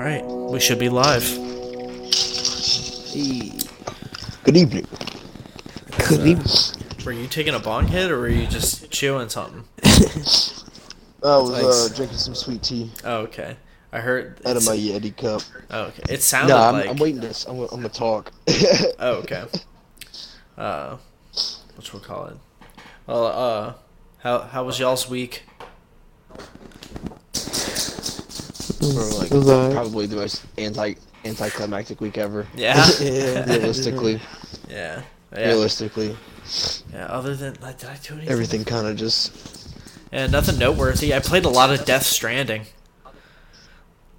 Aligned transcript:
right, 0.00 0.24
we 0.24 0.60
should 0.60 0.78
be 0.78 0.88
live. 0.88 1.22
Good 4.44 4.56
evening. 4.56 4.86
Good 6.08 6.26
evening. 6.26 6.46
Were 7.04 7.12
you 7.12 7.26
taking 7.26 7.54
a 7.54 7.58
bong 7.58 7.86
hit 7.88 8.10
or 8.10 8.18
were 8.20 8.28
you 8.28 8.46
just 8.46 8.90
chewing 8.90 9.28
something? 9.28 9.64
I 9.84 11.36
was 11.36 11.50
uh, 11.50 11.62
Nice. 11.62 11.96
drinking 11.96 12.18
some 12.18 12.34
sweet 12.34 12.62
tea 12.62 12.90
Oh, 13.04 13.18
okay. 13.22 13.56
I 13.92 14.00
heard. 14.00 14.40
out 14.46 14.56
of 14.56 14.64
my 14.64 14.76
Yeti 14.76 15.16
cup. 15.16 15.42
Oh, 15.70 15.84
okay. 15.86 16.02
It 16.14 16.22
sounded 16.22 16.54
No, 16.54 16.58
I'm, 16.60 16.74
like. 16.74 16.88
I'm 16.88 16.96
waiting 16.96 17.20
this. 17.20 17.44
I'm, 17.46 17.58
I'm 17.60 17.68
gonna 17.68 17.88
talk. 17.88 18.32
Oh, 18.98 19.14
okay. 19.24 19.44
Uh, 20.56 20.96
what 21.74 21.92
we'll 21.92 22.02
call 22.02 22.26
it? 22.26 22.36
Well, 23.06 23.26
uh, 23.26 23.74
how 24.18 24.40
how 24.40 24.64
was 24.64 24.78
y'all's 24.78 25.08
week? 25.08 25.44
For 28.80 28.86
like 29.18 29.30
It 29.30 29.72
probably 29.74 30.06
the 30.06 30.16
most 30.16 30.44
anti 30.58 30.94
anticlimactic 31.24 32.00
week 32.00 32.16
ever. 32.18 32.46
Yeah. 32.56 32.84
Yeah. 33.00 33.44
Realistically, 33.46 34.20
yeah. 34.68 35.02
Yeah. 35.32 35.46
realistically, 35.48 36.16
Yeah. 36.92 37.06
Other 37.06 37.36
than 37.36 37.56
like, 37.60 37.78
did 37.78 37.90
I 37.90 37.96
do 38.02 38.14
anything? 38.14 38.30
everything 38.30 38.64
kind 38.64 38.86
of 38.86 38.96
just. 38.96 39.68
Yeah, 40.12 40.26
nothing 40.26 40.58
noteworthy. 40.58 41.14
I 41.14 41.20
played 41.20 41.44
a 41.44 41.48
lot 41.48 41.70
of 41.70 41.84
Death 41.84 42.04
Stranding. 42.04 42.62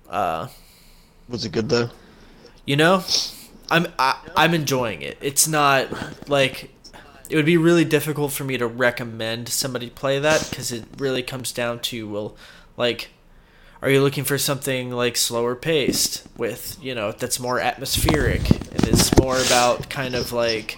Uh, 0.09 0.47
Was 1.29 1.43
it 1.45 1.51
good 1.51 1.69
though? 1.69 1.89
you 2.65 2.75
know, 2.75 3.03
I'm 3.69 3.87
I, 3.97 4.17
I'm 4.37 4.53
enjoying 4.53 5.01
it. 5.01 5.17
It's 5.21 5.47
not 5.47 6.29
like 6.29 6.69
it 7.29 7.35
would 7.35 7.45
be 7.45 7.57
really 7.57 7.85
difficult 7.85 8.31
for 8.31 8.43
me 8.43 8.57
to 8.57 8.67
recommend 8.67 9.49
somebody 9.49 9.89
play 9.89 10.19
that 10.19 10.47
because 10.49 10.71
it 10.71 10.83
really 10.97 11.23
comes 11.23 11.51
down 11.51 11.79
to 11.79 12.07
well, 12.09 12.35
like, 12.77 13.09
are 13.81 13.89
you 13.89 14.01
looking 14.01 14.23
for 14.23 14.37
something 14.37 14.91
like 14.91 15.17
slower 15.17 15.55
paced 15.55 16.27
with 16.37 16.77
you 16.81 16.93
know 16.95 17.11
that's 17.11 17.39
more 17.39 17.59
atmospheric 17.59 18.49
and 18.49 18.87
it's 18.87 19.15
more 19.19 19.37
about 19.41 19.89
kind 19.89 20.15
of 20.15 20.31
like. 20.31 20.77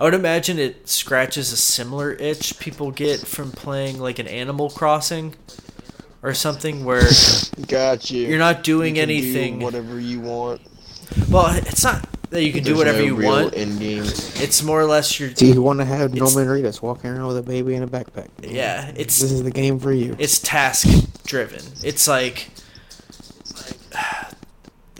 I 0.00 0.04
would 0.04 0.14
imagine 0.14 0.60
it 0.60 0.88
scratches 0.88 1.50
a 1.52 1.56
similar 1.56 2.12
itch 2.12 2.60
people 2.60 2.92
get 2.92 3.18
from 3.18 3.50
playing 3.50 3.98
like 3.98 4.20
an 4.20 4.28
Animal 4.28 4.70
Crossing 4.70 5.34
or 6.22 6.34
something 6.34 6.84
where 6.84 7.02
Got 7.66 8.08
you. 8.08 8.28
you're 8.28 8.38
not 8.38 8.62
doing 8.62 8.94
You 8.94 9.02
can 9.02 9.08
do 9.08 9.14
anything. 9.14 9.58
whatever 9.60 9.98
you 9.98 10.20
want. 10.20 10.60
Well, 11.28 11.48
it's 11.66 11.82
not 11.82 12.06
that 12.30 12.44
you 12.44 12.52
can 12.52 12.62
do 12.62 12.74
There's 12.74 12.78
whatever 12.78 12.98
no 12.98 13.04
you 13.06 13.14
real 13.16 13.28
want. 13.30 13.56
End 13.56 13.80
game. 13.80 14.04
It's 14.04 14.62
more 14.62 14.80
or 14.80 14.84
less 14.86 15.18
your 15.18 15.30
Do 15.30 15.46
you 15.46 15.60
want 15.62 15.80
to 15.80 15.84
have 15.84 16.14
It's- 16.14 16.34
Norman 16.34 16.46
Reedus 16.62 16.80
walking 16.80 17.10
around 17.10 17.26
with 17.26 17.38
a 17.38 17.42
baby 17.42 17.74
in 17.74 17.82
a 17.82 17.88
backpack? 17.88 18.28
yeah. 18.40 18.92
It's 18.94 19.18
This 19.18 19.32
is 19.32 19.42
the 19.42 19.50
game 19.50 19.80
for 19.80 19.90
you. 19.92 20.14
it's 20.20 20.38
task 20.38 20.86
driven. 21.28 21.62
It's 21.84 22.08
like 22.08 22.48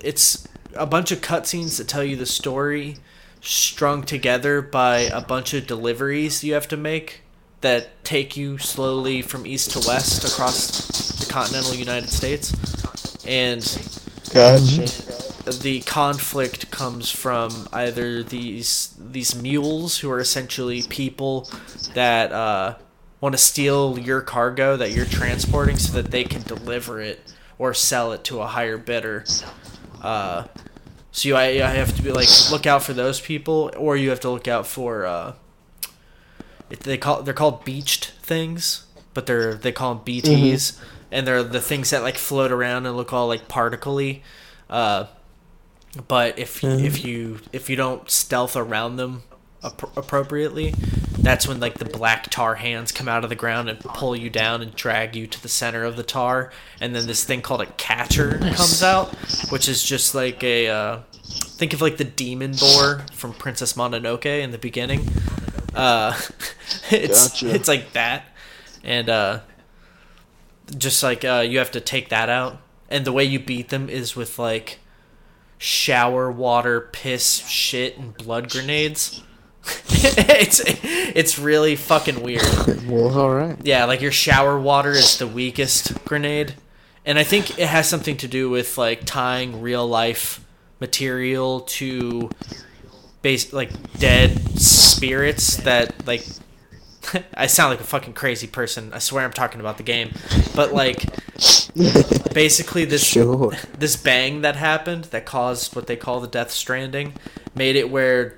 it's 0.00 0.46
a 0.74 0.86
bunch 0.86 1.10
of 1.10 1.20
cutscenes 1.20 1.78
that 1.78 1.88
tell 1.88 2.04
you 2.04 2.14
the 2.14 2.26
story 2.26 2.98
strung 3.40 4.02
together 4.02 4.62
by 4.62 4.98
a 4.98 5.20
bunch 5.20 5.54
of 5.54 5.66
deliveries 5.66 6.44
you 6.44 6.52
have 6.54 6.68
to 6.68 6.76
make 6.76 7.22
that 7.60 8.04
take 8.04 8.36
you 8.36 8.58
slowly 8.58 9.22
from 9.22 9.46
east 9.46 9.70
to 9.72 9.88
west 9.88 10.24
across 10.24 11.18
the 11.18 11.32
continental 11.32 11.74
United 11.74 12.08
States. 12.08 12.52
And 13.26 13.60
Gotcha. 14.32 15.60
the 15.62 15.80
conflict 15.86 16.70
comes 16.70 17.10
from 17.10 17.68
either 17.72 18.22
these 18.22 18.94
these 18.98 19.34
mules 19.34 19.98
who 19.98 20.10
are 20.10 20.20
essentially 20.20 20.82
people 20.82 21.48
that 21.94 22.32
uh, 22.32 22.76
want 23.20 23.32
to 23.34 23.38
steal 23.38 23.98
your 23.98 24.20
cargo 24.20 24.76
that 24.76 24.92
you're 24.92 25.04
transporting 25.04 25.76
so 25.76 25.92
that 26.00 26.10
they 26.10 26.24
can 26.24 26.42
deliver 26.42 27.00
it 27.00 27.32
or 27.58 27.74
sell 27.74 28.12
it 28.12 28.22
to 28.24 28.40
a 28.40 28.46
higher 28.46 28.78
bidder. 28.78 29.24
Uh, 30.00 30.44
so 31.10 31.28
you, 31.28 31.34
I, 31.34 31.46
I 31.46 31.70
have 31.74 31.94
to 31.96 32.02
be 32.02 32.12
like 32.12 32.28
look 32.50 32.66
out 32.66 32.82
for 32.84 32.92
those 32.92 33.20
people, 33.20 33.72
or 33.76 33.96
you 33.96 34.10
have 34.10 34.20
to 34.20 34.30
look 34.30 34.46
out 34.46 34.66
for 34.66 35.04
uh, 35.06 35.34
it, 36.70 36.80
they 36.80 36.98
call 36.98 37.22
they're 37.22 37.34
called 37.34 37.64
beached 37.64 38.12
things, 38.22 38.86
but 39.14 39.26
they're 39.26 39.54
they 39.54 39.72
call 39.72 39.94
them 39.96 40.04
BTS, 40.04 40.78
and 41.10 41.26
they're 41.26 41.42
the 41.42 41.60
things 41.60 41.90
that 41.90 42.02
like 42.02 42.16
float 42.16 42.52
around 42.52 42.86
and 42.86 42.96
look 42.96 43.12
all 43.12 43.26
like 43.26 43.48
particly. 43.48 44.20
Uh, 44.70 45.06
but 46.06 46.38
if 46.38 46.60
Mhm. 46.60 46.84
if 46.84 47.04
you 47.04 47.40
if 47.52 47.68
you 47.68 47.74
don't 47.74 48.08
stealth 48.10 48.54
around 48.54 48.96
them 48.96 49.22
appro 49.62 49.96
appropriately, 49.96 50.74
that's 51.18 51.48
when 51.48 51.60
like 51.60 51.74
the 51.74 51.84
black 51.84 52.30
tar 52.30 52.54
hands 52.56 52.92
come 52.92 53.08
out 53.08 53.24
of 53.24 53.30
the 53.30 53.36
ground 53.36 53.68
and 53.68 53.78
pull 53.80 54.16
you 54.16 54.30
down 54.30 54.62
and 54.62 54.74
drag 54.74 55.16
you 55.16 55.26
to 55.26 55.42
the 55.42 55.48
center 55.48 55.84
of 55.84 55.96
the 55.96 56.02
tar, 56.02 56.52
and 56.80 56.94
then 56.94 57.06
this 57.06 57.24
thing 57.24 57.42
called 57.42 57.60
a 57.60 57.66
catcher 57.66 58.38
comes 58.38 58.82
out, 58.82 59.14
which 59.50 59.68
is 59.68 59.82
just 59.82 60.14
like 60.14 60.42
a 60.44 60.68
uh, 60.68 61.00
think 61.22 61.72
of 61.72 61.82
like 61.82 61.96
the 61.96 62.04
demon 62.04 62.52
boar 62.52 63.04
from 63.12 63.32
Princess 63.32 63.72
Mononoke 63.74 64.42
in 64.42 64.50
the 64.52 64.58
beginning. 64.58 65.08
Uh, 65.74 66.18
it's 66.90 67.30
Gotcha. 67.30 67.54
it's 67.54 67.68
like 67.68 67.92
that, 67.92 68.24
and 68.84 69.08
uh, 69.08 69.40
just 70.76 71.02
like 71.02 71.24
uh, 71.24 71.44
you 71.46 71.58
have 71.58 71.72
to 71.72 71.80
take 71.80 72.08
that 72.10 72.28
out, 72.28 72.58
and 72.88 73.04
the 73.04 73.12
way 73.12 73.24
you 73.24 73.38
beat 73.38 73.68
them 73.70 73.88
is 73.88 74.14
with 74.14 74.38
like 74.38 74.78
shower 75.58 76.30
water, 76.30 76.80
piss, 76.92 77.46
shit, 77.48 77.98
and 77.98 78.16
blood 78.16 78.50
grenades. 78.50 79.22
it's 79.88 80.60
it's 80.64 81.38
really 81.38 81.76
fucking 81.76 82.22
weird. 82.22 82.42
well, 82.86 83.18
all 83.18 83.30
right. 83.30 83.56
Yeah, 83.64 83.84
like 83.84 84.00
your 84.00 84.12
shower 84.12 84.58
water 84.58 84.92
is 84.92 85.18
the 85.18 85.26
weakest 85.26 86.04
grenade. 86.04 86.54
And 87.04 87.18
I 87.18 87.24
think 87.24 87.58
it 87.58 87.66
has 87.68 87.88
something 87.88 88.16
to 88.18 88.28
do 88.28 88.50
with 88.50 88.76
like 88.76 89.04
tying 89.04 89.60
real 89.62 89.86
life 89.86 90.44
material 90.80 91.60
to 91.60 92.30
base 93.22 93.52
like 93.52 93.70
dead 93.98 94.58
spirits 94.60 95.56
that 95.58 96.06
like 96.06 96.26
I 97.34 97.46
sound 97.46 97.70
like 97.70 97.80
a 97.80 97.84
fucking 97.84 98.12
crazy 98.12 98.46
person. 98.46 98.92
I 98.92 98.98
swear 98.98 99.24
I'm 99.24 99.32
talking 99.32 99.60
about 99.60 99.76
the 99.78 99.82
game. 99.82 100.12
But 100.54 100.72
like 100.72 101.04
basically 102.34 102.84
this 102.84 103.04
Sure. 103.06 103.52
this 103.78 103.96
bang 103.96 104.42
that 104.42 104.56
happened 104.56 105.04
that 105.04 105.24
caused 105.24 105.74
what 105.74 105.86
they 105.86 105.96
call 105.96 106.20
the 106.20 106.26
death 106.28 106.50
stranding 106.50 107.14
made 107.54 107.76
it 107.76 107.90
where 107.90 108.36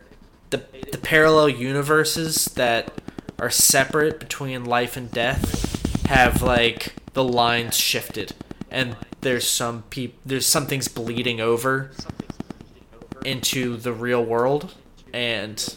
the 0.92 0.98
parallel 0.98 1.48
universes 1.48 2.46
that 2.56 2.92
are 3.38 3.50
separate 3.50 4.20
between 4.20 4.64
life 4.64 4.96
and 4.96 5.10
death 5.10 6.06
have 6.06 6.42
like 6.42 6.94
the 7.14 7.24
lines 7.24 7.76
shifted 7.76 8.32
and 8.70 8.96
there's 9.22 9.46
some 9.46 9.82
peop- 9.90 10.18
there's 10.24 10.46
something's 10.46 10.88
bleeding 10.88 11.40
over 11.40 11.90
into 13.24 13.76
the 13.76 13.92
real 13.92 14.24
world 14.24 14.74
and 15.12 15.74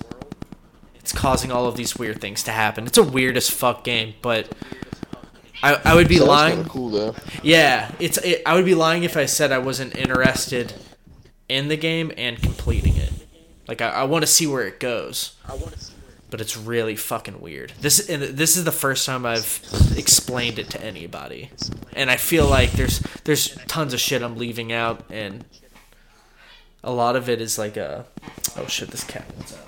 it's 0.96 1.12
causing 1.12 1.52
all 1.52 1.66
of 1.68 1.76
these 1.76 1.98
weird 1.98 2.22
things 2.22 2.44
to 2.44 2.52
happen. 2.52 2.86
It's 2.86 2.98
a 2.98 3.04
weird 3.04 3.36
as 3.36 3.50
fuck 3.50 3.84
game, 3.84 4.14
but 4.22 4.50
I, 5.62 5.80
I 5.86 5.96
would 5.96 6.08
be 6.08 6.18
Sounds 6.18 6.28
lying. 6.28 6.66
cool 6.66 6.90
though. 6.90 7.16
Yeah, 7.42 7.90
it's. 8.00 8.18
It, 8.18 8.42
I 8.46 8.56
would 8.56 8.66
be 8.66 8.76
lying 8.76 9.04
if 9.04 9.16
I 9.16 9.26
said 9.26 9.52
I 9.54 9.60
wasn't 9.60 9.96
interested 9.96 10.74
in 11.48 11.70
the 11.70 11.78
game 11.78 12.12
and 12.18 12.42
completing 12.42 12.96
it. 12.98 13.13
Like 13.74 13.82
I, 13.82 14.02
I 14.02 14.04
want 14.04 14.22
to 14.22 14.28
see 14.28 14.46
where 14.46 14.68
it 14.68 14.80
goes. 14.80 15.34
But 16.30 16.42
it's 16.42 16.56
really 16.56 16.96
fucking 16.96 17.42
weird. 17.42 17.74
This 17.82 18.08
and 18.08 18.22
this 18.22 18.56
is 18.56 18.66
the 18.66 18.72
first 18.72 19.04
time 19.04 19.26
I've 19.26 19.60
explained 19.98 20.60
it 20.60 20.70
to 20.72 20.84
anybody, 20.84 21.50
and 21.94 22.12
I 22.12 22.18
feel 22.18 22.46
like 22.46 22.74
there's 22.74 23.00
there's 23.24 23.56
tons 23.68 23.96
of 23.96 24.00
shit 24.00 24.22
I'm 24.22 24.38
leaving 24.38 24.72
out, 24.72 25.04
and 25.10 25.44
a 26.84 26.92
lot 26.92 27.16
of 27.16 27.30
it 27.30 27.42
is 27.42 27.58
like 27.58 27.76
a. 27.76 28.06
Oh 28.56 28.68
shit! 28.68 28.90
This 28.90 29.04
cat 29.04 29.26
wants 29.36 29.58
out. 29.58 29.66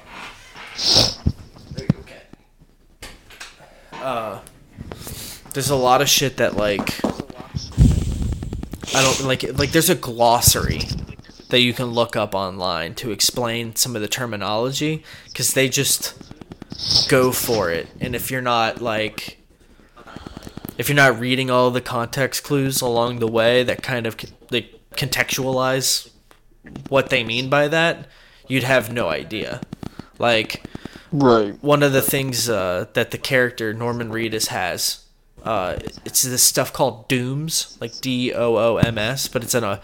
There 1.71 1.85
you 1.85 1.89
go, 1.89 2.03
cat. 2.03 2.27
Uh, 4.03 4.39
there's 5.53 5.71
a 5.71 5.75
lot 5.75 6.03
of 6.03 6.09
shit 6.09 6.37
that 6.37 6.55
like 6.55 7.03
I 8.93 9.01
don't 9.01 9.23
like 9.23 9.41
like 9.57 9.71
there's 9.71 9.89
a 9.89 9.95
glossary 9.95 10.81
that 11.49 11.59
you 11.59 11.73
can 11.73 11.87
look 11.87 12.15
up 12.15 12.33
online 12.35 12.95
to 12.95 13.11
explain 13.11 13.75
some 13.75 13.95
of 13.95 14.01
the 14.01 14.07
terminology 14.07 15.03
cuz 15.33 15.53
they 15.53 15.69
just 15.69 16.13
go 17.07 17.31
for 17.31 17.69
it 17.71 17.87
and 17.99 18.15
if 18.15 18.29
you're 18.31 18.41
not 18.41 18.81
like 18.81 19.37
if 20.77 20.89
you're 20.89 20.95
not 20.95 21.19
reading 21.19 21.49
all 21.49 21.71
the 21.71 21.81
context 21.81 22.43
clues 22.43 22.81
along 22.81 23.19
the 23.19 23.27
way 23.27 23.63
that 23.63 23.81
kind 23.81 24.05
of 24.05 24.15
like 24.51 24.73
contextualize 24.95 26.09
what 26.89 27.09
they 27.09 27.23
mean 27.23 27.49
by 27.49 27.67
that 27.67 28.07
you'd 28.47 28.63
have 28.63 28.91
no 28.91 29.09
idea 29.09 29.61
like 30.19 30.63
Right. 31.11 31.53
one 31.63 31.81
of 31.81 31.93
the 31.93 32.01
things 32.01 32.49
uh, 32.49 32.87
that 32.93 33.11
the 33.11 33.17
character 33.17 33.73
Norman 33.73 34.09
Reedus 34.11 34.47
has, 34.47 35.05
uh, 35.43 35.77
it's 36.03 36.23
this 36.23 36.43
stuff 36.43 36.73
called 36.73 37.07
Dooms, 37.07 37.77
like 37.79 38.01
D 38.01 38.33
O 38.33 38.57
O 38.57 38.77
M 38.77 38.97
S, 38.97 39.29
but 39.29 39.41
it's 39.43 39.55
in 39.55 39.63
a, 39.63 39.79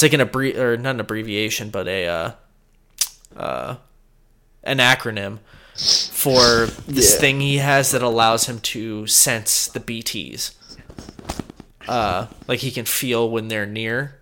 it's 0.00 0.02
like 0.02 0.18
an 0.18 0.26
abbre 0.26 0.56
or 0.58 0.76
not 0.78 0.94
an 0.94 1.00
abbreviation, 1.00 1.68
but 1.68 1.86
a, 1.86 2.06
uh, 2.08 2.32
uh, 3.36 3.76
an 4.64 4.78
acronym 4.78 5.40
for 6.10 6.66
this 6.86 7.12
Yeah. 7.14 7.20
thing 7.20 7.40
he 7.40 7.58
has 7.58 7.90
that 7.90 8.00
allows 8.02 8.46
him 8.46 8.60
to 8.60 9.06
sense 9.06 9.66
the 9.66 9.78
BTS. 9.80 10.52
Uh, 11.86 12.26
like 12.48 12.60
he 12.60 12.70
can 12.70 12.86
feel 12.86 13.28
when 13.28 13.48
they're 13.48 13.66
near, 13.66 14.16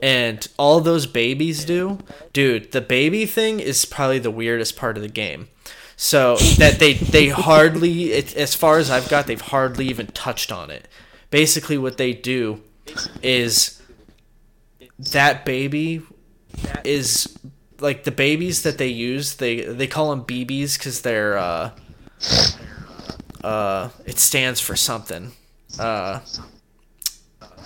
and 0.00 0.46
all 0.56 0.80
those 0.80 1.06
babies 1.06 1.64
do, 1.66 1.98
dude, 2.32 2.72
the 2.72 2.80
baby 2.80 3.26
thing 3.26 3.60
is 3.60 3.84
probably 3.84 4.18
the 4.18 4.30
weirdest 4.30 4.76
part 4.76 4.96
of 4.96 5.02
the 5.02 5.08
game. 5.08 5.48
So 5.96 6.36
that 6.58 6.78
they 6.78 6.94
they 6.94 7.28
hardly, 7.48 8.12
it, 8.12 8.34
as 8.36 8.54
far 8.54 8.78
as 8.78 8.90
I've 8.90 9.08
got, 9.10 9.26
they've 9.26 9.40
hardly 9.40 9.88
even 9.88 10.06
touched 10.08 10.50
on 10.52 10.70
it. 10.70 10.88
Basically, 11.30 11.76
what 11.76 11.98
they 11.98 12.12
do 12.14 12.62
is 13.22 13.77
that 14.98 15.44
baby 15.44 16.02
is 16.84 17.38
like 17.80 18.04
the 18.04 18.10
babies 18.10 18.62
that 18.62 18.78
they 18.78 18.88
use. 18.88 19.36
They 19.36 19.60
they 19.60 19.86
call 19.86 20.10
them 20.10 20.24
BBs 20.24 20.78
because 20.78 21.02
they're 21.02 21.38
uh 21.38 21.70
uh 23.42 23.90
it 24.04 24.18
stands 24.18 24.60
for 24.60 24.76
something. 24.76 25.32
Uh 25.78 26.20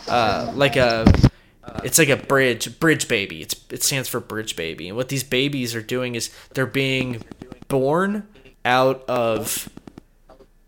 uh 0.09 0.53
like 0.55 0.77
a 0.77 1.07
it's 1.85 1.99
like 1.99 2.09
a 2.09 2.17
bridge 2.17 2.79
bridge 2.79 3.09
baby. 3.09 3.43
It's 3.43 3.55
it 3.71 3.83
stands 3.83 4.09
for 4.09 4.21
bridge 4.21 4.57
baby. 4.57 4.89
And 4.89 4.97
what 4.97 5.09
these 5.09 5.25
babies 5.25 5.75
are 5.75 5.83
doing 5.83 6.15
is 6.15 6.31
they're 6.55 6.67
being 6.67 7.23
born 7.69 8.27
out 8.65 9.05
of 9.09 9.69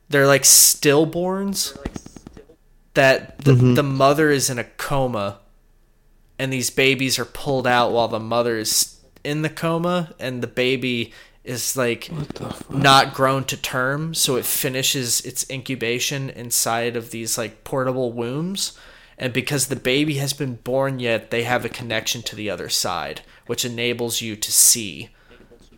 they're 0.09 0.27
like 0.27 0.43
stillborns 0.43 1.77
that 2.95 3.39
the, 3.39 3.53
the 3.55 3.83
mother 3.83 4.31
is 4.31 4.49
in 4.49 4.59
a 4.59 4.65
coma 4.65 5.41
and 6.39 6.53
these 6.53 6.71
babies 6.71 7.19
are 7.19 7.25
pulled 7.25 7.67
out 7.67 7.93
while 7.93 8.09
the 8.09 8.21
mother 8.21 8.59
is 8.59 9.01
in 9.23 9.43
the 9.43 9.49
coma 9.49 10.15
and 10.19 10.43
the 10.43 10.47
baby 10.47 11.13
is 11.45 11.77
like 11.77 12.11
not 12.71 13.15
grown 13.15 13.45
to 13.45 13.57
term 13.57 14.15
so 14.15 14.37
it 14.37 14.45
finishes 14.45 15.21
its 15.23 15.49
incubation 15.51 16.31
inside 16.31 16.97
of 16.97 17.11
these 17.11 17.37
like 17.37 17.65
portable 17.65 18.13
wombs. 18.13 18.77
And 19.17 19.33
because 19.33 19.69
the 19.69 19.77
baby 19.77 20.15
has 20.15 20.33
been 20.33 20.57
born 20.57 20.99
yet 20.99 21.31
they 21.31 21.45
have 21.45 21.65
a 21.65 21.71
connection 21.71 22.23
to 22.23 22.37
the 22.37 22.51
other 22.51 22.69
side 22.69 23.23
which 23.47 23.65
enables 23.65 24.21
you 24.21 24.37
to 24.37 24.53
see 24.53 25.11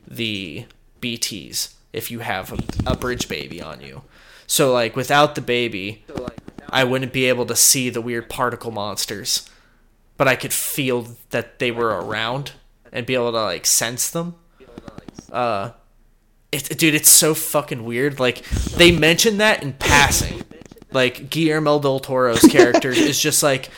the 0.07 0.67
bts 1.01 1.75
if 1.93 2.11
you 2.11 2.21
have 2.21 2.53
a, 2.53 2.93
a 2.93 2.97
bridge 2.97 3.29
baby 3.29 3.61
on 3.61 3.81
you. 3.81 4.03
So 4.47 4.73
like 4.73 4.97
without 4.97 5.35
the 5.35 5.41
baby 5.41 6.05
i 6.71 6.85
wouldn't 6.85 7.13
be 7.13 7.27
able 7.27 7.47
to 7.47 7.57
see 7.57 7.91
the 7.91 8.01
weird 8.01 8.31
particle 8.31 8.71
monsters 8.71 9.51
but 10.17 10.29
I 10.29 10.37
could 10.37 10.53
feel 10.53 11.07
that 11.31 11.59
they 11.59 11.71
were 11.71 11.89
around 11.89 12.53
and 12.93 13.07
be 13.07 13.15
able 13.15 13.33
to 13.33 13.43
like 13.43 13.67
sense 13.67 14.11
them. 14.11 14.37
Uh, 15.31 15.73
it, 16.53 16.79
dude, 16.79 16.95
it's 16.95 17.09
so 17.09 17.35
fucking 17.35 17.85
weird. 17.85 18.19
Like 18.19 18.43
they 18.77 18.93
mentioned 18.93 19.41
that 19.41 19.63
in 19.63 19.75
passing. 19.75 20.43
Like 20.93 21.29
Guillermo 21.29 21.79
del 21.79 22.01
Toro's 22.01 22.41
character 22.43 22.91
is 22.93 23.21
just 23.21 23.43
like, 23.43 23.71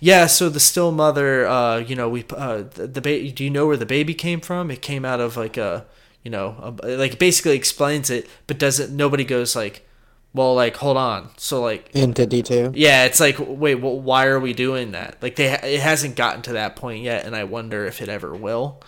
yeah. 0.00 0.26
So 0.26 0.48
the 0.48 0.60
still 0.60 0.92
mother, 0.92 1.46
uh, 1.46 1.78
you 1.78 1.96
know, 1.96 2.08
we 2.08 2.24
uh, 2.30 2.64
the, 2.74 2.86
the 2.86 3.00
baby. 3.00 3.32
Do 3.32 3.44
you 3.44 3.50
know 3.50 3.66
where 3.66 3.76
the 3.76 3.86
baby 3.86 4.14
came 4.14 4.40
from? 4.40 4.70
It 4.70 4.82
came 4.82 5.04
out 5.04 5.20
of 5.20 5.36
like 5.36 5.56
a, 5.56 5.86
you 6.22 6.30
know, 6.30 6.76
a, 6.82 6.96
like 6.96 7.18
basically 7.18 7.56
explains 7.56 8.10
it, 8.10 8.28
but 8.46 8.58
doesn't. 8.58 8.94
Nobody 8.94 9.24
goes 9.24 9.56
like, 9.56 9.86
well, 10.32 10.54
like 10.54 10.76
hold 10.76 10.96
on. 10.96 11.30
So 11.36 11.60
like 11.62 11.90
Into 11.94 12.26
detail. 12.26 12.72
yeah, 12.74 13.04
it's 13.04 13.20
like, 13.20 13.36
wait, 13.38 13.76
well, 13.76 13.98
why 14.00 14.26
are 14.26 14.40
we 14.40 14.52
doing 14.52 14.92
that? 14.92 15.16
Like, 15.22 15.36
they 15.36 15.52
it 15.52 15.80
hasn't 15.80 16.16
gotten 16.16 16.42
to 16.42 16.52
that 16.54 16.76
point 16.76 17.02
yet, 17.02 17.24
and 17.26 17.34
I 17.36 17.44
wonder 17.44 17.84
if 17.86 18.00
it 18.00 18.08
ever 18.08 18.34
will, 18.34 18.80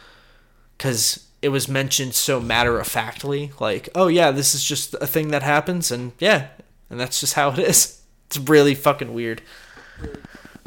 because 0.79 1.27
it 1.43 1.49
was 1.49 1.67
mentioned 1.69 2.15
so 2.15 2.39
matter 2.41 2.79
of 2.79 2.87
factly, 2.87 3.50
like, 3.59 3.89
oh 3.97 4.06
yeah, 4.09 4.31
this 4.31 4.55
is 4.55 4.62
just 4.62 4.94
a 4.94 5.06
thing 5.06 5.29
that 5.29 5.43
happens, 5.43 5.91
and 5.91 6.12
yeah, 6.21 6.49
and 6.89 7.00
that's 7.00 7.19
just 7.21 7.35
how 7.35 7.50
it 7.50 7.59
is. 7.59 7.99
It's 8.33 8.39
really 8.49 8.75
fucking 8.75 9.12
weird, 9.12 9.43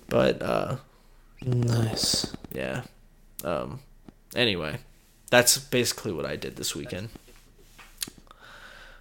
but 0.08 0.40
uh, 0.40 0.76
Nice. 1.44 2.32
yeah. 2.54 2.84
Um, 3.44 3.80
anyway, 4.36 4.78
that's 5.32 5.58
basically 5.58 6.12
what 6.12 6.26
I 6.28 6.36
did 6.36 6.58
this 6.58 6.76
weekend. 6.76 7.10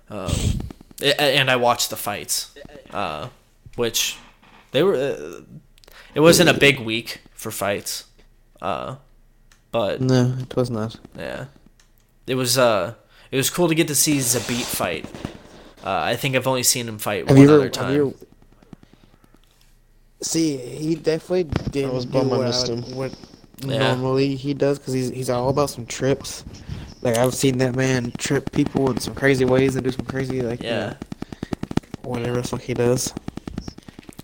Um, 0.09 0.33
and 1.05 1.51
I 1.51 1.57
watched 1.57 1.91
the 1.91 1.97
fights, 1.97 2.55
uh, 2.91 3.29
which 3.77 4.17
they 4.73 4.83
were. 4.83 4.95
Uh, 4.97 5.41
it 6.15 6.21
wasn't 6.21 6.49
a 6.49 6.55
big 6.55 6.81
week 6.81 7.21
for 7.33 7.51
fights, 7.51 8.05
uh, 8.63 8.97
but 9.73 10.01
No, 10.01 10.35
it 10.41 10.55
was 10.57 10.71
not. 10.71 10.97
yeah, 11.17 11.47
it 12.27 12.35
was. 12.37 12.57
Uh, 12.57 12.95
it 13.31 13.37
was 13.37 13.51
cool 13.51 13.69
to 13.69 13.75
get 13.75 13.89
to 13.89 13.95
see 13.95 14.19
Zabit 14.19 14.65
fight. 14.65 15.07
Uh, 15.85 16.01
I 16.03 16.17
think 16.17 16.35
I've 16.37 16.47
only 16.47 16.63
seen 16.63 16.89
him 16.89 16.99
fight 16.99 17.29
Have 17.29 17.37
one 17.37 17.47
you 17.47 17.53
other 17.55 17.69
time. 17.69 17.95
You 17.95 18.15
See, 20.23 20.57
he 20.57 20.95
definitely 20.95 21.45
didn't 21.71 21.93
was 21.93 22.07
do 22.07 22.13
bummed 22.13 22.33
I 22.33 22.47
missed 22.47 22.69
him. 22.69 22.83
what 22.97 23.13
Yeah. 23.59 23.95
normally 23.95 24.37
he 24.37 24.55
does 24.55 24.79
because 24.79 24.95
he's 24.95 25.11
he's 25.11 25.29
all 25.31 25.51
about 25.51 25.69
some 25.71 25.85
trips. 25.87 26.45
Like 27.05 27.17
I've 27.19 27.35
seen 27.35 27.59
that 27.59 27.77
man 27.77 28.13
trip 28.19 28.51
people 28.51 28.91
in 28.91 28.99
some 28.99 29.15
crazy 29.15 29.45
ways 29.45 29.77
and 29.77 29.85
do 29.85 29.91
some 29.93 30.07
crazy 30.07 30.41
like 30.41 30.63
Yeah. 30.63 30.95
uh, 30.95 30.95
whatever 32.03 32.41
the 32.41 32.49
fuck 32.49 32.63
he 32.63 32.75
does. 32.75 33.13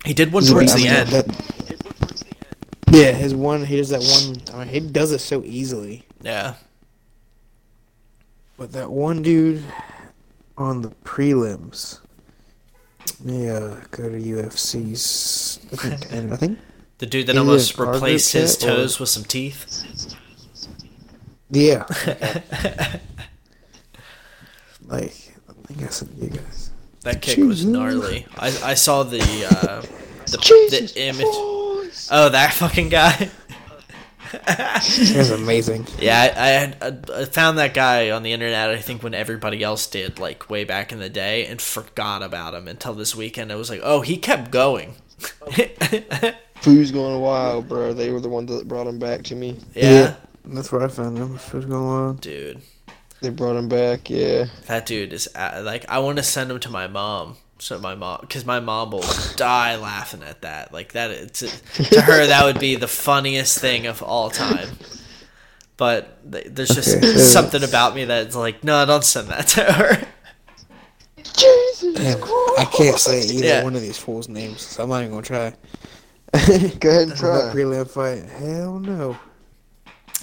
He 0.03 0.13
did 0.13 0.33
one 0.33 0.43
towards 0.43 0.73
the 0.75 0.87
end. 0.87 1.09
that- 1.09 1.27
yeah, 2.91 3.11
his 3.13 3.33
one 3.33 3.63
he 3.65 3.77
does 3.77 3.89
that 3.89 4.01
one. 4.01 4.35
I 4.53 4.65
mean, 4.65 4.73
he 4.73 4.79
does 4.81 5.11
it 5.13 5.19
so 5.19 5.43
easily. 5.45 6.03
yeah. 6.21 6.55
But 8.57 8.73
that 8.73 8.91
one 8.91 9.21
dude 9.23 9.63
on 10.57 10.81
the 10.83 10.89
prelims, 11.03 11.99
yeah, 13.25 13.77
go 13.91 14.09
to 14.09 14.17
UFC's. 14.19 15.59
I 15.71 15.75
think, 15.77 16.11
and 16.11 16.33
I 16.33 16.35
think 16.35 16.59
The 16.99 17.05
dude 17.07 17.25
that 17.27 17.37
almost 17.37 17.73
was 17.73 17.79
our 17.79 17.85
group 17.85 17.95
replaced 18.03 18.33
his 18.33 18.57
chat, 18.57 18.69
or- 18.69 18.75
toes 18.75 18.99
with 18.99 19.09
some 19.09 19.23
teeth. 19.23 19.83
Yeah, 21.51 21.85
like 24.87 25.13
I 25.49 25.53
think 25.67 25.83
I 25.83 25.87
sent 25.87 26.11
you 26.17 26.29
guys. 26.29 26.71
That 27.01 27.21
kick 27.21 27.39
was 27.39 27.65
gnarly. 27.65 28.25
I, 28.37 28.47
I 28.63 28.73
saw 28.75 29.03
the 29.03 29.19
uh, 29.19 29.81
the, 30.25 30.37
the 30.37 30.93
image. 30.95 31.25
Oh, 32.11 32.29
that 32.29 32.53
fucking 32.53 32.89
guy. 32.89 33.29
It 34.33 35.17
was 35.17 35.31
amazing. 35.31 35.87
Yeah, 35.99 36.33
I, 36.35 36.41
I 36.41 36.47
had 36.49 37.11
I 37.11 37.25
found 37.25 37.57
that 37.57 37.73
guy 37.73 38.11
on 38.11 38.23
the 38.23 38.31
internet. 38.31 38.69
I 38.69 38.79
think 38.79 39.03
when 39.03 39.13
everybody 39.13 39.63
else 39.63 39.87
did, 39.87 40.19
like 40.19 40.49
way 40.49 40.63
back 40.63 40.91
in 40.91 40.99
the 40.99 41.09
day, 41.09 41.45
and 41.45 41.61
forgot 41.61 42.23
about 42.23 42.53
him 42.53 42.67
until 42.67 42.93
this 42.93 43.15
weekend. 43.15 43.51
I 43.51 43.55
was 43.55 43.69
like, 43.69 43.81
oh, 43.83 44.01
he 44.01 44.17
kept 44.17 44.51
going. 44.51 44.95
Food's 46.61 46.91
going 46.91 47.19
wild, 47.21 47.67
bro. 47.67 47.93
They 47.93 48.11
were 48.11 48.19
the 48.19 48.29
ones 48.29 48.49
that 48.51 48.67
brought 48.67 48.87
him 48.87 48.99
back 48.99 49.23
to 49.23 49.35
me. 49.35 49.57
yeah, 49.75 50.15
That's 50.45 50.71
where 50.71 50.81
I 50.83 50.87
found 50.87 51.17
him. 51.17 51.33
What 51.33 51.53
was 51.53 51.65
going 51.65 51.83
on? 51.87 52.15
dude, 52.17 52.61
They 53.21 53.29
brought 53.29 53.55
him 53.55 53.69
back, 53.69 54.09
yeah. 54.09 54.45
that 54.67 54.85
dude 54.85 55.13
is 55.13 55.29
uh, 55.35 55.61
like. 55.63 55.85
I 55.89 55.99
want 55.99 56.17
to 56.17 56.23
send 56.23 56.49
him 56.51 56.59
to 56.61 56.69
my 56.69 56.87
mom. 56.87 57.37
So 57.59 57.77
my 57.77 57.93
mom, 57.93 58.21
because 58.21 58.43
my 58.43 58.59
mom 58.59 58.89
will 58.89 59.05
die 59.35 59.75
laughing 59.75 60.23
at 60.23 60.41
that. 60.41 60.73
Like 60.73 60.93
that, 60.93 61.11
it's, 61.11 61.39
to 61.41 62.01
her 62.01 62.25
that 62.27 62.43
would 62.43 62.59
be 62.59 62.75
the 62.75 62.87
funniest 62.87 63.59
thing 63.59 63.85
of 63.85 64.01
all 64.01 64.31
time. 64.31 64.69
But 65.77 66.31
th- 66.31 66.47
there's 66.49 66.69
just 66.69 66.97
Okay. 66.97 67.17
something 67.17 67.63
about 67.63 67.93
me 67.95 68.05
that's 68.05 68.35
like, 68.35 68.63
no, 68.63 68.83
don't 68.87 69.03
send 69.03 69.27
that 69.27 69.47
to 69.49 69.63
her. 69.73 70.07
Jesus 71.17 71.93
Damn, 71.95 72.23
I 72.57 72.67
can't 72.71 72.97
say 72.99 73.21
either 73.21 73.45
Yeah. 73.45 73.63
one 73.63 73.75
of 73.75 73.81
these 73.81 73.97
fools' 73.97 74.27
names, 74.27 74.61
so 74.61 74.83
I'm 74.83 74.89
not 74.89 74.99
even 75.03 75.11
gonna 75.11 75.21
try. 75.21 75.49
Go 76.33 76.39
ahead 76.39 76.61
and 77.03 77.11
That 77.11 77.17
try. 77.17 77.51
prelim 77.53 77.87
fight, 77.89 78.23
hell 78.39 78.79
no. 78.79 79.17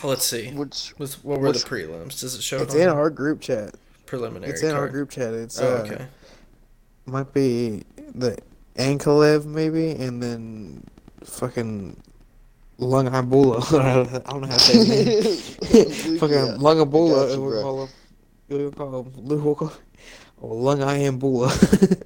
Let's 0.05 0.25
see. 0.25 0.51
Which 0.53 0.95
What's, 0.97 1.23
what 1.25 1.41
were 1.41 1.49
what's- 1.49 1.65
the 1.65 1.69
prelims? 1.71 2.21
Does 2.21 2.35
it 2.35 2.43
show 2.43 2.59
up? 2.59 2.65
It's 2.65 2.75
it 2.75 2.83
in 2.83 2.89
our 2.89 3.11
group 3.11 3.41
chat. 3.41 3.75
preliminary? 4.07 4.53
It's 4.53 4.63
in 4.63 4.75
our 4.75 4.89
group 4.89 5.11
chat. 5.11 5.35
It's 5.35 5.61
Oh, 5.61 5.67
uh, 5.77 5.79
okay. 5.81 6.07
might 7.07 7.33
be 7.33 7.83
the 8.15 8.39
Ankalaev 8.77 9.45
maybe, 9.45 9.91
and 9.91 10.23
then 10.23 10.85
fucking 11.25 12.01
Lungabula. 12.79 13.61
I 14.25 14.31
don't 14.31 14.41
know 14.43 14.47
how 14.47 14.55
to 14.55 14.61
say 14.61 15.05
his 15.05 15.59
name. 16.09 16.19
fucking 16.21 16.35
Yeah. 16.37 16.57
Lungabula. 16.59 17.23
Gotcha, 17.27 17.33
and 17.35 17.43
we'll 17.43 17.51
bro. 17.53 17.63
call 17.63 17.83
him. 17.85 17.89
We'll 18.49 18.71
call 18.73 19.03
him. 19.03 19.13
We'll 19.17 19.55
call 19.57 19.73
oh, 20.43 20.47
Lungayambula. 20.49 22.05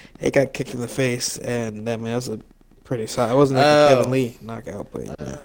he 0.20 0.30
got 0.32 0.52
kicked 0.52 0.74
in 0.74 0.80
the 0.80 0.88
face, 0.88 1.38
and 1.38 1.86
that 1.86 2.00
man 2.00 2.16
was 2.16 2.28
a 2.28 2.40
pretty 2.84 3.06
solid. 3.06 3.32
It 3.32 3.36
wasn't 3.36 3.58
like 3.58 3.66
a 3.66 3.68
Oh. 3.68 3.96
Kevin 3.96 4.10
Lee 4.10 4.36
knockout, 4.42 4.88
but 4.92 5.06
yeah. 5.06 5.36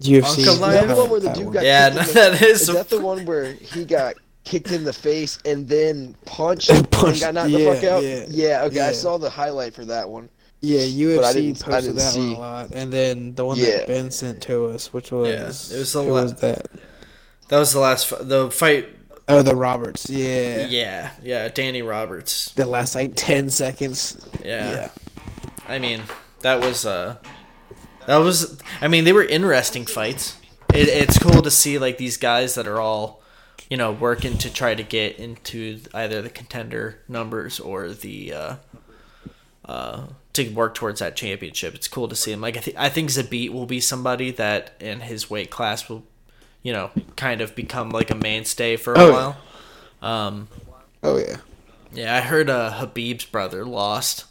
UFC. 0.00 0.46
Uncle 0.46 0.52
Is 0.54 0.60
that 0.60 0.88
the 0.88 0.94
one 0.96 1.10
where 1.10 1.20
the 1.20 1.32
dude 1.32 1.52
got 1.52 1.64
Yeah, 1.64 1.90
kicked 1.90 1.98
in 2.00 2.06
the- 2.06 2.12
that 2.20 2.42
is. 2.42 2.60
Is 2.60 2.66
some- 2.66 2.74
that 2.76 2.88
the 2.88 3.00
one 3.00 3.24
where 3.26 3.52
he 3.52 3.84
got 3.84 4.14
kicked 4.44 4.70
in 4.72 4.84
the 4.84 4.92
face 4.92 5.38
and 5.44 5.68
then 5.68 6.14
punched 6.24 6.70
and 6.70 6.90
Punched, 6.90 7.20
got 7.20 7.34
knocked 7.34 7.50
yeah, 7.50 7.58
the 7.58 7.74
fuck 7.74 7.84
out? 7.84 8.02
yeah, 8.02 8.24
yeah 8.28 8.62
okay, 8.64 8.80
I 8.80 8.92
saw 8.92 9.18
the 9.18 9.28
highlight 9.30 9.74
for 9.74 9.84
that 9.86 10.08
one. 10.08 10.28
Yeah, 10.60 10.80
UFC 10.80 11.32
didn't- 11.34 11.68
I 11.68 11.70
posted 11.70 11.96
didn't 11.96 11.96
that 11.96 12.16
one 12.18 12.28
a 12.28 12.38
lot, 12.38 12.70
and 12.72 12.92
then 12.92 13.34
the 13.34 13.44
one 13.44 13.58
Yeah. 13.58 13.64
that 13.78 13.86
Ben 13.88 14.10
sent 14.10 14.40
to 14.42 14.66
us, 14.66 14.92
which 14.92 15.12
was 15.12 15.28
Yeah, 15.28 15.76
it 15.76 15.78
was 15.80 15.92
the 15.92 16.02
who 16.02 16.10
la- 16.12 16.22
was 16.22 16.34
that? 16.36 16.66
that 17.48 17.58
was 17.58 17.72
the 17.72 17.80
last. 17.80 18.12
The 18.28 18.50
fight. 18.50 18.88
Oh, 19.28 19.42
the 19.42 19.54
Roberts. 19.54 20.08
Yeah. 20.08 20.66
Yeah, 20.68 21.10
yeah. 21.22 21.48
Danny 21.48 21.82
Roberts. 21.82 22.50
The 22.56 22.64
last 22.64 22.94
like 22.94 23.12
ten 23.14 23.50
seconds. 23.50 24.16
Yeah. 24.44 24.70
Yeah. 24.70 24.88
I 25.68 25.78
mean, 25.78 26.00
that 26.40 26.60
was 26.60 26.86
uh, 26.86 27.16
That 28.08 28.16
was, 28.24 28.58
I 28.80 28.88
mean, 28.88 29.04
they 29.04 29.12
were 29.12 29.22
interesting 29.22 29.84
fights. 29.84 30.38
It, 30.72 30.88
it's 30.88 31.18
cool 31.18 31.42
to 31.42 31.50
see 31.50 31.78
like 31.78 31.98
these 31.98 32.16
guys 32.16 32.54
that 32.54 32.66
are 32.66 32.80
all, 32.80 33.20
you 33.68 33.76
know, 33.76 33.92
working 33.92 34.38
to 34.38 34.50
try 34.50 34.74
to 34.74 34.82
get 34.82 35.18
into 35.18 35.80
either 35.92 36.22
the 36.22 36.30
contender 36.30 37.00
numbers 37.06 37.60
or 37.60 37.90
the, 37.90 38.32
uh, 38.32 38.56
uh, 39.66 40.06
to 40.32 40.48
work 40.54 40.74
towards 40.74 41.00
that 41.00 41.16
championship. 41.16 41.74
It's 41.74 41.86
cool 41.86 42.08
to 42.08 42.16
see 42.16 42.32
him. 42.32 42.40
Like 42.40 42.56
I, 42.56 42.60
th- 42.60 42.76
I 42.78 42.88
think 42.88 43.10
Zabit 43.10 43.50
will 43.52 43.66
be 43.66 43.78
somebody 43.78 44.30
that 44.30 44.72
in 44.80 45.00
his 45.00 45.28
weight 45.28 45.50
class 45.50 45.86
will, 45.90 46.02
you 46.62 46.72
know, 46.72 46.90
kind 47.16 47.42
of 47.42 47.54
become 47.54 47.90
like 47.90 48.10
a 48.10 48.14
mainstay 48.14 48.76
for 48.76 48.94
a 48.94 48.98
Oh, 49.00 49.06
yeah. 49.08 49.12
while. 49.12 49.36
Um, 50.10 50.48
Oh 51.02 51.18
yeah. 51.18 51.36
yeah, 51.92 52.16
I 52.16 52.20
heard 52.22 52.48
uh, 52.48 52.72
Khabib's 52.80 53.26
brother 53.26 53.66
lost 53.66 54.24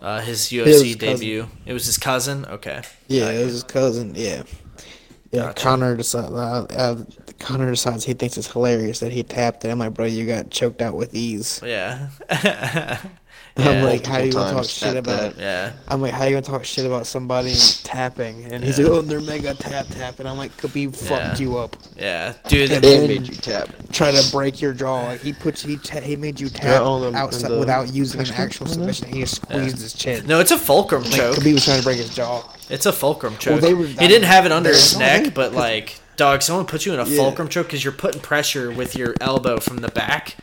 uh, 0.00 0.20
his 0.20 0.40
UFC 0.42 0.66
his 0.66 0.96
cousin. 0.96 1.14
debut. 1.16 1.48
It 1.66 1.72
was 1.72 1.86
his 1.86 1.98
cousin. 1.98 2.44
Okay. 2.46 2.82
Yeah, 3.08 3.30
it 3.30 3.44
was 3.44 3.52
his 3.54 3.62
cousin. 3.64 4.12
Yeah. 4.14 4.42
Yeah, 5.30 5.42
Gotcha. 5.48 5.62
Connor 5.62 5.96
decides. 5.96 6.30
Uh, 6.32 6.66
uh, 6.70 7.04
Connor 7.38 7.70
decides 7.70 8.04
he 8.04 8.14
thinks 8.14 8.36
it's 8.38 8.50
hilarious 8.50 9.00
that 9.00 9.12
he 9.12 9.22
tapped 9.22 9.64
it. 9.64 9.68
I'm 9.68 9.78
like, 9.78 9.94
bro, 9.94 10.06
you 10.06 10.26
got 10.26 10.50
choked 10.50 10.80
out 10.80 10.94
with 10.96 11.14
ease. 11.14 11.60
Yeah. 11.64 12.08
I'm 13.58 13.82
like, 13.84 14.06
how 14.06 14.18
you 14.18 14.32
gonna 14.32 14.52
talk 14.52 14.64
shit 14.64 14.96
about? 14.96 15.34
that. 15.36 15.38
yeah. 15.38 15.72
I'm 15.88 16.00
like, 16.00 16.12
how 16.12 16.24
you 16.24 16.30
gonna 16.30 16.42
talk 16.42 16.64
shit 16.64 16.86
about 16.86 17.06
somebody 17.06 17.54
tapping? 17.82 18.44
And 18.52 18.62
he's 18.62 18.78
Yeah. 18.78 18.86
like, 18.86 18.92
oh, 18.94 19.02
they're 19.02 19.20
mega 19.20 19.54
tap 19.54 19.86
tap. 19.90 20.20
And 20.20 20.28
I'm 20.28 20.38
like, 20.38 20.56
Khabib 20.56 20.94
fucked 20.96 21.40
Yeah. 21.40 21.46
you 21.46 21.58
up. 21.58 21.76
Yeah. 21.96 22.34
Dude. 22.48 22.70
And 22.70 22.84
then- 22.84 23.08
made 23.08 23.26
you 23.28 23.34
tap. 23.34 23.68
Try 23.92 24.12
to 24.12 24.30
break 24.30 24.60
your 24.60 24.72
jaw. 24.72 25.02
Like 25.06 25.20
he 25.22 25.32
puts 25.32 25.62
he 25.62 25.76
ta- 25.76 26.00
he 26.00 26.14
made 26.16 26.38
you 26.40 26.48
tap 26.48 26.82
the- 26.82 27.12
outside 27.14 27.50
the- 27.50 27.58
without 27.58 27.92
using 27.92 28.20
an 28.20 28.30
actual 28.34 28.66
submission. 28.66 29.08
He 29.12 29.20
just 29.20 29.36
squeezed 29.36 29.80
his 29.80 29.92
chin. 29.92 30.26
No, 30.26 30.40
it's 30.40 30.50
a 30.52 30.58
fulcrum 30.58 31.02
like 31.04 31.12
choke. 31.12 31.36
Khabib 31.36 31.54
was 31.54 31.64
trying 31.64 31.78
to 31.78 31.84
break 31.84 31.98
his 31.98 32.10
jaw. 32.14 32.42
It's 32.70 32.86
a 32.86 32.92
fulcrum 32.92 33.36
choke. 33.38 33.60
they 33.60 33.74
were- 33.74 33.86
he 33.86 34.06
didn't 34.08 34.24
have 34.28 34.46
it 34.46 34.52
under 34.52 34.70
his 34.70 34.96
neck, 34.98 35.24
they- 35.24 35.30
but 35.30 35.52
like, 35.54 35.98
dog, 36.16 36.42
someone 36.42 36.66
put 36.66 36.84
you 36.86 36.92
in 36.94 37.00
a 37.00 37.04
Yeah. 37.06 37.16
fulcrum 37.16 37.48
choke 37.48 37.66
because 37.66 37.82
you're 37.82 37.92
putting 37.92 38.20
pressure 38.20 38.70
with 38.70 38.94
your 38.94 39.14
elbow 39.20 39.58
from 39.58 39.78
the 39.78 39.88
back. 39.88 40.36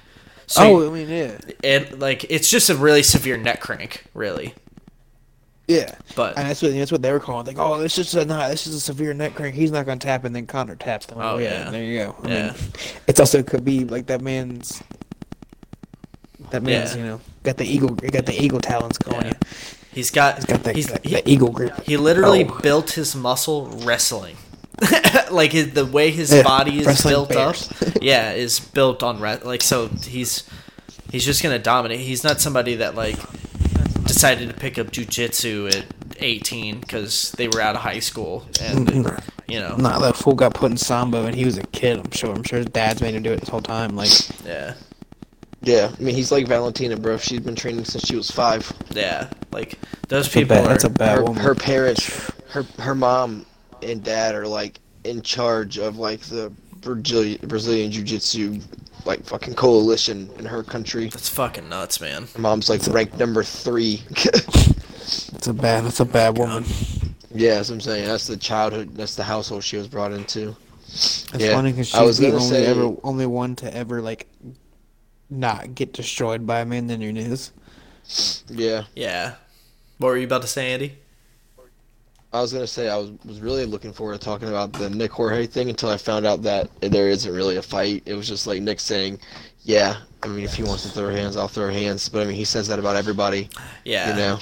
So 0.48 0.62
oh, 0.84 0.90
I 0.90 0.94
mean, 0.94 1.10
yeah, 1.10 1.38
it 1.64 1.98
like 2.00 2.26
it's 2.30 2.50
just 2.50 2.70
a 2.70 2.76
really 2.76 3.04
severe 3.04 3.38
neck 3.38 3.62
crank, 3.62 4.04
really. 4.14 4.54
yeah. 5.68 5.96
But 6.16 6.38
And 6.38 6.48
that's 6.48 6.62
what 6.62 6.74
that's 6.74 6.92
what 6.92 7.02
they 7.02 7.12
were 7.12 7.20
calling. 7.20 7.46
Like, 7.48 7.58
oh, 7.58 7.80
this 7.80 7.98
is 7.98 8.14
a 8.16 8.26
not 8.26 8.50
this 8.52 8.68
is 8.68 8.76
a 8.76 8.80
severe 8.80 9.14
neck 9.14 9.34
crank. 9.36 9.56
He's 9.56 9.72
not 9.72 9.86
gonna 9.86 10.00
tap, 10.00 10.24
and 10.24 10.36
then 10.36 10.46
Connor 10.46 10.76
taps. 10.76 11.08
Oh, 11.12 11.20
oh 11.20 11.38
yeah. 11.38 11.66
yeah, 11.66 11.70
there 11.72 11.84
you 11.84 11.98
go. 12.00 12.16
I 12.24 12.28
Yeah. 12.30 12.46
mean, 12.48 12.56
it's 13.08 13.20
also 13.20 13.42
Khabib. 13.42 13.90
Like 13.92 14.06
that 14.08 14.22
man's. 14.22 14.84
That 16.52 16.62
man's, 16.64 16.92
Yeah. 16.96 17.02
you 17.02 17.06
know, 17.08 17.22
got 17.44 17.58
the 17.58 17.66
eagle, 17.66 17.90
got 17.90 18.26
the 18.26 18.40
eagle 18.40 18.60
talons 18.60 18.98
going. 19.00 19.26
Yeah. 19.26 19.34
he's 19.94 20.12
got 20.12 20.36
He's 20.36 20.46
got 20.46 20.64
the, 20.64 20.74
he's, 20.74 20.88
the, 20.88 21.00
he, 21.04 21.16
the 21.16 21.28
eagle 21.30 21.50
grip. 21.52 21.74
he 21.84 21.98
literally 21.98 22.46
Oh. 22.46 22.60
built 22.62 22.92
his 22.92 23.16
muscle 23.16 23.68
wrestling. 23.84 24.38
like 25.32 25.52
his, 25.52 25.74
the 25.74 25.86
way 25.86 26.12
his 26.12 26.32
Yeah, 26.32 26.44
body 26.44 26.80
is 26.82 26.96
built 27.06 27.30
bears. 27.30 27.72
up, 27.72 27.78
yeah, 28.02 28.34
is 28.34 28.60
built 28.60 29.04
on 29.04 29.20
re- 29.20 29.40
like 29.44 29.64
so 29.64 29.88
he's 29.88 30.50
he's 31.12 31.26
just 31.26 31.42
gonna 31.44 31.60
dominate. 31.60 32.00
He's 32.02 32.24
not 32.24 32.42
somebody 32.42 32.76
that 32.76 32.96
like 32.96 33.18
decided 34.06 34.50
to 34.50 34.56
pick 34.56 34.78
up 34.78 34.88
jujitsu 34.88 35.74
at 35.76 35.86
18 36.20 36.80
because 36.80 37.32
they 37.34 37.48
were 37.48 37.62
out 37.62 37.76
of 37.76 37.82
high 37.82 38.00
school 38.00 38.46
and 38.62 38.88
mm-hmm. 38.88 39.52
you 39.52 39.60
know 39.60 39.76
Nah, 39.78 40.00
that 40.00 40.16
fool 40.16 40.36
got 40.36 40.54
put 40.54 40.72
in 40.72 40.78
sambo, 40.78 41.26
and 41.26 41.36
he 41.36 41.46
was 41.46 41.58
a 41.58 41.64
kid. 41.68 42.00
I'm 42.00 42.12
sure. 42.12 42.34
I'm 42.34 42.44
sure 42.44 42.60
his 42.60 42.68
dad's 42.68 43.02
made 43.02 43.16
him 43.16 43.24
do 43.24 43.32
it 43.34 43.40
this 43.42 43.50
whole 43.50 43.62
time. 43.62 43.96
Like, 43.96 44.12
yeah 44.46 44.76
Yeah, 45.62 45.92
I 45.98 46.02
mean 46.02 46.16
he's 46.16 46.32
like 46.32 46.48
Valentina, 46.48 46.98
bro. 46.98 47.18
She's 47.18 47.40
been 47.40 47.56
training 47.56 47.86
since 47.86 48.06
she 48.06 48.16
was 48.16 48.30
five. 48.32 48.72
yeah 48.92 49.30
like 49.52 49.80
those 50.10 50.28
that's 50.28 50.28
a 50.28 50.32
people 50.32 50.58
bad, 50.58 50.66
are 50.66 50.68
that's 50.68 50.84
a 50.84 50.90
bad 50.90 51.20
Her, 51.20 51.24
woman. 51.24 51.44
her 51.44 51.56
parents, 51.56 52.32
her 52.50 52.64
her 52.80 52.96
mom 52.96 53.46
and 53.84 54.04
dad 54.04 54.36
are 54.36 54.48
like 54.48 54.80
in 55.04 55.22
charge 55.22 55.78
of 55.78 55.98
like 55.98 56.22
the 56.22 56.52
Brazilian 56.82 57.40
Brazilian 57.48 57.92
Jiu 57.92 58.04
Jitsu 58.04 58.60
like 59.06 59.24
fucking 59.24 59.54
coalition 59.54 60.30
in 60.40 60.46
her 60.46 60.64
country. 60.64 61.10
that's 61.10 61.30
fucking 61.30 61.70
nuts, 61.70 62.02
man. 62.02 62.28
Her 62.36 62.40
mom's 62.42 62.70
like 62.70 62.86
ranked 62.88 63.18
number 63.20 63.44
three. 63.44 64.02
That's 64.16 65.46
a 65.46 65.54
bad. 65.54 65.84
That's 65.86 66.00
a 66.00 66.06
bad 66.06 66.36
woman. 66.40 66.64
yeah, 67.32 67.54
that's 67.56 67.70
what 67.70 67.76
I'm 67.76 67.82
saying. 67.82 68.06
That's 68.08 68.26
the 68.26 68.38
childhood. 68.38 68.96
That's 68.96 69.14
the 69.16 69.22
household 69.24 69.64
she 69.64 69.78
was 69.78 69.88
brought 69.88 70.12
into. 70.12 70.56
It's 70.88 71.28
Yeah, 71.38 71.54
funny 71.54 71.72
because 71.72 71.94
I 71.94 72.02
was 72.02 72.18
she's 72.18 72.26
the 72.26 72.34
only 72.34 72.48
say- 72.50 72.66
ever 72.66 72.96
only 73.04 73.28
one 73.28 73.56
to 73.58 73.72
ever 73.72 74.02
like 74.02 74.28
not 75.30 75.76
get 75.76 75.94
destroyed 75.94 76.48
by 76.48 76.62
Amanda 76.62 76.98
Nunes. 76.98 77.52
Yeah, 78.50 78.86
Yeah. 78.96 79.36
What 80.00 80.08
were 80.10 80.18
you 80.18 80.26
about 80.26 80.42
to 80.42 80.48
say, 80.48 80.74
Andy? 80.74 80.98
I 82.36 82.42
was 82.42 82.54
gonna 82.54 82.68
say 82.68 82.90
I 82.90 82.98
was 82.98 83.12
was 83.26 83.40
really 83.40 83.66
looking 83.66 83.94
forward 83.94 84.14
to 84.20 84.20
talking 84.24 84.48
about 84.50 84.74
the 84.74 84.90
Nick 84.90 85.12
Jorge 85.12 85.48
thing 85.48 85.70
until 85.70 85.90
I 85.90 85.98
found 85.98 86.26
out 86.26 86.44
that 86.44 86.70
there 86.82 87.10
isn't 87.10 87.34
really 87.34 87.58
a 87.58 87.62
fight. 87.62 88.04
It 88.06 88.14
was 88.14 88.28
just 88.28 88.46
like 88.48 88.62
Nick 88.62 88.80
saying, 88.80 89.20
"Yeah, 89.64 89.98
I 90.24 90.28
mean, 90.28 90.44
if 90.44 90.54
he 90.54 90.64
wants 90.64 90.84
to 90.84 90.90
throw 90.90 91.10
hands, 91.10 91.38
I'll 91.38 91.48
throw 91.48 91.72
hands." 91.72 92.10
But 92.10 92.22
I 92.22 92.26
mean, 92.26 92.36
he 92.36 92.46
says 92.46 92.68
that 92.68 92.78
about 92.80 92.96
everybody, 92.96 93.50
Yeah. 93.84 94.10
you 94.10 94.16
know. 94.16 94.40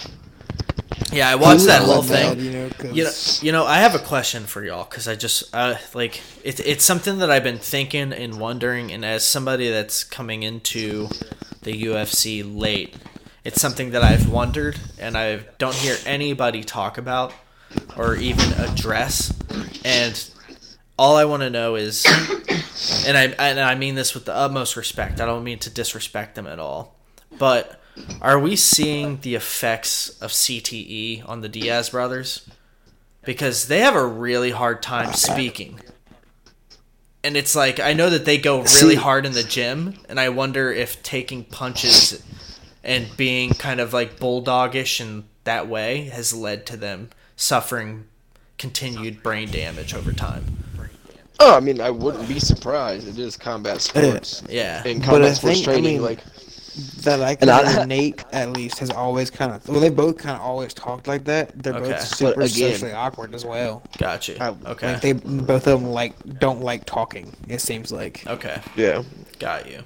Yeah, 1.12 1.30
I 1.30 1.36
watched 1.36 1.66
that 1.66 1.82
I 1.82 1.86
whole 1.86 1.96
love 1.98 2.08
that, 2.10 2.36
thing. 2.38 2.46
you 2.46 2.52
know, 2.52 2.70
'cause- 2.70 2.94
You 2.96 3.04
know, 3.04 3.12
you 3.42 3.52
know, 3.52 3.66
I 3.66 3.80
have 3.80 3.94
a 3.96 4.00
question 4.00 4.46
for 4.46 4.64
y'all 4.64 4.84
because 4.90 5.08
I 5.08 5.16
just 5.16 5.44
uh, 5.54 5.76
like 5.94 6.22
it's 6.44 6.60
it's 6.60 6.84
something 6.84 7.20
that 7.20 7.30
I've 7.32 7.44
been 7.44 7.60
thinking 7.60 8.12
and 8.14 8.40
wondering, 8.40 8.92
and 8.92 9.06
as 9.06 9.26
somebody 9.26 9.70
that's 9.70 10.04
coming 10.04 10.44
into 10.44 11.10
the 11.62 11.74
UFC 11.86 12.42
late, 12.44 12.96
it's 13.44 13.62
something 13.62 13.92
that 13.92 14.04
I've 14.04 14.28
wondered 14.30 14.80
and 15.00 15.18
I 15.18 15.42
don't 15.60 15.76
hear 15.76 15.98
anybody 16.06 16.64
talk 16.64 16.98
about 16.98 17.34
or 17.98 18.16
even 18.16 18.52
address, 18.54 19.34
and 19.84 20.30
all 20.98 21.16
I 21.16 21.26
want 21.26 21.42
to 21.42 21.50
know 21.50 21.76
is, 21.76 22.06
and 23.06 23.18
I 23.18 23.24
and 23.40 23.60
I 23.60 23.76
mean 23.76 23.96
this 23.96 24.14
with 24.14 24.26
the 24.26 24.36
utmost 24.36 24.76
respect. 24.76 25.20
I 25.20 25.26
don't 25.26 25.44
mean 25.44 25.60
to 25.60 25.70
disrespect 25.70 26.36
them 26.36 26.48
at 26.48 26.60
all, 26.60 26.96
but 27.38 27.80
are 28.22 28.40
we 28.40 28.56
seeing 28.56 29.20
the 29.22 29.36
effects 29.36 30.10
of 30.22 30.32
CTE 30.32 31.28
on 31.28 31.42
the 31.42 31.50
Diaz 31.50 31.90
brothers? 31.90 32.48
Because 33.24 33.68
they 33.68 33.80
have 33.80 33.96
a 33.96 34.06
really 34.06 34.52
hard 34.52 34.82
time 34.82 35.14
speaking. 35.14 35.80
And 37.24 37.38
it's 37.38 37.56
like 37.56 37.80
I 37.80 37.94
know 37.94 38.10
that 38.10 38.26
they 38.26 38.38
go 38.38 38.62
really 38.64 38.96
hard 38.96 39.26
in 39.26 39.32
the 39.32 39.44
gym, 39.44 39.96
and 40.10 40.20
I 40.20 40.30
wonder 40.30 40.72
if 40.72 41.02
taking 41.04 41.46
punches 41.46 42.22
and 42.84 43.08
being 43.16 43.52
kind 43.52 43.80
of 43.80 43.94
like 43.94 44.20
bulldogish 44.20 45.00
in 45.00 45.24
that 45.46 45.68
way 45.68 46.06
has 46.06 46.34
led 46.34 46.66
to 46.68 46.78
them 46.78 47.10
suffering 47.36 48.06
continued 48.58 49.22
brain 49.24 49.50
damage 49.52 49.94
over 49.94 50.12
time. 50.14 50.46
Oh, 51.40 51.58
I 51.58 51.60
mean, 51.60 51.82
I 51.82 51.90
wouldn't 51.90 52.28
be 52.28 52.40
surprised. 52.40 53.08
It 53.08 53.18
is 53.18 53.36
combat 53.36 53.82
sports. 53.82 54.44
Yeah. 54.48 54.86
In 54.88 55.00
But 55.00 55.06
combat 55.06 55.30
I 55.30 55.34
sports 55.34 55.66
think- 55.66 55.78
I 55.78 55.82
mean- 55.82 56.02
like 56.02 56.20
that 57.02 57.22
I 57.22 57.38
And 57.40 57.52
I- 57.52 57.86
Nate 57.86 58.24
at 58.32 58.50
least 58.52 58.80
has 58.80 58.90
always 58.90 59.30
kind 59.30 59.52
of 59.52 59.68
well 59.68 59.80
they 59.80 59.90
both 59.90 60.18
kind 60.18 60.36
of 60.36 60.42
always 60.42 60.74
talked 60.74 61.08
like 61.08 61.24
that. 61.26 61.52
They're 61.62 61.74
Okay. 61.76 61.92
both 61.92 62.02
super 62.02 62.42
again- 62.42 62.74
socially 62.74 62.94
awkward 62.94 63.36
as 63.36 63.46
well. 63.46 63.84
Gotcha. 63.98 64.42
I- 64.42 64.56
Okay. 64.72 64.94
Like 64.94 65.02
they 65.02 65.12
both 65.14 65.68
of 65.68 65.82
them 65.82 65.92
like 65.92 66.14
don't 66.40 66.62
like 66.62 66.86
talking. 66.86 67.36
It 67.48 67.62
seems 67.62 67.92
like. 67.92 68.26
Okay. 68.26 68.60
yeah, 68.76 69.04
Got 69.40 69.70
you. 69.70 69.84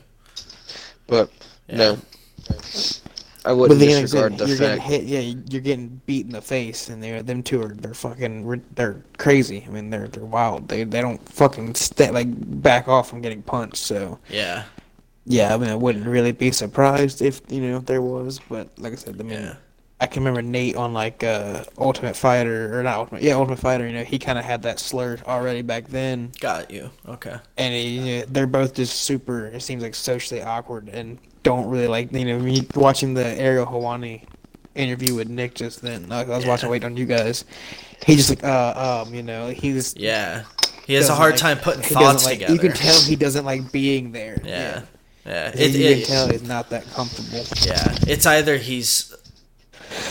but 1.07 1.29
Yeah. 1.67 1.77
no, 1.77 1.97
I 3.47 3.53
But 3.65 3.79
wouldn't 3.79 3.79
then 3.79 4.05
again, 4.05 4.07
disregard 4.07 4.37
the 4.37 4.47
you're 4.47 4.57
getting 4.57 4.79
hit. 4.79 5.03
Yeah, 5.03 5.19
you're 5.49 5.61
getting 5.61 6.01
beat 6.05 6.25
in 6.25 6.31
the 6.31 6.41
face, 6.41 6.89
and 6.89 7.03
they're 7.03 7.21
them 7.23 7.43
two 7.43 7.61
are 7.63 7.69
they're 7.75 7.93
fucking 7.93 8.63
they're 8.75 9.03
crazy. 9.17 9.63
I 9.67 9.71
mean, 9.71 9.89
they're 9.89 10.07
they're 10.07 10.25
wild. 10.25 10.67
They 10.69 10.83
they 10.83 11.01
don't 11.01 11.21
fucking 11.29 11.75
stay, 11.75 12.11
like 12.11 12.27
back 12.61 12.87
off 12.87 13.09
from 13.09 13.21
getting 13.21 13.41
punched. 13.43 13.77
So 13.77 14.19
Yeah. 14.29 14.65
yeah, 15.25 15.53
I 15.53 15.57
mean, 15.57 15.69
I 15.69 15.75
wouldn't 15.75 16.07
really 16.07 16.31
be 16.31 16.51
surprised 16.51 17.21
if 17.21 17.41
you 17.49 17.61
know 17.61 17.77
if 17.77 17.85
there 17.85 18.01
was. 18.01 18.39
But 18.49 18.69
like 18.79 18.93
I 18.93 18.95
said, 18.95 19.19
I 19.19 19.23
mean, 19.23 19.29
Yeah. 19.31 19.55
I 19.99 20.05
can 20.05 20.21
remember 20.23 20.41
Nate 20.43 20.75
on 20.75 20.93
like 20.93 21.23
uh 21.23 21.63
Ultimate 21.77 22.15
Fighter 22.15 22.77
or 22.79 22.83
not 22.83 22.97
Ultimate, 22.99 23.23
yeah, 23.23 23.33
Ultimate 23.33 23.57
Fighter. 23.59 23.87
You 23.87 23.93
know, 23.93 24.03
he 24.03 24.19
kind 24.19 24.37
of 24.37 24.45
had 24.45 24.61
that 24.63 24.79
slur 24.79 25.17
already 25.25 25.63
back 25.63 25.87
then, 25.87 26.31
Got 26.39 26.69
you. 26.69 26.91
Okay. 27.07 27.35
and 27.57 27.73
he, 27.73 28.21
they're 28.27 28.45
both 28.47 28.75
just 28.75 29.01
super. 29.03 29.47
It 29.47 29.61
seems 29.61 29.81
like 29.81 29.95
socially 29.95 30.41
awkward 30.43 30.89
and 30.89 31.17
don't 31.43 31.67
really 31.69 31.87
like 31.87 32.11
you 32.11 32.25
know. 32.25 32.37
Me 32.39 32.67
watching 32.75 33.13
the 33.15 33.25
Ariel 33.25 33.65
Helwani 33.65 34.23
interview 34.75 35.15
with 35.15 35.29
Nick 35.29 35.55
just 35.55 35.81
then. 35.81 36.11
I 36.11 36.23
was 36.25 36.45
watching 36.45 36.67
Yeah. 36.67 36.71
waiting 36.71 36.85
on 36.91 36.97
you 36.97 37.05
guys. 37.07 37.45
He 38.05 38.15
just 38.15 38.29
like 38.29 38.43
uh 38.43 39.03
um 39.07 39.13
you 39.15 39.23
know 39.23 39.47
he's 39.49 39.95
Yeah. 39.97 40.43
He 40.85 40.93
has 40.93 41.09
a 41.09 41.15
hard 41.15 41.31
like- 41.31 41.39
time 41.39 41.57
putting 41.57 41.81
he 41.81 41.95
thoughts 41.95 42.23
like- 42.23 42.35
together. 42.35 42.53
You 42.53 42.59
can 42.59 42.73
tell 42.73 43.01
he 43.01 43.15
doesn't 43.15 43.45
like 43.45 43.71
being 43.71 44.11
there. 44.11 44.39
Yeah. 44.45 44.51
Yeah. 44.55 44.81
Yeah, 45.25 45.51
It, 45.55 45.71
you 45.75 45.85
it- 45.87 45.97
can 45.97 46.05
tell 46.07 46.29
he's 46.29 46.43
not 46.43 46.69
that 46.69 46.85
comfortable. 46.91 47.43
yeah. 47.65 47.95
It's 48.07 48.25
either 48.27 48.57
he's 48.57 49.13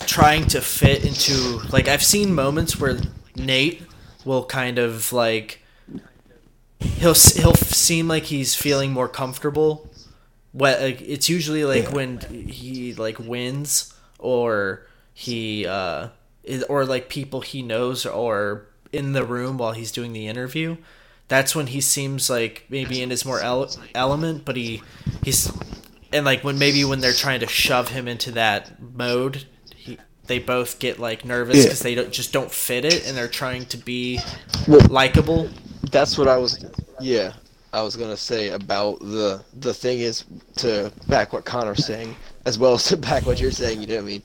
trying 0.05 0.45
to 0.47 0.61
fit 0.61 1.05
into 1.05 1.59
like 1.71 1.87
I've 1.87 2.03
seen 2.03 2.33
moments 2.33 2.79
where 2.79 2.97
Nate 3.35 3.81
will 4.25 4.45
kind 4.45 4.77
of 4.79 5.11
like 5.13 5.61
he'll 6.79 7.13
he'll 7.13 7.53
seem 7.55 8.07
like 8.07 8.23
he's 8.23 8.55
feeling 8.55 8.91
more 8.91 9.07
comfortable. 9.07 9.89
What 10.51 10.79
like, 10.81 11.01
it's 11.01 11.29
usually 11.29 11.65
like 11.65 11.85
Yeah. 11.85 11.91
when 11.91 12.19
he 12.47 12.93
like 12.93 13.19
wins 13.19 13.93
or 14.19 14.87
he 15.13 15.65
uh 15.65 16.09
or 16.69 16.85
like 16.85 17.09
people 17.09 17.41
he 17.41 17.61
knows 17.61 18.05
or 18.05 18.65
in 18.91 19.13
the 19.13 19.25
room 19.25 19.57
while 19.57 19.73
he's 19.73 19.91
doing 19.91 20.13
the 20.13 20.27
interview, 20.27 20.77
that's 21.27 21.53
when 21.55 21.67
he 21.67 21.81
seems 21.81 22.29
like 22.29 22.65
maybe 22.69 23.01
in 23.01 23.09
his 23.09 23.25
more 23.25 23.39
ele- 23.41 23.69
element. 23.93 24.45
But 24.45 24.55
he 24.55 24.81
he's 25.23 25.51
and 26.13 26.25
like 26.25 26.43
when 26.43 26.57
maybe 26.57 26.83
when 26.85 27.01
they're 27.01 27.13
trying 27.13 27.41
to 27.41 27.47
shove 27.47 27.89
him 27.89 28.07
into 28.07 28.31
that 28.31 28.81
mode, 28.81 29.45
they 30.27 30.39
both 30.39 30.79
get 30.79 30.99
like 30.99 31.25
nervous 31.25 31.57
Yeah. 31.57 31.63
because 31.63 31.79
they 31.81 31.95
don't, 31.95 32.11
just 32.11 32.33
don't 32.33 32.51
fit 32.51 32.85
it, 32.85 33.07
and 33.07 33.15
they're 33.17 33.27
trying 33.27 33.65
to 33.67 33.77
be 33.77 34.19
Well, 34.67 34.85
likable. 34.89 35.49
That's 35.91 36.17
what 36.17 36.27
I 36.27 36.37
was. 36.37 36.63
Yeah, 36.99 37.33
I 37.73 37.81
was 37.81 37.95
gonna 37.95 38.17
say 38.17 38.49
about 38.49 38.99
the 38.99 39.43
the 39.53 39.73
thing 39.73 39.99
is 39.99 40.25
to 40.57 40.91
back 41.07 41.33
what 41.33 41.45
Connor's 41.45 41.85
saying 41.85 42.15
as 42.45 42.57
well 42.59 42.73
as 42.73 42.83
to 42.85 42.97
back 43.09 43.25
what 43.25 43.39
you're 43.39 43.51
saying. 43.51 43.81
You 43.81 43.87
know 43.87 43.95
what 43.95 44.01
I 44.03 44.05
mean? 44.05 44.23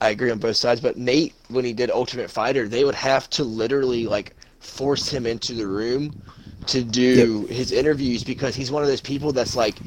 I 0.00 0.10
agree 0.10 0.30
on 0.30 0.38
both 0.38 0.56
sides. 0.56 0.80
But 0.80 0.96
Nate, 0.96 1.34
when 1.48 1.64
he 1.64 1.72
did 1.72 1.90
Ultimate 1.90 2.30
Fighter, 2.30 2.68
they 2.68 2.84
would 2.84 2.94
have 2.94 3.28
to 3.30 3.44
literally 3.44 4.06
like 4.06 4.34
force 4.60 5.08
him 5.08 5.26
into 5.26 5.54
the 5.54 5.66
room 5.66 6.22
to 6.66 6.82
do 6.84 7.46
his 7.46 7.72
interviews 7.72 8.22
because 8.24 8.54
he's 8.54 8.70
one 8.70 8.82
of 8.82 8.88
those 8.88 9.00
people 9.00 9.32
that's 9.32 9.56
like, 9.56 9.78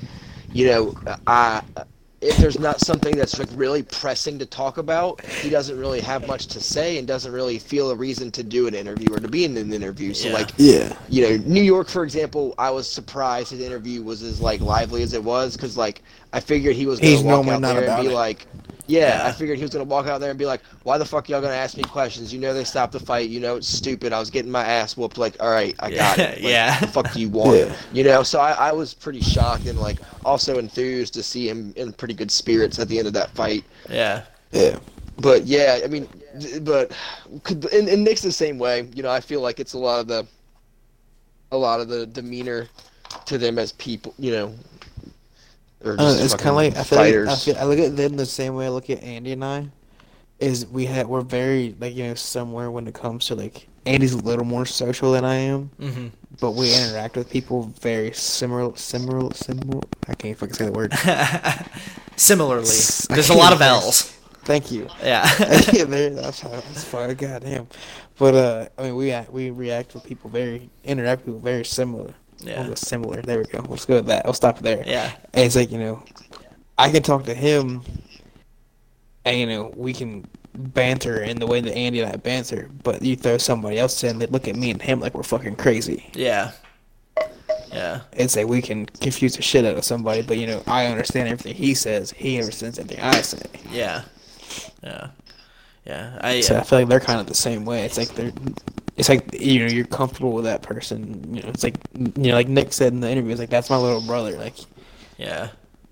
you 0.52 0.68
know, 0.68 0.96
I. 1.28 1.62
If 2.24 2.38
there's 2.38 2.60
not 2.60 2.82
something 2.82 3.18
that's 3.18 3.40
like 3.40 3.50
really 3.54 3.84
pressing 3.84 4.40
to 4.40 4.48
talk 4.48 4.80
about, 4.80 5.22
he 5.38 5.50
doesn't 5.50 5.78
really 5.78 6.02
have 6.02 6.26
much 6.26 6.48
to 6.50 6.62
say 6.62 6.98
and 7.00 7.08
doesn't 7.08 7.32
really 7.34 7.60
feel 7.60 7.92
a 7.92 7.96
reason 7.96 8.32
to 8.34 8.44
do 8.44 8.68
an 8.68 8.76
interview 8.76 9.14
or 9.14 9.22
to 9.22 9.30
be 9.30 9.46
in 9.46 9.58
an 9.58 9.74
interview. 9.74 10.14
So 10.14 10.30
Yeah. 10.30 10.34
like 10.34 10.56
Yeah. 10.58 10.94
you 11.08 11.22
know, 11.24 11.38
New 11.46 11.62
York, 11.64 11.90
for 11.90 12.04
example, 12.04 12.56
I 12.58 12.72
was 12.72 12.90
surprised 12.90 13.52
his 13.52 13.62
interview 13.62 14.04
was 14.04 14.24
as 14.24 14.42
like 14.42 14.62
lively 14.62 15.04
as 15.04 15.14
it 15.14 15.24
was 15.24 15.56
because 15.58 15.78
like 15.78 16.04
I 16.34 16.42
figured 16.42 16.76
he 16.76 16.88
was 16.88 17.02
gonna 17.02 17.20
He's 17.20 17.22
walk 17.22 17.48
out 17.48 17.66
there 17.66 17.86
and 17.86 17.96
be 17.96 18.10
it. 18.10 18.10
like, 18.10 18.48
yeah, 18.88 19.18
Yeah. 19.18 19.26
I 19.26 19.32
figured 19.32 19.58
he 19.58 19.64
was 19.64 19.72
gonna 19.72 19.86
walk 19.86 20.08
out 20.08 20.20
there 20.20 20.30
and 20.30 20.40
be 20.40 20.46
like, 20.46 20.62
why 20.84 20.98
the 20.98 21.06
fuck 21.06 21.30
y'all 21.30 21.42
gonna 21.42 21.54
ask 21.54 21.78
me 21.78 21.84
questions? 21.84 22.34
You 22.34 22.40
know 22.40 22.54
they 22.54 22.64
stopped 22.64 22.94
the 22.94 23.00
fight. 23.00 23.30
You 23.30 23.40
know 23.40 23.56
it's 23.58 23.68
stupid. 23.68 24.14
I 24.14 24.20
was 24.20 24.30
getting 24.30 24.52
my 24.52 24.64
ass 24.64 24.98
whooped. 24.98 25.18
Like, 25.18 25.36
all 25.42 25.52
right, 25.52 25.76
I 25.80 25.92
got 25.92 26.18
Yeah, 26.18 26.24
it. 26.24 26.42
Like, 26.44 26.52
yeah. 26.52 26.80
The 26.80 26.88
fuck 26.88 27.12
do 27.12 27.20
you 27.20 27.30
want? 27.30 27.60
Yeah. 27.60 27.76
You 27.92 28.04
know, 28.04 28.24
so 28.24 28.40
I, 28.40 28.52
I 28.52 28.72
was 28.72 28.94
pretty 28.94 29.22
shocked 29.22 29.66
and 29.68 29.80
like 29.80 30.00
also 30.26 30.58
enthused 30.58 31.14
to 31.16 31.24
see 31.24 31.48
him 31.50 31.74
in 31.76 31.94
pretty 31.94 32.14
good 32.14 32.32
spirits 32.32 32.80
at 32.80 32.88
the 32.88 32.98
end 32.98 33.08
of 33.08 33.14
that 33.14 33.30
fight. 33.32 33.66
Yeah, 33.90 34.24
Yeah. 34.52 34.80
But 35.18 35.46
yeah, 35.46 35.80
I 35.84 35.88
mean, 35.88 36.08
but 36.62 36.92
could, 37.44 37.66
and, 37.72 37.88
and 37.88 38.04
Nick's 38.04 38.22
the 38.22 38.32
same 38.32 38.58
way. 38.58 38.90
You 38.94 39.04
know, 39.04 39.12
I 39.12 39.20
feel 39.20 39.42
like 39.42 39.60
it's 39.60 39.74
a 39.74 39.78
lot 39.78 40.00
of 40.00 40.08
the, 40.08 40.28
a 41.52 41.58
lot 41.58 41.80
of 41.80 41.88
the 41.88 42.06
demeanor 42.06 42.68
to 43.26 43.38
them 43.38 43.60
as 43.60 43.72
people. 43.74 44.14
You 44.18 44.32
know, 44.32 44.46
or 44.48 44.73
Uh, 45.84 45.98
just 45.98 46.24
it's 46.24 46.34
kind 46.36 46.50
of 46.50 46.56
like 46.56 46.76
I 46.78 46.84
feel, 46.84 46.98
like. 46.98 47.16
I 47.30 47.36
feel 47.36 47.58
I 47.58 47.64
look 47.64 47.80
at 47.80 47.96
them 47.96 48.16
the 48.16 48.26
same 48.26 48.56
way 48.56 48.66
I 48.66 48.70
look 48.70 48.90
at 48.90 49.04
Andy 49.04 49.34
and 49.34 49.44
I. 49.44 49.68
Is 50.40 50.66
we 50.66 50.86
had 50.86 51.08
we're 51.08 51.22
very 51.22 51.76
like 51.80 51.96
you 51.96 52.04
know 52.04 52.16
similar 52.16 52.70
when 52.72 52.88
it 52.88 52.94
comes 52.94 53.28
to 53.28 53.36
like 53.36 53.68
Andy's 53.86 54.14
a 54.14 54.18
little 54.18 54.46
more 54.46 54.66
social 54.66 55.12
than 55.12 55.24
I 55.26 55.36
am, 55.36 55.66
hmm 55.80 56.08
but 56.40 56.52
we 56.52 56.74
interact 56.74 57.16
with 57.16 57.30
people 57.30 57.64
very 57.80 58.12
similar, 58.12 58.76
similar, 58.76 59.32
similar. 59.34 59.82
I 60.08 60.16
can't 60.16 60.38
fucking 60.38 60.56
say 60.56 60.66
the 60.66 60.72
word. 60.72 60.94
Similarly, 62.16 62.64
S- 62.64 63.10
I 63.10 63.16
there's 63.16 63.30
a 63.30 63.34
lot 63.34 63.54
of 63.54 63.62
L's. 63.62 64.04
Thank 64.44 64.72
you. 64.72 64.88
Yeah. 65.02 65.30
yeah, 65.74 65.84
there, 65.86 66.10
that's 66.12 66.42
how 66.42 66.50
that's 66.50 66.84
fine. 66.84 67.14
Goddamn. 67.16 67.68
But 68.18 68.36
uh, 68.36 68.68
I 68.78 68.84
mean, 68.84 68.96
we 68.96 69.16
we 69.30 69.50
react 69.52 69.94
with 69.94 70.04
people 70.04 70.30
very 70.30 70.70
interact 70.84 71.22
with 71.22 71.36
people 71.36 71.40
very 71.40 71.66
similar. 71.66 72.14
Yeah. 72.44 72.68
We'll 72.68 72.76
similar. 72.76 73.22
There 73.22 73.40
we 73.40 73.46
go. 73.46 73.66
Let's 73.68 73.86
go 73.86 73.96
with 73.96 74.08
that. 74.08 74.26
We'll 74.26 74.34
stop 74.34 74.60
there. 74.60 74.84
yeah. 74.86 75.12
And 75.34 75.46
it's 75.46 75.56
like 75.56 75.72
you 75.72 75.80
know, 75.80 76.04
I 76.78 76.90
can 76.92 77.04
talk 77.04 77.26
to 77.26 77.34
him, 77.34 77.82
and 79.26 79.38
you 79.38 79.46
know 79.46 79.74
we 79.76 79.94
can 79.94 80.26
banter 80.56 81.24
in 81.24 81.40
the 81.40 81.48
way 81.48 81.62
that 81.62 81.76
Andy 81.76 82.02
and 82.02 82.12
I 82.14 82.16
banter. 82.18 82.70
But 82.84 83.02
you 83.02 83.16
throw 83.16 83.38
somebody 83.38 83.80
else 83.80 84.04
in, 84.04 84.20
they 84.20 84.28
look 84.28 84.48
at 84.48 84.56
me 84.56 84.72
and 84.72 84.82
him 84.82 85.00
like 85.00 85.16
we're 85.16 85.24
fucking 85.24 85.56
crazy. 85.56 86.10
Yeah. 86.14 86.52
Yeah. 87.72 88.02
It's 88.12 88.36
like 88.36 88.48
we 88.48 88.62
can 88.62 88.86
confuse 88.86 89.36
the 89.36 89.42
shit 89.42 89.66
out 89.66 89.78
of 89.78 89.84
somebody, 89.84 90.22
but 90.22 90.38
you 90.38 90.46
know 90.48 90.62
I 90.68 90.86
understand 90.88 91.30
everything 91.30 91.56
he 91.56 91.74
says. 91.74 92.12
He 92.12 92.40
understands 92.40 92.78
everything 92.78 93.04
I 93.04 93.22
say. 93.22 93.42
Yeah. 93.72 94.04
Yeah. 94.84 95.08
Yeah. 95.86 96.18
I 96.22 96.42
So 96.42 96.58
I 96.58 96.64
feel 96.64 96.80
like 96.80 96.88
they're 96.90 97.00
kind 97.00 97.20
of 97.20 97.26
the 97.28 97.34
same 97.34 97.66
way. 97.66 97.84
It's 97.84 97.98
like 97.98 98.10
they're, 98.10 98.32
it's 98.96 99.10
like 99.10 99.40
you 99.40 99.60
know 99.60 99.72
you're 99.72 99.86
comfortable 99.86 100.34
with 100.34 100.46
that 100.46 100.62
person. 100.62 101.34
You 101.34 101.44
know, 101.44 101.50
it's 101.50 101.64
like 101.64 101.76
you 101.98 102.32
know, 102.32 102.36
like 102.36 102.48
Nick 102.48 102.74
said 102.74 102.94
in 102.94 103.00
the 103.00 103.10
interview, 103.10 103.32
it's 103.32 103.40
like 103.40 103.50
that's 103.50 103.70
my 103.70 103.78
little 103.78 104.02
brother. 104.02 104.38
Like 104.38 104.56
yeah. 105.18 105.50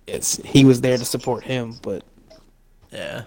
it's 0.07 0.37
he 0.45 0.65
was 0.65 0.81
there 0.81 0.97
to 0.97 1.05
support 1.05 1.43
him, 1.43 1.75
but 1.81 2.03
Yeah. 2.91 3.23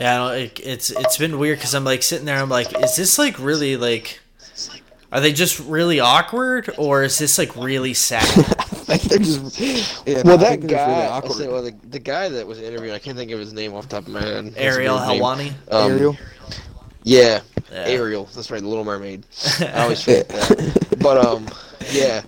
Yeah, 0.00 0.24
I 0.24 0.28
don't, 0.28 0.38
it, 0.38 0.60
it's 0.62 0.90
it's 0.90 1.18
been 1.18 1.38
weird 1.38 1.58
because 1.58 1.74
I'm 1.74 1.84
like 1.84 2.02
sitting 2.02 2.24
there. 2.24 2.38
I'm 2.38 2.48
like, 2.48 2.76
is 2.82 2.96
this 2.96 3.18
like 3.18 3.38
really 3.38 3.76
like? 3.76 4.20
Are 5.10 5.20
they 5.20 5.32
just 5.32 5.58
really 5.60 6.00
awkward, 6.00 6.72
or 6.76 7.02
is 7.02 7.18
this 7.18 7.38
like 7.38 7.56
really 7.56 7.94
sad? 7.94 8.24
like 8.88 9.00
they're 9.02 9.18
just. 9.18 9.58
Yeah, 9.58 10.22
well, 10.24 10.38
that 10.38 10.50
think 10.50 10.62
really 10.64 10.74
guy, 10.74 11.06
I'll 11.06 11.28
say, 11.30 11.48
well, 11.48 11.62
the, 11.62 11.74
the 11.88 11.98
guy 11.98 12.28
that 12.28 12.46
was 12.46 12.60
interviewing, 12.60 12.94
I 12.94 12.98
can't 12.98 13.16
think 13.16 13.30
of 13.30 13.40
his 13.40 13.52
name 13.52 13.74
off 13.74 13.88
the 13.88 13.96
top 13.96 14.06
of 14.06 14.12
my 14.12 14.20
head. 14.20 14.52
Ariel. 14.56 14.98
Helwani. 14.98 15.52
Um, 15.70 15.92
Ariel. 15.92 16.16
Yeah, 17.08 17.40
Yeah. 17.72 17.84
Ariel. 17.86 18.28
That's 18.34 18.50
right, 18.50 18.60
the 18.60 18.68
Little 18.68 18.84
Mermaid. 18.84 19.24
I 19.60 19.82
always 19.84 20.02
forget 20.02 20.28
that. 20.28 20.96
But 21.00 21.24
um, 21.24 21.46
yeah, 21.90 22.22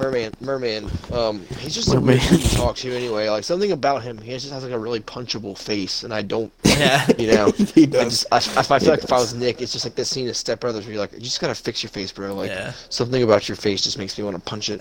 Merman, 0.00 0.32
Merman. 0.40 0.90
Um, 1.12 1.44
he's 1.58 1.74
just 1.74 1.92
Merman. 1.94 2.18
dude 2.18 2.40
to 2.40 2.56
talk 2.56 2.74
to 2.76 2.90
anyway. 2.92 3.28
Like 3.28 3.44
something 3.44 3.70
about 3.70 4.02
him, 4.02 4.18
he 4.18 4.32
just 4.32 4.50
has 4.50 4.64
like 4.64 4.72
a 4.72 4.78
really 4.78 4.98
punchable 5.00 5.56
face, 5.56 6.02
and 6.02 6.12
I 6.12 6.22
don't, 6.22 6.50
Yeah. 6.64 7.06
you 7.18 7.28
know. 7.32 7.50
he 7.74 7.82
I 7.82 7.86
does. 7.86 8.24
just, 8.24 8.26
I, 8.32 8.38
I 8.74 8.78
feel 8.80 8.88
like 8.90 9.04
if 9.04 9.12
I 9.12 9.18
was 9.18 9.32
Nick, 9.34 9.60
it's 9.62 9.72
just 9.72 9.84
like 9.84 9.94
this 9.94 10.08
scene 10.10 10.28
of 10.28 10.36
Step 10.36 10.58
Brothers 10.60 10.86
where 10.86 10.94
you're 10.94 11.00
like, 11.02 11.12
you 11.12 11.20
just 11.20 11.40
gotta 11.40 11.54
fix 11.54 11.82
your 11.84 11.90
face, 11.90 12.10
bro. 12.10 12.34
Like 12.34 12.50
Yeah. 12.50 12.72
something 12.88 13.22
about 13.22 13.48
your 13.48 13.56
face 13.56 13.82
just 13.82 13.98
makes 13.98 14.18
me 14.18 14.24
want 14.24 14.34
to 14.36 14.42
punch 14.42 14.70
it. 14.70 14.80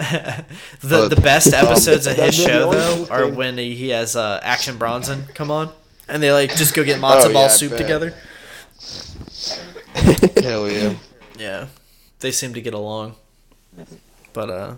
the 0.82 1.08
the 1.10 1.22
best 1.22 1.54
episodes 1.54 2.08
of 2.08 2.16
his 2.16 2.34
show 2.34 2.72
though 2.72 3.06
are 3.12 3.28
when 3.28 3.58
he, 3.60 3.76
he 3.76 3.90
has 3.90 4.16
uh, 4.16 4.40
Action 4.42 4.78
Bronson 4.78 5.24
come 5.36 5.52
on, 5.52 5.70
and 6.08 6.24
they 6.24 6.32
like 6.32 6.56
just 6.56 6.74
go 6.74 6.84
get 6.84 7.00
matzo 7.00 7.26
Oh, 7.26 7.34
ball 7.34 7.42
yeah, 7.44 7.46
I 7.46 7.48
soup 7.50 7.78
together. 7.78 8.14
Hell 10.42 10.70
yeah. 10.70 10.96
Yeah, 11.38 11.68
they 12.20 12.32
seem 12.32 12.54
to 12.54 12.62
get 12.62 12.74
along. 12.74 13.16
But 14.34 14.50
uh, 14.50 14.76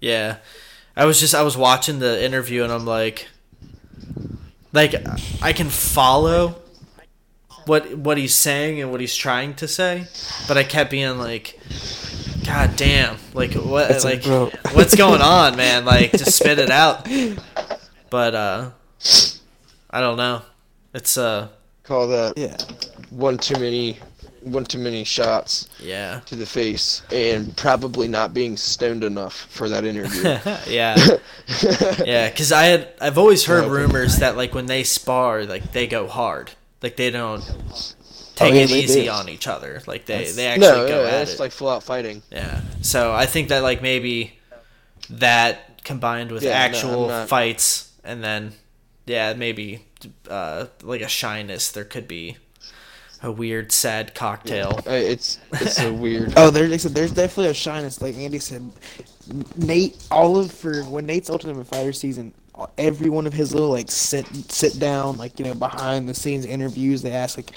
yeah, 0.00 0.38
I 0.96 1.04
was 1.04 1.20
just 1.20 1.34
I 1.34 1.42
was 1.42 1.56
watching 1.56 1.98
the 1.98 2.22
interview 2.24 2.64
and 2.64 2.72
I'm 2.72 2.84
like, 2.86 3.28
like 4.72 4.94
I 5.40 5.52
can 5.52 5.68
follow 5.68 6.56
what 7.66 7.96
what 7.96 8.18
he's 8.18 8.34
saying 8.34 8.80
and 8.80 8.90
what 8.90 9.00
he's 9.00 9.14
trying 9.14 9.54
to 9.54 9.68
say, 9.68 10.06
but 10.48 10.56
I 10.56 10.64
kept 10.64 10.90
being 10.90 11.18
like, 11.18 11.58
God 12.44 12.74
damn, 12.76 13.16
like 13.34 13.54
what 13.54 14.02
like 14.04 14.24
what's 14.74 14.94
going 14.94 15.22
on, 15.22 15.56
man? 15.56 15.84
Like 15.92 16.12
just 16.12 16.36
spit 16.36 16.58
it 16.58 16.70
out. 16.70 17.08
But 18.10 18.34
uh, 18.34 18.70
I 19.90 20.00
don't 20.00 20.16
know. 20.16 20.42
It's 20.92 21.16
uh, 21.16 21.48
Call 21.84 22.06
that 22.08 22.34
Yeah. 22.36 22.56
one 23.10 23.38
too 23.38 23.58
many, 23.58 23.98
one 24.40 24.64
too 24.64 24.78
many 24.78 25.04
shots 25.04 25.68
yeah. 25.80 26.20
to 26.26 26.36
the 26.36 26.46
face, 26.46 27.02
and 27.10 27.56
probably 27.56 28.06
not 28.08 28.32
being 28.32 28.56
stoned 28.56 29.02
enough 29.04 29.34
for 29.50 29.68
that 29.68 29.84
interview. 29.84 30.22
yeah. 30.68 30.96
Yeah, 32.04 32.28
because 32.30 32.52
I 32.52 32.64
had 32.66 32.88
I've 33.00 33.18
always 33.18 33.44
heard 33.44 33.68
rumors 33.70 34.16
that 34.18 34.36
like 34.36 34.54
when 34.54 34.66
they 34.66 34.84
spar, 34.84 35.44
like 35.44 35.72
they 35.72 35.86
go 35.86 36.06
hard, 36.06 36.50
like 36.82 36.96
they 36.96 37.10
don't 37.10 37.42
oh, 37.48 37.92
take 38.36 38.52
Oh, 38.52 38.56
yeah, 38.56 38.62
it 38.62 38.70
easy 38.70 39.04
do. 39.04 39.10
on 39.10 39.28
each 39.28 39.46
other, 39.46 39.82
like 39.86 40.06
they 40.06 40.18
That's- 40.18 40.36
they 40.36 40.46
actually 40.46 40.68
no, 40.68 40.88
go 40.88 41.02
yeah, 41.04 41.10
at 41.10 41.22
it's 41.22 41.34
it. 41.34 41.40
like 41.40 41.52
full 41.52 41.68
out 41.68 41.82
fighting. 41.82 42.22
yeah, 42.30 42.60
so 42.80 43.12
I 43.12 43.26
think 43.26 43.48
that 43.48 43.62
like 43.62 43.82
maybe 43.82 44.38
that 45.10 45.84
combined 45.84 46.30
with 46.30 46.42
Yeah, 46.42 46.50
actual 46.52 47.08
not- 47.08 47.28
fights, 47.28 47.90
and 48.04 48.22
then 48.24 48.52
yeah, 49.06 49.34
maybe 49.34 49.84
uh, 50.28 50.66
like 50.82 51.00
a 51.00 51.08
shyness, 51.08 51.70
there 51.70 51.84
could 51.84 52.08
be 52.08 52.36
a 53.22 53.30
weird 53.30 53.72
sad 53.72 54.14
cocktail. 54.14 54.80
Uh, 54.86 54.92
It's 54.92 55.38
it's 55.60 55.74
so 55.74 55.92
weird. 55.92 56.34
Oh, 56.36 56.50
there's 56.50 56.70
like 56.70 56.74
I 56.74 56.78
said, 56.78 56.94
there's 56.94 57.12
definitely 57.12 57.50
a 57.50 57.54
shyness. 57.54 58.00
Like 58.00 58.16
Andy 58.16 58.38
said, 58.38 58.70
Nate, 59.56 59.96
all 60.10 60.38
of 60.38 60.50
for 60.52 60.82
when 60.84 61.06
Nate's 61.06 61.30
Ultimate 61.30 61.66
Fighter 61.66 61.92
season, 61.92 62.32
every 62.78 63.10
one 63.10 63.26
of 63.26 63.32
his 63.32 63.52
little 63.54 63.70
like 63.70 63.90
sit 63.90 64.26
sit 64.50 64.78
down, 64.78 65.16
like 65.18 65.38
you 65.38 65.44
know 65.44 65.54
behind 65.54 66.08
the 66.08 66.14
scenes 66.14 66.44
interviews, 66.44 67.02
they 67.02 67.12
ask 67.12 67.36
like, 67.36 67.52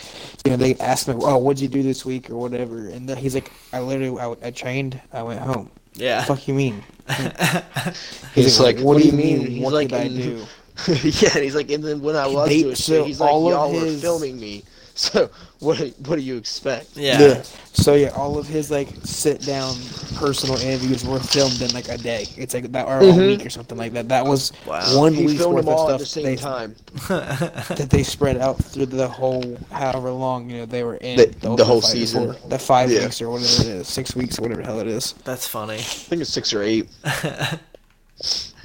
you 0.45 0.51
know, 0.51 0.57
they 0.57 0.75
ask 0.75 1.07
him, 1.07 1.19
oh, 1.21 1.37
what'd 1.37 1.61
you 1.61 1.67
do 1.67 1.83
this 1.83 2.05
week 2.05 2.29
or 2.29 2.35
whatever, 2.37 2.89
and 2.89 3.07
then 3.09 3.17
he's 3.17 3.33
like, 3.35 3.51
I 3.73 3.79
literally, 3.79 4.19
I, 4.19 4.47
I 4.47 4.51
trained, 4.51 5.01
I 5.13 5.23
went 5.23 5.41
home. 5.41 5.71
Yeah. 5.93 6.19
The 6.19 6.23
fuck 6.23 6.47
you 6.47 6.53
mean? 6.53 6.83
He's 8.33 8.59
like, 8.59 8.79
what, 8.79 8.97
do 8.97 9.03
you 9.03 9.11
mean? 9.13 9.45
He's 9.47 9.61
What 9.63 9.73
like, 9.73 9.89
did 9.89 9.93
I 9.93 10.07
do? 10.09 10.49
yeah, 10.87 11.29
and 11.35 11.43
he's 11.43 11.55
like, 11.55 11.69
and 11.71 11.83
then 11.83 12.01
when 12.01 12.15
I 12.15 12.27
was 12.27 12.49
They- 12.49 12.61
doing 12.63 12.75
so 12.75 12.93
shit, 12.99 13.07
he's 13.07 13.19
like, 13.19 13.31
all 13.31 13.47
of 13.47 13.53
y'all 13.53 13.71
were 13.73 13.85
his- 13.85 14.01
filming 14.01 14.39
me. 14.39 14.63
So 14.97 15.29
what 15.59 15.77
do, 15.77 15.87
what 16.05 16.15
do 16.15 16.21
you 16.21 16.37
expect? 16.37 16.95
Yeah. 16.95 17.41
So 17.73 17.95
yeah, 17.95 18.11
all 18.15 18.37
of 18.37 18.47
his 18.47 18.71
like 18.71 18.87
sit 19.03 19.41
down 19.41 19.75
personal 20.15 20.55
interviews 20.57 21.03
were 21.03 21.19
filmed 21.19 21.61
in 21.61 21.69
like 21.73 21.89
a 21.89 21.97
day. 21.97 22.25
It's 22.37 22.53
like 22.53 22.71
that 22.71 22.87
or 22.87 22.99
a 22.99 23.01
Mhm. 23.01 23.27
week 23.27 23.45
or 23.45 23.49
something 23.49 23.77
like 23.77 23.91
that. 23.91 24.07
That 24.07 24.25
was 24.25 24.53
Wow. 24.65 24.97
one 24.97 25.13
He 25.13 25.25
week's 25.25 25.39
filmed 25.39 25.55
worth 25.55 25.65
them 25.65 25.73
all 25.73 25.89
of 25.89 25.95
at 25.95 25.99
the 25.99 26.05
stuff 26.05 26.23
same 26.23 26.23
they, 26.23 26.35
time. 26.37 26.75
that 27.09 27.87
they 27.89 28.03
spread 28.03 28.37
out 28.37 28.63
through 28.63 28.85
the 28.85 29.05
whole 29.09 29.57
however 29.69 30.11
long 30.11 30.49
you 30.49 30.59
know 30.59 30.65
they 30.65 30.83
were 30.85 30.95
in 30.95 31.17
The- 31.17 31.25
the 31.41 31.49
Ultimate 31.49 31.65
whole 31.65 31.81
season. 31.81 32.33
for. 32.33 32.47
The 32.47 32.57
five 32.57 32.89
Yeah. 32.89 33.01
weeks 33.01 33.21
or 33.21 33.29
whatever 33.31 33.63
it 33.63 33.67
is, 33.67 33.89
six 33.89 34.15
weeks 34.15 34.39
or 34.39 34.43
whatever 34.43 34.61
the 34.61 34.67
hell 34.67 34.79
it 34.79 34.87
is. 34.87 35.13
That's 35.25 35.45
funny. 35.45 35.75
I 35.75 35.79
think 35.81 36.21
it's 36.21 36.31
six 36.31 36.53
or 36.53 36.63
eight. 36.63 36.87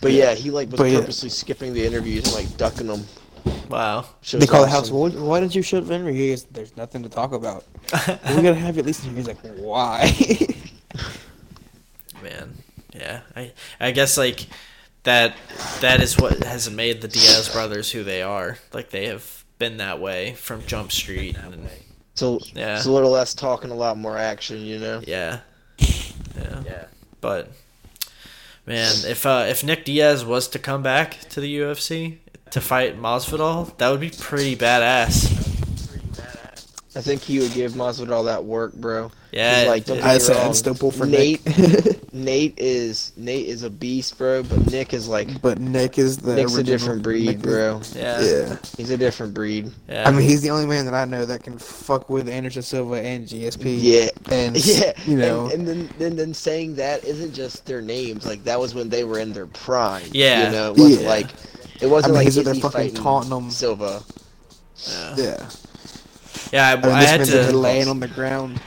But 0.00 0.12
yeah, 0.12 0.34
he 0.34 0.50
like 0.50 0.70
was 0.70 0.78
But 0.78 0.84
yeah. 0.90 1.00
purposely 1.00 1.28
skipping 1.28 1.74
the 1.74 1.84
interviews 1.84 2.24
and 2.26 2.34
like 2.34 2.56
ducking 2.56 2.86
them. 2.86 3.04
Wow. 3.68 4.06
Shows 4.22 4.40
They 4.40 4.46
call 4.46 4.62
the 4.62 4.68
house. 4.68 4.90
awesome. 4.90 5.14
Well, 5.16 5.26
why 5.28 5.40
didn't 5.40 5.54
you 5.54 5.62
show 5.62 5.78
up 5.78 5.84
interview? 5.90 6.12
He 6.12 6.28
goes, 6.30 6.44
There's 6.44 6.76
nothing 6.76 7.02
to 7.02 7.08
talk 7.08 7.32
about. 7.32 7.64
We're 8.08 8.16
gonna 8.42 8.54
have 8.54 8.76
you 8.76 8.80
at 8.80 8.86
least. 8.86 9.04
He's 9.04 9.26
like, 9.26 9.38
why? 9.56 10.12
Man. 12.22 12.54
Yeah. 12.94 13.20
I 13.36 13.52
I 13.78 13.90
guess 13.92 14.18
like 14.18 14.46
that 15.04 15.34
that 15.80 16.00
is 16.02 16.18
what 16.18 16.42
has 16.44 16.70
made 16.70 17.00
the 17.00 17.08
Diaz 17.08 17.48
brothers 17.48 17.90
who 17.90 18.04
they 18.04 18.22
are. 18.22 18.58
Like 18.72 18.90
they 18.90 19.06
have 19.06 19.44
been 19.58 19.78
that 19.78 20.00
way 20.00 20.34
from 20.34 20.64
Jump 20.66 20.92
Street 20.92 21.36
and 21.36 21.68
So 22.14 22.40
Yeah. 22.54 22.76
it's 22.76 22.86
a 22.86 22.92
little 22.92 23.10
less 23.10 23.34
talking, 23.34 23.70
a 23.70 23.74
lot 23.74 23.96
more 23.96 24.16
action. 24.18 24.60
You 24.60 24.78
know. 24.78 25.02
yeah. 25.06 25.40
Yeah. 25.78 26.62
Yeah. 26.64 26.84
But 27.20 27.50
man, 28.70 28.94
if 29.06 29.26
uh 29.26 29.46
if 29.48 29.64
Nick 29.64 29.85
Diaz 29.85 30.24
was 30.24 30.48
to 30.48 30.59
come 30.59 30.83
back 30.83 31.18
to 31.30 31.40
the 31.40 31.59
UFC 31.59 32.18
to 32.50 32.61
fight 32.61 33.00
Masvidal, 33.00 33.76
that 33.78 33.90
would 33.90 34.00
be 34.00 34.11
pretty 34.11 34.56
badass. 34.56 35.49
I 36.96 37.00
think 37.00 37.22
he 37.22 37.38
would 37.38 37.53
give 37.53 37.72
Masvidal 37.72 38.24
that 38.24 38.44
work, 38.44 38.72
bro. 38.72 39.12
Yeah. 39.31 39.66
like, 39.68 39.85
don't 39.85 39.98
it- 39.98 40.00
get 40.00 40.11
I 40.11 40.14
me 40.14 40.18
said 40.20 40.37
wrong. 40.37 40.48
I'd 40.48 40.57
still 40.57 40.74
pull 40.74 40.90
for 40.90 41.07
Nate- 41.07 41.46
Nick. 41.46 42.12
Nate 42.12 42.55
is 42.59 43.12
Nate 43.16 43.46
is 43.46 43.62
a 43.62 43.70
beast, 43.70 44.18
bro. 44.18 44.42
But 44.42 44.72
Nick 44.72 44.92
is 44.92 45.07
like 45.07 45.40
but 45.40 45.61
Nick 45.61 45.98
is 45.98 46.18
the 46.18 46.35
Nick's 46.35 46.57
a 46.57 46.64
different 46.64 47.05
breed, 47.05 47.26
Nick 47.26 47.37
is- 47.37 47.42
bro. 47.42 47.81
yeah. 47.94 48.20
Yeah. 48.20 48.57
He's 48.76 48.90
a 48.90 48.96
different 48.98 49.33
breed. 49.35 49.70
Yeah. 49.88 50.09
I 50.09 50.11
mean, 50.11 50.22
he's 50.29 50.42
the 50.42 50.50
only 50.50 50.66
man 50.66 50.85
that 50.87 50.94
I 50.94 51.05
know 51.05 51.24
that 51.24 51.44
can 51.44 51.59
fuck 51.59 52.11
with 52.11 52.29
Anderson 52.29 52.62
Silva 52.62 53.00
and 53.00 53.24
GSP. 53.24 53.79
Yeah. 53.81 54.09
And 54.35 54.57
Yeah, 54.66 54.92
you 55.07 55.16
know, 55.16 55.44
and, 55.44 55.53
and 55.53 55.68
then, 55.68 55.90
then 56.00 56.16
then 56.16 56.35
saying 56.35 56.74
that 56.74 57.05
isn't 57.05 57.33
just 57.35 57.64
their 57.66 57.81
names. 57.81 58.26
Like 58.26 58.42
that 58.42 58.59
was 58.59 58.74
when 58.74 58.88
they 58.88 59.05
were 59.05 59.20
in 59.20 59.33
their 59.33 59.46
prime. 59.46 60.09
Yeah. 60.11 60.46
you 60.46 60.53
know, 60.53 60.72
it 60.72 60.79
wasn't 60.79 61.03
Yeah. 61.03 61.09
like 61.09 61.26
it 61.81 61.87
wasn't 61.87 62.05
I 62.05 62.09
mean, 62.09 62.14
like 62.16 62.24
he's 62.24 62.38
out 62.38 62.44
there 62.46 62.55
fucking 62.55 62.70
fighting 62.70 62.94
taunting 62.96 63.31
them. 63.31 63.50
Silva. 63.50 64.03
yeah. 64.88 65.14
yeah. 65.16 65.50
Yeah, 66.53 66.68
I, 66.68 66.88
I 66.88 67.03
I 67.03 67.03
had 67.05 67.24
to. 67.26 67.53
laying 67.57 67.88
on 67.88 68.00
the 68.00 68.09
ground, 68.09 68.61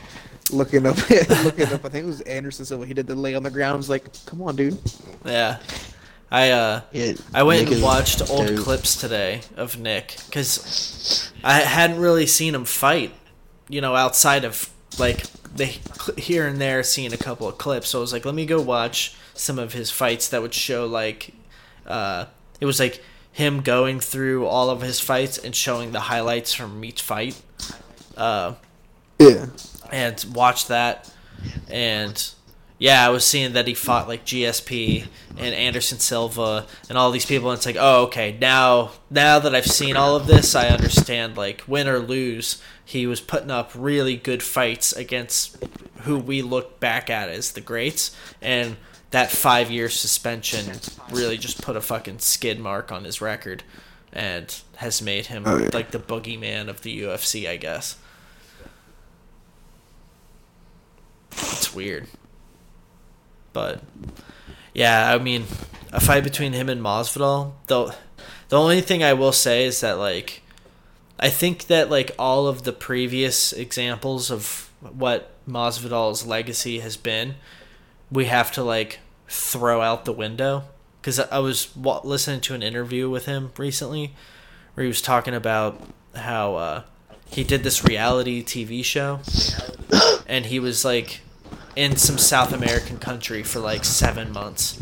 looking 0.51 0.85
up, 0.85 0.97
looking 1.43 1.67
up. 1.67 1.85
I 1.85 1.89
think 1.89 2.03
it 2.03 2.05
was 2.05 2.21
Anderson 2.21 2.65
Silva. 2.65 2.85
He 2.85 2.93
did 2.93 3.07
the 3.07 3.15
lay 3.15 3.35
on 3.35 3.43
the 3.43 3.51
ground. 3.51 3.73
I 3.73 3.77
was 3.77 3.89
like, 3.89 4.05
come 4.25 4.41
on, 4.41 4.55
dude. 4.55 4.79
Yeah, 5.25 5.59
I 6.31 6.51
uh, 6.51 6.81
Yeah, 6.91 7.13
I 7.33 7.43
went 7.43 7.61
Nick 7.61 7.71
and 7.71 7.81
watched 7.81 8.21
old 8.29 8.55
dope. 8.55 8.57
clips 8.57 8.95
today 8.95 9.41
of 9.55 9.77
Nick 9.79 10.17
because 10.25 11.31
I 11.43 11.59
hadn't 11.61 11.99
really 11.99 12.25
seen 12.27 12.55
him 12.55 12.65
fight. 12.65 13.13
You 13.69 13.81
know, 13.81 13.95
outside 13.95 14.45
of 14.45 14.69
like 14.99 15.23
the 15.55 15.65
here 16.17 16.47
and 16.47 16.59
there, 16.61 16.83
seeing 16.83 17.13
a 17.13 17.17
couple 17.17 17.47
of 17.47 17.57
clips. 17.57 17.89
So 17.89 17.99
I 17.99 18.01
was 18.01 18.13
like, 18.13 18.25
let 18.25 18.35
me 18.35 18.45
go 18.45 18.61
watch 18.61 19.15
some 19.33 19.59
of 19.59 19.73
his 19.73 19.91
fights 19.91 20.29
that 20.29 20.41
would 20.41 20.53
show 20.53 20.85
like, 20.85 21.33
uh, 21.87 22.25
it 22.59 22.65
was 22.65 22.79
like 22.79 23.03
him 23.33 23.61
going 23.61 23.99
through 23.99 24.45
all 24.45 24.69
of 24.69 24.81
his 24.81 24.99
fights 25.01 25.37
and 25.37 25.53
showing 25.53 25.91
the 25.91 25.99
highlights 26.01 26.53
from 26.53 26.85
each 26.85 27.01
fight. 27.01 27.41
Uh, 28.15 28.53
Yeah. 29.19 29.47
and 29.91 30.23
watch 30.33 30.67
that 30.67 31.11
and 31.69 32.29
yeah 32.77 33.05
i 33.05 33.09
was 33.09 33.25
seeing 33.25 33.53
that 33.53 33.67
he 33.67 33.73
fought 33.73 34.07
like 34.07 34.25
gsp 34.25 35.05
and 35.37 35.55
anderson 35.55 35.99
silva 35.99 36.65
and 36.89 36.97
all 36.97 37.11
these 37.11 37.25
people 37.25 37.49
and 37.49 37.57
it's 37.57 37.65
like 37.65 37.75
oh 37.79 38.03
okay 38.03 38.37
now 38.39 38.91
now 39.09 39.39
that 39.39 39.53
i've 39.55 39.65
seen 39.65 39.95
all 39.97 40.15
of 40.15 40.25
this 40.27 40.55
i 40.55 40.67
understand 40.67 41.35
like 41.37 41.63
win 41.67 41.87
or 41.87 41.99
lose 41.99 42.61
he 42.85 43.05
was 43.07 43.19
putting 43.21 43.51
up 43.51 43.71
really 43.75 44.15
good 44.15 44.41
fights 44.43 44.93
against 44.93 45.57
who 46.01 46.17
we 46.17 46.41
look 46.41 46.79
back 46.79 47.09
at 47.09 47.29
as 47.29 47.51
the 47.53 47.61
greats 47.61 48.15
and 48.41 48.75
that 49.13 49.31
five 49.31 49.71
year 49.71 49.87
suspension 49.89 50.79
really 51.11 51.37
just 51.37 51.61
put 51.61 51.75
a 51.75 51.81
fucking 51.81 52.19
skid 52.19 52.59
mark 52.59 52.91
on 52.91 53.03
his 53.05 53.21
record 53.21 53.63
and 54.11 54.61
has 54.75 55.01
made 55.01 55.27
him 55.27 55.43
Oh, 55.45 55.57
yeah. 55.57 55.69
like 55.73 55.89
the 55.91 55.99
boogeyman 55.99 56.67
of 56.67 56.81
the 56.81 57.01
ufc 57.03 57.47
i 57.47 57.55
guess 57.57 57.97
It's 61.31 61.73
weird. 61.73 62.07
But 63.53 63.81
yeah, 64.73 65.13
I 65.13 65.17
mean, 65.17 65.45
a 65.91 65.99
fight 65.99 66.23
between 66.23 66.53
him 66.53 66.69
and 66.69 66.81
Masvidal. 66.81 67.53
The 67.67 67.95
the 68.49 68.59
only 68.59 68.81
thing 68.81 69.03
I 69.03 69.13
will 69.13 69.31
say 69.31 69.65
is 69.65 69.81
that 69.81 69.97
like 69.97 70.41
I 71.19 71.29
think 71.29 71.67
that 71.67 71.89
like 71.89 72.11
all 72.19 72.47
of 72.47 72.63
the 72.63 72.73
previous 72.73 73.53
examples 73.53 74.29
of 74.31 74.69
what 74.81 75.31
Masvidal's 75.47 76.25
legacy 76.25 76.79
has 76.79 76.97
been, 76.97 77.35
we 78.13 78.25
have 78.25 78.51
to 78.51 78.63
like 78.63 78.99
throw 79.27 79.81
out 79.81 80.05
the 80.05 80.13
window 80.13 80.63
because 81.01 81.19
I 81.19 81.39
was 81.39 81.75
listening 81.75 82.39
to 82.41 82.53
an 82.53 82.61
interview 82.61 83.09
with 83.09 83.25
him 83.25 83.51
recently 83.57 84.13
where 84.73 84.83
he 84.83 84.87
was 84.87 85.01
talking 85.01 85.33
about 85.33 85.81
how 86.15 86.55
uh, 86.55 86.83
he 87.25 87.43
did 87.43 87.63
this 87.63 87.83
reality 87.83 88.43
TV 88.43 88.85
show 88.85 89.19
and 90.27 90.45
he 90.45 90.59
was 90.59 90.85
like 90.85 91.21
in 91.75 91.97
some 91.97 92.19
South 92.19 92.53
American 92.53 92.99
country 92.99 93.41
for 93.41 93.59
like 93.59 93.83
seven 93.83 94.31
months 94.31 94.81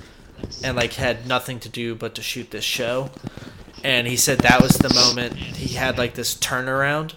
and 0.61 0.75
like 0.75 0.93
had 0.93 1.25
nothing 1.25 1.59
to 1.61 1.69
do 1.69 1.95
but 1.95 2.13
to 2.15 2.21
shoot 2.21 2.51
this 2.51 2.65
show. 2.65 3.09
And 3.83 4.07
he 4.07 4.17
said 4.17 4.39
that 4.39 4.61
was 4.61 4.77
the 4.77 4.93
moment 4.93 5.35
he 5.37 5.75
had 5.75 5.97
like 5.97 6.15
this 6.15 6.35
turnaround 6.35 7.13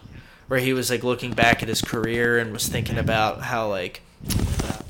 where 0.47 0.61
he 0.61 0.73
was 0.73 0.91
like 0.91 1.03
looking 1.03 1.33
back 1.33 1.63
at 1.63 1.69
his 1.69 1.83
career 1.83 2.39
and 2.39 2.53
was 2.53 2.69
thinking 2.69 2.99
about 2.99 3.43
how 3.43 3.69
like 3.69 4.01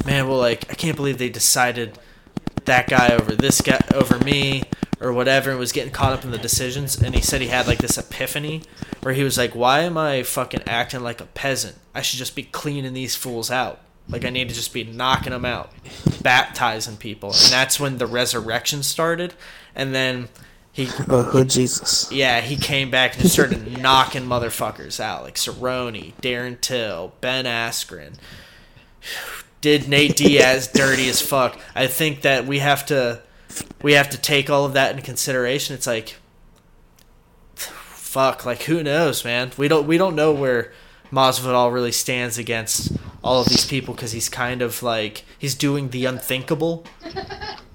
man, 0.04 0.28
well 0.28 0.38
like 0.38 0.70
I 0.70 0.74
can't 0.74 0.96
believe 0.96 1.18
they 1.18 1.28
decided 1.30 1.98
that 2.64 2.88
guy 2.88 3.14
over 3.14 3.34
this 3.34 3.60
guy 3.60 3.80
over 3.94 4.18
me 4.18 4.62
or 5.00 5.12
whatever 5.12 5.50
and 5.50 5.58
was 5.58 5.72
getting 5.72 5.92
caught 5.92 6.12
up 6.14 6.24
in 6.24 6.30
the 6.30 6.38
decisions 6.38 7.00
and 7.02 7.14
he 7.14 7.20
said 7.20 7.42
he 7.42 7.48
had 7.48 7.66
like 7.66 7.78
this 7.78 7.98
epiphany 7.98 8.62
where 9.02 9.12
he 9.12 9.22
was 9.22 9.36
like 9.36 9.54
why 9.54 9.80
am 9.80 9.98
i 9.98 10.22
fucking 10.22 10.62
acting 10.66 11.02
like 11.02 11.20
a 11.20 11.26
peasant 11.26 11.76
i 11.94 12.00
should 12.00 12.18
just 12.18 12.34
be 12.34 12.42
cleaning 12.44 12.94
these 12.94 13.14
fools 13.14 13.50
out 13.50 13.80
like 14.08 14.24
i 14.24 14.30
need 14.30 14.48
to 14.48 14.54
just 14.54 14.72
be 14.72 14.82
knocking 14.82 15.32
them 15.32 15.44
out 15.44 15.70
baptizing 16.22 16.96
people 16.96 17.28
and 17.30 17.52
that's 17.52 17.78
when 17.78 17.98
the 17.98 18.06
resurrection 18.06 18.82
started 18.82 19.34
and 19.74 19.94
then 19.94 20.28
he 20.72 20.88
Oh, 21.08 21.22
hood 21.22 21.50
Jesus. 21.50 22.10
yeah, 22.10 22.40
he 22.40 22.56
came 22.56 22.90
back 22.90 23.12
and 23.12 23.22
just 23.22 23.34
started 23.34 23.78
knocking 23.82 24.22
motherfuckers 24.24 24.98
out, 24.98 25.22
like 25.22 25.36
Cerrone, 25.36 26.14
Darren 26.20 26.60
Till, 26.60 27.12
Ben 27.20 27.44
Askren. 27.44 28.14
Did 29.64 29.88
Nate 29.88 30.14
Diaz 30.14 30.68
dirty 30.68 31.08
as 31.08 31.22
fuck? 31.22 31.58
I 31.74 31.86
think 31.86 32.20
that 32.20 32.44
we 32.44 32.58
have 32.58 32.84
to 32.84 33.22
we 33.82 33.94
have 33.94 34.10
to 34.10 34.18
take 34.18 34.50
all 34.50 34.66
of 34.66 34.74
that 34.74 34.90
into 34.90 35.02
consideration. 35.02 35.74
It's 35.74 35.86
like 35.86 36.16
fuck, 37.56 38.44
like 38.44 38.64
who 38.64 38.82
knows, 38.82 39.24
man? 39.24 39.52
We 39.56 39.68
don't 39.68 39.86
we 39.86 39.96
don't 39.96 40.14
know 40.14 40.32
where 40.32 40.70
Masvidal 41.10 41.72
really 41.72 41.92
stands 41.92 42.36
against 42.36 42.92
all 43.22 43.40
of 43.40 43.48
these 43.48 43.64
people 43.64 43.94
because 43.94 44.12
he's 44.12 44.28
kind 44.28 44.60
of 44.60 44.82
like 44.82 45.24
he's 45.38 45.54
doing 45.54 45.88
the 45.88 46.04
unthinkable 46.04 46.84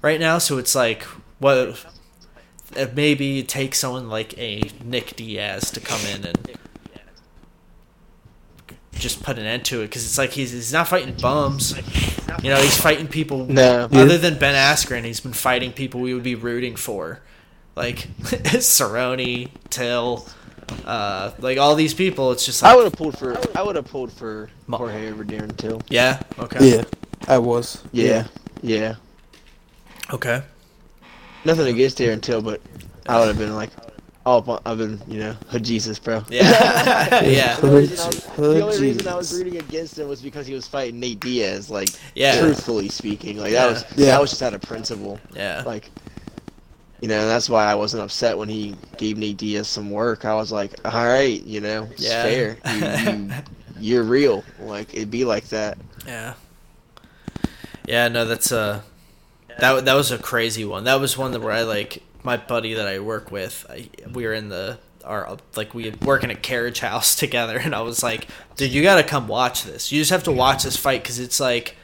right 0.00 0.20
now. 0.20 0.38
So 0.38 0.58
it's 0.58 0.76
like 0.76 1.02
what 1.40 1.84
uh, 2.76 2.86
maybe 2.94 3.42
take 3.42 3.74
someone 3.74 4.08
like 4.08 4.38
a 4.38 4.62
Nick 4.84 5.16
Diaz 5.16 5.72
to 5.72 5.80
come 5.80 6.02
in 6.06 6.24
and 6.24 6.56
just 9.00 9.22
put 9.22 9.38
an 9.38 9.46
end 9.46 9.64
to 9.66 9.80
it 9.80 9.86
because 9.86 10.04
it's 10.04 10.18
like 10.18 10.30
he's, 10.30 10.52
he's 10.52 10.72
not 10.72 10.86
fighting 10.88 11.14
bums. 11.20 11.74
You 12.42 12.50
know, 12.50 12.56
he's 12.60 12.80
fighting 12.80 13.08
people 13.08 13.46
No. 13.48 13.88
other 13.92 14.18
than 14.18 14.38
Ben 14.38 14.54
Askren. 14.54 15.04
He's 15.04 15.20
been 15.20 15.32
fighting 15.32 15.72
people 15.72 16.00
we 16.00 16.14
would 16.14 16.22
be 16.22 16.34
rooting 16.36 16.76
for, 16.76 17.20
like 17.76 17.96
Cerrone, 18.22 19.50
Till, 19.70 20.26
uh, 20.84 21.32
like 21.38 21.58
all 21.58 21.74
these 21.74 21.94
people. 21.94 22.30
It's 22.32 22.46
just 22.46 22.62
like 22.62 22.72
I 22.72 22.76
would 22.76 22.84
have 22.84 22.92
pulled 22.92 23.18
for 23.18 23.36
I 23.56 23.62
would 23.62 23.76
have 23.76 23.86
pulled 23.86 24.12
for 24.12 24.48
Ma- 24.66 24.78
Jorge 24.78 25.10
over 25.10 25.24
Darren 25.24 25.56
Till. 25.56 25.82
yeah, 25.88 26.22
okay, 26.38 26.76
Yeah, 26.76 26.84
I 27.28 27.38
was. 27.38 27.82
Yeah, 27.92 28.26
yeah. 28.62 28.94
okay, 30.12 30.42
Nothing 31.44 31.68
against 31.74 31.98
Darren 31.98 32.20
Till, 32.20 32.42
but 32.42 32.60
I 33.08 33.18
would 33.18 33.28
have 33.28 33.38
been 33.38 33.54
like, 33.56 33.70
oh, 34.30 34.60
I've 34.64 34.78
been 34.78 35.00
you 35.08 35.18
know 35.18 35.32
hood 35.48 35.64
Jesus, 35.64 35.98
bro. 35.98 36.24
yeah, 36.30 37.22
yeah, 37.24 37.56
The 37.56 37.66
only, 37.68 37.80
reason 37.80 37.98
I 38.00 38.06
was, 38.06 38.24
Hood 38.26 38.56
the 38.56 38.62
only 38.64 38.80
reason 38.80 39.08
I 39.08 39.14
was 39.16 39.32
rooting 39.36 39.56
against 39.58 39.98
him 39.98 40.08
was 40.08 40.22
because 40.22 40.46
he 40.46 40.54
was 40.54 40.66
fighting 40.66 41.00
Nate 41.00 41.20
Diaz. 41.20 41.70
Like, 41.70 41.88
Yeah. 42.14 42.38
truthfully 42.40 42.88
speaking, 42.88 43.38
like 43.38 43.52
Yeah. 43.52 43.66
that 43.66 43.72
was 43.72 43.84
Yeah. 43.96 44.06
that 44.06 44.20
was 44.20 44.30
just 44.30 44.42
out 44.42 44.54
of 44.54 44.62
principle. 44.62 45.18
yeah. 45.34 45.62
Like, 45.66 45.90
You 47.00 47.08
know, 47.08 47.26
that's 47.26 47.48
why 47.48 47.64
I 47.64 47.74
wasn't 47.74 48.02
upset 48.02 48.36
when 48.36 48.48
he 48.50 48.76
gave 48.98 49.16
Nate 49.16 49.38
Diaz 49.38 49.66
some 49.68 49.90
work. 49.90 50.24
I 50.26 50.34
was 50.34 50.52
like, 50.52 50.72
all 50.84 51.04
right, 51.06 51.42
you 51.44 51.60
know, 51.62 51.88
it's 51.92 52.02
Yeah. 52.02 52.22
fair. 52.22 52.56
You, 53.06 53.12
you, 53.12 53.30
you're 53.80 54.02
real. 54.04 54.44
Like 54.60 54.92
it'd 54.94 55.10
be 55.10 55.24
like 55.24 55.48
that. 55.48 55.78
Yeah. 56.06 56.34
Yeah, 57.86 58.08
no, 58.08 58.24
that's 58.26 58.52
a 58.52 58.84
that 59.58 59.84
that 59.86 59.94
was 59.94 60.10
a 60.10 60.18
crazy 60.18 60.64
one. 60.64 60.84
That 60.84 61.00
was 61.00 61.16
one 61.18 61.32
that 61.32 61.40
where 61.40 61.52
I 61.52 61.62
like 61.62 62.02
my 62.22 62.36
buddy 62.36 62.74
that 62.74 62.86
I 62.88 62.98
work 62.98 63.30
with. 63.30 63.66
I, 63.68 63.88
we 64.12 64.24
were 64.26 64.32
in 64.34 64.48
the 64.48 64.78
our 65.04 65.38
like 65.56 65.72
we 65.74 65.90
work 65.90 66.22
in 66.24 66.30
a 66.30 66.34
Carriage 66.34 66.80
House 66.80 67.14
together, 67.24 67.58
and 67.58 67.74
I 67.74 67.80
was 67.82 68.02
like, 68.02 68.28
dude, 68.56 68.70
you 68.72 68.82
got 68.82 68.96
to 68.96 69.02
come 69.02 69.28
watch 69.28 69.64
this. 69.64 69.90
You 69.92 70.00
just 70.00 70.10
have 70.10 70.24
to 70.24 70.32
watch 70.32 70.64
this 70.64 70.76
fight 70.76 71.02
because 71.02 71.18
it's 71.18 71.40
like 71.40 71.76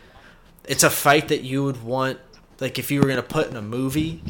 it's 0.68 0.82
a 0.82 0.90
fight 0.90 1.28
that 1.28 1.42
you 1.42 1.64
would 1.64 1.82
want 1.82 2.18
like 2.60 2.78
if 2.78 2.90
you 2.90 3.00
were 3.00 3.08
gonna 3.08 3.22
put 3.22 3.48
in 3.50 3.56
a 3.56 3.62
movie. 3.62 4.22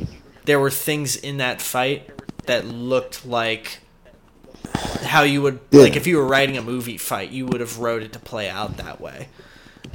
There 0.45 0.61
were 0.61 0.71
things 0.71 1.17
in 1.17 1.39
that 1.39 1.61
fight 1.61 2.09
that 2.47 2.65
looked 2.65 3.27
like 3.27 3.81
how 5.03 5.23
you 5.23 5.43
would 5.43 5.59
Yeah. 5.73 5.83
like 5.83 5.97
if 5.97 6.07
you 6.07 6.17
were 6.19 6.27
writing 6.27 6.57
a 6.57 6.63
movie 6.63 6.99
fight, 6.99 7.31
you 7.31 7.47
would 7.47 7.61
have 7.61 7.79
wrote 7.79 8.03
it 8.03 8.13
to 8.13 8.19
play 8.21 8.49
out 8.49 8.77
that 8.77 9.01
way. 9.01 9.29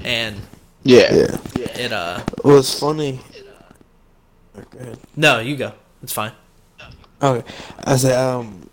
And 0.04 0.42
Yeah. 0.84 1.14
Yeah. 1.14 1.38
it 1.78 1.94
uh 1.94 2.22
Well, 2.44 2.58
it's 2.58 2.78
funny. 2.78 3.22
Go 4.72 4.80
ahead. 4.80 5.00
no, 5.16 5.40
you 5.40 5.56
go. 5.56 5.74
It's 6.04 6.14
fine. 6.14 6.32
Okay, 7.22 7.48
I 7.84 7.98
said 7.98 8.18
um, 8.18 8.68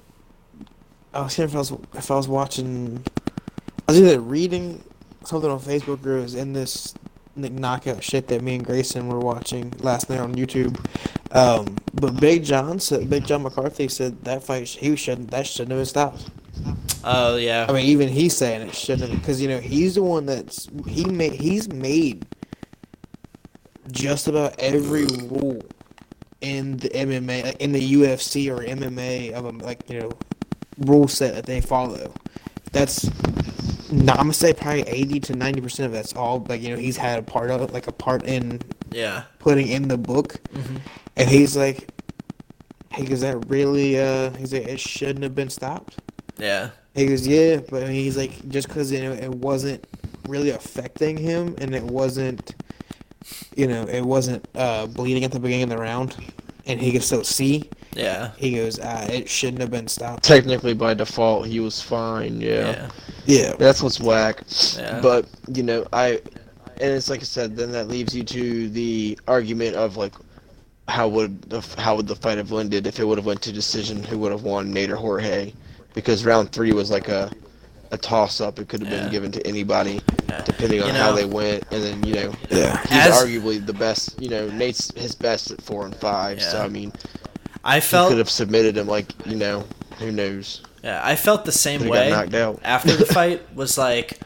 I 1.13 1.23
was 1.23 1.35
hearing 1.35 1.51
if 1.51 1.55
I 1.55 1.59
was 1.59 1.73
if 1.95 2.11
I 2.11 2.17
was 2.17 2.29
watching, 2.29 3.05
I 3.87 3.93
was 3.93 4.01
either 4.01 4.21
reading 4.21 4.83
something 5.25 5.51
on 5.51 5.61
Facebook 5.61 6.05
or 6.07 6.19
it 6.19 6.23
was 6.23 6.35
in 6.35 6.55
this 6.55 6.95
Nick 7.37 7.53
knockout 7.53 8.03
shit 8.03 8.29
that 8.29 8.43
me 8.43 8.57
and 8.57 8.65
Grayson 8.65 9.09
were 9.09 9.21
watching 9.21 9.73
last 9.81 10.09
night 10.09 10.21
on 10.21 10.35
YouTube. 10.35 10.79
Um, 11.33 11.77
but 11.95 12.19
Big 12.19 12.45
John 12.45 12.81
said 12.81 13.11
Big 13.11 13.27
John 13.27 13.43
McCarthy 13.43 13.89
said 13.89 14.25
that 14.25 14.43
fight 14.43 14.69
he 14.69 14.97
shouldn't 14.97 15.31
that 15.31 15.47
shouldn't 15.47 15.79
have 15.79 15.89
stopped. 15.89 16.31
Oh 17.05 17.37
yeah. 17.37 17.67
I 17.69 17.73
mean, 17.73 17.87
even 17.87 18.09
he's 18.09 18.37
saying 18.37 18.67
it 18.67 18.75
shouldn't 18.75 19.11
have 19.11 19.21
because 19.21 19.41
you 19.41 19.49
know 19.49 19.61
he's 19.61 19.97
the 19.97 20.03
one 20.03 20.27
that's 20.27 20.69
he 20.87 21.05
made 21.05 21.35
he's 21.35 21.69
made 21.69 22.27
just 23.91 24.29
about 24.29 24.55
every 24.59 25.05
rule 25.05 25.63
in 26.41 26.77
the 26.79 26.89
MMA 26.91 27.57
in 27.59 27.73
the 27.73 27.93
UFC 27.95 28.51
or 28.51 28.63
MMA 28.65 29.33
of 29.33 29.45
a 29.45 29.51
like 29.51 29.89
you 29.91 30.01
know 30.01 30.13
rule 30.79 31.09
set 31.09 31.35
that 31.35 31.47
they 31.47 31.61
follow. 31.61 32.13
That's 32.73 33.09
I'm 33.91 34.07
gonna 34.07 34.33
say 34.33 34.53
probably 34.53 34.83
eighty 34.83 35.21
to 35.21 35.35
ninety 35.35 35.61
percent 35.61 35.87
of 35.87 35.93
that's 35.93 36.15
all 36.15 36.45
like 36.49 36.63
you 36.63 36.71
know 36.71 36.77
he's 36.77 36.97
had 36.97 37.19
a 37.19 37.23
part 37.23 37.51
of 37.51 37.73
like 37.73 37.87
a 37.87 37.93
part 37.93 38.25
in 38.25 38.61
yeah. 38.91 39.25
putting 39.39 39.69
in 39.69 39.89
the 39.89 39.99
book, 39.99 40.37
and 41.17 41.29
he's 41.29 41.57
like, 41.57 41.89
hey, 42.91 43.05
is 43.05 43.21
that 43.23 43.49
really 43.49 43.99
uh? 43.99 44.31
He's 44.35 44.53
like, 44.53 44.67
it 44.67 44.81
shouldn't 44.81 45.23
have 45.23 45.35
been 45.35 45.51
stopped. 45.51 45.99
Yeah. 46.39 46.71
He 46.95 47.07
goes, 47.07 47.27
yeah, 47.27 47.61
but 47.69 47.85
I 47.85 47.87
mean, 47.87 47.95
he's 47.95 48.17
like, 48.17 48.49
just 48.49 48.69
because 48.69 48.91
you 48.91 49.01
know, 49.01 49.13
it 49.13 49.31
wasn't 49.31 49.87
really 50.27 50.51
affecting 50.51 51.17
him, 51.17 51.55
and 51.59 51.75
it 51.75 51.83
wasn't, 51.83 52.55
you 53.57 53.67
know, 53.67 53.87
it 53.87 54.03
wasn't 54.03 54.47
uh, 54.55 54.87
bleeding 54.87 55.25
at 55.25 55.33
the 55.33 55.41
beginning 55.41 55.65
of 55.65 55.71
the 55.71 55.79
round, 55.79 56.17
and 56.67 56.81
he 56.81 56.93
could 56.93 57.03
still 57.03 57.25
see. 57.25 57.69
Yeah. 57.95 58.33
He 58.37 58.55
goes, 58.55 58.79
uh, 58.79 59.09
it 59.11 59.29
shouldn't 59.29 59.61
have 59.61 59.71
been 59.71 59.89
stopped. 59.89 60.23
Technically, 60.23 60.75
by 60.75 60.95
default, 60.95 61.47
he 61.47 61.61
was 61.61 61.81
fine. 61.83 62.41
Yeah. 62.41 62.71
Yeah. 62.71 62.91
Yeah, 63.27 63.53
That's 63.59 63.83
what's 63.83 64.01
whack. 64.01 64.43
Yeah. 64.77 65.01
But 65.03 65.27
you 65.53 65.63
know, 65.63 65.87
I 65.93 66.21
and 66.81 66.93
it's 66.93 67.11
like 67.11 67.21
I 67.21 67.25
said. 67.25 67.57
Then 67.57 67.73
that 67.73 67.89
leaves 67.89 68.15
you 68.15 68.23
to 68.25 68.69
the 68.71 69.19
argument 69.29 69.77
of 69.77 69.97
like, 69.97 70.15
how 70.89 71.09
would 71.09 71.43
the 71.43 71.61
how 71.77 71.97
would 71.97 72.07
the 72.07 72.17
fight 72.17 72.39
have 72.39 72.53
ended 72.53 72.87
if 72.87 72.99
it 72.99 73.05
would 73.05 73.19
have 73.19 73.27
went 73.27 73.43
to 73.43 73.53
decision? 73.53 74.03
Who 74.03 74.19
would 74.19 74.33
have 74.33 74.45
won, 74.45 74.73
Nate 74.73 74.91
or 74.91 74.97
Jorge? 74.97 75.53
Because 75.93 76.25
round 76.25 76.53
three 76.53 76.73
was 76.73 76.91
like 76.91 77.09
a 77.09 77.31
a 77.91 77.99
toss 77.99 78.41
up. 78.41 78.59
It 78.59 78.69
could 78.69 78.81
have 78.81 78.91
Yeah. 78.93 79.03
been 79.03 79.11
given 79.11 79.33
to 79.33 79.47
anybody, 79.47 80.01
Yeah. 80.29 80.43
depending 80.45 80.83
on 80.83 80.89
You 80.89 80.95
how 80.95 81.13
they 81.13 81.25
went. 81.25 81.65
And 81.71 81.83
then 81.83 82.05
you 82.05 82.15
know, 82.15 82.33
yeah, 82.51 82.81
he's 82.83 82.91
As- 83.07 83.15
arguably 83.23 83.65
the 83.65 83.73
best. 83.73 84.21
You 84.21 84.29
know, 84.29 84.49
Nate's 84.49 84.93
his 84.95 85.15
best 85.15 85.51
at 85.51 85.61
four 85.63 85.85
and 85.87 85.95
five. 85.97 86.43
So 86.43 86.61
I 86.61 86.69
mean, 86.69 86.93
I 87.65 87.77
he 87.77 87.81
felt 87.81 88.11
could 88.11 88.19
have 88.19 88.31
submitted 88.31 88.77
him. 88.77 88.87
Like 88.87 89.07
you 89.27 89.37
know, 89.37 89.65
who 89.99 90.13
knows? 90.13 90.63
yeah, 90.85 91.01
I 91.03 91.17
felt 91.17 91.45
the 91.45 91.53
same 91.53 91.81
Could 91.81 91.87
have 91.89 91.93
way 91.93 92.09
got 92.11 92.25
knocked 92.31 92.35
out. 92.35 92.61
after 92.65 92.95
the 92.95 93.07
fight 93.19 93.43
was 93.55 93.77
like 93.79 94.19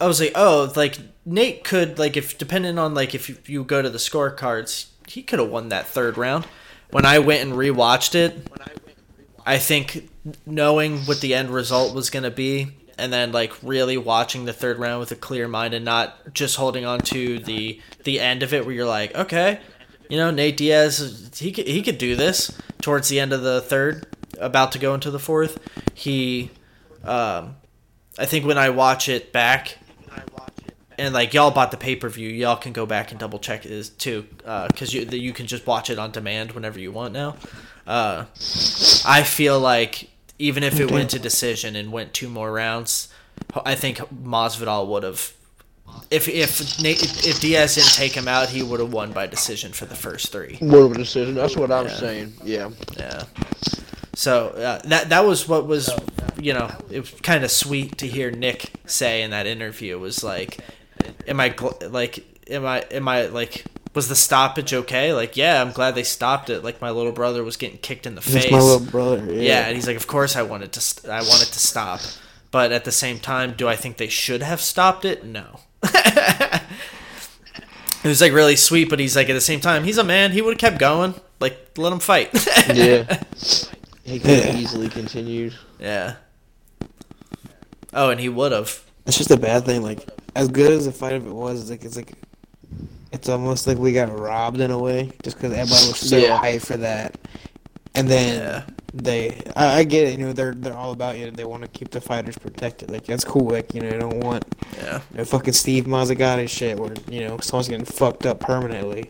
I 0.00 0.06
was 0.06 0.20
like, 0.20 0.32
"Oh, 0.34 0.72
like 0.76 0.98
Nate 1.26 1.64
could 1.64 1.98
like 1.98 2.16
if 2.16 2.38
depending 2.38 2.78
on 2.78 2.94
like 2.94 3.14
if 3.14 3.28
you, 3.28 3.36
you 3.46 3.64
go 3.64 3.82
to 3.82 3.90
the 3.90 3.98
scorecards, 3.98 4.86
he 5.06 5.22
could 5.22 5.38
have 5.38 5.48
won 5.50 5.68
that 5.70 5.86
third 5.88 6.16
round." 6.16 6.46
When 6.90 7.04
I 7.06 7.18
went 7.20 7.42
and 7.42 7.52
rewatched 7.52 8.14
it, 8.16 8.48
I 9.46 9.58
think 9.58 10.10
knowing 10.46 10.98
what 11.00 11.20
the 11.20 11.34
end 11.34 11.50
result 11.50 11.94
was 11.94 12.10
going 12.10 12.22
to 12.24 12.30
be 12.30 12.68
and 13.00 13.12
then 13.12 13.32
like 13.32 13.52
really 13.62 13.96
watching 13.96 14.44
the 14.44 14.52
third 14.52 14.78
round 14.78 15.00
with 15.00 15.10
a 15.10 15.16
clear 15.16 15.48
mind 15.48 15.74
and 15.74 15.84
not 15.84 16.34
just 16.34 16.56
holding 16.56 16.84
on 16.84 17.00
to 17.00 17.38
the 17.38 17.80
the 18.04 18.20
end 18.20 18.42
of 18.42 18.52
it 18.52 18.64
where 18.64 18.74
you're 18.74 18.86
like, 18.86 19.14
okay, 19.14 19.60
you 20.08 20.16
know, 20.16 20.30
Nate 20.30 20.56
Diaz 20.56 21.30
he 21.36 21.50
could, 21.50 21.66
he 21.66 21.82
could 21.82 21.98
do 21.98 22.14
this 22.14 22.56
towards 22.82 23.08
the 23.08 23.18
end 23.18 23.32
of 23.32 23.42
the 23.42 23.60
third, 23.60 24.06
about 24.38 24.72
to 24.72 24.78
go 24.78 24.94
into 24.94 25.10
the 25.10 25.18
fourth. 25.18 25.58
He 25.94 26.50
um 27.04 27.56
I 28.18 28.26
think 28.26 28.44
when 28.44 28.58
I 28.58 28.70
watch 28.70 29.08
it 29.08 29.32
back 29.32 29.78
and 31.00 31.14
like 31.14 31.34
y'all 31.34 31.50
bought 31.50 31.70
the 31.70 31.76
pay 31.76 31.96
per 31.96 32.08
view, 32.08 32.28
y'all 32.28 32.56
can 32.56 32.72
go 32.72 32.86
back 32.86 33.10
and 33.10 33.18
double 33.18 33.38
check 33.38 33.64
it 33.66 33.90
too, 33.98 34.26
because 34.68 34.92
you 34.94 35.02
you 35.02 35.32
can 35.32 35.46
just 35.46 35.66
watch 35.66 35.90
it 35.90 35.98
on 35.98 36.10
demand 36.10 36.52
whenever 36.52 36.78
you 36.78 36.92
want 36.92 37.12
now. 37.12 37.36
Uh, 37.86 38.26
I 39.04 39.22
feel 39.24 39.58
like 39.58 40.10
even 40.38 40.62
if 40.62 40.78
it 40.78 40.90
went 40.90 41.10
to 41.10 41.18
decision 41.18 41.74
and 41.76 41.90
went 41.90 42.14
two 42.14 42.28
more 42.28 42.52
rounds, 42.52 43.08
I 43.64 43.74
think 43.74 43.98
Masvidal 44.24 44.86
would 44.88 45.02
have. 45.02 45.32
If 46.10 46.28
if 46.28 46.60
if 46.84 47.40
Diaz 47.40 47.74
didn't 47.74 47.94
take 47.94 48.12
him 48.12 48.28
out, 48.28 48.48
he 48.50 48.62
would 48.62 48.80
have 48.80 48.92
won 48.92 49.12
by 49.12 49.26
decision 49.26 49.72
for 49.72 49.86
the 49.86 49.96
first 49.96 50.30
three. 50.30 50.58
Of 50.60 50.92
a 50.92 50.94
decision. 50.94 51.34
That's 51.34 51.56
what 51.56 51.72
I'm 51.72 51.86
Yeah. 51.86 51.94
saying. 51.96 52.32
Yeah. 52.44 52.70
Yeah. 52.96 53.24
So 54.14 54.48
uh, 54.48 54.80
that 54.84 55.08
that 55.08 55.24
was 55.24 55.48
what 55.48 55.66
was 55.66 55.90
you 56.40 56.52
know 56.52 56.70
it 56.90 57.00
was 57.00 57.10
kind 57.22 57.42
of 57.44 57.50
sweet 57.50 57.98
to 57.98 58.06
hear 58.06 58.30
Nick 58.30 58.70
say 58.86 59.22
in 59.22 59.30
that 59.30 59.46
interview 59.46 59.98
was 59.98 60.22
like, 60.22 60.58
am 61.26 61.40
I 61.40 61.54
like 61.88 62.24
am 62.50 62.64
I 62.66 62.80
am 62.90 63.08
I 63.08 63.26
like 63.26 63.64
was 63.94 64.08
the 64.08 64.14
stoppage 64.16 64.72
okay? 64.72 65.12
Like 65.12 65.36
yeah, 65.36 65.60
I'm 65.60 65.72
glad 65.72 65.94
they 65.94 66.02
stopped 66.04 66.48
it. 66.50 66.62
Like 66.64 66.80
my 66.80 66.90
little 66.90 67.12
brother 67.12 67.42
was 67.44 67.56
getting 67.56 67.78
kicked 67.78 68.06
in 68.06 68.14
the 68.14 68.20
that's 68.20 68.44
face. 68.44 68.52
my 68.52 68.60
little 68.60 68.86
brother. 68.86 69.24
Yeah, 69.32 69.40
Yeah, 69.42 69.66
and 69.66 69.74
he's 69.74 69.86
like, 69.86 69.96
of 69.96 70.06
course 70.06 70.36
I 70.36 70.42
wanted 70.42 70.72
to, 70.72 70.80
st- 70.80 71.10
I 71.12 71.20
wanted 71.22 71.48
to 71.52 71.58
stop, 71.58 72.00
but 72.50 72.70
at 72.72 72.84
the 72.84 72.92
same 72.92 73.18
time, 73.18 73.54
do 73.56 73.66
I 73.68 73.76
think 73.76 73.96
they 73.96 74.08
should 74.08 74.42
have 74.42 74.60
stopped 74.60 75.04
it? 75.04 75.24
No. 75.24 75.60
it 75.82 76.62
was 78.04 78.20
like 78.20 78.32
really 78.32 78.56
sweet, 78.56 78.88
but 78.88 78.98
he's 78.98 79.16
like 79.16 79.28
at 79.28 79.34
the 79.34 79.40
same 79.40 79.60
time, 79.60 79.84
he's 79.84 79.98
a 79.98 80.04
man. 80.04 80.32
He 80.32 80.40
would 80.42 80.54
have 80.54 80.70
kept 80.70 80.78
going. 80.80 81.14
Like 81.40 81.70
let 81.76 81.92
him 81.92 82.00
fight. 82.00 82.30
Yeah. 82.74 83.22
He 84.04 84.18
could 84.20 84.30
have 84.30 84.54
Yeah. 84.54 84.56
easily 84.60 84.88
continued. 84.88 85.54
yeah. 85.78 86.16
Oh, 87.92 88.10
and 88.10 88.20
he 88.20 88.28
would 88.28 88.52
have. 88.52 88.82
it's 89.06 89.18
just 89.18 89.30
a 89.32 89.36
bad 89.36 89.64
thing. 89.64 89.82
Like 89.82 90.06
as 90.36 90.48
good 90.48 90.72
as 90.72 90.86
the 90.86 90.92
fight 90.92 91.14
of 91.14 91.26
it 91.26 91.32
was, 91.32 91.60
it's 91.62 91.70
like 91.70 91.84
it's 91.84 91.96
like 91.96 92.12
it's 93.12 93.28
almost 93.28 93.66
like 93.66 93.78
we 93.78 93.92
got 93.92 94.16
robbed 94.18 94.60
in 94.60 94.70
a 94.70 94.78
way, 94.78 95.10
just 95.22 95.36
because 95.36 95.52
everybody 95.52 95.88
was 95.88 95.98
so 95.98 96.16
Yeah. 96.16 96.38
hyped 96.40 96.66
for 96.66 96.76
that, 96.78 97.18
and 97.94 98.08
then 98.08 98.36
Yeah. 98.42 98.62
they, 98.94 99.40
I, 99.56 99.78
I 99.80 99.84
get 99.84 100.06
it, 100.08 100.18
you 100.18 100.24
know, 100.26 100.32
they're 100.32 100.54
they're 100.54 100.76
all 100.76 100.92
about 100.92 101.18
you. 101.18 101.26
know, 101.26 101.32
They 101.32 101.44
want 101.44 101.62
to 101.62 101.68
keep 101.68 101.90
the 101.90 102.00
fighters 102.00 102.38
protected. 102.38 102.90
Like 102.90 103.04
that's 103.06 103.24
cool. 103.24 103.48
Like 103.50 103.74
you 103.74 103.80
know, 103.82 103.90
they 103.90 103.98
don't 103.98 104.20
want 104.20 104.44
Yeah. 104.76 105.00
you 105.12 105.18
know, 105.18 105.24
fucking 105.24 105.54
Steve 105.54 105.84
Mazzagatti 105.86 106.48
shit 106.48 106.78
where 106.78 106.92
you 107.08 107.20
know 107.26 107.38
someone's 107.38 107.68
getting 107.68 107.84
fucked 107.84 108.26
up 108.26 108.38
permanently. 108.40 109.08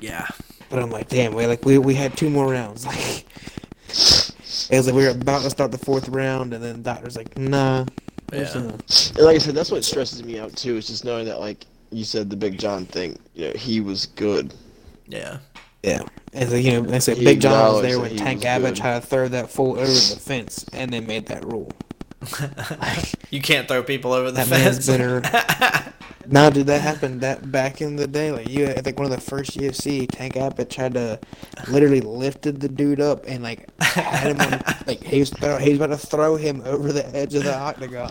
Yeah. 0.00 0.26
But 0.70 0.82
I'm 0.82 0.90
like, 0.90 1.08
damn, 1.08 1.34
we 1.34 1.46
like 1.46 1.64
we 1.64 1.76
we 1.78 1.94
had 1.94 2.16
two 2.16 2.30
more 2.30 2.50
rounds. 2.50 2.86
Like 3.86 4.70
it 4.70 4.76
was 4.76 4.86
like 4.86 4.94
we 4.94 5.02
were 5.04 5.10
about 5.10 5.42
to 5.42 5.50
start 5.50 5.70
the 5.72 5.78
fourth 5.78 6.08
round, 6.08 6.54
and 6.54 6.62
then 6.64 6.76
the 6.76 6.82
doctor's 6.82 7.16
like, 7.16 7.36
nah. 7.38 7.84
There's 8.34 8.54
Yeah. 8.54 8.60
And 8.62 9.18
like 9.26 9.36
I 9.36 9.38
said, 9.38 9.54
that's 9.54 9.70
what 9.70 9.84
stresses 9.84 10.22
me 10.22 10.38
out 10.38 10.54
too. 10.56 10.76
Is 10.76 10.86
just 10.86 11.04
knowing 11.04 11.26
that, 11.26 11.40
like 11.40 11.66
you 11.90 12.04
said, 12.04 12.30
the 12.30 12.36
Big 12.36 12.58
John 12.58 12.86
thing. 12.86 13.18
You 13.34 13.48
know, 13.48 13.52
he 13.54 13.80
was 13.80 14.06
good. 14.06 14.52
Yeah. 15.06 15.38
Yeah. 15.82 16.00
And 16.32 16.48
so, 16.48 16.56
you 16.56 16.72
know, 16.72 16.80
like 16.80 16.94
I 16.94 16.98
said 16.98 17.18
He 17.18 17.24
Big 17.24 17.40
John 17.40 17.74
was 17.74 17.82
there 17.82 18.00
when 18.00 18.16
Tank 18.16 18.38
was 18.38 18.46
Abbott 18.46 18.76
tried 18.76 19.00
to 19.00 19.06
throw 19.06 19.28
that 19.28 19.50
fool 19.50 19.72
over 19.72 19.86
the 19.86 20.18
fence, 20.20 20.64
and 20.72 20.92
they 20.92 21.00
made 21.00 21.26
that 21.26 21.44
rule. 21.44 21.70
you 23.30 23.40
can't 23.42 23.68
throw 23.68 23.82
people 23.82 24.12
over 24.12 24.30
the 24.30 24.42
That 24.44 24.46
fence. 24.48 24.86
man's 24.86 24.86
better. 24.86 25.92
now, 26.26 26.50
did 26.50 26.66
that 26.66 26.80
happen 26.80 27.20
that 27.20 27.50
back 27.50 27.80
in 27.80 27.96
the 27.96 28.06
day? 28.06 28.32
Like 28.32 28.48
you, 28.48 28.66
I 28.68 28.80
think 28.80 28.98
one 28.98 29.06
of 29.06 29.10
the 29.10 29.20
first 29.20 29.56
UFC, 29.56 30.08
Tank 30.10 30.36
Abbott 30.36 30.70
tried 30.70 30.94
to 30.94 31.18
literally 31.68 32.00
lifted 32.00 32.60
the 32.60 32.68
dude 32.68 33.00
up 33.00 33.24
and 33.26 33.42
like 33.42 33.68
had 33.80 34.28
him 34.28 34.40
on, 34.40 34.62
like 34.86 35.02
he 35.02 35.20
was 35.20 35.30
throw, 35.30 35.58
he 35.58 35.70
was 35.70 35.80
about 35.80 35.98
to 35.98 36.06
throw 36.06 36.36
him 36.36 36.62
over 36.64 36.92
the 36.92 37.06
edge 37.14 37.34
of 37.34 37.44
the 37.44 37.56
octagon, 37.56 38.10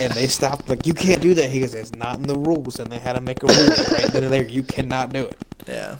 and 0.00 0.12
they 0.12 0.26
stopped. 0.26 0.68
Like 0.68 0.86
you 0.86 0.94
can't 0.94 1.20
do 1.20 1.34
that. 1.34 1.50
He 1.50 1.60
goes, 1.60 1.74
it's 1.74 1.92
not 1.92 2.16
in 2.16 2.24
the 2.24 2.38
rules, 2.38 2.78
and 2.78 2.90
they 2.90 2.98
had 2.98 3.14
to 3.14 3.20
make 3.20 3.42
a 3.42 3.46
rule 3.46 3.68
right 3.92 4.10
then 4.12 4.24
and 4.24 4.32
there. 4.32 4.44
You 4.44 4.62
cannot 4.62 5.12
do 5.12 5.26
it. 5.26 5.38
yeah. 5.66 5.96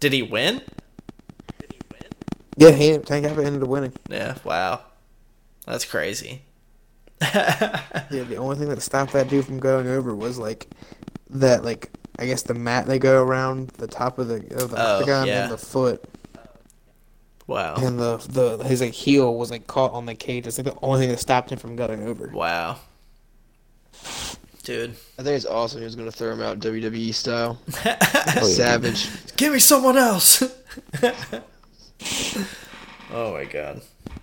Did 0.00 0.12
he 0.12 0.22
win? 0.22 0.60
Yeah, 2.56 2.70
he 2.70 2.96
Tank 2.98 3.26
Abbott 3.26 3.46
ended 3.46 3.62
up 3.62 3.68
winning. 3.68 3.92
Yeah, 4.08 4.36
wow. 4.44 4.80
That's 5.66 5.84
crazy. 5.84 6.42
Yeah, 7.20 7.80
the 8.24 8.36
only 8.36 8.56
thing 8.56 8.68
that 8.68 8.82
stopped 8.82 9.12
that 9.12 9.28
dude 9.28 9.44
from 9.46 9.58
going 9.58 9.86
over 9.88 10.14
was 10.14 10.38
like 10.38 10.68
that, 11.30 11.64
like 11.64 11.90
I 12.18 12.26
guess 12.26 12.42
the 12.42 12.54
mat 12.54 12.86
they 12.86 12.98
go 12.98 13.22
around 13.22 13.68
the 13.70 13.86
top 13.86 14.18
of 14.18 14.28
the 14.28 14.36
of 14.62 14.70
the 14.70 14.76
Oh, 14.78 14.94
octagon 14.98 15.26
yeah. 15.26 15.44
and 15.44 15.52
the 15.52 15.58
foot 15.58 16.04
Wow. 17.46 17.74
and 17.76 17.98
the 17.98 18.16
the 18.28 18.64
his 18.64 18.80
like 18.80 18.92
heel 18.92 19.34
was 19.36 19.50
like 19.50 19.66
caught 19.66 19.92
on 19.92 20.06
the 20.06 20.14
cage. 20.14 20.46
It's 20.46 20.58
like 20.58 20.66
the 20.66 20.76
only 20.82 21.00
thing 21.00 21.08
that 21.10 21.18
stopped 21.20 21.50
him 21.50 21.58
from 21.58 21.76
going 21.76 22.02
over. 22.06 22.28
Wow. 22.28 22.78
Dude. 24.62 24.90
I 25.18 25.22
think 25.22 25.36
it's 25.36 25.44
awesome. 25.46 25.80
He 25.80 25.84
was 25.84 25.94
gonna 25.96 26.10
throw 26.12 26.32
him 26.32 26.40
out 26.42 26.58
WWE 26.60 27.12
style. 27.14 27.58
Savage. 28.44 29.08
Give 29.36 29.52
me 29.52 29.58
someone 29.58 29.96
else. 29.96 30.42
oh 33.12 33.32
my 33.32 33.44
god. 33.44 33.82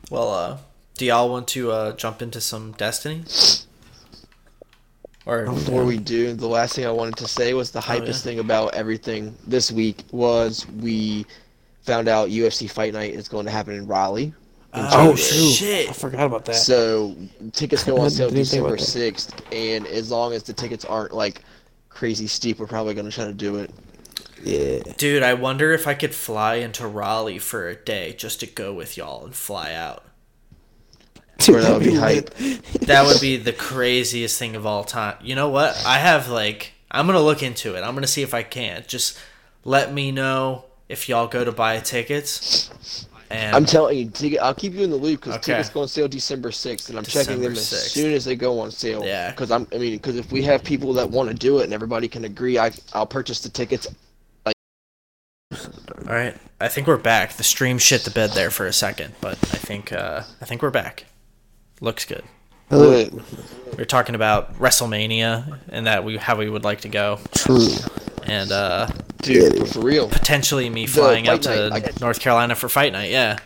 Well, 0.09 0.29
uh, 0.33 0.57
do 0.97 1.05
y'all 1.05 1.29
want 1.29 1.47
to 1.49 1.71
uh, 1.71 1.91
jump 1.95 2.21
into 2.21 2.41
some 2.41 2.73
Destiny? 2.73 3.23
Or 5.25 5.45
Before 5.45 5.85
we 5.85 5.97
do, 5.99 6.33
the 6.33 6.47
last 6.47 6.75
thing 6.75 6.85
I 6.85 6.91
wanted 6.91 7.15
to 7.17 7.27
say 7.27 7.53
was 7.53 7.71
the 7.71 7.79
hypest 7.79 8.07
yeah. 8.07 8.13
thing 8.23 8.39
about 8.39 8.73
everything 8.73 9.35
this 9.45 9.71
week 9.71 10.03
was 10.11 10.67
we 10.67 11.25
found 11.83 12.07
out 12.07 12.29
UFC 12.29 12.69
Fight 12.69 12.93
Night 12.93 13.13
is 13.13 13.27
going 13.27 13.45
to 13.45 13.51
happen 13.51 13.75
in 13.75 13.85
Raleigh. 13.87 14.33
in 14.73 14.89
Oh, 14.91 15.15
January. 15.15 15.17
shit. 15.17 15.89
I 15.89 15.93
forgot 15.93 16.25
about 16.25 16.45
that. 16.45 16.55
So 16.55 17.15
tickets 17.53 17.83
go 17.83 17.99
on 18.01 18.09
sale 18.09 18.31
December 18.31 18.77
sixth, 18.79 19.33
and 19.51 19.85
as 19.87 20.09
long 20.09 20.33
as 20.33 20.43
the 20.43 20.53
tickets 20.53 20.85
aren't 20.85 21.13
like 21.13 21.43
crazy 21.89 22.27
steep, 22.27 22.59
we're 22.59 22.67
probably 22.67 22.93
going 22.95 23.05
to 23.09 23.11
try 23.11 23.25
to 23.25 23.33
do 23.33 23.57
it. 23.57 23.71
yeah. 24.43 24.81
dude, 24.97 25.23
I 25.23 25.35
wonder 25.35 25.71
if 25.71 25.87
I 25.87 25.93
could 25.93 26.15
fly 26.15 26.55
into 26.55 26.87
Raleigh 26.87 27.39
for 27.39 27.67
a 27.67 27.75
day 27.75 28.13
just 28.13 28.39
to 28.39 28.47
go 28.47 28.73
with 28.73 28.97
y'all 28.97 29.23
and 29.25 29.35
fly 29.35 29.73
out. 29.73 30.03
Bro, 31.45 31.61
that 31.61 31.73
would 31.73 31.83
be 31.83 31.95
hype. 31.95 32.29
That 32.81 33.05
would 33.05 33.19
be 33.19 33.37
the 33.37 33.53
craziest 33.53 34.37
thing 34.37 34.55
of 34.55 34.65
all 34.65 34.83
time. 34.83 35.15
You 35.21 35.33
know 35.35 35.49
what? 35.49 35.81
I 35.85 35.97
have 35.97 36.29
like 36.29 36.73
I'm 36.91 37.07
gonna 37.07 37.21
look 37.21 37.41
into 37.41 37.75
it. 37.75 37.81
I'm 37.81 37.95
gonna 37.95 38.05
see 38.07 38.21
if 38.21 38.33
I 38.33 38.43
can't. 38.43 38.87
Just 38.87 39.17
let 39.65 39.91
me 39.93 40.11
know 40.11 40.65
if 40.89 41.07
y'all 41.09 41.27
go 41.27 41.43
to 41.43 41.51
buy 41.51 41.79
tickets. 41.79 43.05
And 43.31 43.55
I'm 43.55 43.63
telling 43.65 43.97
you, 43.97 44.09
ticket, 44.09 44.39
I'll 44.41 44.53
keep 44.53 44.73
you 44.73 44.83
in 44.83 44.89
the 44.89 44.97
loop 44.97 45.21
because 45.21 45.35
Okay. 45.35 45.53
tickets 45.53 45.69
go 45.69 45.81
on 45.83 45.87
sale 45.87 46.09
December 46.09 46.51
sixth, 46.51 46.89
and 46.89 46.97
I'm 46.97 47.05
checking 47.05 47.39
them 47.41 47.53
December 47.53 47.77
as 47.77 47.85
6th. 47.87 47.91
soon 47.93 48.13
as 48.13 48.25
they 48.25 48.35
go 48.35 48.59
on 48.59 48.71
sale. 48.71 49.05
Yeah. 49.05 49.31
Because 49.31 49.51
I'm, 49.51 49.65
I 49.73 49.77
mean, 49.77 49.93
because 49.93 50.17
if 50.17 50.33
we 50.33 50.43
have 50.43 50.65
people 50.65 50.91
that 50.95 51.09
want 51.09 51.29
to 51.29 51.33
do 51.35 51.59
it 51.59 51.63
and 51.63 51.71
everybody 51.73 52.09
can 52.09 52.25
agree, 52.25 52.59
I, 52.59 52.71
I'll 52.93 53.05
purchase 53.05 53.39
the 53.39 53.47
tickets. 53.49 53.87
all 54.43 54.51
right, 56.07 56.35
I 56.59 56.67
think 56.67 56.87
we're 56.87 56.97
back. 56.97 57.33
The 57.33 57.43
stream 57.43 57.77
shit 57.77 58.01
the 58.03 58.11
bed 58.11 58.31
there 58.31 58.51
for 58.51 58.65
a 58.65 58.73
second, 58.73 59.13
but 59.21 59.33
I 59.33 59.57
think 59.57 59.93
uh, 59.93 60.23
I 60.41 60.45
think 60.45 60.61
we're 60.61 60.69
back. 60.71 61.05
Looks 61.81 62.05
good. 62.05 62.23
Lit. 62.69 63.11
We 63.13 63.75
were 63.77 63.85
talking 63.85 64.15
about 64.15 64.57
WrestleMania 64.57 65.59
and 65.69 65.87
that 65.87 66.05
we 66.05 66.15
how 66.17 66.37
we 66.37 66.49
would 66.49 66.63
like 66.63 66.81
to 66.81 66.89
go, 66.89 67.19
True. 67.35 67.67
and 68.23 68.49
uh, 68.51 68.87
Dude, 69.21 69.67
for 69.67 69.81
real. 69.81 70.07
potentially 70.07 70.69
me 70.69 70.85
flying 70.85 71.27
out 71.27 71.41
to 71.43 71.69
night, 71.69 71.99
North 71.99 72.19
Carolina 72.21 72.55
for 72.55 72.69
fight 72.69 72.93
night. 72.93 73.11
Yeah. 73.11 73.37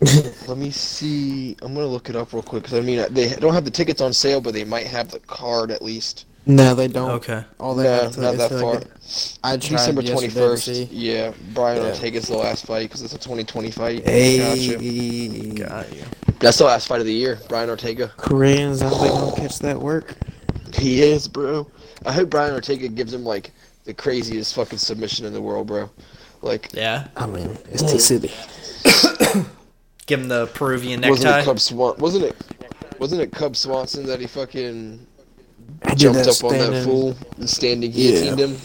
Let 0.48 0.58
me 0.58 0.70
see. 0.70 1.56
I'm 1.62 1.74
gonna 1.74 1.86
look 1.86 2.08
it 2.10 2.16
up 2.16 2.32
real 2.32 2.42
quick 2.42 2.64
because 2.64 2.78
I 2.78 2.82
mean 2.82 3.04
they 3.12 3.28
don't 3.34 3.54
have 3.54 3.64
the 3.64 3.70
tickets 3.70 4.00
on 4.00 4.12
sale, 4.12 4.40
but 4.40 4.54
they 4.54 4.64
might 4.64 4.86
have 4.86 5.10
the 5.10 5.20
card 5.20 5.70
at 5.70 5.82
least. 5.82 6.26
No, 6.48 6.74
they 6.74 6.88
don't. 6.88 7.10
Okay. 7.10 7.44
All 7.60 7.74
they 7.74 7.84
No, 7.84 8.02
have 8.04 8.12
to, 8.12 8.20
not 8.22 8.36
that 8.38 8.50
far. 8.50 8.74
like, 8.76 8.86
I 9.44 9.56
tried 9.58 9.76
December 9.76 10.00
yesterday 10.02 10.28
to 10.28 10.34
21st. 10.40 10.88
Yeah, 10.90 11.32
Brian 11.52 11.82
Yeah. 11.82 11.88
Ortega's 11.90 12.26
the 12.28 12.36
last 12.38 12.64
fight 12.66 12.84
because 12.88 13.02
it's 13.02 13.12
a 13.12 13.18
2020 13.18 13.70
fight. 13.70 14.02
Hey, 14.04 15.52
Gotcha. 15.52 15.68
Got 15.68 15.94
you. 15.94 16.02
That's 16.40 16.56
the 16.56 16.64
last 16.64 16.88
fight 16.88 17.00
of 17.00 17.06
the 17.06 17.12
year. 17.12 17.38
Brian 17.50 17.68
Ortega. 17.68 18.10
Koreans, 18.16 18.80
I 18.80 18.88
think 18.88 19.12
gonna 19.12 19.36
catch 19.36 19.58
that 19.58 19.78
work. 19.78 20.14
He 20.74 21.02
is, 21.02 21.28
bro. 21.28 21.66
I 22.06 22.12
hope 22.12 22.30
Brian 22.30 22.54
Ortega 22.54 22.88
gives 22.88 23.12
him 23.12 23.24
like 23.24 23.50
the 23.84 23.92
craziest 23.92 24.54
fucking 24.54 24.78
submission 24.78 25.26
in 25.26 25.34
the 25.34 25.42
world, 25.42 25.66
bro. 25.66 25.90
Like, 26.40 26.70
Yeah. 26.72 27.08
I 27.16 27.26
mean, 27.26 27.58
it's 27.70 27.82
T 27.82 27.98
City. 27.98 28.32
Give 30.06 30.20
him 30.20 30.28
the 30.28 30.46
Peruvian 30.54 31.00
necktie. 31.00 31.10
wasn't 31.10 31.36
it 31.36 31.44
Cub 31.44 31.60
Swan? 31.60 31.94
Wasn't 31.98 32.24
it? 32.24 32.36
Wasn't 32.98 33.20
it 33.20 33.32
Cub 33.32 33.54
Swanson 33.54 34.06
that 34.06 34.20
he 34.20 34.26
fucking 34.26 35.06
I 35.82 35.94
jumped 35.94 36.18
that 36.18 36.28
up 36.28 36.44
on 36.44 36.58
that 36.58 36.84
fool 36.84 37.16
and 37.36 37.48
standing 37.48 37.90
guillotined 37.90 38.38
him? 38.38 38.56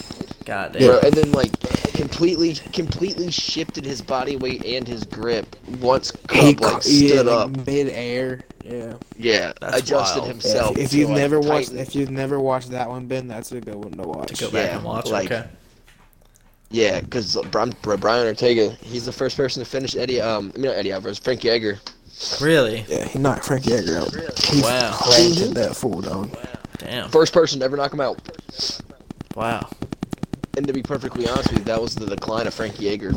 God 0.46 0.74
damn. 0.74 0.82
Bro, 0.88 1.00
damn. 1.02 1.06
and 1.06 1.14
then 1.14 1.32
like 1.32 1.52
completely, 1.94 2.56
completely 2.74 3.32
shifted 3.32 3.86
his 3.86 4.02
body 4.02 4.36
weight 4.36 4.66
and 4.66 4.88
his 4.88 5.04
grip 5.06 5.56
once 5.80 6.12
He 6.32 6.54
Cub 6.56 6.62
like 6.64 6.72
ca- 6.74 6.82
yeah, 6.86 7.08
stood 7.14 7.26
like, 7.28 7.36
up. 7.60 7.66
mid-air. 7.68 8.42
Yeah. 8.64 8.94
Yeah, 9.18 9.54
That's 9.62 9.80
adjusted 9.80 10.20
wild. 10.22 10.32
himself. 10.32 10.78
if 10.78 10.94
you've 10.94 11.10
like, 11.10 11.18
never 11.20 11.40
watched, 11.40 11.72
if 11.74 11.96
you've 11.96 12.10
never 12.12 12.40
watched 12.40 12.72
that 12.72 12.90
one, 12.90 13.08
Ben, 13.08 13.28
that's 13.28 13.52
a 13.52 13.62
good 13.62 13.76
one 13.76 13.92
to 13.94 14.04
watch. 14.04 14.30
To 14.30 14.46
go 14.46 14.52
back 14.52 14.70
Yeah, 14.70 14.76
and 14.78 14.86
watch. 14.86 15.10
like- 15.10 15.32
okay. 15.32 15.48
Yeah, 16.72 17.02
because 17.02 17.38
Brian 17.52 17.76
Ortega, 18.26 18.72
he's 18.82 19.06
the 19.06 19.12
first 19.12 19.38
person 19.38 19.64
to 19.64 19.70
finish 19.70 19.96
Eddie. 19.96 20.20
Um, 20.20 20.52
I 20.56 20.58
mean 20.58 20.66
not 20.72 20.78
Eddie 20.78 20.92
Alvarez, 20.92 21.20
Frankie 21.20 21.50
Edgar. 21.52 21.80
Really? 22.42 22.84
Yeah, 22.88 23.06
he 23.06 23.20
knocked 23.20 23.46
Frankie 23.46 23.74
Edgar 23.74 24.00
out. 24.00 24.40
He 24.40 24.62
Wow. 24.62 24.92
planted 25.00 25.54
that 25.56 25.76
fool 25.76 26.02
dog. 26.02 26.36
Damn. 26.78 27.10
First 27.10 27.34
person 27.34 27.60
to 27.60 27.66
ever 27.66 27.78
knock 27.78 27.94
him 27.94 28.02
out. 28.02 28.20
Wow. 29.36 29.70
And 30.58 30.68
to 30.68 30.74
be 30.74 30.84
perfectly 30.84 31.28
honest 31.28 31.50
with 31.50 31.60
you, 31.60 31.66
that 31.66 31.82
was 31.82 31.96
the 31.96 32.06
decline 32.06 32.46
of 32.48 32.54
Frankie 32.54 32.90
Edgar. 32.90 33.14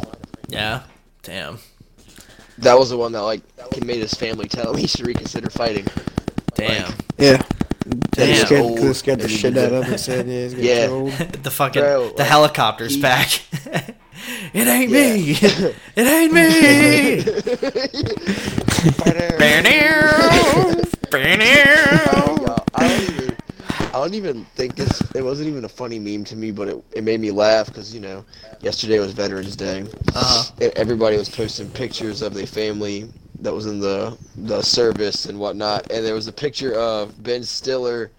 Yeah. 0.48 0.82
Damn. 1.22 1.58
That 2.58 2.78
was 2.78 2.88
the 2.90 2.96
one 2.96 3.12
that 3.12 3.20
like 3.22 3.42
made 3.84 3.98
his 3.98 4.14
family 4.14 4.48
tell 4.48 4.70
him 4.72 4.78
he 4.78 4.86
should 4.86 5.06
reconsider 5.06 5.50
fighting. 5.50 5.86
Damn. 6.54 6.92
Yeah. 7.18 7.42
Damn. 7.86 8.00
They 8.12 8.34
scared, 8.36 8.62
Old 8.62 8.96
scared 8.96 9.20
the 9.20 9.28
shit 9.28 9.56
out 9.58 9.72
of 9.72 9.84
him 9.84 9.98
said, 9.98 10.26
yeah, 10.26 10.48
Yeah. 10.88 11.24
the 11.42 11.50
fucking 11.50 11.82
Bro, 11.82 12.08
the 12.10 12.14
like, 12.18 12.26
helicopter's 12.26 12.94
he- 12.94 13.02
back. 13.02 13.42
it 14.54 14.66
ain't 14.66 14.90
me. 14.90 15.36
It 15.94 16.06
ain't 16.06 16.32
me. 16.32 17.20
Y'all, 21.16 22.64
I 22.74 22.88
don't 22.88 23.02
even, 23.02 23.36
I 23.88 23.92
don't 24.00 24.14
even 24.14 24.44
think 24.56 24.78
it's. 24.78 25.00
It 25.14 25.22
wasn't 25.22 25.48
even 25.48 25.64
a 25.64 25.68
funny 25.68 25.98
meme 25.98 26.24
to 26.24 26.36
me, 26.36 26.50
but 26.50 26.68
it, 26.68 26.84
it 26.92 27.04
made 27.04 27.20
me 27.20 27.30
laugh 27.30 27.66
because 27.66 27.94
you 27.94 28.00
know, 28.00 28.24
yesterday 28.60 28.98
was 28.98 29.12
Veterans 29.12 29.56
Day. 29.56 29.82
Uh-huh. 30.14 30.52
And 30.60 30.72
everybody 30.76 31.16
was 31.16 31.28
posting 31.28 31.70
pictures 31.70 32.22
of 32.22 32.34
their 32.34 32.46
family 32.46 33.08
that 33.40 33.52
was 33.52 33.66
in 33.66 33.80
the 33.80 34.16
the 34.36 34.62
service 34.62 35.26
and 35.26 35.38
whatnot, 35.38 35.90
and 35.90 36.04
there 36.04 36.14
was 36.14 36.26
a 36.28 36.32
picture 36.32 36.74
of 36.74 37.22
Ben 37.22 37.42
Stiller 37.42 38.10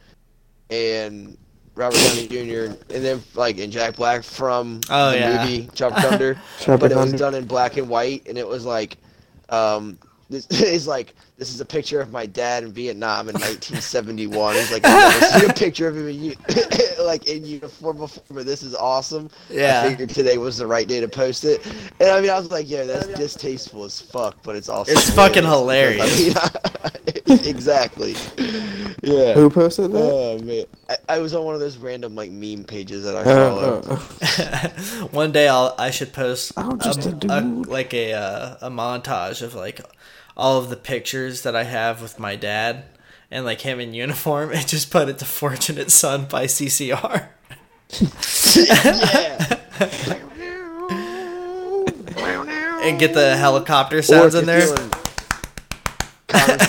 and 0.70 1.38
Robert 1.76 1.98
Downey 1.98 2.28
Jr. 2.28 2.74
and 2.94 3.06
then 3.06 3.22
like 3.36 3.58
in 3.58 3.70
Jack 3.72 3.96
Black 3.96 4.24
from 4.24 4.80
Oh, 4.90 5.12
the 5.12 5.18
yeah. 5.20 5.44
movie 5.46 5.70
Tropic 5.76 6.00
Thunder, 6.04 6.42
but 6.66 6.92
it 6.92 6.96
was 6.98 7.14
done 7.14 7.36
in 7.36 7.46
black 7.46 7.78
and 7.78 7.88
white, 7.88 8.28
and 8.28 8.38
it 8.38 8.48
was 8.48 8.66
like, 8.66 8.98
um, 9.50 9.98
this 10.30 10.46
is 10.62 10.88
like 10.88 11.16
this 11.38 11.54
is 11.54 11.62
a 11.62 11.66
picture 11.66 12.02
of 12.02 12.12
my 12.12 12.26
dad 12.26 12.64
in 12.64 12.72
Vietnam 12.72 13.30
in 13.30 13.34
1971. 13.36 14.56
It's 14.56 14.72
like 14.72 14.84
I've 14.86 15.22
never 15.22 15.40
seen 15.40 15.50
a 15.50 15.54
picture 15.54 15.88
of 15.88 15.96
him 15.98 16.08
in 16.10 16.24
u- 16.24 16.36
like 17.04 17.28
in 17.28 17.46
uniform 17.46 17.98
before, 17.98 18.24
but 18.32 18.46
this 18.46 18.64
is 18.64 18.76
awesome. 18.76 19.30
Yeah, 19.50 19.56
I 19.56 19.62
Yeah. 19.84 19.90
figured 19.90 20.10
today 20.10 20.38
was 20.38 20.58
the 20.58 20.68
right 20.68 20.88
day 20.88 21.00
to 21.00 21.08
post 21.08 21.46
it, 21.46 21.66
and 22.00 22.10
I 22.10 22.22
mean 22.22 22.30
I 22.30 22.38
was 22.40 22.52
like, 22.52 22.70
yeah, 22.70 22.84
that's 22.84 23.08
distasteful 23.08 23.84
as 23.84 24.02
fuck, 24.02 24.36
but 24.44 24.56
it's 24.56 24.70
also 24.70 24.92
It's 24.92 25.10
fucking 25.12 25.44
because, 25.44 26.36
I 26.36 26.92
mean, 27.26 27.38
exactly. 27.46 28.16
Yeah. 29.04 29.34
Who 29.34 29.50
posted 29.50 29.92
that? 29.92 30.00
Oh 30.02 30.40
man, 30.40 30.66
I, 30.90 30.96
I 31.10 31.20
was 31.20 31.34
on 31.34 31.46
one 31.46 31.54
of 31.54 31.62
those 31.62 31.78
random 31.78 32.16
like 32.16 32.32
meme 32.32 32.64
pages 32.64 33.04
that 33.06 33.16
I 33.16 33.22
Uh, 33.22 33.82
follow. 33.82 33.82
uh, 33.90 35.08
One 35.12 35.32
day 35.32 35.48
I'll 35.48 35.76
I 35.78 35.92
should 35.92 36.14
post 36.14 36.52
I'm 36.58 36.80
just 36.80 37.06
a 37.06 37.10
a, 37.10 37.14
dude. 37.14 37.68
like 37.68 37.94
a 37.94 38.14
uh, 38.14 38.58
a 38.62 38.70
montage 38.70 39.42
of 39.42 39.54
like 39.56 39.82
all 40.38 40.60
of 40.60 40.70
the 40.70 40.78
pictures 40.78 41.42
that 41.42 41.56
I 41.56 41.64
have 41.64 42.02
with 42.02 42.20
my 42.20 42.36
dad 42.36 42.84
and 43.32 43.44
like 43.44 43.62
him 43.62 43.80
in 43.80 43.96
uniform 43.96 44.52
and 44.54 44.66
just 44.68 44.92
put 44.92 45.10
it 45.10 45.18
to 45.18 45.26
Fortunate 45.26 45.92
Son 45.92 46.26
by 46.26 46.46
CCR. 46.46 47.30
and 52.84 53.00
get 53.00 53.14
the 53.16 53.36
helicopter 53.36 54.02
sounds 54.04 54.36
in 54.36 54.46
there. 54.46 54.70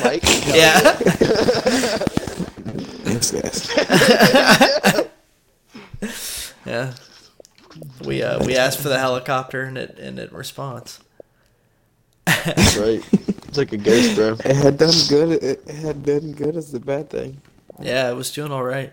mic. 0.04 0.22
Yeah. 0.46 0.80
yes, 3.04 3.32
yes. 3.34 3.70
yeah. 6.66 6.94
We 8.04 8.22
uh 8.22 8.44
we 8.44 8.56
asked 8.56 8.80
for 8.80 8.88
the 8.88 8.98
helicopter 8.98 9.62
and 9.62 9.76
it 9.76 9.98
and 9.98 10.18
it 10.18 10.32
responds. 10.32 11.00
That's 12.44 12.76
right. 12.76 13.02
It's 13.48 13.56
like 13.56 13.72
a 13.72 13.78
ghost, 13.78 14.14
bro. 14.14 14.36
It 14.44 14.56
had 14.56 14.76
done 14.76 14.92
good. 15.08 15.42
It, 15.42 15.62
it 15.66 15.74
had 15.76 16.04
done 16.04 16.32
good 16.32 16.56
as 16.56 16.70
the 16.70 16.80
bad 16.80 17.08
thing. 17.08 17.40
Yeah, 17.80 18.10
it 18.10 18.14
was 18.14 18.30
doing 18.30 18.52
all 18.52 18.62
right. 18.62 18.92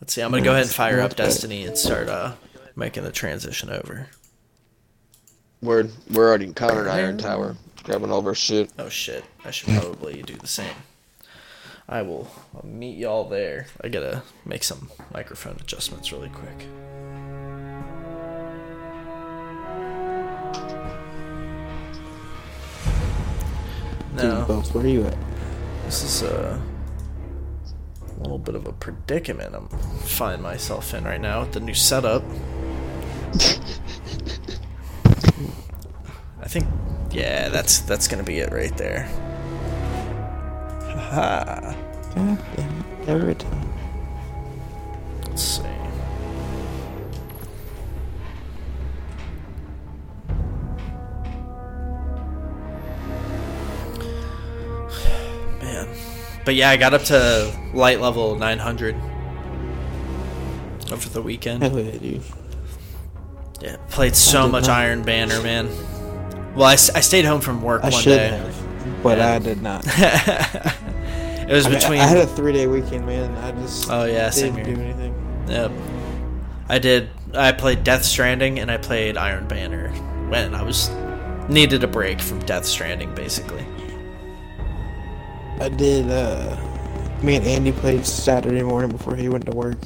Let's 0.00 0.12
see. 0.12 0.20
I'm 0.20 0.30
gonna 0.30 0.42
go 0.42 0.50
ahead 0.50 0.64
and 0.64 0.70
fire 0.70 1.00
up 1.00 1.10
Not 1.12 1.16
bad. 1.16 1.24
Destiny 1.24 1.64
and 1.64 1.78
start 1.78 2.08
uh 2.08 2.34
making 2.76 3.04
the 3.04 3.12
transition 3.12 3.70
over. 3.70 4.08
We're 5.62 5.88
we're 6.10 6.28
already 6.28 6.52
Connor 6.52 6.82
and 6.82 6.90
Iron 6.90 7.18
Tower, 7.18 7.56
grabbing 7.84 8.10
all 8.10 8.18
of 8.18 8.26
our 8.26 8.34
shit. 8.34 8.70
Oh 8.78 8.90
shit! 8.90 9.24
I 9.46 9.50
should 9.50 9.72
probably 9.72 10.22
do 10.22 10.34
the 10.34 10.46
same. 10.46 10.76
I 11.88 12.02
will 12.02 12.30
I'll 12.54 12.66
meet 12.66 12.98
y'all 12.98 13.28
there. 13.28 13.66
I 13.82 13.88
gotta 13.88 14.22
make 14.44 14.62
some 14.64 14.90
microphone 15.12 15.56
adjustments 15.60 16.12
really 16.12 16.28
quick. 16.28 16.66
No, 24.14 24.44
Bubs, 24.46 24.72
where 24.72 24.84
are 24.84 24.88
you 24.88 25.04
at? 25.04 25.16
this 25.84 26.02
is 26.02 26.22
a 26.22 26.60
little 28.18 28.38
bit 28.38 28.54
of 28.54 28.66
a 28.66 28.72
predicament 28.72 29.54
I'm 29.54 29.68
finding 29.68 30.42
myself 30.42 30.94
in 30.94 31.04
right 31.04 31.20
now 31.20 31.40
with 31.40 31.52
the 31.52 31.60
new 31.60 31.74
setup. 31.74 32.22
I 36.40 36.48
think, 36.48 36.66
yeah, 37.10 37.48
that's 37.48 37.80
that's 37.80 38.08
gonna 38.08 38.22
be 38.22 38.38
it 38.38 38.52
right 38.52 38.76
there. 38.76 39.08
Ha. 41.10 41.76
Damn 42.14 42.38
it. 42.38 43.08
Every 43.08 43.34
time. 43.34 43.68
Let's 45.28 45.42
see. 45.42 45.83
But 56.44 56.54
yeah, 56.54 56.70
I 56.70 56.76
got 56.76 56.92
up 56.94 57.02
to 57.04 57.52
light 57.72 58.00
level 58.00 58.36
900 58.36 58.94
over 60.92 61.08
the 61.08 61.22
weekend. 61.22 61.62
Hell 61.62 61.78
yeah, 61.80 61.98
dude. 61.98 62.22
Yeah, 63.60 63.76
played 63.88 64.14
so 64.14 64.46
much 64.48 64.66
not. 64.66 64.78
Iron 64.78 65.02
Banner, 65.02 65.40
man. 65.42 65.68
Well, 66.54 66.66
I, 66.66 66.72
I 66.72 66.76
stayed 66.76 67.24
home 67.24 67.40
from 67.40 67.62
work 67.62 67.82
I 67.82 67.88
one 67.90 68.02
should 68.02 68.16
day. 68.16 68.28
have, 68.28 69.02
but 69.02 69.18
Yeah. 69.18 69.32
I 69.34 69.38
did 69.38 69.62
not. 69.62 69.84
it 69.86 71.48
was 71.50 71.66
I, 71.66 71.70
mean, 71.70 71.78
between. 71.78 72.00
I 72.00 72.06
had 72.06 72.18
a 72.18 72.26
three 72.26 72.52
day 72.52 72.66
weekend, 72.66 73.06
man. 73.06 73.34
I 73.38 73.52
just 73.62 73.90
Oh, 73.90 74.04
yeah, 74.04 74.30
didn't 74.30 74.62
do 74.64 74.80
anything. 74.80 75.44
Yep. 75.48 75.72
I 76.68 76.78
did. 76.78 77.10
I 77.34 77.52
played 77.52 77.84
Death 77.84 78.04
Stranding 78.04 78.58
and 78.60 78.70
I 78.70 78.76
played 78.76 79.16
Iron 79.16 79.46
Banner 79.48 79.88
when 80.28 80.54
I 80.54 80.62
was 80.62 80.90
needed 81.48 81.84
a 81.84 81.88
break 81.88 82.20
from 82.20 82.38
Death 82.40 82.64
Stranding, 82.64 83.14
basically. 83.14 83.64
I 85.60 85.68
did. 85.68 86.10
uh 86.10 86.56
Me 87.22 87.36
and 87.36 87.46
Andy 87.46 87.72
played 87.72 88.04
Saturday 88.06 88.62
morning 88.62 88.90
before 88.90 89.16
he 89.16 89.28
went 89.28 89.46
to 89.46 89.52
work, 89.52 89.78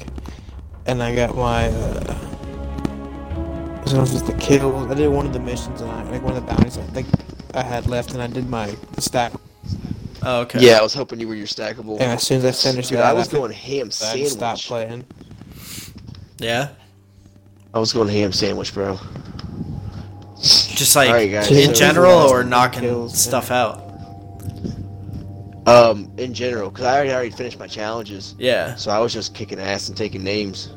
and 0.85 1.01
I 1.01 1.15
got 1.15 1.35
my. 1.35 1.67
uh 1.67 2.25
I 3.79 3.91
don't 3.91 3.93
know 3.93 4.03
if 4.03 4.13
it's 4.13 4.21
the 4.21 4.33
kills. 4.33 4.91
I 4.91 4.93
did 4.93 5.07
one 5.07 5.25
of 5.25 5.33
the 5.33 5.39
missions, 5.39 5.81
and 5.81 5.89
I 5.89 6.03
like 6.03 6.21
one 6.21 6.35
of 6.35 6.45
the 6.45 6.53
bounties 6.53 6.77
I 6.77 6.83
think 6.83 7.07
I 7.55 7.63
had 7.63 7.87
left, 7.87 8.13
and 8.13 8.21
I 8.21 8.27
did 8.27 8.47
my 8.49 8.75
stack. 8.99 9.33
Oh, 10.21 10.41
okay. 10.41 10.59
Yeah, 10.59 10.77
I 10.79 10.81
was 10.83 10.93
hoping 10.93 11.19
you 11.19 11.27
were 11.27 11.35
your 11.35 11.47
stackable. 11.47 11.93
And 11.93 12.11
as 12.11 12.23
soon 12.23 12.43
as 12.43 12.45
I 12.45 12.69
finished 12.71 12.89
Dude, 12.89 12.99
that, 12.99 13.05
I 13.05 13.13
was 13.13 13.29
I 13.29 13.31
going 13.31 13.51
ham 13.51 13.87
I 13.87 14.17
just 14.17 14.33
stopped 14.33 14.65
playing. 14.65 15.05
Yeah. 16.39 16.69
I 17.73 17.79
was 17.79 17.93
going 17.93 18.09
ham 18.09 18.31
sandwich, 18.31 18.73
bro. 18.73 18.99
Just 20.41 20.95
like 20.95 21.07
Alright, 21.09 21.31
guys, 21.31 21.51
in 21.51 21.73
general, 21.73 22.11
or 22.11 22.41
Kills, 22.41 22.49
knocking 22.49 22.83
yeah. 22.83 23.07
stuff 23.07 23.51
out. 23.51 23.88
Um, 25.65 26.11
in 26.17 26.33
general, 26.33 26.69
because 26.71 26.85
I 26.85 26.95
already, 26.95 27.11
already 27.13 27.29
finished 27.31 27.59
my 27.59 27.67
challenges, 27.67 28.33
Yeah. 28.39 28.75
so 28.75 28.91
I 28.91 28.99
was 28.99 29.13
just 29.13 29.33
kicking 29.35 29.59
ass 29.59 29.87
and 29.89 29.97
taking 29.97 30.23
names. 30.23 30.69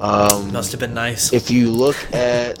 Um, 0.00 0.52
Must 0.52 0.72
have 0.72 0.80
been 0.80 0.94
nice. 0.94 1.32
if 1.32 1.50
you 1.50 1.70
look 1.70 1.96
at, 2.14 2.58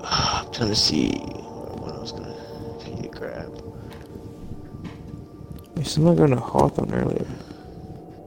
I'm 0.04 0.50
trying 0.52 0.68
to 0.68 0.74
see 0.76 1.10
what 1.12 1.94
I 1.94 1.98
was 2.00 2.12
gonna 2.12 2.34
need 2.88 3.04
to 3.04 3.08
grab. 3.18 3.62
Yeah, 5.76 5.82
Someone 5.84 6.16
going 6.16 6.30
to 6.30 6.36
Hawthorne 6.36 6.92
earlier. 6.92 7.26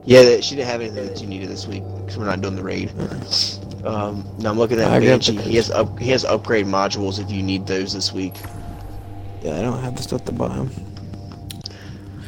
Yeah, 0.06 0.40
she 0.40 0.56
didn't 0.56 0.68
have 0.68 0.80
anything 0.80 1.06
that 1.06 1.20
you 1.20 1.26
needed 1.26 1.48
this 1.48 1.66
week 1.66 1.82
because 1.98 2.18
we're 2.18 2.26
not 2.26 2.40
doing 2.40 2.56
the 2.56 2.62
raid. 2.62 2.90
Um, 3.84 4.24
now 4.38 4.50
I'm 4.50 4.58
looking 4.58 4.78
at 4.80 4.90
I 4.90 5.00
Banshee. 5.00 5.36
He 5.36 5.56
has 5.56 5.70
up, 5.70 5.98
he 5.98 6.10
has 6.10 6.24
upgrade 6.24 6.66
modules 6.66 7.18
if 7.22 7.30
you 7.30 7.42
need 7.42 7.66
those 7.66 7.92
this 7.92 8.12
week. 8.12 8.34
Yeah, 9.44 9.58
I 9.58 9.62
don't 9.62 9.78
have 9.80 9.94
the 9.94 10.02
stuff 10.02 10.24
to 10.24 10.32
buy 10.32 10.48
them. 10.48 10.70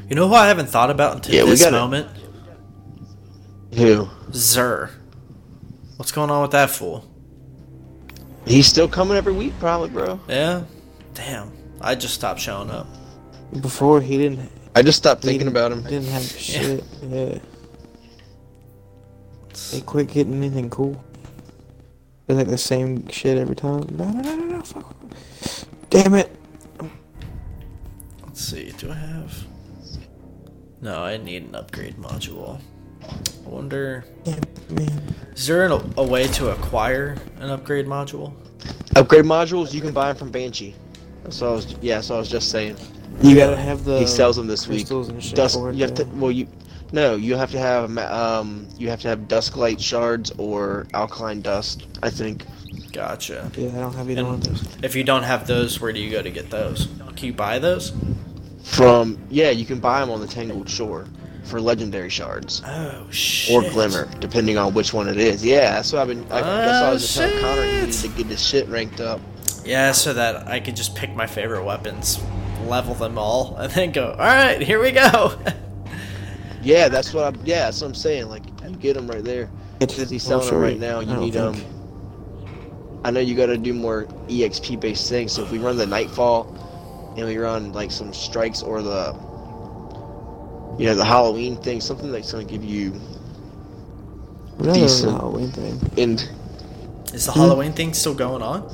You 0.09 0.14
know 0.17 0.29
who 0.29 0.35
I 0.35 0.47
haven't 0.49 0.69
thought 0.69 0.91
about 0.91 1.17
until 1.17 1.35
Yeah, 1.35 1.45
we 1.45 1.51
this 1.51 1.62
gotta- 1.64 1.79
moment? 1.79 2.09
Who? 3.75 4.09
Xur. 4.31 4.91
What's 5.97 6.12
going 6.12 6.31
on 6.31 6.43
with 6.43 6.51
that 6.51 6.69
fool? 6.71 7.05
He's 8.47 8.67
still 8.67 8.87
coming 8.87 9.17
every 9.17 9.33
week, 9.33 9.55
probably, 9.59 9.89
bro. 9.89 10.21
Yeah. 10.29 10.62
Damn. 11.14 11.51
I 11.81 11.95
just 11.95 12.14
stopped 12.14 12.39
showing 12.41 12.71
up. 12.71 12.87
Before 13.61 14.01
he 14.01 14.19
didn't. 14.19 14.51
I 14.75 14.83
just 14.83 14.99
stopped 14.99 15.23
thinking 15.23 15.49
about 15.49 15.73
him. 15.73 15.83
Didn't 15.83 16.09
have 16.09 16.23
shit. 16.39 16.85
Yeah. 17.03 17.39
They 19.73 19.81
quit 19.81 20.09
getting 20.09 20.35
anything 20.35 20.69
cool. 20.71 21.03
It's 22.29 22.37
like 22.37 22.49
the 22.49 22.59
same 22.59 23.09
shit 23.09 23.39
every 23.39 23.57
time. 23.57 23.87
No, 23.91 24.05
no, 24.11 24.21
no, 24.21 24.37
no, 24.37 24.45
no. 24.57 24.62
Fuck. 24.62 24.95
Damn 25.91 26.14
it. 26.14 26.31
Let's 28.37 28.49
see. 28.49 28.70
Do 28.72 28.91
I 28.91 28.95
have? 28.95 29.47
No, 30.82 31.03
I 31.03 31.16
need 31.16 31.45
an 31.45 31.55
upgrade 31.55 31.97
module. 31.97 32.61
I 33.03 33.49
wonder. 33.49 34.05
Damn. 34.24 34.43
Is 35.34 35.47
there 35.47 35.64
an, 35.64 35.95
a 35.97 36.05
way 36.05 36.26
to 36.26 36.51
acquire 36.51 37.16
an 37.39 37.49
upgrade 37.49 37.87
module? 37.87 38.34
Upgrade 38.95 39.24
modules 39.24 39.72
you 39.72 39.80
can 39.80 39.95
buy 39.95 40.09
them 40.09 40.16
from 40.16 40.30
Banshee. 40.30 40.74
That's 41.22 41.41
what 41.41 41.49
I 41.49 41.53
was. 41.53 41.76
Yeah, 41.80 42.03
so 42.03 42.16
I 42.16 42.18
was 42.18 42.28
just 42.28 42.51
saying. 42.51 42.76
You 43.22 43.37
gotta 43.37 43.57
have 43.57 43.84
the. 43.84 44.01
he 44.01 44.07
sells 44.07 44.37
them 44.37 44.47
this 44.47 44.68
week. 44.68 44.80
crystals 44.80 45.09
and 45.09 45.24
shit 45.24 45.34
Dusk. 45.34 45.55
for 45.55 45.70
it, 45.70 45.76
You 45.76 45.84
have 45.84 45.95
to. 45.95 46.05
Well, 46.05 46.30
you. 46.30 46.47
No, 46.93 47.16
you 47.16 47.37
have 47.37 47.51
to 47.53 47.59
have 47.59 47.97
um. 47.97 48.68
You 48.76 48.91
have 48.91 49.01
to 49.01 49.09
have 49.09 49.28
dusk 49.28 49.57
light 49.57 49.80
shards 49.80 50.30
or 50.37 50.87
Alkane 50.93 51.43
Dust. 51.43 51.87
I 52.03 52.11
think. 52.11 52.45
Gotcha. 52.97 53.51
Yeah, 53.57 53.68
I 53.68 53.72
don't 53.80 53.94
have 53.94 54.11
either 54.11 54.20
And- 54.20 54.28
one 54.28 54.36
of 54.36 54.44
those. 54.44 54.64
If 54.82 54.97
you 54.97 55.05
don't 55.05 55.22
have 55.22 55.47
those, 55.47 55.80
where 55.80 55.92
do 55.92 56.01
you 56.01 56.11
go 56.11 56.22
to 56.22 56.30
get 56.30 56.51
those? 56.51 56.88
Can 57.16 57.26
you 57.26 57.32
buy 57.32 57.59
those? 57.59 57.92
From 58.64 59.18
yeah, 59.30 59.51
you 59.51 59.64
can 59.64 59.78
buy 59.80 60.01
them 60.01 60.11
on 60.11 60.20
the 60.20 60.26
Tangled 60.26 60.68
Shore 60.68 61.07
for 61.44 61.61
legendary 61.61 62.11
shards 62.11 62.61
Oh 62.66 63.07
shit. 63.11 63.55
or 63.55 63.70
glimmer, 63.70 64.09
depending 64.18 64.59
on 64.59 64.74
which 64.74 64.92
one 64.92 65.09
it 65.09 65.16
is. 65.18 65.44
Yeah, 65.44 65.70
that's 65.72 65.92
what 65.92 66.03
I've 66.03 66.09
been. 66.09 66.24
I, 66.32 66.40
that's 66.40 66.82
why 66.82 66.88
I 66.88 66.92
was 66.92 67.03
just 67.03 67.18
Oh, 67.18 67.28
telling 67.28 67.42
Connor 67.44 67.62
he 67.64 67.70
shit. 67.70 67.84
needs 67.84 68.03
to 68.03 68.09
get 68.09 68.26
his 68.26 68.44
shit 68.44 68.68
ranked 68.68 69.01
up. 69.01 69.20
Yeah, 69.64 69.92
so 69.92 70.12
that 70.14 70.49
I 70.49 70.59
could 70.61 70.74
just 70.76 70.94
pick 70.97 71.14
my 71.14 71.26
favorite 71.26 71.64
weapons, 71.64 72.18
level 72.66 72.94
them 72.94 73.18
all, 73.18 73.57
and 73.59 73.70
then 73.72 73.92
go. 73.92 74.11
All 74.11 74.16
right, 74.18 74.61
here 74.61 74.80
we 74.82 74.90
go. 74.90 75.38
Yeah, 76.62 76.88
that's 76.88 77.14
what 77.14 77.24
I'm. 77.24 77.40
Yeah, 77.44 77.66
that's 77.66 77.80
what 77.80 77.88
I'm 77.88 77.94
saying. 77.94 78.28
Like 78.28 78.42
you 78.68 78.70
get 78.76 78.94
them 78.94 79.07
right 79.07 79.22
there. 79.22 79.49
It's 79.80 79.94
Because 79.94 80.11
he's 80.11 80.22
selling 80.24 80.49
them 80.49 80.59
right 80.61 80.78
now. 80.80 81.01
You 81.01 81.07
don't 81.07 81.20
need 81.20 81.34
think. 81.34 81.57
um. 81.57 81.76
I 83.07 83.11
know 83.13 83.21
you 83.21 83.37
got 83.37 83.47
to 83.47 83.57
do 83.57 83.73
more 83.73 84.05
EXP 84.29 84.81
based 84.81 85.09
things. 85.09 85.31
So 85.33 85.43
if 85.45 85.53
we 85.53 85.59
run 85.59 85.77
the 85.77 85.87
Nightfall, 85.87 86.53
and 87.17 87.25
we 87.27 87.39
run 87.39 87.73
like 87.73 87.91
some 87.93 88.13
strikes 88.13 88.63
or 88.63 88.83
the, 88.83 89.13
you 90.79 90.87
know, 90.87 90.95
the 90.97 91.05
Halloween 91.05 91.57
thing, 91.57 91.81
something 91.81 92.11
that's 92.11 92.33
gonna 92.33 92.45
give 92.45 92.65
you 92.65 93.01
Another 94.59 94.81
decent. 94.81 95.13
Halloween 95.13 95.51
thing. 95.53 95.81
and 95.97 96.29
Is 97.15 97.27
the 97.27 97.33
Halloween 97.33 97.73
thing 97.73 97.95
still 97.95 98.15
going 98.15 98.43
on? 98.43 98.65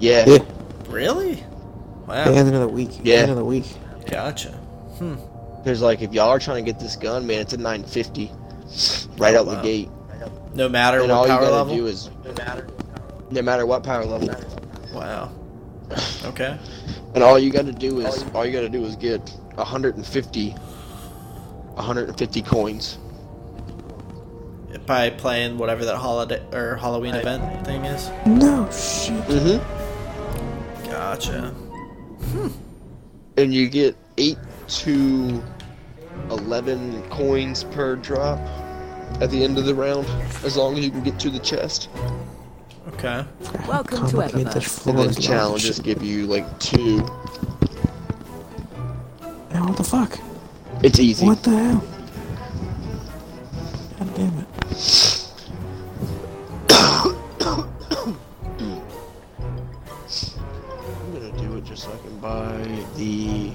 yeah, 0.00 0.24
Yeah. 0.26 0.38
Really? 0.88 1.44
Wow. 2.06 2.30
Yeah, 2.32 2.40
another 2.40 2.68
week. 2.68 2.90
Yeah. 3.02 3.24
Another 3.24 3.44
week. 3.44 3.66
Gotcha. 4.10 4.48
Hmm. 4.98 5.16
Because 5.58 5.82
like 5.82 6.00
if 6.02 6.12
y'all 6.14 6.30
are 6.30 6.38
trying 6.38 6.64
to 6.64 6.72
get 6.72 6.80
this 6.80 6.96
gun, 6.96 7.26
man, 7.26 7.40
it's 7.42 7.52
a 7.52 7.58
950, 7.58 8.30
right 9.18 9.34
Oh, 9.34 9.40
out 9.40 9.46
wow. 9.46 9.54
the 9.56 9.62
gate. 9.62 9.88
No 10.54 10.68
matter 10.68 11.00
and 11.00 11.08
what 11.10 11.16
all 11.16 11.22
you 11.24 11.28
power 11.32 11.40
gotta 11.42 11.54
level. 11.56 11.76
do 11.76 11.86
is 11.86 12.10
no 13.30 13.42
matter 13.42 13.66
what 13.66 13.82
power 13.82 14.04
level, 14.04 14.30
Wow. 14.94 15.30
Okay. 16.24 16.58
and 17.14 17.22
all 17.22 17.38
you 17.38 17.50
gotta 17.50 17.72
do 17.72 18.00
is 18.00 18.24
all 18.34 18.44
you 18.46 18.52
gotta 18.52 18.68
do 18.68 18.84
is 18.84 18.96
get 18.96 19.20
150, 19.54 20.50
150 20.50 22.42
coins. 22.42 22.98
By 24.86 25.10
playing 25.10 25.58
whatever 25.58 25.84
that 25.84 25.96
holiday 25.96 26.42
or 26.52 26.76
Halloween 26.76 27.14
event 27.14 27.64
thing 27.66 27.84
is. 27.84 28.10
No 28.26 28.64
shit. 28.70 29.22
Mm-hmm. 29.26 30.90
Gotcha. 30.90 31.54
And 33.36 33.52
you 33.54 33.68
get 33.68 33.96
eight 34.16 34.38
to 34.68 35.42
eleven 36.30 37.02
coins 37.10 37.64
per 37.64 37.96
drop 37.96 38.38
at 39.20 39.30
the 39.30 39.42
end 39.42 39.58
of 39.58 39.64
the 39.64 39.74
round, 39.74 40.06
as 40.44 40.56
long 40.56 40.78
as 40.78 40.84
you 40.84 40.90
can 40.90 41.02
get 41.02 41.18
to 41.20 41.30
the 41.30 41.38
chest. 41.38 41.88
Okay. 42.88 43.24
Welcome 43.68 44.08
to 44.08 44.16
Eververse. 44.16 44.86
And 44.86 44.98
then 44.98 45.14
challenges 45.14 45.78
give 45.78 46.02
you 46.02 46.26
like 46.26 46.58
two. 46.58 46.98
Now 49.52 49.66
what 49.66 49.76
the 49.76 49.84
fuck? 49.84 50.18
It's 50.82 50.98
easy. 50.98 51.26
What 51.26 51.42
the 51.42 51.50
hell? 51.50 51.84
God 53.98 54.14
damn 54.14 54.38
it. 54.38 54.46
I'm 60.70 61.12
gonna 61.12 61.38
do 61.38 61.56
it 61.56 61.64
just 61.64 61.84
so 61.84 61.92
I 61.92 61.96
can 61.98 62.18
buy 62.18 62.84
the 62.96 63.54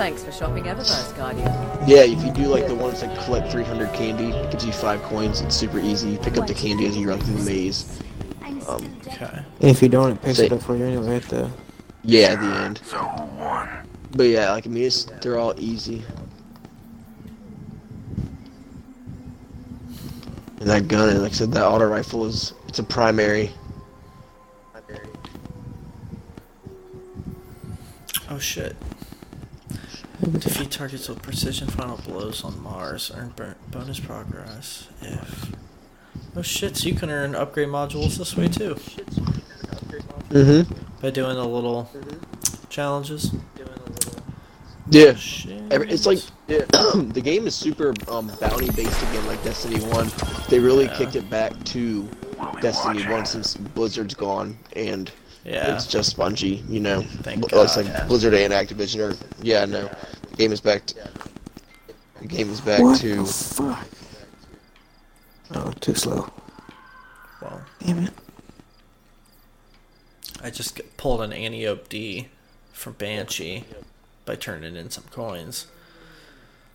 Thanks 0.00 0.24
for 0.24 0.32
shopping 0.32 0.64
Eververse, 0.64 1.14
Guardian. 1.14 1.46
Yeah, 1.86 2.04
if 2.04 2.24
you 2.24 2.32
do 2.32 2.46
like 2.46 2.66
the 2.66 2.74
ones 2.74 3.02
that 3.02 3.22
collect 3.26 3.52
300 3.52 3.92
candy, 3.92 4.30
it 4.30 4.50
gives 4.50 4.64
you 4.64 4.72
five 4.72 5.02
coins. 5.02 5.42
It's 5.42 5.54
super 5.54 5.78
easy. 5.78 6.12
You 6.12 6.18
pick 6.18 6.38
up 6.38 6.46
the 6.46 6.54
candy 6.54 6.86
as 6.86 6.96
you 6.96 7.06
run 7.06 7.20
through 7.20 7.34
the 7.34 7.44
maze. 7.44 8.00
Um, 8.66 8.96
Okay. 9.06 9.44
If 9.60 9.82
you 9.82 9.90
don't, 9.90 10.12
it 10.12 10.22
picks 10.22 10.38
it 10.38 10.52
up 10.52 10.62
for 10.62 10.74
you 10.74 10.86
anyway 10.86 11.16
at 11.16 11.24
the. 11.24 11.50
yeah, 12.02 12.28
at 12.28 12.40
the 12.40 12.46
end. 12.46 12.80
But 14.12 14.22
yeah, 14.22 14.52
like 14.52 14.66
I 14.66 14.70
mean, 14.70 14.84
it's, 14.84 15.04
they're 15.04 15.36
all 15.36 15.52
easy. 15.58 16.02
And 20.60 20.70
that 20.70 20.88
gun, 20.88 21.20
like 21.20 21.32
I 21.32 21.34
said, 21.34 21.52
that 21.52 21.66
auto 21.66 21.86
rifle 21.86 22.24
is 22.24 22.54
it's 22.68 22.78
a 22.78 22.84
primary. 22.84 23.50
Oh 28.30 28.38
shit. 28.38 28.74
Defeat 30.20 30.70
targets 30.70 31.08
with 31.08 31.22
precision 31.22 31.66
final 31.68 31.96
blows 31.96 32.44
on 32.44 32.62
Mars. 32.62 33.10
Earn 33.14 33.32
bonus 33.70 33.98
progress 34.00 34.88
if. 35.00 35.50
Oh 36.36 36.42
shit, 36.42 36.76
so 36.76 36.88
you 36.88 36.94
can 36.94 37.10
earn 37.10 37.34
upgrade 37.34 37.68
modules 37.68 38.18
this 38.18 38.36
way 38.36 38.48
too. 38.48 38.74
Mm-hmm. 40.28 40.72
By 41.00 41.10
doing 41.10 41.36
the 41.36 41.44
little 41.46 41.90
challenges. 42.68 43.32
Yeah. 44.90 45.14
Shit. 45.14 45.62
Every, 45.72 45.88
it's 45.88 46.04
like 46.04 46.18
the 46.48 47.20
game 47.22 47.46
is 47.46 47.54
super 47.54 47.94
um, 48.08 48.30
bounty 48.40 48.70
based 48.72 49.00
again, 49.02 49.26
like 49.26 49.42
Destiny 49.42 49.80
One. 49.86 50.10
They 50.48 50.58
really 50.58 50.84
Yeah. 50.84 50.96
kicked 50.96 51.16
it 51.16 51.30
back 51.30 51.52
to 51.66 52.08
Destiny 52.60 53.04
One 53.08 53.24
since 53.24 53.56
Blizzard's 53.56 54.14
gone, 54.14 54.58
and 54.74 55.10
Yeah. 55.44 55.74
it's 55.74 55.86
just 55.86 56.16
Bungie. 56.16 56.68
You 56.68 56.80
know, 56.80 57.02
Thank 57.22 57.48
Bl- 57.48 57.58
it's 57.60 57.76
God. 57.76 57.86
like 57.86 58.08
Blizzard 58.08 58.34
and 58.34 58.52
Activision. 58.52 59.12
Or 59.12 59.16
yeah, 59.42 59.64
no, 59.64 59.88
the 60.30 60.36
game 60.36 60.52
is 60.52 60.60
back. 60.60 60.86
To, 60.86 60.94
the 62.20 62.26
game 62.26 62.50
is 62.50 62.60
back 62.60 62.82
What 62.82 63.00
to. 63.00 63.16
the 63.16 63.24
fuck? 63.24 63.86
Oh, 65.54 65.72
too 65.80 65.94
slow. 65.94 66.30
Well, 67.40 67.62
Damn 67.80 68.04
it. 68.06 68.12
I 70.42 70.50
just 70.50 70.80
pulled 70.96 71.22
an 71.22 71.32
Antiope 71.32 71.88
D 71.88 72.28
from 72.72 72.92
Banshee 72.94 73.64
by 74.24 74.36
turning 74.36 74.76
in 74.76 74.90
some 74.90 75.04
coins. 75.10 75.66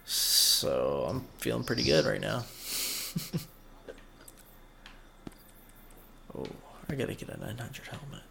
So 0.06 1.06
I'm 1.10 1.26
feeling 1.40 1.64
pretty 1.64 1.84
good 1.84 2.06
right 2.06 2.22
now. 2.22 2.46
oh, 6.38 6.46
I 6.90 6.96
gotta 6.96 7.14
get 7.16 7.30
a 7.30 7.40
900 7.40 7.88
helmet. 7.88 8.22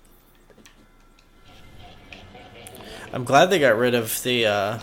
I'm 3.13 3.25
glad 3.25 3.47
they 3.51 3.59
got 3.59 3.77
rid 3.77 3.95
of 3.95 4.23
the 4.23 4.47
uh, 4.47 4.79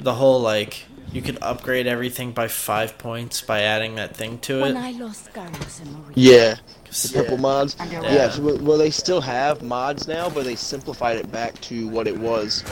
the 0.00 0.14
whole 0.14 0.40
like 0.40 0.84
you 1.12 1.22
could 1.22 1.38
upgrade 1.42 1.86
everything 1.86 2.32
by 2.32 2.48
five 2.48 2.98
points 2.98 3.40
by 3.40 3.60
adding 3.62 3.94
that 3.96 4.16
thing 4.16 4.38
to 4.40 4.60
When 4.62 4.76
it. 4.76 4.80
I 4.80 4.90
lost 4.92 5.32
Carlos 5.32 5.80
and 5.80 6.04
Yeah, 6.16 6.54
the 6.54 6.60
'Cause- 6.90 7.12
purple 7.12 7.36
mods. 7.38 7.76
And 7.78 7.88
there 7.90 8.02
Yeah, 8.02 8.30
so, 8.30 8.42
well, 8.42 8.58
well, 8.58 8.78
they 8.78 8.90
still 8.90 9.20
have 9.20 9.62
mods 9.62 10.08
now, 10.08 10.28
but 10.28 10.44
they 10.44 10.56
simplified 10.56 11.16
it 11.18 11.30
back 11.30 11.60
to 11.62 11.86
what 11.88 12.08
it 12.08 12.18
was, 12.18 12.64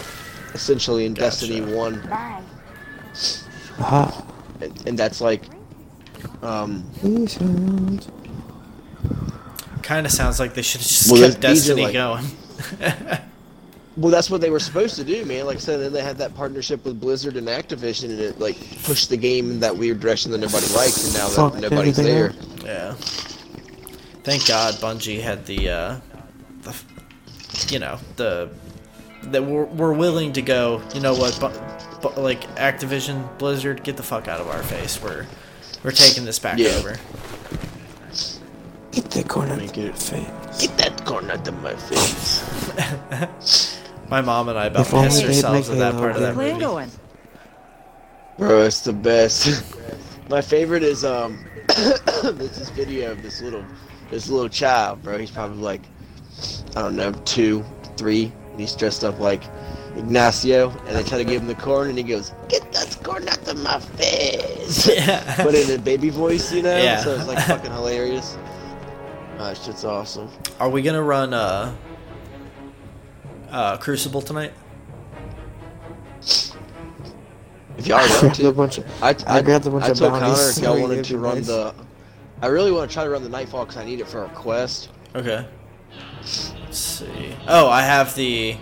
essentially 0.54 1.04
in 1.06 1.14
Gotcha. 1.14 1.30
Destiny 1.46 1.60
One. 1.60 2.00
Bye. 2.10 2.42
Ah. 3.78 4.24
and, 4.60 4.88
and 4.88 4.98
that's 4.98 5.20
like 5.20 5.44
um 6.42 6.84
Kind 9.82 10.06
of 10.06 10.12
sounds 10.12 10.38
like 10.40 10.54
they 10.54 10.62
should 10.62 10.80
have 10.80 10.88
just 10.88 11.10
Well, 11.12 11.28
kept 11.30 11.40
Destiny 11.40 11.84
like- 11.84 11.92
going. 11.92 12.26
well 13.96 14.10
that's 14.10 14.30
what 14.30 14.40
they 14.40 14.48
were 14.50 14.58
supposed 14.60 14.96
to 14.96 15.04
do 15.04 15.24
man 15.26 15.44
like 15.46 15.56
i 15.56 15.60
said 15.60 15.78
then 15.80 15.92
they 15.92 16.02
had 16.02 16.16
that 16.18 16.34
partnership 16.34 16.82
with 16.84 16.98
blizzard 17.00 17.36
and 17.36 17.46
activision 17.48 18.04
and 18.10 18.20
it 18.20 18.38
like 18.40 18.56
pushed 18.84 19.08
the 19.10 19.16
game 19.16 19.50
in 19.50 19.60
that 19.60 19.76
weird 19.76 20.00
direction 20.00 20.30
that 20.32 20.38
nobody 20.38 20.66
liked 20.74 20.96
and 21.04 21.12
now 21.14 21.28
Fuck 21.28 21.52
that 21.54 21.60
nobody's 21.62 21.96
there 21.96 22.30
up. 22.30 22.36
yeah. 22.64 22.94
Thank 24.24 24.46
God 24.46 24.74
Bungie 24.74 25.20
had 25.20 25.44
the, 25.46 25.68
uh, 25.68 26.00
the, 26.62 26.82
you 27.70 27.80
know, 27.80 27.98
the 28.14 28.50
that 29.24 29.42
we're, 29.44 29.64
we're 29.64 29.92
willing 29.92 30.32
to 30.34 30.42
go. 30.42 30.80
You 30.94 31.00
know 31.00 31.12
what? 31.14 31.36
But, 31.40 31.52
but 32.00 32.16
like 32.18 32.42
Activision, 32.54 33.36
Blizzard, 33.38 33.82
get 33.82 33.96
the 33.96 34.02
fuck 34.04 34.28
out 34.28 34.40
of 34.40 34.46
our 34.46 34.62
face. 34.62 35.02
We're 35.02 35.26
we're 35.82 35.90
taking 35.90 36.24
this 36.24 36.38
back 36.38 36.58
Yeah. 36.58 36.68
over. 36.76 36.96
Get 38.92 39.10
that 39.10 39.28
corner 39.28 39.56
Make 39.56 39.76
it- 39.76 39.98
face. 39.98 40.26
get 40.60 40.78
that 40.78 41.04
corner 41.04 41.32
out 41.32 41.48
of 41.48 41.60
my 41.62 41.74
face 41.74 42.42
My 44.12 44.20
mom 44.20 44.50
and 44.50 44.58
I 44.58 44.66
about 44.66 44.82
If 44.82 44.90
pissed 44.92 45.24
ourselves 45.24 45.70
make 45.70 45.78
at 45.78 45.78
that 45.78 45.94
part 45.98 46.16
of 46.16 46.20
that 46.20 46.32
again. 46.32 46.34
Clear 46.34 46.52
movie. 46.52 46.60
going. 46.60 46.90
bro 48.36 48.60
it's 48.60 48.80
the 48.80 48.92
best 48.92 49.74
my 50.28 50.42
favorite 50.42 50.82
is 50.82 51.02
um 51.02 51.42
this 51.66 52.58
is 52.58 52.68
video 52.68 53.12
of 53.12 53.22
this 53.22 53.40
little 53.40 53.64
this 54.10 54.28
little 54.28 54.50
child 54.50 55.02
bro 55.02 55.16
he's 55.16 55.30
probably 55.30 55.62
like 55.62 55.80
i 56.76 56.82
don't 56.82 56.94
know 56.94 57.10
two 57.24 57.64
three 57.96 58.30
and 58.50 58.60
he's 58.60 58.76
dressed 58.76 59.02
up 59.02 59.18
like 59.18 59.44
Ignacio, 59.96 60.70
and 60.86 60.96
they 60.96 61.02
try 61.02 61.18
to 61.18 61.24
give 61.24 61.42
him 61.42 61.48
the 61.48 61.54
corn, 61.54 61.90
and 61.90 61.98
he 61.98 62.02
goes, 62.02 62.32
"Get 62.48 62.72
that 62.72 62.98
corn 63.02 63.28
out 63.28 63.46
of 63.46 63.58
my 63.62 63.78
face!" 63.78 64.86
Yeah. 64.96 65.36
but 65.44 65.54
in 65.54 65.70
a 65.70 65.76
baby 65.78 66.08
voice, 66.08 66.50
you 66.50 66.62
know. 66.62 66.78
Yeah. 66.78 67.02
So 67.02 67.14
it's 67.14 67.28
like 67.28 67.38
fucking 67.40 67.70
hilarious. 67.70 68.38
Oh, 69.38 69.48
that 69.48 69.58
shit's 69.58 69.84
awesome. 69.84 70.30
Are 70.60 70.70
we 70.70 70.80
gonna 70.80 71.02
run 71.02 71.34
uh, 71.34 71.74
uh, 73.52 73.76
Crucible 73.76 74.22
tonight? 74.22 74.52
If 77.78 77.86
y'all 77.86 77.98
want 77.98 78.10
Grabbed 78.20 78.40
a 78.40 78.42
to, 78.42 78.52
bunch 78.52 78.78
of. 78.78 79.02
I, 79.02 79.10
I 79.26 79.38
I, 79.38 79.42
grabbed 79.42 79.66
a 79.66 79.70
bunch 79.70 79.84
I 79.84 79.88
of 79.88 79.98
told 79.98 80.12
bounties 80.12 80.36
Connor 80.38 80.48
if 80.48 80.54
so 80.54 80.62
y'all 80.62 80.80
wanted 80.80 81.04
to 81.04 81.18
run 81.18 81.34
nice- 81.36 81.46
the. 81.46 81.74
I 82.40 82.46
really 82.48 82.72
want 82.72 82.90
to 82.90 82.94
try 82.94 83.04
to 83.04 83.10
run 83.10 83.22
the 83.22 83.28
Nightfall 83.28 83.64
because 83.64 83.76
I 83.78 83.84
need 83.84 84.00
it 84.00 84.08
for 84.08 84.24
a 84.24 84.28
quest. 84.30 84.88
Okay. 85.14 85.46
Let's 86.20 86.78
see. 86.78 87.34
Oh, 87.46 87.68
I 87.68 87.82
have 87.82 88.14
the. 88.16 88.56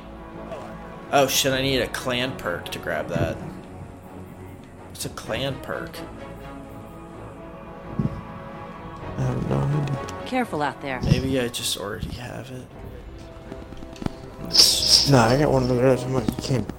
Oh 1.12 1.26
shit! 1.26 1.52
I 1.52 1.62
need 1.62 1.80
a 1.80 1.88
clan 1.88 2.36
perk 2.36 2.68
to 2.70 2.78
grab 2.78 3.08
that. 3.08 3.36
It's 4.92 5.06
a 5.06 5.08
clan 5.10 5.58
perk. 5.60 5.96
I 9.18 9.22
have 9.22 9.50
no 9.50 9.58
idea. 9.58 10.22
Careful 10.26 10.62
out 10.62 10.80
there. 10.82 11.00
Maybe 11.02 11.40
I 11.40 11.48
just 11.48 11.76
already 11.78 12.08
have 12.12 12.50
it. 12.50 12.66
Let's- 14.42 14.78
No, 15.10 15.18
I 15.18 15.36
got 15.36 15.50
one 15.50 15.64
of 15.64 15.68
those. 15.68 16.04
I'm 16.04 16.14
like, 16.14 16.40
can't. 16.40 16.72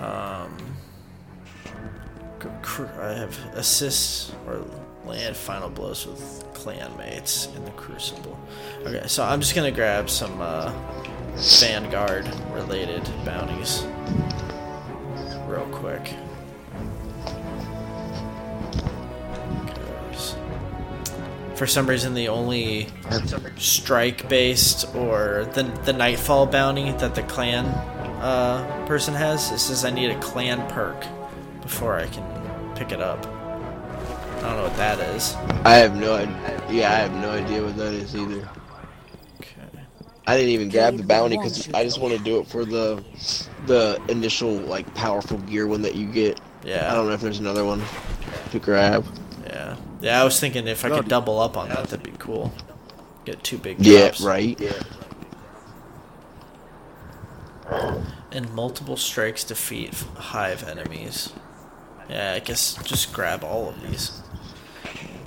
Um, 0.00 0.56
I 3.00 3.12
have 3.12 3.38
assists 3.54 4.32
or 4.44 4.64
land 5.06 5.36
final 5.36 5.68
blows 5.68 6.04
with 6.04 6.44
clan 6.54 6.96
mates 6.96 7.46
in 7.54 7.64
the 7.64 7.70
Crucible. 7.72 8.36
Okay, 8.84 9.06
so 9.06 9.22
I'm 9.24 9.40
just 9.40 9.54
gonna 9.54 9.70
grab 9.70 10.10
some 10.10 10.40
uh, 10.40 10.72
Vanguard 11.60 12.26
related 12.52 13.04
bounties 13.24 13.84
For 21.58 21.66
some 21.66 21.88
reason, 21.88 22.14
the 22.14 22.28
only 22.28 22.86
strike 23.56 24.28
based 24.28 24.94
or 24.94 25.44
the 25.54 25.64
the 25.84 25.92
nightfall 25.92 26.46
bounty 26.46 26.92
that 26.92 27.16
the 27.16 27.24
clan 27.24 27.66
uh, 27.66 28.84
person 28.86 29.12
has 29.12 29.50
it 29.50 29.58
says 29.58 29.84
I 29.84 29.90
need 29.90 30.12
a 30.12 30.20
clan 30.20 30.70
perk 30.70 31.04
before 31.60 31.96
I 31.96 32.06
can 32.06 32.24
pick 32.76 32.92
it 32.92 33.00
up. 33.00 33.26
I 33.26 34.40
don't 34.42 34.56
know 34.56 34.62
what 34.62 34.76
that 34.76 35.00
is. 35.16 35.34
I 35.64 35.74
have 35.74 35.96
no 35.96 36.14
idea. 36.14 36.62
Yeah, 36.70 36.92
I 36.92 36.98
have 36.98 37.14
no 37.14 37.30
idea 37.30 37.64
what 37.64 37.76
that 37.76 37.92
is 37.92 38.14
either. 38.14 38.48
Okay. 39.40 39.82
I 40.28 40.36
didn't 40.36 40.50
even 40.50 40.68
grab 40.68 40.96
the 40.96 41.02
bounty 41.02 41.38
because 41.38 41.74
I 41.74 41.82
just 41.82 42.00
want 42.00 42.16
to 42.16 42.22
do 42.22 42.38
it 42.38 42.46
for 42.46 42.64
the 42.64 43.02
the 43.66 44.00
initial 44.08 44.52
like 44.52 44.94
powerful 44.94 45.38
gear 45.38 45.66
one 45.66 45.82
that 45.82 45.96
you 45.96 46.06
get. 46.06 46.40
Yeah. 46.64 46.88
I 46.88 46.94
don't 46.94 47.08
know 47.08 47.14
if 47.14 47.20
there's 47.20 47.40
another 47.40 47.64
one 47.64 47.82
to 48.52 48.60
grab. 48.60 49.04
Yeah. 50.00 50.10
Yeah, 50.12 50.20
I 50.20 50.24
was 50.24 50.38
thinking 50.40 50.66
if 50.68 50.84
I 50.84 50.88
could 50.90 51.08
double 51.08 51.38
up 51.40 51.56
on 51.56 51.68
that, 51.70 51.84
that'd 51.88 52.02
be 52.02 52.12
cool. 52.18 52.52
Get 53.24 53.42
two 53.44 53.58
big 53.58 53.84
Yeah, 53.84 54.12
right. 54.22 54.58
Yeah. 54.60 54.72
And 58.30 58.52
multiple 58.54 58.96
strikes 58.96 59.44
defeat 59.44 59.94
hive 60.16 60.66
enemies. 60.68 61.32
Yeah, 62.08 62.32
I 62.34 62.38
guess 62.40 62.74
just 62.84 63.12
grab 63.12 63.44
all 63.44 63.68
of 63.70 63.82
these. 63.82 64.22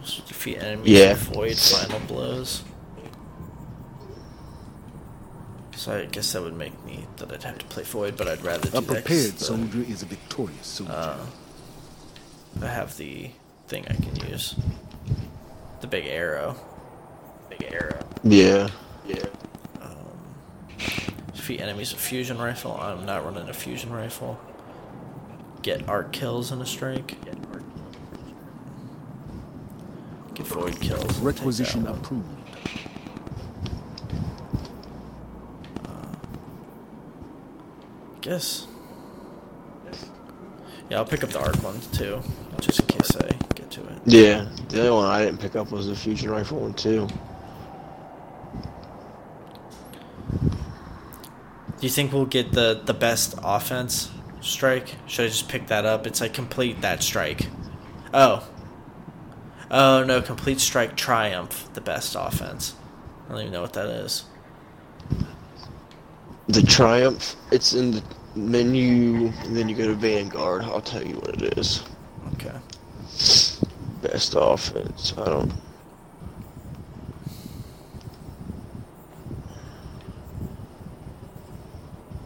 Just 0.03 0.28
defeat 0.28 0.57
enemies 0.57 0.88
Yeah. 0.89 1.09
with 1.11 1.22
void 1.22 1.57
final 1.57 1.99
blows. 2.07 2.63
So 5.76 5.97
I 5.97 6.05
guess 6.05 6.32
that 6.34 6.41
would 6.43 6.55
make 6.57 6.84
me 6.86 7.05
that 7.17 7.32
I'd 7.32 7.43
have 7.43 7.57
to 7.59 7.65
play 7.65 7.84
void, 7.84 8.15
but 8.15 8.28
I'd 8.28 8.43
rather 8.43 8.69
do 8.69 8.78
A 8.78 8.82
prepared 8.82 9.34
the- 9.34 9.43
soldier 9.45 9.82
is 9.88 10.01
a 10.03 10.05
victorious 10.05 10.67
soldier. 10.67 10.93
Uh, 10.93 11.26
I 12.61 12.67
have 12.67 12.97
the 12.97 13.32
thing 13.72 13.86
I 13.89 13.93
can 13.93 14.30
use. 14.30 14.55
The 15.80 15.88
big 15.88 16.05
arrow. 16.05 16.57
Big 17.49 17.63
arrow. 17.72 18.05
Yeah. 18.22 18.67
Yeah. 19.07 19.24
Um, 19.82 19.95
defeat 21.34 21.61
enemies 21.61 21.93
with 21.93 22.01
fusion 22.01 22.38
rifle. 22.38 22.78
I'm 22.80 23.05
not 23.05 23.24
running 23.24 23.47
a 23.47 23.53
fusion 23.53 23.93
rifle. 23.93 24.38
Get 25.61 25.88
arc 25.88 26.11
kills 26.11 26.51
in 26.51 26.61
a 26.61 26.65
strike. 26.65 27.15
Get 30.34 30.47
void 30.47 30.80
kills. 30.82 31.19
Requisition 31.19 31.86
one. 31.86 31.95
approved. 31.95 32.28
Guess. 38.19 38.67
Yeah, 40.89 40.97
I'll 40.97 41.05
pick 41.05 41.24
up 41.24 41.30
the 41.30 41.39
arc 41.39 41.55
one 41.63 41.80
too, 41.93 42.22
just 42.59 42.82
in 42.82 42.88
case 42.88 43.15
I 43.15 43.30
get 43.30 43.50
to 43.72 43.82
it. 43.82 44.01
Yeah. 44.05 44.47
The 44.69 44.80
only 44.80 44.91
one 44.91 45.05
I 45.07 45.26
didn't 45.26 45.39
pick 45.39 45.55
up 45.55 45.72
was 45.72 45.88
the 45.88 45.95
fusion 45.95 46.30
rifle 46.30 46.59
one 46.59 46.74
too. 46.74 47.07
Do 51.80 51.88
you 51.88 51.89
think 51.89 52.13
we'll 52.13 52.26
get 52.26 52.51
the 52.51 52.82
the 52.84 52.93
best 52.93 53.36
offense 53.43 54.11
strike? 54.41 54.95
Should 55.07 55.26
I 55.26 55.28
just 55.30 55.49
pick 55.49 55.67
that 55.67 55.86
up? 55.86 56.05
It's 56.05 56.22
like 56.22 56.34
complete 56.34 56.82
that 56.82 57.01
strike. 57.01 57.47
Oh. 58.13 58.47
Oh 59.72 60.03
no, 60.03 60.22
complete 60.22 60.59
strike 60.59 60.95
triumph, 60.95 61.69
the 61.74 61.82
best 61.82 62.15
offense. 62.19 62.76
I 63.28 63.32
don't 63.32 63.41
even 63.41 63.53
know 63.53 63.61
what 63.61 63.74
that 63.74 63.88
is. 63.88 64.26
The 66.47 66.61
Triumph, 66.61 67.38
it's 67.51 67.74
in 67.74 67.91
the 67.91 68.03
menu, 68.36 69.28
and 69.28 69.55
then 69.55 69.69
you 69.69 69.76
go 69.76 69.88
to 69.88 69.93
Vanguard. 69.93 70.63
I'll 70.63 70.82
tell 70.82 71.01
you 71.01 71.15
what 71.15 71.41
it 71.41 71.57
is. 71.57 71.84
Okay. 72.34 72.51
Best 74.01 74.35
offense. 74.35 75.13
I 75.17 75.25
don't. 75.25 75.53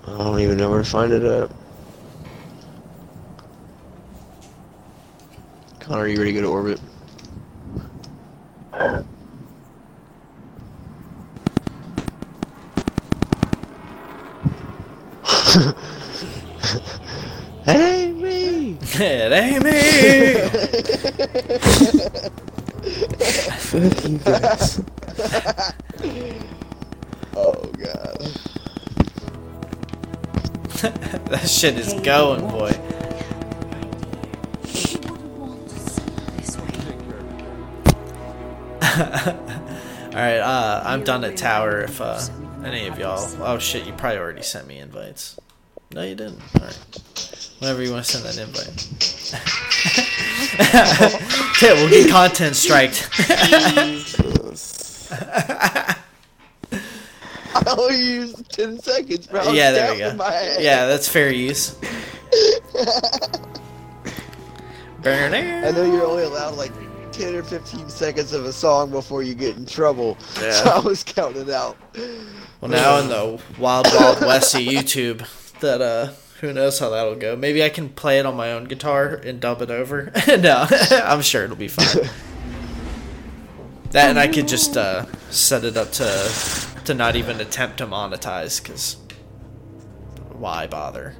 I 0.07 0.17
don't 0.17 0.39
even 0.39 0.57
know 0.57 0.69
where 0.69 0.79
to 0.79 0.85
find 0.89 1.11
it 1.11 1.23
at. 1.23 1.51
Connor, 5.81 6.03
are 6.03 6.07
you 6.07 6.17
ready 6.17 6.31
to 6.31 6.41
go 6.41 6.41
to 6.41 6.47
orbit? 6.47 6.79
That 17.65 17.81
ain't 17.81 18.21
me! 18.21 18.77
it 18.93 19.31
ain't 19.31 19.63
me. 19.63 20.33
Fuck 23.59 24.03
you 24.09 24.17
guys. 24.19 24.81
Oh 27.37 27.51
god. 27.77 28.17
that 31.29 31.49
shit 31.49 31.77
is 31.77 31.93
going, 31.95 32.47
boy. 32.47 32.71
All 40.15 40.21
right, 40.21 40.37
uh, 40.37 40.81
I'm 40.85 41.03
done 41.03 41.25
at 41.25 41.35
tower. 41.35 41.81
If 41.81 41.99
uh, 41.99 42.21
any 42.63 42.87
of 42.87 42.97
y'all, 42.97 43.27
oh 43.41 43.59
shit, 43.59 43.85
you 43.85 43.91
probably 43.93 44.19
already 44.19 44.43
sent 44.43 44.65
me 44.67 44.77
invites. 44.79 45.37
No, 45.91 46.03
you 46.03 46.15
didn't. 46.15 46.39
All 46.55 46.61
right, 46.61 46.79
whenever 47.65 47.81
you 47.81 47.91
want 47.91 48.05
to 48.05 48.11
send 48.11 48.23
that 48.23 48.37
invite. 48.37 48.69
yeah, 51.63 51.73
we'll 51.73 51.89
get 51.89 52.11
content 52.11 52.55
striked. 52.55 53.09
I 57.55 57.73
only 57.75 57.97
used 57.97 58.51
10 58.51 58.77
seconds, 58.79 59.25
bro. 59.25 59.51
yeah, 59.51 59.71
there 59.71 59.93
we 59.93 59.99
Down 59.99 60.11
in 60.11 60.17
my 60.17 60.29
go. 60.29 60.57
Yeah, 60.59 60.85
that's 60.85 61.09
fair 61.09 61.31
use. 61.31 61.75
I 65.03 65.71
know 65.71 65.91
you're 65.91 66.05
only 66.05 66.23
allowed 66.23 66.57
like 66.57 66.71
10 67.13 67.33
or 67.33 67.41
15 67.43 67.89
seconds 67.89 68.33
of 68.33 68.45
a 68.45 68.53
song 68.53 68.91
before 68.91 69.23
you 69.23 69.33
get 69.33 69.57
in 69.57 69.65
trouble. 69.65 70.17
Yeah. 70.39 70.51
So 70.51 70.69
I 70.69 70.79
was 70.79 71.03
counting 71.03 71.51
out. 71.51 71.77
Well, 72.61 72.69
now 72.69 72.99
in 72.99 73.07
the 73.07 73.41
wild, 73.57 73.87
wild 73.87 74.21
west 74.21 74.53
of 74.53 74.61
YouTube, 74.61 75.27
that 75.61 75.81
uh, 75.81 76.11
who 76.41 76.51
knows 76.51 76.79
how 76.79 76.89
that'll 76.89 77.15
go? 77.15 77.35
Maybe 77.35 77.63
I 77.63 77.69
can 77.69 77.89
play 77.89 78.19
it 78.19 78.25
on 78.25 78.35
my 78.35 78.51
own 78.51 78.65
guitar 78.65 79.15
and 79.23 79.39
dub 79.39 79.61
it 79.61 79.71
over. 79.71 80.11
no, 80.27 80.67
I'm 80.91 81.21
sure 81.21 81.43
it'll 81.43 81.55
be 81.55 81.67
fine. 81.67 82.09
That 83.91 84.09
and 84.09 84.19
I 84.19 84.27
could 84.27 84.47
just 84.47 84.75
uh, 84.75 85.05
set 85.29 85.63
it 85.63 85.77
up 85.77 85.91
to 85.93 86.83
to 86.85 86.93
not 86.93 87.15
even 87.15 87.39
attempt 87.39 87.77
to 87.77 87.87
monetize, 87.87 88.61
because 88.61 88.97
why 90.33 90.67
bother? 90.67 91.15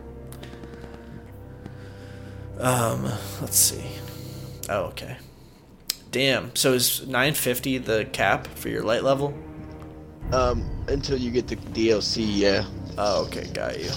Um, 2.60 3.04
let's 3.42 3.58
see. 3.58 3.84
Oh, 4.70 4.86
okay. 4.86 5.18
Damn. 6.12 6.56
So 6.56 6.74
is 6.74 7.02
950 7.02 7.80
the 7.80 8.06
cap 8.12 8.48
for 8.48 8.70
your 8.70 8.84
light 8.84 9.04
level? 9.04 9.34
Um, 10.32 10.86
until 10.88 11.18
you 11.18 11.32
get 11.32 11.48
the 11.48 11.56
DLC, 11.56 12.26
yeah. 12.28 12.66
Oh, 12.98 13.26
okay, 13.26 13.48
got 13.54 13.80
you. 13.80 13.90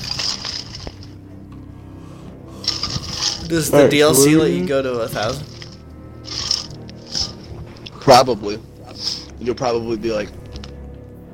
Does 3.49 3.71
the 3.71 3.89
DLC 3.89 4.39
let 4.39 4.51
you 4.51 4.67
go 4.67 4.83
to 4.83 5.01
a 5.01 5.09
thousand? 5.09 5.47
Probably. 8.01 8.61
You'll 9.41 9.55
probably 9.55 9.97
be 9.97 10.13
like 10.13 10.29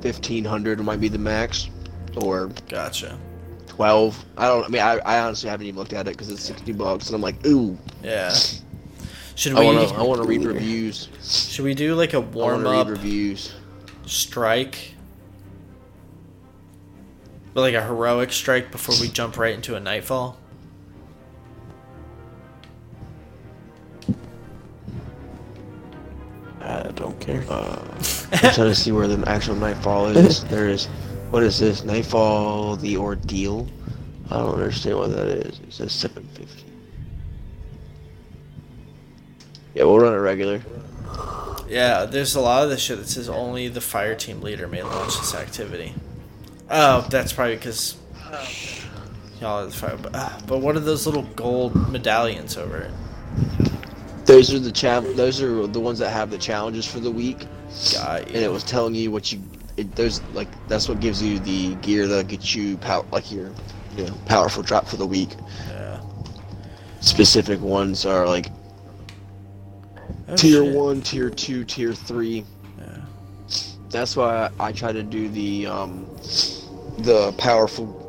1500 0.01 0.79
might 0.79 1.01
be 1.01 1.07
the 1.07 1.17
max. 1.17 1.69
Or 2.17 2.47
Gotcha. 2.69 3.17
12. 3.67 4.25
I 4.37 4.47
don't, 4.47 4.63
I 4.63 4.67
mean, 4.69 4.81
I, 4.81 4.97
I 4.99 5.19
honestly 5.19 5.49
haven't 5.49 5.67
even 5.67 5.77
looked 5.77 5.93
at 5.93 6.07
it 6.07 6.11
because 6.11 6.29
it's 6.29 6.43
60 6.43 6.71
bucks. 6.73 7.07
And 7.07 7.15
I'm 7.15 7.21
like, 7.21 7.45
ooh, 7.45 7.77
Yeah. 8.03 8.33
Should 9.35 9.53
I 9.53 9.59
we 9.59 9.65
want 9.65 9.89
to 9.89 10.23
I 10.23 10.25
read 10.25 10.45
reviews. 10.45 11.09
should 11.21 11.65
we 11.65 11.73
do 11.73 11.93
like 11.95 12.13
a 12.13 12.21
warm 12.21 12.65
up 12.65 12.87
reviews. 12.87 13.53
strike? 14.05 14.93
But 17.53 17.61
like 17.61 17.73
a 17.73 17.83
heroic 17.83 18.31
strike 18.31 18.71
before 18.71 18.95
we 19.01 19.09
jump 19.09 19.37
right 19.37 19.53
into 19.53 19.75
a 19.75 19.79
nightfall? 19.81 20.37
I 26.65 26.91
don't 26.95 27.19
care. 27.19 27.43
Uh, 27.49 27.79
I'm 28.31 28.53
trying 28.53 28.69
to 28.69 28.75
see 28.75 28.91
where 28.91 29.07
the 29.07 29.27
actual 29.29 29.55
Nightfall 29.55 30.07
is. 30.07 30.43
There 30.49 30.67
is. 30.67 30.87
What 31.29 31.43
is 31.43 31.59
this? 31.59 31.83
Nightfall, 31.83 32.75
the 32.77 32.97
ordeal? 32.97 33.67
I 34.29 34.37
don't 34.37 34.55
understand 34.55 34.97
what 34.97 35.11
that 35.11 35.27
is. 35.27 35.59
It 35.59 35.73
says 35.73 35.91
750. 35.93 36.63
Yeah, 39.75 39.83
we'll 39.83 39.99
run 39.99 40.13
it 40.13 40.17
regular. 40.17 40.61
Yeah, 41.67 42.05
there's 42.05 42.35
a 42.35 42.41
lot 42.41 42.63
of 42.63 42.69
this 42.69 42.81
shit 42.81 42.97
that 42.97 43.07
says 43.07 43.27
only 43.27 43.67
the 43.67 43.81
fire 43.81 44.15
team 44.15 44.41
leader 44.41 44.67
may 44.67 44.81
launch 44.83 45.17
this 45.17 45.35
activity. 45.35 45.93
Oh, 46.69 47.05
that's 47.09 47.33
probably 47.33 47.55
because 47.55 47.97
y'all 49.41 49.63
are 49.63 49.65
the 49.65 49.71
fire. 49.71 49.97
But, 49.97 50.15
uh, 50.15 50.39
but 50.47 50.59
what 50.59 50.75
are 50.75 50.79
those 50.79 51.05
little 51.05 51.23
gold 51.35 51.91
medallions 51.91 52.57
over 52.57 52.77
it? 52.77 52.91
Those 54.25 54.53
are 54.53 54.59
the 54.59 54.71
cha- 54.71 55.01
Those 55.01 55.41
are 55.41 55.67
the 55.67 55.79
ones 55.79 55.99
that 55.99 56.09
have 56.09 56.31
the 56.31 56.37
challenges 56.37 56.85
for 56.85 56.99
the 56.99 57.11
week, 57.11 57.45
Got 57.93 58.23
and 58.27 58.35
it 58.37 58.51
was 58.51 58.63
telling 58.63 58.95
you 58.95 59.11
what 59.11 59.31
you. 59.31 59.41
It, 59.77 59.95
those 59.95 60.21
like 60.33 60.47
that's 60.67 60.87
what 60.87 60.99
gives 60.99 61.21
you 61.21 61.39
the 61.39 61.75
gear 61.75 62.07
that 62.07 62.27
gets 62.27 62.55
you 62.55 62.77
power, 62.77 63.05
like 63.11 63.31
your, 63.31 63.51
you 63.97 64.05
know, 64.05 64.13
powerful 64.25 64.63
drop 64.63 64.87
for 64.87 64.95
the 64.95 65.05
week. 65.05 65.29
Yeah. 65.69 65.99
Specific 67.01 67.59
ones 67.61 68.05
are 68.05 68.25
like 68.27 68.47
Oh, 70.27 70.35
tier 70.35 70.63
shit. 70.63 70.73
one, 70.75 71.01
tier 71.01 71.29
two, 71.29 71.63
tier 71.65 71.93
three. 71.93 72.45
Yeah. 72.79 72.97
That's 73.89 74.15
why 74.15 74.49
I, 74.59 74.67
I 74.67 74.71
try 74.71 74.91
to 74.91 75.03
do 75.03 75.29
the 75.29 75.67
um, 75.67 76.07
the 76.99 77.31
powerful 77.37 78.01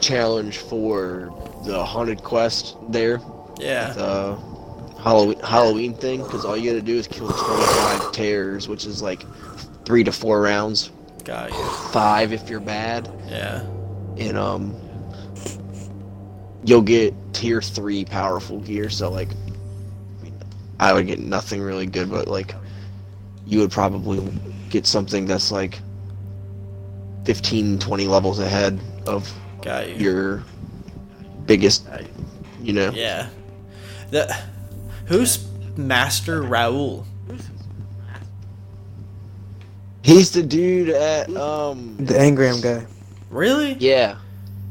challenge 0.00 0.58
for 0.58 1.32
the 1.64 1.82
haunted 1.84 2.22
quest 2.22 2.76
there, 2.90 3.20
Yeah. 3.58 3.92
the 3.92 4.38
Halloween 5.08 5.38
Halloween 5.40 5.94
thing, 5.94 6.22
because 6.22 6.44
all 6.44 6.54
you 6.54 6.70
gotta 6.70 6.82
do 6.82 6.94
is 6.96 7.06
kill 7.08 7.28
25 7.28 8.12
tears, 8.12 8.68
which 8.68 8.84
is 8.84 9.00
like 9.00 9.24
three 9.86 10.04
to 10.04 10.12
four 10.12 10.42
rounds, 10.42 10.90
Got 11.24 11.50
you. 11.50 11.64
five 11.92 12.34
if 12.34 12.50
you're 12.50 12.60
bad, 12.60 13.10
Yeah. 13.26 13.62
and 14.18 14.36
um, 14.36 14.74
you'll 16.62 16.82
get 16.82 17.14
tier 17.32 17.62
three 17.62 18.04
powerful 18.04 18.60
gear. 18.60 18.90
So 18.90 19.10
like, 19.10 19.30
I, 20.20 20.24
mean, 20.24 20.34
I 20.78 20.92
would 20.92 21.06
get 21.06 21.20
nothing 21.20 21.62
really 21.62 21.86
good, 21.86 22.10
but 22.10 22.28
like, 22.28 22.54
you 23.46 23.60
would 23.60 23.70
probably 23.70 24.20
get 24.68 24.86
something 24.86 25.24
that's 25.24 25.50
like 25.50 25.78
15, 27.24 27.78
20 27.78 28.06
levels 28.08 28.40
ahead 28.40 28.78
of 29.06 29.32
Got 29.62 29.88
you. 29.88 29.94
your 29.94 30.44
biggest, 31.46 31.88
you 32.60 32.74
know. 32.74 32.90
Yeah. 32.90 33.30
The 34.10 34.38
who's 35.08 35.46
Master 35.76 36.42
Rahool? 36.42 37.04
He's 40.02 40.30
the 40.32 40.42
dude 40.42 40.90
at 40.90 41.28
um. 41.36 41.96
The 41.98 42.14
engram 42.14 42.62
guy. 42.62 42.86
Really? 43.30 43.72
Yeah, 43.74 44.16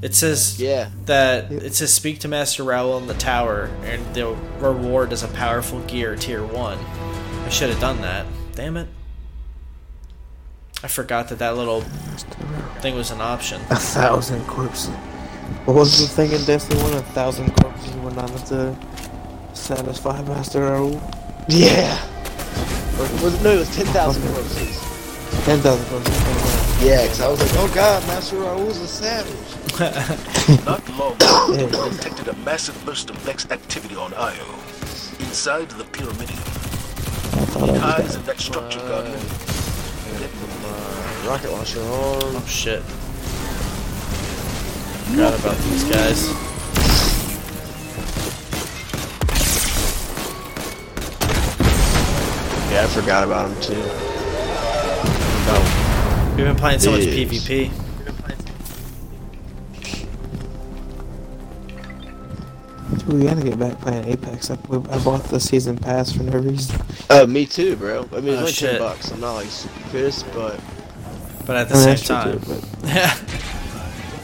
It 0.02 0.16
says 0.16 0.60
yeah. 0.60 0.90
that 1.06 1.52
it 1.52 1.76
says 1.76 1.94
speak 1.94 2.20
to 2.22 2.28
Master 2.28 2.64
Rahool 2.64 3.00
in 3.00 3.08
the 3.08 3.14
tower, 3.14 3.70
and 3.84 4.16
the 4.16 4.36
reward 4.60 5.12
is 5.14 5.22
a 5.22 5.28
powerful 5.28 5.80
gear 5.82 6.16
tier 6.16 6.44
one. 6.44 6.80
I 7.46 7.50
should 7.50 7.70
have 7.70 7.80
done 7.80 8.02
that. 8.02 8.26
Damn 8.56 8.78
it! 8.78 8.88
I 10.84 10.88
forgot 10.88 11.28
that 11.30 11.38
that 11.40 11.56
little 11.56 11.82
thing 12.82 12.96
was 12.96 13.12
an 13.12 13.22
option. 13.22 13.62
A 13.70 13.76
thousand 13.76 14.44
corpses. 14.48 14.90
What 15.66 15.76
was 15.76 16.00
the 16.02 16.08
thing 16.08 16.32
in 16.32 16.44
Destiny 16.46 16.82
1? 16.82 16.94
A 16.94 17.02
thousand 17.02 17.52
corpses 17.56 17.94
went 17.98 18.18
on 18.18 18.28
to 18.48 18.76
satisfy 19.58 20.22
Master 20.24 20.60
Rahool? 20.62 21.02
Yeah. 21.48 21.98
Or 22.98 23.24
was 23.24 23.34
it, 23.36 23.44
no, 23.44 23.52
it 23.52 23.60
was 23.60 23.76
10,000 23.76 24.34
corpses. 24.34 24.80
10,000 25.46 25.86
corpses. 25.90 26.84
Yeah, 26.84 27.02
because 27.04 27.22
I 27.22 27.28
was 27.28 27.42
like, 27.42 27.52
oh 27.56 27.72
god, 27.74 28.06
Master 28.08 28.38
Rahool's 28.38 28.78
a 28.78 28.88
savage. 28.88 29.36
Not 30.66 30.88
long 30.98 31.16
ago, 31.16 31.84
we 31.84 31.90
detected 31.90 32.28
a 32.28 32.34
massive 32.38 32.84
burst 32.86 33.10
of 33.10 33.18
Vex 33.18 33.50
activity 33.52 33.96
on 33.96 34.14
Io, 34.14 34.46
inside 35.20 35.70
the 35.72 35.84
Pyramidion. 35.86 36.38
I 36.38 37.46
thought 37.46 37.64
I 37.64 37.66
He 37.66 37.72
was 37.72 37.82
hides 37.82 38.16
in 38.16 38.24
that 38.24 38.40
structure, 38.40 38.80
Guardian. 38.80 39.20
Uh, 40.66 41.28
rocket 41.28 41.52
launcher 41.52 41.82
on. 41.82 42.36
Oh 42.36 42.46
shit! 42.48 42.82
Forgot 45.10 45.40
about 45.40 45.58
these 45.58 45.84
guys. 45.86 46.47
Forgot 53.02 53.24
about 53.24 53.50
him 53.52 53.62
too. 53.62 53.82
We've 56.36 56.46
been 56.46 56.56
playing 56.56 56.80
so 56.80 56.92
much 56.92 57.02
Yes. 57.02 57.32
PvP. 57.32 57.72
We 63.08 63.24
gotta 63.24 63.42
get 63.42 63.60
back 63.60 63.80
playing 63.82 64.06
Apex. 64.06 64.50
I, 64.50 64.54
I 64.54 65.04
bought 65.04 65.24
the 65.26 65.40
season 65.40 65.78
pass 65.78 66.12
for 66.12 66.24
no 66.24 66.40
reason. 66.40 66.80
Uh, 67.10 67.26
me 67.26 67.46
too, 67.46 67.76
bro. 67.76 68.08
I 68.14 68.20
mean, 68.22 68.30
it's 68.30 68.36
Oh, 68.36 68.40
only 68.40 68.52
shit. 68.52 68.72
10 68.72 68.80
bucks. 68.80 69.12
I'm 69.12 69.20
not 69.20 69.34
like 69.34 69.48
super 69.48 69.90
pissed, 69.90 70.26
but 70.34 70.60
But 71.46 71.56
at 71.58 71.70
the 71.70 71.76
I 71.76 71.86
mean, 71.86 71.98
same 71.98 72.08
time, 72.08 72.40
too, 72.42 72.62
yeah, 72.86 73.18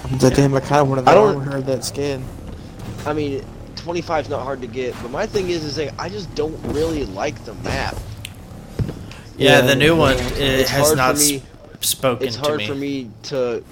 I'm 0.05 0.17
damn, 0.17 0.53
I 0.55 0.59
kind 0.61 0.81
of 0.81 0.89
wanted 0.89 1.07
I 1.07 1.13
the 1.13 1.21
don't- 1.21 1.37
armor 1.47 1.61
that 1.61 1.83
skin. 1.83 2.23
I 3.05 3.11
mean, 3.13 3.43
25 3.77 4.25
is 4.25 4.29
not 4.29 4.43
hard 4.43 4.61
to 4.61 4.67
get. 4.67 4.93
But 5.01 5.11
my 5.11 5.25
thing 5.25 5.49
is, 5.49 5.63
is 5.65 5.77
like, 5.77 5.91
I 5.99 6.07
just 6.07 6.33
don't 6.35 6.57
really 6.73 7.05
like 7.05 7.43
the 7.45 7.53
map. 7.55 7.95
Yeah, 9.43 9.59
Yeah, 9.59 9.61
the 9.61 9.75
new 9.75 9.95
one 9.95 10.13
it 10.17 10.67
has 10.69 10.87
hard 10.87 10.97
not 10.97 11.15
for 11.17 11.23
me. 11.23 11.35
s- 11.81 11.87
spoken 11.89 12.27
It's 12.27 12.35
to 12.37 12.41
hard 12.41 12.57
me. 12.59 12.67
for 12.67 12.75
me 12.75 13.09
to. 13.23 13.63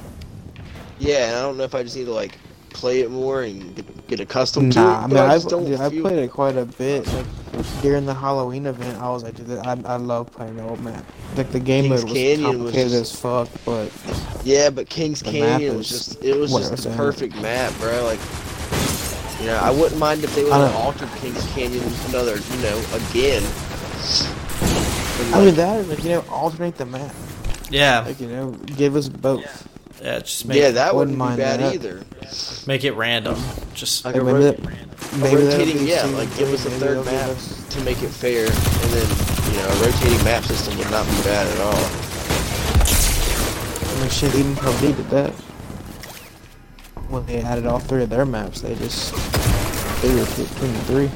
Yeah, 0.99 1.35
I 1.37 1.41
don't 1.41 1.57
know 1.57 1.63
if 1.63 1.73
I 1.73 1.81
just 1.83 1.95
need 1.95 2.05
to 2.05 2.11
like 2.13 2.37
play 2.69 3.01
it 3.01 3.11
more 3.11 3.41
and 3.43 3.75
get, 3.75 4.07
get 4.07 4.19
accustomed 4.19 4.75
Nah, 4.75 4.83
to 4.83 4.89
I 4.89 4.97
it. 4.99 5.07
mean, 5.07 5.09
but 5.17 5.29
I 5.29 5.33
I've, 5.35 5.43
don't 5.47 5.65
dude, 5.65 5.79
I 5.79 5.89
played 5.89 6.19
it 6.19 6.31
quite 6.31 6.55
a 6.57 6.65
bit. 6.65 7.05
Like 7.07 7.25
during 7.81 8.05
the 8.05 8.13
Halloween 8.13 8.65
event, 8.65 8.97
I 9.01 9.09
was 9.09 9.23
like, 9.23 9.35
dude, 9.35 9.49
I, 9.59 9.71
I 9.85 9.95
love 9.97 10.31
playing 10.31 10.55
the 10.57 10.63
old 10.63 10.79
oh, 10.79 10.83
map. 10.83 11.03
Like 11.35 11.51
the 11.51 11.59
game 11.59 11.85
Kings 11.85 12.01
mode 12.01 12.09
was 12.11 12.13
Canyon 12.13 12.63
was 12.63 12.73
just- 12.73 12.93
as 12.95 13.19
fuck, 13.19 13.49
but 13.65 13.91
Yeah, 14.43 14.69
but 14.69 14.89
King's 14.89 15.21
Canyon 15.21 15.77
was 15.77 15.89
just 15.89 16.23
it 16.23 16.37
was 16.37 16.51
just 16.51 16.71
the 16.71 16.77
saying. 16.77 16.97
perfect 16.97 17.35
map, 17.41 17.73
bro. 17.79 18.03
Like 18.05 18.19
you 19.39 19.47
know, 19.47 19.57
I 19.57 19.71
wouldn't 19.71 19.99
mind 19.99 20.23
if 20.23 20.35
they 20.35 20.43
would 20.43 20.53
I 20.53 20.67
have 20.67 20.75
altered 20.75 21.09
King's 21.19 21.43
Canyon 21.53 21.83
another, 22.09 22.37
you 22.37 22.57
know, 22.61 22.83
again. 23.09 23.43
And, 25.25 25.35
I 25.35 25.37
mean 25.37 25.47
like, 25.47 25.55
that 25.55 25.79
is 25.81 25.87
like 25.89 26.03
you 26.03 26.09
know 26.09 26.23
alternate 26.29 26.77
the 26.77 26.85
map. 26.85 27.13
yeah, 27.69 27.99
Like 28.01 28.19
you 28.19 28.27
know, 28.27 28.51
give 28.51 28.95
us 28.95 29.07
both. 29.09 29.43
yeah, 30.01 30.19
just 30.19 30.45
make 30.45 30.57
yeah, 30.57 30.71
that 30.71 30.95
wouldn't 30.95 31.17
wouldn't 31.17 31.37
be 31.37 31.43
mind 31.43 31.59
bad 31.59 31.59
that. 31.59 31.73
either. 31.75 32.01
make 32.67 32.83
it 32.83 32.93
random. 32.93 33.37
Just 33.73 34.03
Like 34.05 34.15
Like, 34.15 34.23
a 34.23 34.25
maybe 34.25 34.43
that, 34.43 34.59
a 34.59 35.17
maybe 35.17 35.43
rotating, 35.43 35.87
yeah, 35.87 36.01
season 36.03 36.17
like 36.17 36.35
give 36.37 36.51
us 36.53 36.65
a 36.65 36.69
third 36.71 37.05
map 37.05 37.29
us- 37.29 37.63
to 37.69 37.81
make 37.81 38.01
it 38.03 38.09
fair, 38.09 38.45
and 38.45 38.91
then 38.91 39.07
you 39.51 39.57
know, 39.57 39.67
a 39.67 39.85
rotating 39.85 40.23
map 40.23 40.43
system 40.43 40.77
would 40.77 40.89
not 40.91 41.05
be 41.05 41.13
bad 41.23 41.47
at 41.47 41.59
all. 41.61 41.77
I 43.83 43.99
mean, 44.01 44.09
shit, 44.09 44.33
even 44.35 44.55
PUBG 44.55 44.95
did 44.97 45.09
that. 45.09 45.31
When 47.09 47.25
they 47.25 47.41
added 47.41 47.65
all 47.65 47.79
three 47.79 48.03
of 48.03 48.09
their 48.09 48.25
maps, 48.25 48.61
they 48.61 48.73
just 48.75 49.13
they 50.01 50.09
were 50.15 50.25
between 50.25 50.73
the 50.73 50.81
three. 50.87 51.11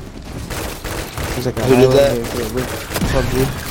It 1.32 1.38
was 1.38 1.46
like 1.48 1.58
a 1.58 1.64
Who 1.64 1.76
did 1.76 1.92
that? 1.92 2.16
they- 2.16 3.65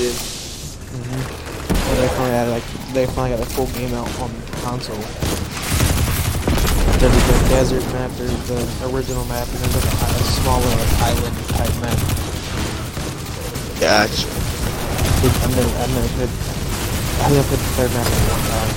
they 0.00 0.08
ripped 0.08 0.16
PUBG. 0.16 0.80
PUBG. 0.90 1.50
Well, 1.70 1.96
they 2.00 2.08
finally 2.08 2.36
added 2.36 2.52
like 2.52 2.64
they 2.94 3.06
finally 3.06 3.36
got 3.36 3.44
the 3.44 3.52
full 3.52 3.66
game 3.76 3.92
out 3.94 4.08
on 4.20 4.30
console. 4.62 4.96
There's 7.00 7.12
the 7.12 7.36
desert 7.48 7.84
map, 7.92 8.10
there's 8.12 8.32
the 8.48 8.60
original 8.92 9.24
map, 9.26 9.48
and 9.48 9.56
there's 9.58 9.74
like 9.76 9.84
a, 9.84 9.96
a 10.04 10.24
smaller 10.40 10.68
like, 10.68 10.92
island 11.00 11.36
type 11.56 11.74
map. 11.80 11.98
Yeah, 13.80 14.04
it's, 14.04 14.24
Dude, 15.20 15.32
I've 15.32 15.56
never, 15.56 15.72
I've 15.80 15.92
never 15.94 16.08
played. 16.16 16.28
I 16.28 17.28
think 17.28 17.40
I 17.40 17.44
played 17.48 17.60
the 17.60 17.72
third 17.76 17.90
map 17.92 18.06
at 18.06 18.12
one 18.28 18.44
time. 18.48 18.72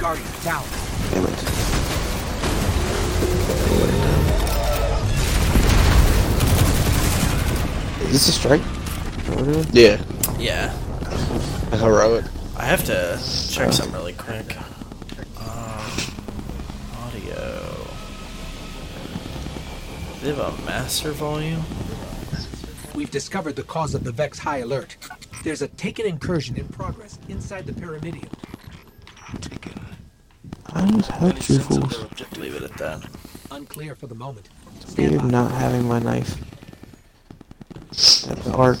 Guardian, 0.00 0.28
down. 0.44 0.64
Damn 1.10 1.26
it. 1.26 1.50
Is 8.10 8.26
this 8.26 8.28
a 8.28 8.32
strike? 8.32 8.60
What 8.60 9.38
are 9.38 9.44
we 9.44 9.52
doing? 9.52 9.66
yeah, 9.72 10.04
yeah. 10.38 10.74
a 11.72 11.76
heroic. 11.76 12.24
I 12.56 12.64
have 12.64 12.84
to 12.84 13.18
check 13.52 13.72
something 13.72 13.94
really 13.94 14.14
quick. 14.14 14.56
Um, 15.38 15.92
audio. 16.98 17.86
They 20.20 20.34
have 20.34 20.38
a 20.40 20.62
master 20.66 21.12
volume. 21.12 21.62
We've 22.94 23.10
discovered 23.10 23.54
the 23.54 23.62
cause 23.62 23.94
of 23.94 24.02
the 24.02 24.10
Vex 24.12 24.38
high 24.40 24.58
alert. 24.58 24.96
There's 25.44 25.62
a 25.62 25.68
taken 25.68 26.04
incursion 26.06 26.56
in 26.56 26.66
progress 26.68 27.18
inside 27.28 27.64
the 27.66 27.72
Pyramidion. 27.72 28.28
Taken. 29.40 29.80
I 30.66 30.90
just 30.90 31.10
Any 31.12 31.30
have 31.30 31.38
two 31.40 31.54
sense 31.54 31.58
of 31.58 31.66
fools. 31.66 31.96
their 31.96 32.06
objective? 32.06 32.38
Leave 32.38 32.54
it 32.56 32.62
at 32.64 32.72
that. 32.78 33.08
Unclear 33.52 33.94
for 33.94 34.08
the 34.08 34.14
moment. 34.16 34.48
Weird 34.98 35.12
Stand 35.12 35.18
by. 35.22 35.28
not 35.28 35.50
having 35.52 35.86
my 35.86 36.00
knife. 36.00 36.36
That 37.90 38.38
the 38.44 38.52
arc, 38.54 38.78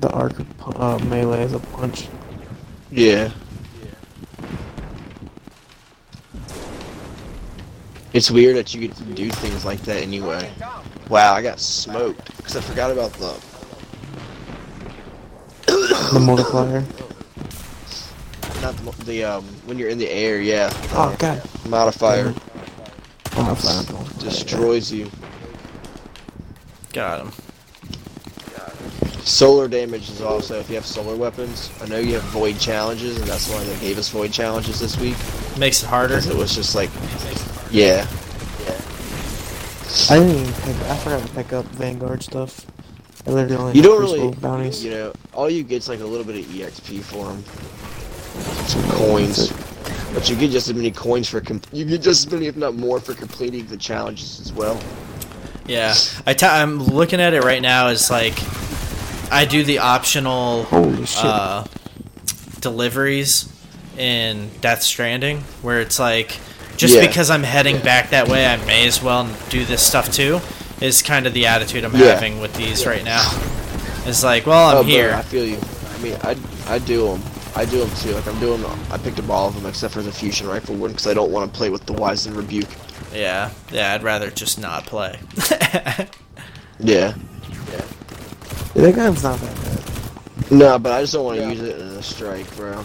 the 0.00 0.10
arc 0.10 0.34
uh, 0.76 0.98
melee 1.06 1.42
is 1.44 1.52
a 1.54 1.58
punch. 1.58 2.08
Yeah. 2.90 3.30
It's 8.12 8.30
weird 8.30 8.56
that 8.56 8.72
you 8.74 8.80
get 8.86 8.96
to 8.96 9.02
do 9.04 9.28
things 9.30 9.64
like 9.64 9.80
that 9.82 10.02
anyway. 10.02 10.52
Wow, 11.08 11.34
I 11.34 11.42
got 11.42 11.58
smoked 11.58 12.36
because 12.36 12.56
I 12.56 12.60
forgot 12.60 12.90
about 12.90 13.12
the. 13.14 13.34
The 16.12 16.20
multiplier. 16.20 16.84
Not 18.62 18.76
the, 18.76 19.04
the 19.04 19.24
um 19.24 19.44
when 19.66 19.78
you're 19.78 19.88
in 19.88 19.98
the 19.98 20.08
air, 20.08 20.40
yeah. 20.40 20.70
Oh 20.92 21.14
god. 21.18 21.42
Modifier 21.68 22.32
Oh, 23.36 23.42
my 23.42 23.54
fire. 23.56 23.82
destroys 24.20 24.92
you. 24.92 25.10
Got 26.92 27.22
him. 27.26 27.32
Solar 29.24 29.68
damage 29.68 30.10
is 30.10 30.20
also 30.20 30.60
if 30.60 30.68
you 30.68 30.74
have 30.76 30.84
solar 30.84 31.16
weapons. 31.16 31.70
I 31.80 31.86
know 31.86 31.98
you 31.98 32.14
have 32.14 32.22
void 32.24 32.58
challenges, 32.58 33.16
and 33.18 33.26
that's 33.26 33.48
why 33.48 33.62
they 33.64 33.78
gave 33.80 33.96
us 33.98 34.10
void 34.10 34.32
challenges 34.32 34.80
this 34.80 34.98
week 34.98 35.16
Makes 35.58 35.82
it 35.82 35.86
harder. 35.86 36.16
because 36.16 36.26
it 36.28 36.36
was 36.36 36.54
just 36.54 36.74
like, 36.74 36.90
yeah, 37.70 38.06
yeah. 38.66 38.80
I 40.10 40.18
didn't 40.18 40.36
even 40.42 40.52
pick. 40.52 40.76
I 40.90 40.96
forgot 40.98 41.26
to 41.26 41.34
pick 41.34 41.52
up 41.54 41.64
Vanguard 41.66 42.22
stuff. 42.22 42.66
I 43.26 43.30
literally 43.30 43.56
only 43.56 43.72
you 43.74 43.82
don't 43.82 43.96
Crucible 43.98 44.24
really, 44.26 44.36
bounties. 44.40 44.84
you 44.84 44.90
know, 44.90 45.12
all 45.32 45.48
you 45.48 45.62
get's 45.62 45.88
like 45.88 46.00
a 46.00 46.04
little 46.04 46.26
bit 46.26 46.44
of 46.44 46.50
exp 46.52 47.00
for 47.02 47.24
them, 47.28 47.42
some 48.66 48.82
coins, 48.90 49.50
but 50.12 50.28
you 50.28 50.36
get 50.36 50.50
just 50.50 50.68
as 50.68 50.74
many 50.74 50.90
coins 50.90 51.30
for 51.30 51.40
com- 51.40 51.62
you 51.72 51.86
get 51.86 52.02
just 52.02 52.26
as 52.26 52.32
many, 52.32 52.46
if 52.46 52.56
not 52.56 52.74
more, 52.74 53.00
for 53.00 53.14
completing 53.14 53.64
the 53.68 53.78
challenges 53.78 54.40
as 54.40 54.52
well. 54.52 54.78
Yeah, 55.66 55.94
I 56.26 56.34
t- 56.34 56.44
I'm 56.44 56.82
looking 56.82 57.22
at 57.22 57.32
it 57.32 57.42
right 57.42 57.62
now. 57.62 57.86
As 57.86 58.10
like, 58.10 58.34
I 59.30 59.44
do 59.44 59.64
the 59.64 59.78
optional 59.78 60.66
uh, 60.70 61.64
deliveries 62.60 63.50
in 63.98 64.50
Death 64.60 64.82
Stranding, 64.82 65.40
where 65.62 65.80
it's 65.80 65.98
like, 65.98 66.38
just 66.76 66.94
Yeah. 66.94 67.06
because 67.06 67.30
I'm 67.30 67.42
heading 67.42 67.78
back 67.80 68.10
that 68.10 68.28
way, 68.28 68.46
I 68.46 68.56
may 68.64 68.86
as 68.86 69.02
well 69.02 69.28
do 69.48 69.64
this 69.64 69.82
stuff 69.82 70.10
too. 70.10 70.40
Is 70.80 71.02
kind 71.02 71.26
of 71.26 71.32
the 71.34 71.46
attitude 71.46 71.84
I'm 71.84 71.94
Yeah. 71.94 72.14
having 72.14 72.40
with 72.40 72.54
these 72.54 72.84
right 72.86 73.04
now. 73.04 73.22
It's 74.06 74.24
like, 74.24 74.46
well, 74.46 74.70
I'm 74.70 74.76
oh, 74.78 74.82
bro, 74.82 74.90
here. 74.90 75.14
I 75.14 75.22
feel 75.22 75.44
you. 75.44 75.58
I 75.94 75.98
mean, 76.02 76.16
I 76.22 76.36
I 76.66 76.78
do 76.78 77.06
them. 77.06 77.22
I 77.56 77.64
do 77.64 77.78
them 77.78 77.90
too. 77.98 78.10
Like 78.12 78.26
I'm 78.26 78.38
doing. 78.40 78.62
I 78.90 78.98
picked 78.98 79.18
up 79.20 79.30
all 79.30 79.48
of 79.48 79.54
them 79.54 79.66
except 79.66 79.94
for 79.94 80.02
the 80.02 80.10
fusion 80.12 80.48
rifle 80.48 80.74
one 80.74 80.90
because 80.90 81.06
I 81.06 81.14
don't 81.14 81.30
want 81.30 81.50
to 81.50 81.56
play 81.56 81.70
with 81.70 81.86
the 81.86 81.92
Wizened 81.92 82.36
Rebuke. 82.36 82.68
Yeah, 83.14 83.50
yeah. 83.70 83.94
I'd 83.94 84.02
rather 84.02 84.30
just 84.30 84.58
not 84.58 84.84
play. 84.86 85.18
Yeah. 85.50 86.06
Yeah, 86.80 87.14
that 88.74 88.94
gun's 88.94 89.22
not 89.22 89.38
that 89.40 89.54
bad. 89.56 90.50
No, 90.52 90.78
but 90.78 90.92
I 90.92 91.00
just 91.02 91.12
don't 91.14 91.24
want 91.24 91.38
to 91.38 91.48
use 91.48 91.60
it 91.60 91.80
in 91.80 91.86
a 91.88 92.02
strike, 92.02 92.54
bro. 92.56 92.82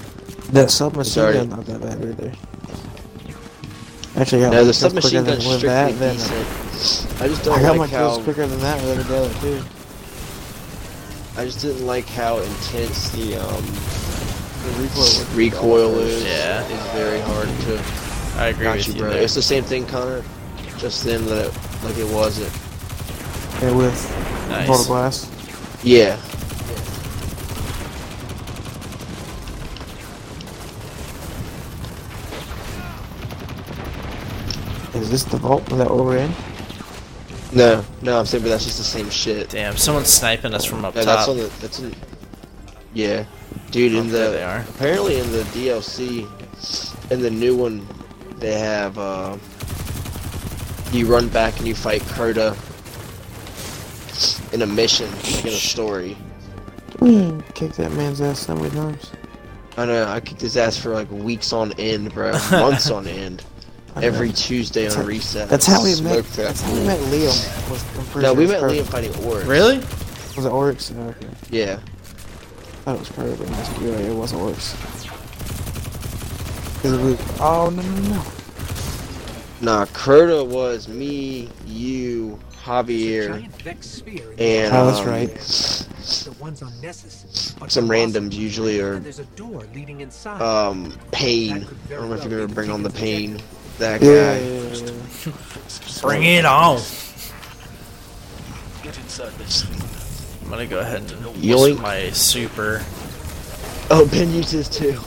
That 0.51 0.71
submachine 0.71 1.11
Sorry. 1.13 1.33
gun's 1.33 1.49
not 1.49 1.65
that 1.65 1.81
bad 1.81 2.01
either. 2.01 2.31
Actually, 4.15 4.43
I 4.45 4.45
got 4.49 4.53
No, 4.53 4.65
the 4.65 4.73
submachine 4.73 5.23
gun's 5.25 5.43
than 5.43 5.51
with 5.51 5.57
strictly 5.59 5.67
that. 5.69 5.99
Then 5.99 6.15
decent. 6.15 7.21
I 7.21 7.27
just 7.27 7.43
don't 7.43 7.59
I 7.59 7.61
got 7.61 7.73
my 7.77 7.81
like 7.83 7.89
kills 7.91 8.17
how 8.17 8.23
quicker 8.23 8.47
than 8.47 8.59
that 8.61 8.81
with 8.83 9.07
the 9.07 9.17
other 9.17 9.33
too. 9.41 9.63
I 11.39 11.45
just 11.45 11.61
didn't 11.61 11.85
like 11.85 12.05
how 12.07 12.37
intense 12.39 13.09
the 13.11 13.35
um 13.35 13.63
The 14.63 14.71
recoil. 14.81 14.97
was- 14.97 15.33
recoil 15.35 15.99
is. 15.99 16.23
Yeah. 16.25 16.63
It's 16.67 16.87
very 16.93 17.19
hard 17.21 17.47
to 17.47 18.39
I 18.41 18.47
agree 18.47 18.67
with 18.67 18.87
you, 18.87 18.93
you, 18.93 18.99
bro. 19.01 19.09
there. 19.11 19.21
It's 19.21 19.35
the 19.35 19.41
same 19.41 19.63
thing, 19.63 19.85
Connor. 19.85 20.23
Just 20.77 21.03
then 21.03 21.25
that 21.25 21.47
it, 21.47 21.83
like 21.83 21.97
it 21.97 22.07
wasn't. 22.13 22.51
Yeah, 23.61 23.75
with 23.75 24.49
Nice. 24.49 24.67
Mortal 24.67 24.85
Glass. 24.85 25.29
Yeah. 25.83 26.17
Is 34.93 35.09
this 35.11 35.23
the 35.23 35.37
vault 35.37 35.65
that 35.67 35.89
we're 35.89 36.17
in? 36.17 36.31
No, 37.53 37.83
no, 38.01 38.19
I'm 38.19 38.25
saying, 38.25 38.43
but 38.43 38.49
that's 38.49 38.65
just 38.65 38.77
the 38.77 38.83
same 38.83 39.09
shit. 39.09 39.49
Damn, 39.49 39.77
someone's 39.77 40.09
sniping 40.09 40.53
us 40.53 40.65
from 40.65 40.83
up 40.83 40.95
Yeah, 40.95 41.03
that's 41.05 41.27
on 41.27 41.37
the. 41.37 41.43
That's 41.61 41.79
in. 41.79 41.93
Yeah, 42.93 43.25
dude. 43.71 43.93
In 43.93 43.99
Oh, 43.99 44.03
there 44.09 44.31
the 44.31 44.37
they 44.37 44.43
are. 44.43 44.65
apparently 44.75 45.19
in 45.19 45.31
the 45.31 45.43
DLC, 45.43 46.27
in 47.11 47.21
the 47.21 47.29
new 47.29 47.55
one, 47.55 47.87
they 48.37 48.57
have. 48.59 48.97
uh 48.97 49.37
You 50.91 51.05
run 51.05 51.29
back 51.29 51.57
and 51.59 51.67
you 51.67 51.75
fight 51.75 52.01
Crota 52.01 52.55
in 54.53 54.61
a 54.61 54.67
mission, 54.67 55.09
like 55.11 55.41
in 55.45 55.49
a 55.49 55.51
story. 55.51 56.17
Mm, 56.97 57.43
kick 57.55 57.73
that 57.73 57.91
man's 57.93 58.19
ass 58.21 58.39
so 58.39 58.55
many 58.55 58.69
times. 58.71 59.11
I 59.77 59.85
know. 59.85 60.05
I 60.07 60.19
kicked 60.19 60.41
his 60.41 60.57
ass 60.57 60.77
for 60.77 60.89
like 60.93 61.09
weeks 61.11 61.53
on 61.53 61.71
end, 61.79 62.13
bro. 62.13 62.31
Months 62.51 62.89
on 62.91 63.07
end. 63.07 63.43
I 63.95 64.01
know. 64.01 64.07
Every 64.07 64.31
Tuesday 64.31 64.83
on 64.85 64.89
That's- 64.89 65.07
reset. 65.07 65.49
That's 65.49 65.65
how 65.65 65.81
we 65.83 65.89
met. 65.91 65.97
Smoked 66.25 66.33
that 66.35 66.43
That's 66.47 66.61
how 66.61 66.71
we 66.73 66.77
fool. 66.79 66.87
met 66.87 66.99
Liam. 66.99 67.69
Was, 67.71 68.15
No, 68.15 68.21
sure 68.21 68.33
we 68.35 68.47
met 68.47 68.61
was 68.61 68.73
Liam 68.73 68.85
fighting 68.85 69.15
Oryx. 69.25 69.47
Really? 69.47 69.77
Was 70.35 70.45
it 70.45 70.49
Oryx? 70.51 70.91
Oh, 70.97 71.01
okay. 71.09 71.27
Yeah. 71.49 71.79
I 71.81 72.93
thought 72.93 72.95
it 72.95 72.99
was 72.99 73.09
Kurt, 73.09 73.37
but 73.37 73.47
it 73.47 73.51
must. 73.51 73.81
It 73.81 74.15
was 74.15 74.33
Oryx. 74.33 74.75
'Cause 76.81 76.93
it 76.93 77.01
was- 77.01 77.39
oh 77.41 77.69
no 77.69 77.81
no 77.81 78.09
no! 78.15 78.23
Nah, 79.61 79.85
Crota 79.87 80.45
was 80.47 80.87
me, 80.87 81.49
you, 81.65 82.39
Javier, 82.69 83.27
Giant 83.29 83.61
Vex 83.63 83.87
sphere 83.87 84.31
in 84.31 84.37
the 84.37 84.43
and 84.43 84.73
Oh, 84.75 84.85
that's 84.85 84.99
um, 84.99 85.07
right. 85.07 85.33
The 86.25 86.35
ones 86.39 86.61
on 86.61 86.71
Nessus. 86.81 87.55
But 87.59 87.71
some 87.71 87.87
randoms 87.89 88.27
awesome. 88.27 88.41
usually 88.41 88.79
are 88.79 88.93
a 88.97 89.01
door 89.35 89.63
leading 89.73 90.01
inside. 90.01 90.39
um 90.41 90.95
pain. 91.11 91.65
I 91.87 91.89
don't 91.89 92.09
know 92.09 92.15
if 92.15 92.23
you're 92.23 92.39
gonna 92.41 92.53
bring 92.53 92.69
on 92.69 92.83
the 92.83 92.89
pain. 92.91 93.39
That 93.79 94.01
Yeah, 94.01 94.37
guy. 94.37 94.39
yeah, 94.39 94.61
yeah, 94.61 94.91
yeah. 95.25 96.01
Bring 96.01 96.23
it 96.23 96.45
on. 96.45 96.77
Get 98.83 98.97
inside 98.97 99.31
this. 99.39 99.65
I'm 100.43 100.49
gonna 100.49 100.65
go 100.67 100.79
ahead 100.79 101.09
and 101.11 101.35
use 101.37 101.77
my 101.79 102.09
super. 102.11 102.83
Oh, 103.89 104.07
Ben 104.11 104.31
uses 104.33 104.69
too. 104.69 104.99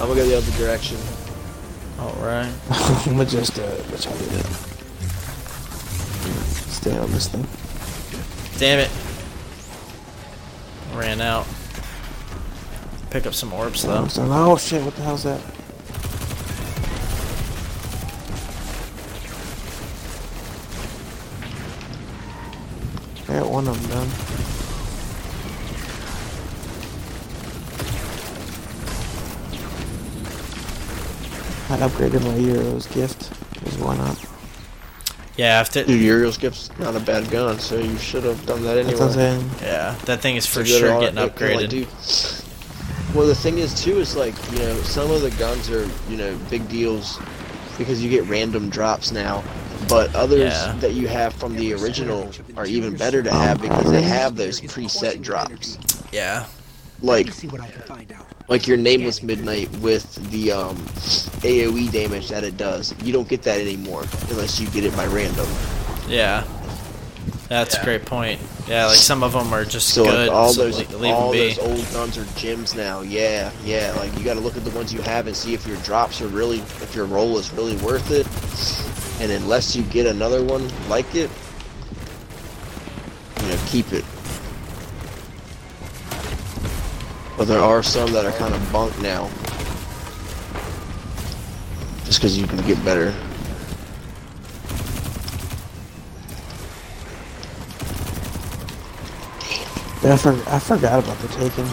I'm 0.00 0.08
gonna 0.08 0.14
go 0.20 0.26
the 0.26 0.36
other 0.38 0.52
direction. 0.58 0.96
Alright. 2.00 2.52
I'm 2.70 3.12
gonna 3.12 3.26
just 3.26 3.58
uh, 3.58 3.62
let's 3.90 4.04
try 4.04 4.12
to 4.12 4.18
do 4.18 4.24
that. 4.26 4.65
Stay 6.26 6.96
on 6.96 7.10
this 7.12 7.28
thing. 7.28 7.46
Damn 8.58 8.80
it. 8.80 8.90
Ran 10.96 11.20
out. 11.20 11.46
Pick 13.10 13.26
up 13.26 13.34
some 13.34 13.52
orbs 13.52 13.82
though. 13.82 14.06
So, 14.08 14.26
oh 14.28 14.56
shit! 14.56 14.82
What 14.84 14.94
the 14.96 15.02
hell's 15.02 15.22
that? 15.22 15.40
I 23.28 23.40
got 23.40 23.50
one 23.50 23.66
of 23.68 23.80
them 23.80 23.90
done. 23.90 24.08
I 31.68 31.76
upgraded 31.88 32.22
my 32.24 32.36
Uriel's 32.36 32.86
Gift. 32.86 33.32
Just 33.64 33.80
why 33.80 33.96
not? 33.96 34.25
Yeah, 35.36 35.60
after 35.60 35.84
Dude, 35.84 36.00
Uriel's 36.00 36.38
Gift's 36.38 36.70
not 36.78 36.96
a 36.96 37.00
bad 37.00 37.30
gun, 37.30 37.58
so 37.58 37.76
you 37.78 37.98
should 37.98 38.24
have 38.24 38.44
done 38.46 38.62
that 38.64 38.78
anyway. 38.78 38.98
That's 38.98 39.00
what 39.00 39.08
I'm 39.08 39.40
saying. 39.40 39.50
yeah, 39.62 39.94
that 40.06 40.20
thing 40.20 40.36
is 40.36 40.46
for 40.46 40.60
It's 40.62 40.70
sure 40.70 40.98
getting 41.00 41.16
like, 41.16 41.36
upgraded. 41.36 41.68
dude, 41.68 41.88
well, 43.14 43.26
the 43.26 43.34
thing 43.34 43.58
is 43.58 43.82
too 43.82 43.98
is 43.98 44.16
like 44.16 44.34
you 44.52 44.58
know 44.60 44.74
some 44.82 45.10
of 45.10 45.20
the 45.22 45.30
guns 45.32 45.70
are 45.70 45.86
you 46.08 46.16
know 46.16 46.36
big 46.50 46.66
deals 46.68 47.18
because 47.76 48.02
you 48.02 48.08
get 48.08 48.24
random 48.24 48.70
drops 48.70 49.12
now, 49.12 49.44
but 49.88 50.14
others 50.14 50.52
Yeah. 50.54 50.72
that 50.80 50.94
you 50.94 51.06
have 51.08 51.34
from 51.34 51.54
the 51.54 51.74
original 51.74 52.30
are 52.56 52.66
even 52.66 52.96
better 52.96 53.22
to 53.22 53.30
have 53.30 53.60
because 53.60 53.90
they 53.90 54.02
have 54.02 54.36
those 54.36 54.60
preset 54.62 55.20
drops. 55.22 55.76
yeah. 56.12 56.46
Like 57.02 57.26
Let 58.48 58.60
me 58.60 58.64
see 58.64 58.66
what 58.66 58.66
I 58.66 58.66
can 58.66 58.66
find 58.66 58.66
out. 58.66 58.66
like 58.66 58.66
your 58.66 58.76
nameless 58.76 59.22
midnight 59.22 59.70
with 59.78 60.30
the 60.30 60.52
um, 60.52 60.76
AOE 61.42 61.90
damage 61.92 62.28
that 62.28 62.44
it 62.44 62.56
does. 62.56 62.94
You 63.02 63.12
don't 63.12 63.28
get 63.28 63.42
that 63.42 63.60
anymore 63.60 64.04
unless 64.30 64.60
you 64.60 64.68
get 64.70 64.84
it 64.84 64.96
by 64.96 65.06
random. 65.06 65.46
Yeah. 66.08 66.44
That's 67.48 67.76
a 67.76 67.84
great 67.84 68.04
point. 68.04 68.40
Yeah, 68.66 68.86
like 68.86 68.96
some 68.96 69.22
of 69.22 69.32
them 69.32 69.52
are 69.52 69.64
just 69.64 69.90
So 69.90 70.02
good. 70.04 70.28
like 70.28 70.36
all 70.36 70.52
so 70.52 70.64
those 70.64 70.78
le- 70.92 70.96
leave 70.96 71.14
all 71.14 71.30
them 71.30 71.40
be. 71.40 71.54
those 71.54 71.58
old 71.60 71.92
guns 71.92 72.18
are 72.18 72.24
gems 72.36 72.74
now. 72.74 73.02
Yeah, 73.02 73.52
yeah. 73.64 73.92
Like 73.96 74.16
you 74.18 74.24
got 74.24 74.34
to 74.34 74.40
look 74.40 74.56
at 74.56 74.64
the 74.64 74.70
ones 74.72 74.92
you 74.92 75.00
have 75.02 75.28
and 75.28 75.36
see 75.36 75.54
if 75.54 75.64
your 75.64 75.76
drops 75.78 76.20
are 76.20 76.26
really, 76.26 76.58
if 76.58 76.92
your 76.96 77.04
roll 77.04 77.38
is 77.38 77.52
really 77.52 77.76
worth 77.76 78.10
it. 78.10 78.26
And 79.22 79.30
unless 79.30 79.76
you 79.76 79.84
get 79.84 80.06
another 80.06 80.42
one 80.44 80.68
like 80.88 81.14
it, 81.14 81.30
you 83.42 83.48
know, 83.48 83.58
keep 83.66 83.92
it. 83.92 84.04
But 87.36 87.48
there 87.48 87.60
are 87.60 87.82
some 87.82 88.12
that 88.12 88.24
are 88.24 88.32
kind 88.32 88.54
of 88.54 88.72
bunk 88.72 88.98
now, 89.00 89.28
just 92.04 92.18
because 92.18 92.38
you 92.38 92.46
can 92.46 92.64
get 92.66 92.82
better. 92.84 93.14
Yeah, 100.02 100.14
I, 100.14 100.16
for, 100.16 100.32
I 100.48 100.58
forgot 100.58 101.04
about 101.04 101.18
the 101.18 101.28
Taken. 101.28 101.66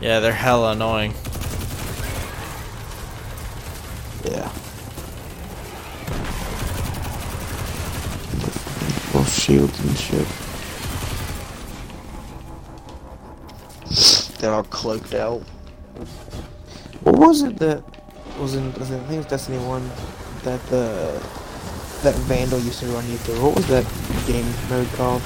Yeah, 0.00 0.20
they're 0.20 0.32
hella 0.32 0.72
annoying. 0.72 1.12
Yeah. 4.24 4.48
Full 9.10 9.24
shields 9.24 9.80
and 9.80 9.96
shit. 9.96 10.47
They're 14.38 14.52
all 14.52 14.62
cloaked 14.64 15.14
out. 15.14 15.40
What 17.02 17.16
was 17.16 17.42
it 17.42 17.56
that 17.58 17.82
was 18.38 18.54
in? 18.54 18.72
Was 18.74 18.90
it, 18.90 18.96
I 18.96 19.00
think 19.00 19.12
it 19.12 19.16
was 19.18 19.26
Destiny 19.26 19.58
One 19.58 19.88
that 20.44 20.64
the 20.66 21.20
that 22.02 22.14
Vandal 22.26 22.60
used 22.60 22.80
to 22.80 22.86
run 22.86 23.08
you 23.10 23.16
through. 23.18 23.42
What 23.42 23.56
was 23.56 23.66
that 23.68 23.84
game 24.26 24.46
mode 24.70 24.88
called? 24.94 25.22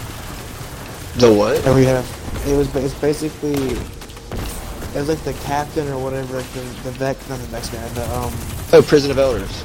The 1.17 1.31
what? 1.33 1.65
And 1.67 1.75
we 1.75 1.85
had 1.85 1.97
a, 1.97 2.51
it 2.51 2.57
was 2.57 2.75
it's 2.77 2.95
basically 2.95 3.53
it 3.53 4.95
was 4.95 5.09
like 5.09 5.21
the 5.25 5.35
captain 5.45 5.89
or 5.89 6.03
whatever, 6.03 6.37
like 6.37 6.51
the 6.53 6.61
the 6.85 6.91
Vex, 6.93 7.29
not 7.29 7.39
the 7.39 7.47
Vex 7.47 7.69
guy. 7.69 7.87
The 7.89 8.05
um, 8.17 8.33
Oh, 8.75 8.83
Prison 8.83 9.11
of 9.11 9.19
Elders. 9.19 9.65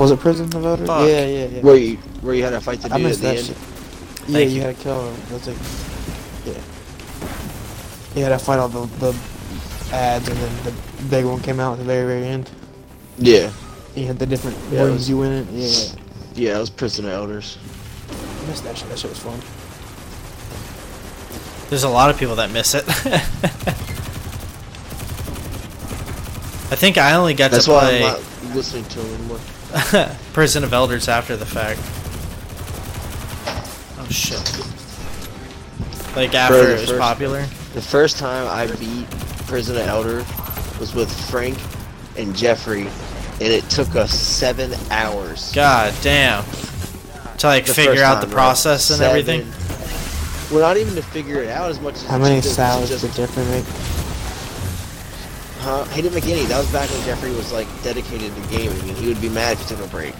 was 0.00 0.10
it 0.10 0.18
Prison 0.18 0.46
of 0.56 0.64
Elders? 0.64 0.88
Fuck. 0.88 1.08
Yeah, 1.08 1.26
yeah, 1.26 1.44
yeah. 1.46 1.60
Where 1.60 1.76
you 1.76 1.96
where 2.22 2.34
you 2.34 2.42
had 2.42 2.50
to 2.50 2.60
fight 2.60 2.80
the 2.80 2.92
I 2.92 2.96
dude 2.96 3.06
at 3.06 3.08
missed 3.08 3.20
the 3.20 3.26
that 3.28 3.36
end. 3.36 3.46
shit. 3.46 3.56
Yeah, 4.28 4.38
you, 4.40 4.48
you. 4.56 4.60
had 4.62 4.76
to 4.76 4.82
kill 4.82 5.08
him. 5.12 5.20
That's 5.30 5.46
like, 5.46 5.56
yeah. 6.56 6.62
You 8.14 8.22
had 8.24 8.30
to 8.30 8.38
fight 8.38 8.58
all 8.58 8.68
the 8.68 8.86
the 8.98 9.14
ads, 9.92 10.28
and 10.28 10.36
then 10.38 10.64
the 10.64 10.72
big 11.08 11.24
one 11.24 11.40
came 11.40 11.60
out 11.60 11.72
at 11.72 11.78
the 11.78 11.84
very 11.84 12.06
very 12.06 12.26
end. 12.26 12.50
Yeah, 13.18 13.50
You 13.94 14.06
had 14.06 14.18
the 14.18 14.26
different 14.26 14.56
Yeah, 14.70 14.80
it 14.80 14.84
rooms 14.84 14.94
was- 15.00 15.08
you 15.10 15.18
went 15.18 15.48
in. 15.48 15.58
Yeah, 15.58 15.68
yeah, 16.34 16.56
it 16.56 16.60
was 16.60 16.70
Prison 16.70 17.04
of 17.06 17.12
Elders. 17.12 17.58
I 18.10 18.46
missed 18.48 18.64
that 18.64 18.76
shit. 18.78 18.88
That 18.88 18.98
shit 18.98 19.10
was 19.10 19.18
fun. 19.18 19.40
There's 21.68 21.84
a 21.84 21.88
lot 21.88 22.10
of 22.10 22.18
people 22.18 22.34
that 22.36 22.50
miss 22.50 22.74
it. 22.74 22.84
I 26.72 26.76
think 26.76 26.98
I 26.98 27.14
only 27.14 27.34
got 27.34 27.50
That's 27.50 27.64
to 27.66 27.72
why 27.72 27.80
play 27.80 28.04
I'm 28.04 28.12
not 28.12 28.54
listening 28.56 28.84
to 28.84 29.00
him 29.00 29.14
anymore. 29.14 29.40
Prison 30.32 30.64
of 30.64 30.72
Elders 30.72 31.08
after 31.08 31.36
the 31.36 31.46
fact. 31.46 31.80
Oh 33.98 34.06
shit. 34.10 34.38
Like 36.16 36.34
after 36.34 36.70
it 36.70 36.80
was 36.80 36.88
first- 36.90 37.00
popular. 37.00 37.46
The 37.74 37.82
first 37.82 38.18
time 38.18 38.46
I 38.48 38.66
beat 38.76 39.08
Prison 39.46 39.76
of 39.76 39.86
Elder 39.86 40.18
was 40.80 40.94
with 40.94 41.10
Frank 41.30 41.56
and 42.16 42.34
Jeffrey 42.36 42.82
and 43.42 43.48
it 43.48 43.64
took 43.70 43.94
us 43.96 44.12
seven 44.12 44.72
hours. 44.90 45.52
God 45.54 45.94
damn. 46.02 46.44
To 47.38 47.46
like 47.46 47.64
the 47.66 47.74
figure 47.74 48.02
out 48.02 48.20
time, 48.20 48.22
the 48.22 48.26
right? 48.28 48.42
process 48.42 48.90
and 48.90 48.98
Seven- 48.98 49.10
everything. 49.18 49.52
Well, 50.50 50.60
not 50.60 50.76
even 50.76 50.94
to 50.96 51.02
figure 51.02 51.42
it 51.42 51.48
out 51.48 51.70
as 51.70 51.80
much 51.80 51.94
as 51.94 52.02
How 52.04 52.18
many 52.18 52.40
salads 52.42 52.90
just- 52.90 53.02
did 53.04 53.14
Jeffrey 53.14 53.44
make? 53.46 53.64
Huh? 55.60 55.84
He 55.94 56.02
didn't 56.02 56.14
make 56.14 56.26
any. 56.26 56.44
That 56.46 56.58
was 56.58 56.66
back 56.68 56.90
when 56.90 57.02
Jeffrey 57.04 57.30
was 57.32 57.52
like 57.52 57.68
dedicated 57.82 58.34
to 58.34 58.40
gaming, 58.56 58.80
and 58.88 58.96
he 58.96 59.08
would 59.08 59.20
be 59.20 59.28
mad 59.28 59.52
if 59.52 59.60
he 59.68 59.74
took 59.76 59.84
a 59.84 59.88
break. 59.88 60.14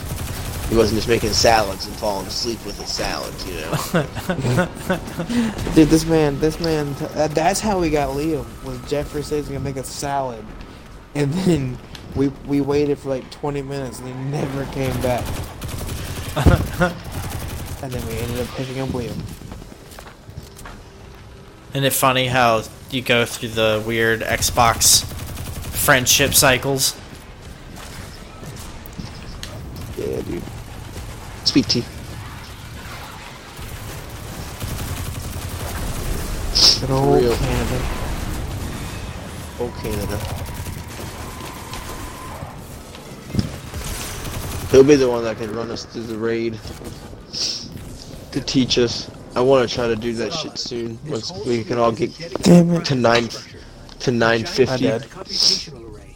He 0.70 0.76
wasn't 0.76 0.98
just 0.98 1.08
making 1.08 1.30
salads 1.30 1.86
and 1.86 1.96
falling 1.96 2.28
asleep 2.28 2.64
with 2.64 2.78
his 2.78 2.88
salads, 2.88 3.44
you 3.44 3.54
know. 3.54 3.72
Dude, 5.74 5.88
this 5.88 6.04
man, 6.04 6.38
this 6.38 6.60
man, 6.60 6.94
uh, 7.16 7.26
that's 7.26 7.58
how 7.58 7.80
we 7.80 7.90
got 7.90 8.16
Liam. 8.16 8.46
Was 8.64 8.78
Jeffrey 8.88 9.24
says 9.24 9.46
he's 9.46 9.48
gonna 9.48 9.58
make 9.58 9.74
a 9.74 9.82
salad, 9.82 10.44
and 11.16 11.32
then 11.32 11.76
we 12.14 12.28
we 12.46 12.60
waited 12.60 13.00
for 13.00 13.08
like 13.08 13.28
20 13.32 13.62
minutes 13.62 13.98
and 13.98 14.06
he 14.06 14.14
never 14.30 14.64
came 14.66 14.94
back. 15.00 15.26
and 17.82 17.92
then 17.92 18.06
we 18.06 18.14
ended 18.18 18.38
up 18.38 18.48
picking 18.54 18.78
up 18.78 18.90
Liam. 18.90 19.20
Isn't 21.70 21.82
it 21.82 21.92
funny 21.92 22.28
how 22.28 22.62
you 22.92 23.02
go 23.02 23.26
through 23.26 23.48
the 23.50 23.82
weird 23.84 24.20
Xbox 24.20 25.04
friendship 25.04 26.32
cycles? 26.34 26.96
Yeah, 29.96 30.20
dude. 30.22 30.42
Sweet 31.51 31.66
tea. 31.68 31.84
Good 36.80 36.90
old 36.90 37.20
Real. 37.20 37.34
Canada. 37.36 37.78
Oh, 39.59 39.80
Canada. 39.82 40.16
He'll 44.70 44.84
be 44.84 44.94
the 44.94 45.09
one 45.11 45.24
that 45.24 45.38
can 45.38 45.53
run 45.53 45.72
us 45.72 45.84
through 45.86 46.05
the 46.05 46.16
raid 46.16 46.57
to 48.30 48.40
teach 48.42 48.78
us. 48.78 49.11
I 49.34 49.40
want 49.40 49.68
to 49.68 49.74
try 49.74 49.88
to 49.88 49.96
do 49.96 50.12
that 50.14 50.32
shit 50.32 50.57
soon 50.57 51.01
once 51.09 51.32
we 51.44 51.64
can 51.64 51.78
all 51.78 51.90
get 51.90 52.16
Damn 52.42 52.70
it. 52.76 52.84
to 52.84 52.94
nine 52.94 53.28
to 53.98 54.12
nine 54.12 54.42
I 54.42 54.44
fifty. 54.44 54.84
did. 54.84 55.03
computational 55.03 55.92
array. 55.92 56.14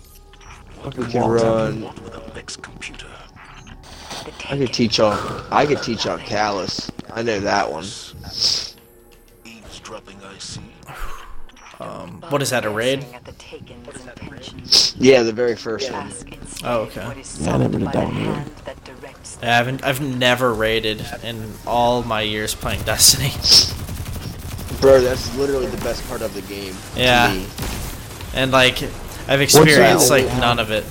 We 0.96 1.06
can 1.06 1.28
run. 1.28 1.82
With 2.04 2.14
a 2.14 2.20
Vex 2.32 2.54
computer. 2.54 3.08
I 4.50 4.56
could 4.56 4.72
teach 4.72 4.98
y'all. 4.98 5.42
I 5.50 5.66
could 5.66 5.82
teach 5.82 6.04
y'all 6.04 6.18
Calus. 6.18 6.90
I 7.12 7.22
know 7.22 7.40
that 7.40 7.70
one. 7.70 7.84
Eavesdropping, 9.44 10.16
I 10.24 10.38
see. 10.38 10.60
Um, 11.80 12.22
what 12.28 12.40
is 12.40 12.50
that, 12.50 12.64
a 12.64 12.70
raid? 12.70 13.04
Yeah, 14.96 15.22
the 15.22 15.32
very 15.32 15.56
first 15.56 15.90
one. 15.92 16.10
Oh, 16.64 16.82
okay. 16.82 17.02
Yeah, 17.40 17.54
I 17.54 17.58
never 17.58 17.78
did 17.78 17.88
that 17.88 17.96
one 18.06 18.16
either. 18.16 18.44
I 19.42 19.46
haven't. 19.46 19.84
I've 19.84 20.00
never 20.00 20.54
raided 20.54 21.04
in 21.22 21.52
all 21.66 22.02
my 22.02 22.22
years 22.22 22.54
playing 22.54 22.82
Destiny. 22.84 23.30
Bro, 24.80 25.00
that's 25.00 25.34
literally 25.36 25.66
the 25.66 25.76
best 25.78 26.06
part 26.08 26.22
of 26.22 26.32
the 26.34 26.42
game. 26.42 26.74
to 26.94 27.00
Yeah. 27.00 27.34
me. 27.34 27.46
And 28.34 28.50
like, 28.52 28.82
I've 29.28 29.40
experienced 29.40 30.10
like 30.10 30.26
none 30.38 30.58
of 30.58 30.70
it. 30.70 30.84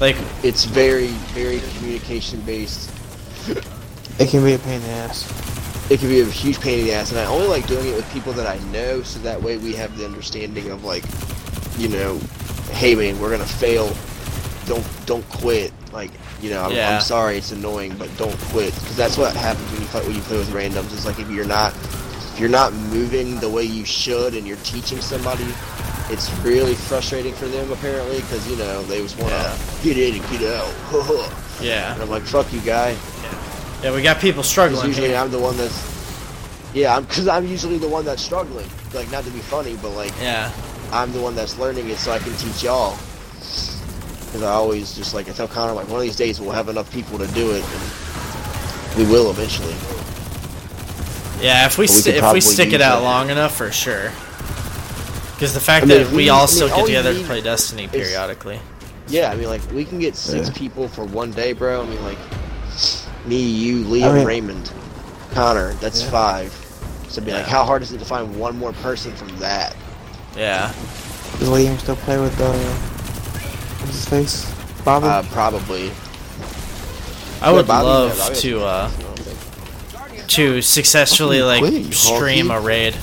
Like, 0.00 0.16
It's 0.42 0.64
very, 0.64 1.08
very 1.34 1.60
communication 1.78 2.40
based. 2.42 2.90
It 4.18 4.30
can 4.30 4.42
be 4.42 4.54
a 4.54 4.58
pain 4.58 4.76
in 4.76 4.82
the 4.82 4.88
ass. 4.88 5.90
It 5.90 6.00
can 6.00 6.08
be 6.08 6.20
a 6.20 6.24
huge 6.24 6.58
pain 6.58 6.78
in 6.78 6.86
the 6.86 6.92
ass, 6.94 7.10
and 7.10 7.20
I 7.20 7.26
only 7.26 7.48
like 7.48 7.66
doing 7.66 7.86
it 7.86 7.94
with 7.94 8.10
people 8.14 8.32
that 8.32 8.46
I 8.46 8.58
know, 8.70 9.02
so 9.02 9.18
that 9.20 9.42
way 9.42 9.58
we 9.58 9.74
have 9.74 9.94
the 9.98 10.06
understanding 10.06 10.70
of 10.70 10.84
like, 10.84 11.04
you 11.78 11.88
know, 11.88 12.18
hey 12.72 12.94
man, 12.94 13.20
we're 13.20 13.30
gonna 13.30 13.44
fail. 13.44 13.92
Don't 14.64 14.84
don't 15.04 15.28
quit. 15.28 15.70
Like, 15.92 16.10
you 16.40 16.48
know, 16.48 16.62
I'm, 16.62 16.72
Yeah. 16.72 16.94
I'm 16.94 17.00
sorry, 17.02 17.36
it's 17.36 17.52
annoying, 17.52 17.94
but 17.98 18.08
don't 18.16 18.36
quit, 18.50 18.72
because 18.74 18.96
that's 18.96 19.18
what 19.18 19.36
happens 19.36 19.70
when 19.72 19.82
you 19.82 19.86
fight 19.88 20.04
when 20.06 20.14
you 20.16 20.22
play 20.22 20.38
with 20.38 20.48
randoms. 20.50 20.94
It's 20.94 21.04
like 21.04 21.18
if 21.18 21.30
you're 21.30 21.44
not 21.44 21.74
if 21.74 22.40
you're 22.40 22.48
not 22.48 22.72
moving 22.72 23.38
the 23.40 23.50
way 23.50 23.64
you 23.64 23.84
should, 23.84 24.34
and 24.34 24.46
you're 24.46 24.56
teaching 24.64 25.02
somebody, 25.02 25.44
it's 26.10 26.30
really 26.38 26.74
frustrating 26.74 27.32
for 27.34 27.46
them 27.46 27.70
apparently, 27.72 28.16
because 28.20 28.48
you 28.50 28.56
know 28.56 28.82
they 28.84 29.00
just 29.02 29.18
want 29.18 29.30
to 29.32 29.58
get 29.82 29.98
in 29.98 30.20
and 30.20 30.30
get 30.30 30.42
out. 30.54 30.72
yeah. 31.60 31.90
and 31.92 31.98
yeah, 31.98 31.98
I'm 32.00 32.08
like, 32.10 32.22
fuck 32.22 32.52
you, 32.52 32.60
guy. 32.60 32.96
yeah, 33.82 33.94
we 33.94 34.02
got 34.02 34.20
people 34.20 34.42
struggling 34.42 34.86
usually 34.86 35.08
here. 35.08 35.16
I'm 35.18 35.30
the 35.30 35.38
one 35.38 35.56
that's. 35.56 35.94
Yeah, 36.74 36.96
I'm 36.96 37.04
because 37.04 37.26
I'm 37.28 37.46
usually 37.46 37.78
the 37.78 37.88
one 37.88 38.04
that's 38.04 38.22
struggling. 38.22 38.68
Like, 38.94 39.10
not 39.10 39.24
to 39.24 39.30
be 39.30 39.40
funny, 39.40 39.76
but 39.82 39.90
like, 39.90 40.12
Yeah, 40.20 40.52
I'm 40.92 41.12
the 41.12 41.20
one 41.20 41.34
that's 41.34 41.58
learning 41.58 41.88
it 41.88 41.96
so 41.96 42.12
I 42.12 42.18
can 42.18 42.34
teach 42.36 42.62
y'all. 42.62 42.96
Because 43.38 44.42
I 44.42 44.50
always 44.52 44.94
just 44.94 45.14
like 45.14 45.28
I 45.28 45.32
tell 45.32 45.48
Connor, 45.48 45.72
like 45.72 45.86
one 45.88 45.96
of 45.96 46.02
these 46.02 46.16
days 46.16 46.40
we'll 46.40 46.52
have 46.52 46.68
enough 46.68 46.92
people 46.92 47.18
to 47.18 47.26
do 47.28 47.50
it, 47.52 47.64
and 47.64 48.98
we 48.98 49.10
will 49.10 49.30
eventually. 49.30 49.74
yeah. 51.44 51.66
If 51.66 51.78
we 51.78 51.86
sti- 51.86 52.12
if 52.12 52.32
we 52.32 52.40
stick 52.40 52.72
it 52.72 52.80
out 52.80 53.00
that. 53.00 53.04
long 53.04 53.30
enough, 53.30 53.56
for 53.56 53.72
sure. 53.72 54.12
Because 55.36 55.52
the 55.54 55.60
fact 55.60 55.84
I 55.84 55.88
mean, 55.88 55.98
that 56.02 56.10
we 56.10 56.16
we- 56.16 56.28
all 56.30 56.42
I 56.44 56.46
still 56.46 56.68
mean, 56.68 56.76
get 56.78 56.86
together 56.86 57.14
to 57.14 57.20
play 57.24 57.40
Destiny 57.42 57.84
is- 57.84 57.90
periodically. 57.90 58.58
Yeah, 59.08 59.30
I 59.30 59.36
mean, 59.36 59.48
like 59.48 59.60
we 59.72 59.84
can 59.84 59.98
get 60.00 60.16
six 60.16 60.48
Yeah. 60.48 60.54
people 60.54 60.88
for 60.88 61.04
one 61.04 61.30
day, 61.30 61.52
bro. 61.52 61.82
I 61.82 61.86
mean, 61.86 62.02
like 62.04 62.18
me, 63.26 63.40
you, 63.40 63.84
Liam, 63.84 64.10
I 64.10 64.12
mean- 64.14 64.26
Raymond, 64.26 64.70
Connor. 65.32 65.74
That's 65.74 66.02
Yeah. 66.02 66.10
five. 66.10 66.52
So, 67.08 67.20
be 67.22 67.32
like, 67.32 67.46
how 67.46 67.64
hard 67.64 67.82
is 67.82 67.92
it 67.92 67.98
to 67.98 68.04
find 68.04 68.34
one 68.36 68.58
more 68.58 68.72
person 68.72 69.14
from 69.14 69.28
that? 69.38 69.76
Yeah, 70.36 70.72
Does 71.38 71.48
Liam 71.48 71.78
still 71.78 71.96
play 71.96 72.18
with 72.18 72.38
uh, 72.40 72.52
what's 73.80 73.92
his 73.94 74.04
face? 74.06 74.46
Bobby? 74.84 75.06
Uh, 75.06 75.22
probably. 75.32 75.92
I 77.42 77.52
would 77.52 77.66
Yeah, 77.66 77.82
Bobby- 77.82 77.86
love 77.86 78.34
to 78.38 78.64
uh, 78.64 78.90
to 80.28 80.60
successfully 80.62 81.42
like 81.42 81.62
stream 81.92 82.50
a 82.50 82.54
honky. 82.54 82.64
raid. 82.64 82.96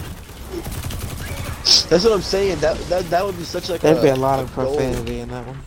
That's 1.89 2.03
what 2.03 2.11
I'm 2.13 2.21
saying. 2.21 2.59
That 2.59 2.77
that, 2.89 3.09
that 3.09 3.25
would 3.25 3.37
be 3.37 3.43
such 3.43 3.69
like 3.69 3.81
There'd 3.81 3.97
a, 3.97 4.01
be 4.01 4.09
a 4.09 4.15
lot 4.15 4.39
of 4.39 4.53
goal. 4.55 4.65
profanity 4.75 5.19
in 5.19 5.29
that 5.29 5.45
one. 5.47 5.57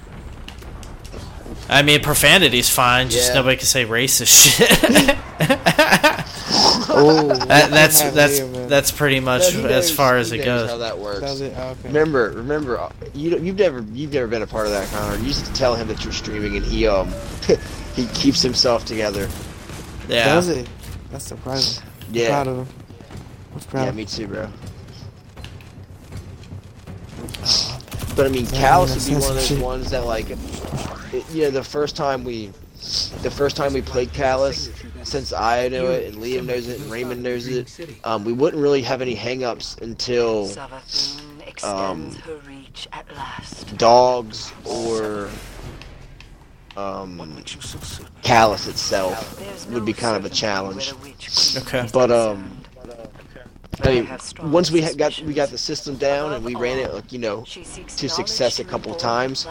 I 1.69 1.83
mean, 1.83 2.01
profanity's 2.03 2.69
fine. 2.71 3.09
Just 3.11 3.29
Yeah. 3.31 3.35
nobody 3.37 3.57
can 3.57 3.67
say 3.67 3.85
racist 3.87 4.29
shit. 4.57 5.17
Oh, 6.89 7.27
That, 7.47 7.71
that's 7.71 8.01
that's 8.13 8.41
Liam, 8.41 8.69
that's 8.69 8.91
pretty 8.91 9.21
much 9.21 9.55
No, 9.55 9.67
as 9.67 9.91
far 9.91 10.17
as 10.17 10.33
it 10.33 10.45
knows 10.45 10.63
How 10.71 10.77
goes. 10.77 10.81
that 10.81 10.99
works. 10.99 11.21
Does 11.21 11.41
it? 11.41 11.53
Oh, 11.57 11.71
okay. 11.71 11.89
Remember, 11.89 12.31
remember, 12.31 12.81
uh, 12.81 12.91
you 13.15 13.31
don't- 13.31 13.45
you've 13.45 13.59
never 13.59 13.81
you've 13.93 14.13
never 14.13 14.27
been 14.27 14.43
a 14.43 14.47
part 14.47 14.67
of 14.67 14.73
that, 14.73 14.89
Connor. 14.91 15.17
You 15.19 15.25
used 15.25 15.45
to 15.47 15.53
tell 15.53 15.75
him 15.75 15.89
that 15.89 16.05
you're 16.05 16.13
streaming, 16.13 16.57
and 16.57 16.65
he 16.65 16.87
um 16.87 17.13
he 17.95 18.07
keeps 18.09 18.41
himself 18.43 18.85
together. 18.85 19.29
Yeah, 20.09 20.27
Does 20.27 20.49
it? 20.49 20.69
That's 21.11 21.25
surprising. 21.27 21.83
Yeah, 22.13 22.29
Proud 22.29 22.47
of 22.47 22.57
him. 22.59 22.69
I 23.51 23.55
was 23.55 23.65
proud. 23.67 23.83
yeah, 23.83 23.89
of 23.89 23.95
him. 23.95 23.97
me 23.97 24.05
too, 24.05 24.27
bro. 24.29 24.49
But 28.17 28.27
I 28.27 28.29
mean, 28.31 28.45
Yeah, 28.47 28.61
Calus 28.63 28.95
would 28.97 29.07
be 29.07 29.13
one 29.15 29.23
of 29.31 29.35
those 29.35 29.47
sensitive. 29.47 29.63
ones 29.63 29.91
that 29.91 30.05
like, 30.07 30.31
it, 30.31 31.25
yeah, 31.33 31.51
the 31.51 31.63
first 31.65 31.97
time 31.97 32.25
we, 32.25 32.51
the 33.23 33.31
first 33.31 33.57
time 33.57 33.73
we 33.75 33.83
played 33.83 34.09
Calus, 34.11 34.71
since 35.07 35.33
I 35.33 35.69
know 35.69 35.87
it 35.91 36.13
and 36.15 36.23
Liam 36.23 36.47
knows 36.47 36.69
it 36.69 36.81
and 36.81 36.91
Raymond 36.91 37.23
knows 37.23 37.47
it, 37.47 37.79
um, 38.05 38.25
we 38.25 38.33
wouldn't 38.33 38.63
really 38.63 38.83
have 38.83 39.03
any 39.03 39.15
hangups 39.15 39.81
until 39.83 40.51
um, 41.65 42.13
her 42.17 42.37
reach 42.47 42.89
at 42.93 43.07
last. 43.15 43.77
dogs 43.77 44.53
or 44.65 45.29
um, 46.77 47.17
Makes 47.37 47.55
you 47.55 47.61
so 47.63 47.79
certain. 47.81 48.13
Calus 48.23 48.69
itself 48.69 49.71
would 49.71 49.85
be 49.85 49.93
kind 49.93 50.17
of 50.17 50.25
a 50.25 50.31
challenge. 50.31 50.93
where 50.93 51.01
a 51.01 51.05
witch 51.05 51.31
queen 51.35 51.63
Okay. 51.83 51.89
But 51.93 52.11
um, 52.11 52.43
concerned. 52.45 52.66
I 53.83 53.89
mean, 53.95 54.09
once 54.51 54.71
we 54.71 54.81
ha- 54.83 54.95
got 54.97 55.19
we 55.21 55.35
got 55.35 55.51
the 55.51 55.59
system 55.59 55.97
down 55.97 56.33
and 56.33 56.45
we 56.45 56.55
ran 56.55 56.79
it 56.79 56.93
like 56.95 57.13
you 57.13 57.19
know, 57.19 57.43
to 57.45 58.09
success 58.09 58.59
a 58.59 58.65
couple 58.65 58.95
times, 58.95 59.47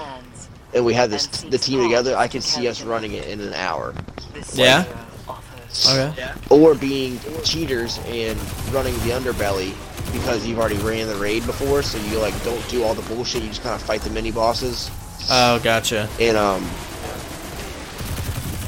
and 0.73 0.83
we 0.85 0.93
had 0.93 1.09
this 1.11 1.27
the 1.27 1.57
team 1.57 1.81
together, 1.83 2.15
I 2.17 2.27
could 2.27 2.43
see 2.43 2.67
us 2.67 2.81
running 2.81 3.13
it 3.13 3.27
in 3.27 3.39
an 3.41 3.53
hour. 3.53 3.93
Yeah? 4.53 4.85
Okay. 5.89 6.31
or 6.49 6.73
being 6.73 7.19
cheaters 7.43 7.99
and 8.05 8.39
running 8.71 8.93
the 8.99 9.09
underbelly 9.11 9.73
because 10.13 10.45
you've 10.47 10.57
already 10.59 10.77
ran 10.77 11.07
the 11.07 11.15
raid 11.15 11.45
before, 11.45 11.83
so 11.83 11.97
you 12.09 12.17
like 12.19 12.33
don't 12.45 12.65
do 12.69 12.83
all 12.83 12.93
the 12.93 13.01
bullshit. 13.13 13.43
You 13.43 13.49
just 13.49 13.61
kind 13.61 13.75
of 13.75 13.81
fight 13.81 14.01
the 14.01 14.09
mini 14.09 14.31
bosses, 14.31 14.89
Oh, 15.29 15.59
gotcha. 15.63 16.07
and 16.19 16.37
um, 16.37 16.61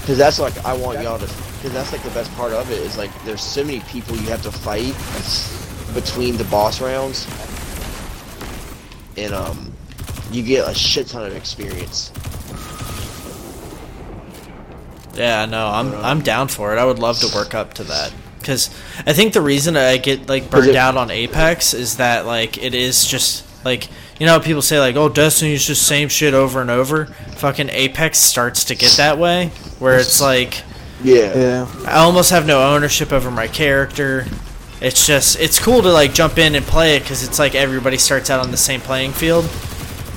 because 0.02 0.18
that's 0.18 0.40
like 0.40 0.58
I 0.66 0.76
want 0.76 1.02
y'all 1.02 1.20
to, 1.20 1.28
because 1.58 1.74
that's 1.74 1.92
like 1.92 2.02
the 2.04 2.10
best 2.12 2.32
part 2.36 2.54
of 2.54 2.72
it 2.72 2.80
is 2.80 2.98
like 2.98 3.12
there's 3.26 3.42
so 3.42 3.64
many 3.64 3.80
people 3.82 4.16
you 4.16 4.30
have 4.30 4.42
to 4.44 4.52
fight 4.52 4.94
between 5.94 6.38
the 6.38 6.44
boss 6.46 6.80
rounds, 6.82 7.28
and 9.18 9.34
um, 9.34 9.72
you 10.32 10.44
get 10.44 10.68
a 10.68 10.74
shit 10.74 11.08
ton 11.08 11.26
of 11.26 11.36
experience. 11.36 12.12
Yeah, 15.16 15.46
no, 15.46 15.68
I'm 15.68 15.94
I'm 15.96 16.22
down 16.22 16.48
for 16.48 16.76
it. 16.76 16.80
I 16.80 16.86
would 16.86 17.00
love 17.00 17.20
to 17.20 17.36
work 17.36 17.56
up 17.56 17.74
to 17.76 17.84
that 17.86 18.14
because 18.40 18.70
I 19.06 19.14
think 19.14 19.34
the 19.34 19.42
reason 19.42 19.76
I 19.76 19.98
get 19.98 20.30
like 20.30 20.50
burned 20.52 20.70
it- 20.70 20.76
out 20.76 20.96
on 20.96 21.10
Apex 21.10 21.74
is 21.74 21.98
that 21.98 22.26
like 22.26 22.58
it 22.62 22.74
is 22.76 23.06
just 23.06 23.44
Like 23.66 23.90
you 24.20 24.26
know, 24.26 24.34
how 24.34 24.40
people 24.40 24.62
say 24.62 24.80
like, 24.80 24.96
"Oh, 24.96 25.10
Destiny's 25.10 25.66
just 25.66 25.84
same 25.86 26.10
shit 26.10 26.34
over 26.34 26.62
and 26.62 26.70
over." 26.70 27.06
Fucking 27.38 27.70
Apex 27.72 28.18
starts 28.20 28.64
to 28.66 28.76
get 28.76 28.92
that 28.98 29.18
way, 29.18 29.48
where 29.80 29.98
it's 30.00 30.22
like 30.22 30.64
Yeah. 31.04 31.36
Yeah. 31.38 31.68
I 31.86 31.98
almost 32.00 32.32
have 32.32 32.46
no 32.46 32.74
ownership 32.76 33.12
over 33.12 33.30
my 33.32 33.48
character. 33.48 34.26
It's 34.82 35.06
just 35.08 35.40
it's 35.40 35.60
cool 35.60 35.82
to 35.82 35.92
like 35.92 36.14
jump 36.14 36.38
in 36.38 36.56
and 36.56 36.66
play 36.66 36.96
it 36.96 37.02
because 37.02 37.24
it's 37.24 37.40
like 37.40 37.56
everybody 37.56 37.98
starts 37.98 38.30
out 38.30 38.40
on 38.40 38.52
the 38.52 38.58
same 38.58 38.82
playing 38.82 39.12
field. 39.12 39.50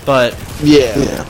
But 0.07 0.35
Yeah. 0.63 0.99
Yeah. 0.99 1.27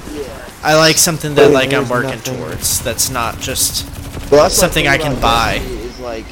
I 0.63 0.75
like 0.77 0.99
something 0.99 1.35
that 1.37 1.53
like 1.53 1.73
I'm 1.73 1.89
working 1.89 2.11
nothing- 2.11 2.37
towards. 2.37 2.81
That's 2.83 3.09
not 3.11 3.39
just 3.41 3.87
Well, 4.31 4.43
that's 4.43 4.55
Something 4.55 4.87
I 4.89 4.99
can 4.99 5.21
buy. 5.21 5.59
Destiny 5.59 5.81
Is 5.83 6.01
like, 6.01 6.25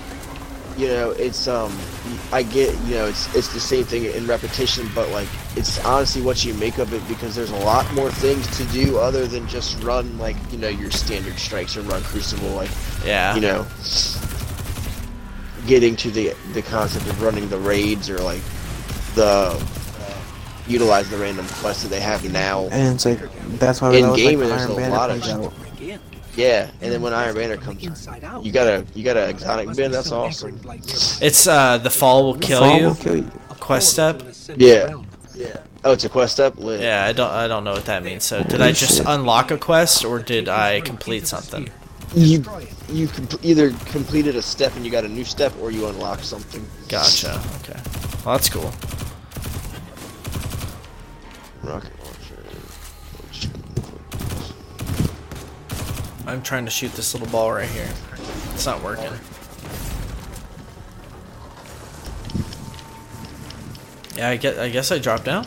you 0.77 0.89
know, 0.89 1.11
it's 1.11 1.49
um, 1.49 1.77
I 2.31 2.43
get, 2.43 2.74
you 2.87 2.95
know, 2.95 3.07
it's 3.07 3.35
it's 3.35 3.53
the 3.55 3.61
same 3.61 3.85
thing 3.85 4.05
in 4.05 4.26
repetition, 4.26 4.89
but 4.95 5.09
like, 5.11 5.29
it's 5.57 5.83
honestly 5.85 6.20
what 6.20 6.45
you 6.45 6.53
make 6.55 6.79
of 6.79 6.93
it 6.93 7.07
because 7.09 7.35
there's 7.35 7.51
a 7.51 7.57
lot 7.57 7.91
more 7.95 8.11
things 8.11 8.47
to 8.59 8.64
do 8.66 8.99
other 8.99 9.26
than 9.26 9.49
just 9.49 9.83
run 9.83 10.18
like, 10.18 10.37
you 10.53 10.59
know, 10.59 10.68
your 10.68 10.91
standard 10.91 11.39
strikes 11.39 11.76
or 11.76 11.83
run 11.83 12.03
Crucible, 12.03 12.51
like, 12.51 12.70
yeah. 13.05 13.35
you 13.35 13.41
know, 13.41 13.66
getting 15.66 15.97
to 15.97 16.11
the 16.11 16.35
the 16.53 16.62
concept 16.62 17.07
of 17.07 17.22
running 17.22 17.49
the 17.49 17.59
raids 17.59 18.11
or 18.11 18.18
like 18.18 18.43
the 19.14 19.24
uh, 19.24 20.22
utilize 20.66 21.09
the 21.09 21.16
random 21.16 21.47
quests 21.47 21.83
that 21.83 21.89
they 21.89 22.01
have 22.01 22.31
now. 22.31 22.68
And 22.70 22.95
it's 22.95 23.07
like 23.07 23.20
that's 23.59 23.81
why 23.81 23.91
we 23.91 23.99
In 23.99 24.05
always 24.05 24.22
game, 24.22 24.41
like 24.41 24.49
there's 24.49 24.62
Iron 24.62 24.72
a 24.72 24.76
Banner 24.76 24.95
lot 24.95 25.11
of 25.11 25.22
Yeah, 26.39 26.70
and 26.80 26.93
then 26.93 27.03
when 27.03 27.12
Iron 27.12 27.34
Banner 27.34 27.57
comes, 27.57 27.82
Inside 27.84 28.22
out. 28.22 28.45
you 28.45 28.53
got 28.53 28.68
a 28.68 28.86
you 28.95 29.03
got 29.03 29.16
a 29.16 29.28
exotic 29.28 29.74
bin. 29.74 29.91
That's 29.91 30.12
awesome. 30.12 30.61
It's 31.20 31.49
uh 31.49 31.78
the 31.78 31.91
fall 31.91 32.24
will 32.26 32.39
kill 32.39 32.61
Fall 32.61 32.78
you. 32.78 32.86
will 32.86 32.95
kill 32.95 33.16
you. 33.16 33.30
Quest 33.59 33.91
step. 33.91 34.22
Yeah. 34.57 34.95
Yeah. 35.34 35.57
Oh, 35.84 35.93
it's 35.93 36.05
a 36.05 36.09
quest 36.09 36.39
up. 36.39 36.57
Lit. 36.57 36.80
Yeah, 36.80 37.05
I 37.05 37.12
don't 37.12 37.30
I 37.30 37.49
don't 37.49 37.64
know 37.64 37.72
what 37.72 37.86
that 37.86 38.05
means. 38.05 38.22
So 38.22 38.45
did 38.45 38.61
I 38.61 38.70
just 38.70 39.03
unlock 39.05 39.51
a 39.51 39.59
quest 39.59 40.05
or 40.05 40.20
did 40.20 40.49
I 40.49 40.80
complete 40.80 41.26
something? 41.26 41.68
You 42.14 42.45
you 42.89 43.09
com- 43.09 43.28
either 43.43 43.70
completed 43.86 44.36
a 44.36 44.43
step 44.43 44.76
and 44.76 44.84
you 44.84 44.93
got 44.93 45.05
a 45.05 45.09
new 45.09 45.24
step, 45.24 45.53
or 45.61 45.70
you 45.70 45.86
unlocked 45.89 46.24
something. 46.24 46.64
Gotcha. 46.89 47.34
Okay. 47.62 47.78
Well, 48.24 48.36
that's 48.36 48.49
cool. 48.49 48.72
Rocket 51.62 51.93
launcher. 52.03 53.49
I'm 56.29 56.43
trying 56.43 56.66
to 56.66 56.70
shoot 56.70 56.93
this 56.93 57.14
little 57.14 57.29
ball 57.29 57.51
right 57.51 57.68
here. 57.70 57.89
It's 58.53 58.66
not 58.66 58.83
working. 58.83 59.11
Yeah, 64.14 64.29
I 64.29 64.37
get. 64.37 64.59
I 64.59 64.68
guess 64.68 64.93
I 64.93 64.99
dropped 64.99 65.24
down. 65.24 65.47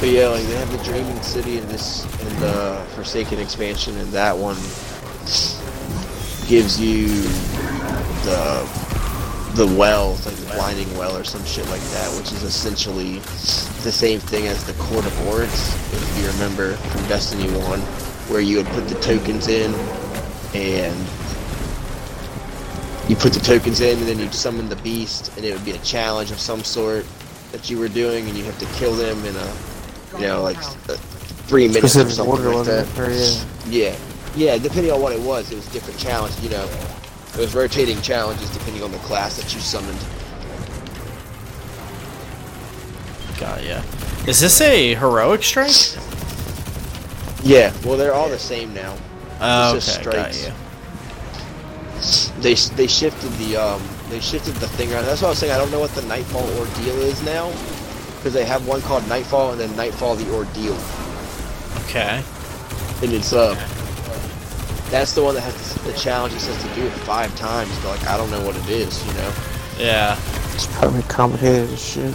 But 0.00 0.08
yeah, 0.08 0.28
like 0.28 0.44
they 0.44 0.56
have 0.56 0.72
the 0.72 0.82
Dreaming 0.82 1.20
City 1.20 1.58
and 1.58 1.68
this 1.68 2.04
and 2.22 2.38
the 2.38 2.82
Forsaken 2.94 3.38
expansion, 3.38 3.98
and 3.98 4.08
that 4.12 4.34
one 4.34 4.56
gives 6.48 6.80
you 6.80 7.08
the 8.24 8.93
the 9.54 9.66
well, 9.66 10.12
like 10.24 10.34
the 10.34 10.54
blinding 10.54 10.98
well 10.98 11.16
or 11.16 11.24
some 11.24 11.44
shit 11.44 11.68
like 11.68 11.80
that, 11.80 12.16
which 12.18 12.32
is 12.32 12.42
essentially 12.42 13.18
the 13.84 13.92
same 13.92 14.18
thing 14.18 14.46
as 14.46 14.64
the 14.64 14.72
Court 14.74 15.06
of 15.06 15.28
Oryx, 15.28 15.74
if 15.92 16.18
you 16.18 16.26
remember 16.32 16.74
from 16.76 17.06
Destiny 17.08 17.50
One, 17.58 17.80
where 18.28 18.40
you 18.40 18.56
would 18.56 18.66
put 18.66 18.88
the 18.88 18.98
tokens 19.00 19.48
in 19.48 19.72
and 20.54 20.96
you 23.08 23.16
put 23.16 23.32
the 23.32 23.40
tokens 23.40 23.80
in 23.80 23.98
and 23.98 24.08
then 24.08 24.18
you'd 24.18 24.34
summon 24.34 24.68
the 24.68 24.76
beast 24.76 25.36
and 25.36 25.44
it 25.44 25.52
would 25.52 25.64
be 25.64 25.72
a 25.72 25.78
challenge 25.78 26.30
of 26.30 26.40
some 26.40 26.64
sort 26.64 27.04
that 27.52 27.70
you 27.70 27.78
were 27.78 27.88
doing 27.88 28.26
and 28.28 28.36
you 28.36 28.44
have 28.44 28.58
to 28.58 28.66
kill 28.78 28.94
them 28.94 29.24
in 29.24 29.36
a 29.36 29.54
you 30.18 30.26
know 30.26 30.42
like 30.42 30.56
uh, 30.88 30.96
three 31.46 31.68
minutes 31.68 31.96
or 31.96 32.08
something 32.08 32.44
like 32.44 32.66
that. 32.66 32.98
Or, 32.98 33.10
yeah. 33.10 33.40
Yeah, 33.66 33.96
yeah. 34.34 34.58
Depending 34.58 34.92
on 34.92 35.00
what 35.00 35.12
it 35.12 35.20
was, 35.20 35.50
it 35.52 35.56
was 35.56 35.66
different 35.68 35.98
challenge. 35.98 36.34
You 36.40 36.50
know, 36.50 36.68
it 37.34 37.38
was 37.38 37.54
rotating 37.54 38.00
challenges 38.00 38.48
depending 38.50 38.82
on 38.82 38.92
the 38.92 38.98
class 38.98 39.36
that 39.36 39.52
you 39.54 39.60
summoned. 39.60 39.98
Got 43.38 43.64
ya. 43.64 43.82
Is 44.26 44.40
this 44.40 44.60
a 44.60 44.94
heroic 44.94 45.42
strike? 45.42 45.70
Yeah, 47.42 47.72
well, 47.84 47.96
they're 47.98 48.14
all 48.14 48.28
the 48.28 48.38
same 48.38 48.72
now. 48.72 48.96
Oh, 49.40 49.76
It's 49.76 49.98
okay, 49.98 50.04
got 50.12 50.34
you. 50.34 50.52
They 52.40 52.54
they 52.54 52.86
shifted 52.86 53.32
the 53.32 53.56
um 53.56 53.82
they 54.10 54.20
shifted 54.20 54.54
the 54.56 54.68
thing 54.68 54.92
around. 54.92 55.04
That's 55.06 55.20
what 55.22 55.28
I 55.28 55.30
was 55.30 55.38
saying. 55.38 55.52
I 55.52 55.58
don't 55.58 55.70
know 55.70 55.80
what 55.80 55.90
the 55.92 56.02
Nightfall 56.02 56.46
ordeal 56.58 56.96
is 57.02 57.22
now, 57.24 57.50
because 58.16 58.32
they 58.32 58.44
have 58.44 58.66
one 58.66 58.80
called 58.82 59.06
Nightfall 59.08 59.52
and 59.52 59.60
then 59.60 59.74
Nightfall 59.76 60.14
the 60.14 60.24
Ordeal, 60.24 60.76
Okay. 61.84 62.22
and 63.02 63.12
it's 63.12 63.32
uh 63.32 63.54
that's 64.94 65.12
the 65.12 65.22
one 65.24 65.34
that 65.34 65.40
has 65.40 65.74
the 65.84 65.92
challenge 65.94 66.32
that 66.34 66.40
says 66.40 66.62
to 66.62 66.74
do 66.80 66.86
it 66.86 66.90
five 66.90 67.34
times. 67.36 67.70
But 67.82 67.98
like 67.98 68.06
I 68.06 68.16
don't 68.16 68.30
know 68.30 68.40
what 68.46 68.56
it 68.56 68.68
is, 68.70 69.04
you 69.06 69.12
know. 69.14 69.32
Yeah. 69.78 70.18
It's 70.54 70.66
probably 70.78 71.02
complicated 71.02 71.68
as 71.70 71.82
shit. 71.84 72.14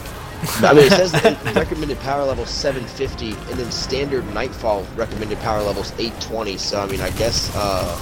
I 0.64 0.74
mean, 0.74 0.86
it 0.86 0.92
says 0.92 1.12
that 1.24 1.44
recommended 1.56 2.00
power 2.00 2.24
level 2.24 2.46
750, 2.46 3.32
and 3.52 3.60
then 3.60 3.70
standard 3.72 4.26
Nightfall 4.34 4.84
recommended 4.96 5.38
power 5.40 5.62
levels 5.62 5.92
820. 6.00 6.58
So 6.58 6.80
I 6.82 6.86
mean, 6.88 7.02
I 7.02 7.10
guess 7.12 7.54
uh, 7.54 8.00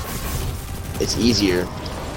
it's 1.01 1.17
easier. 1.17 1.67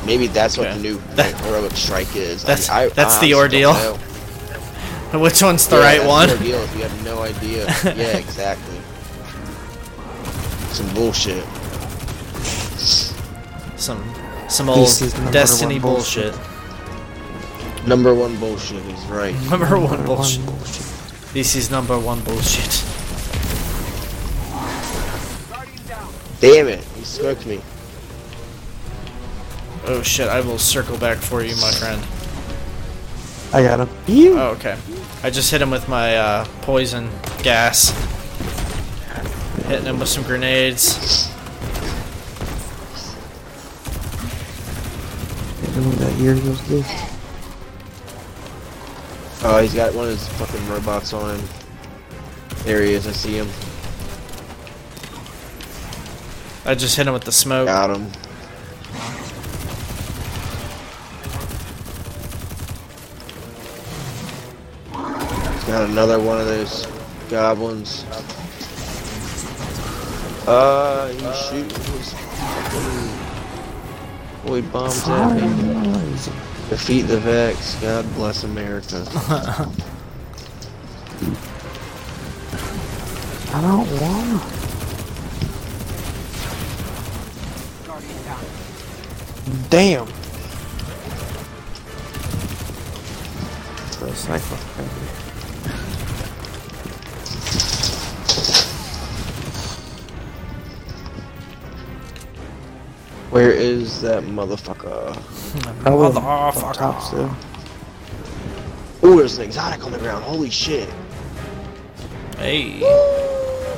Maybe 0.05 0.27
that's 0.27 0.59
what 0.59 0.67
Okay. 0.67 0.77
the 0.77 0.83
new 0.83 0.97
That- 1.15 1.35
heroic 1.41 1.73
strike 1.73 2.15
is. 2.15 2.43
That's- 2.45 2.69
I, 2.69 2.85
I, 2.85 2.89
that's 2.91 3.17
I 3.17 3.21
the 3.23 3.35
ordeal. 3.35 3.75
Which 5.15 5.43
one's 5.43 5.67
the 5.67 5.77
Yeah, 5.77 5.83
right 5.83 5.99
that's 6.03 6.09
one? 6.09 6.29
The 6.29 6.35
ordeal 6.37 6.61
if 6.63 6.77
you 6.77 6.83
have 6.83 7.05
no 7.05 7.23
idea. 7.23 7.65
yeah, 7.97 8.17
exactly. 8.19 8.77
Some 10.75 10.93
bullshit. 10.95 11.45
Some 12.81 14.03
some 14.49 14.69
old 14.69 14.81
This 14.81 15.03
is 15.03 15.15
number 15.15 15.33
Destiny 15.33 15.79
bullshit. 15.79 16.33
bullshit. 16.35 17.87
Number 17.87 18.15
one 18.15 18.37
bullshit 18.39 18.85
is 18.87 19.05
right. 19.07 19.35
Number 19.51 19.79
one 19.79 19.91
Number 19.91 20.07
bullshit. 20.07 20.45
This 21.33 21.55
is 21.55 21.71
number 21.71 21.99
one 21.99 22.21
bullshit. 22.23 22.85
Damn 26.41 26.69
it! 26.69 26.83
He 26.97 27.05
smoked 27.05 27.47
me. 27.47 27.61
Oh 29.87 30.03
shit! 30.03 30.29
I 30.29 30.41
will 30.41 30.59
circle 30.59 30.97
back 30.99 31.19
for 31.19 31.43
you, 31.43 31.55
my 31.57 31.71
friend. 31.73 32.03
I 33.53 33.63
got 33.63 33.81
him. 33.81 33.89
You. 34.07 34.39
Oh, 34.39 34.49
okay. 34.51 34.77
I 35.23 35.31
just 35.31 35.51
hit 35.51 35.61
him 35.61 35.71
with 35.71 35.89
my 35.89 36.17
uh, 36.17 36.45
poison 36.63 37.11
gas. 37.43 37.91
Hitting 39.67 39.87
him 39.87 39.99
with 39.99 40.09
some 40.09 40.23
grenades. 40.25 41.30
When 45.81 45.97
that 45.97 46.21
ear 46.21 46.35
goes 46.35 46.69
this. 46.69 46.87
Oh, 49.43 49.61
he's 49.63 49.73
got 49.73 49.95
one 49.95 50.05
of 50.05 50.11
his 50.11 50.29
fucking 50.29 50.69
robots 50.69 51.15
on 51.15 51.39
him. 51.39 51.49
There 52.65 52.83
he 52.83 52.93
is. 52.93 53.07
I 53.07 53.13
see 53.13 53.37
him. 53.39 53.49
I 56.67 56.75
just 56.75 56.97
hit 56.97 57.07
him 57.07 57.15
with 57.15 57.25
the 57.25 57.33
smoke. 57.33 57.67
Got 57.67 57.97
him. 57.97 58.05
He's 65.55 65.65
got 65.65 65.89
another 65.89 66.21
one 66.21 66.39
of 66.39 66.47
those 66.47 66.87
goblins. 67.31 68.05
Uh, 70.47 71.09
he's 71.09 71.37
shooting 71.47 71.71
his 71.95 72.13
fucking 72.13 73.30
boy 74.45 74.63
bombs 74.63 75.09
at 75.09 75.35
me. 75.37 76.15
Defeat 76.69 77.03
the 77.03 77.19
Vex. 77.19 77.75
God 77.77 78.05
bless 78.15 78.45
America. 78.45 79.05
I 83.53 83.61
don't 83.61 83.91
want. 84.01 84.61
Damn. 89.71 90.07
The 93.99 94.15
sniper. 94.15 95.20
Where 103.31 103.51
is 103.53 104.01
that 104.03 104.25
motherfucker? 104.25 105.15
Probably 105.83 106.21
Motherfucker. 106.21 107.31
up. 107.31 107.37
Oh, 109.03 109.17
there's 109.19 109.39
an 109.39 109.45
exotic 109.45 109.85
on 109.85 109.93
the 109.93 109.99
ground. 109.99 110.25
Holy 110.25 110.51
shit. 110.51 110.89
Hey. 112.37 112.81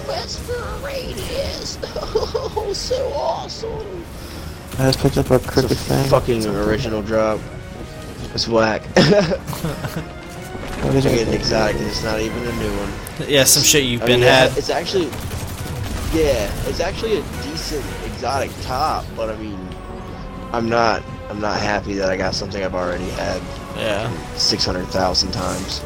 Vesper 0.07 0.79
Radius. 0.85 1.79
Oh, 2.55 2.73
so 2.75 3.09
awesome. 3.15 4.05
I 4.79 4.85
just 4.91 4.99
picked 5.01 5.19
up 5.19 5.31
a 5.31 5.35
It's 5.35 5.47
crooked 5.47 5.71
a 5.73 5.75
thing. 5.75 6.09
fucking 6.09 6.47
original 6.47 7.03
drop. 7.03 7.39
It's 8.35 8.49
whack. 8.49 8.83
What 10.83 10.93
did 10.95 11.07
I 11.07 11.11
I 11.11 11.15
get 11.15 11.29
an 11.29 11.35
exotic 11.35 11.77
and 11.77 11.87
it's 11.87 12.03
not 12.03 12.19
even 12.21 12.43
a 12.43 12.53
new 12.57 12.77
one. 12.77 13.29
Yeah, 13.29 13.45
some 13.45 13.63
shit 13.63 13.85
you've 13.85 14.03
I 14.03 14.07
been 14.07 14.21
mean, 14.21 14.29
had. 14.29 14.57
It's 14.59 14.69
actually, 14.69 15.07
yeah, 16.13 16.51
it's 16.67 16.81
actually 16.81 17.19
a 17.19 17.23
decent 17.45 17.85
exotic 18.23 18.53
top, 18.63 19.05
but 19.17 19.29
I 19.31 19.37
mean, 19.37 19.59
I'm 20.53 20.69
not, 20.69 21.03
I'm 21.29 21.41
not 21.41 21.59
happy 21.61 21.95
that 21.95 22.09
I 22.09 22.17
got 22.17 22.37
something 22.37 22.63
I've 22.63 22.73
already 22.77 23.09
had 23.11 23.43
Yeah. 23.77 24.09
six 24.37 24.65
hundred 24.65 24.87
thousand 24.87 25.33
times. 25.33 25.81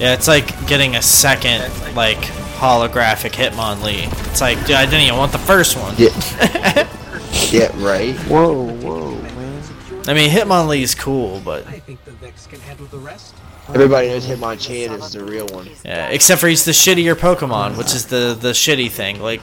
Yeah, 0.00 0.12
it's 0.14 0.26
like 0.26 0.46
getting 0.66 0.96
a 0.96 1.02
second 1.02 1.62
like 1.94 2.18
holographic 2.58 3.30
Hitmonlee. 3.32 4.08
It's 4.28 4.40
like, 4.40 4.58
dude, 4.66 4.72
I 4.76 4.84
didn't 4.86 5.02
even 5.02 5.16
want 5.16 5.30
the 5.32 5.38
first 5.38 5.76
one. 5.78 5.94
Yeah, 5.96 6.08
yeah, 7.50 7.70
right. 7.84 8.16
Whoa, 8.26 8.70
whoa, 8.78 9.10
man. 9.22 9.62
I 10.08 10.14
mean, 10.14 10.30
Hitmonlee 10.30 10.80
is 10.82 10.94
cool, 10.96 11.40
but 11.44 11.66
I 11.68 11.78
think 11.78 12.04
the 12.04 12.10
Vex 12.10 12.46
can 12.48 12.58
handle 12.60 12.86
the 12.86 12.98
rest. 12.98 13.34
Everybody 13.68 14.08
knows 14.08 14.26
Hitmonchan 14.26 14.98
is 14.98 15.12
the 15.12 15.24
real 15.24 15.46
one. 15.46 15.68
yeah, 15.84 16.08
except 16.08 16.40
for 16.40 16.48
he's 16.48 16.64
the 16.64 16.72
shittier 16.72 17.14
Pokemon, 17.14 17.78
which 17.78 17.94
is 17.94 18.06
the 18.06 18.36
the 18.38 18.50
shitty 18.50 18.90
thing. 18.90 19.20
Like, 19.22 19.42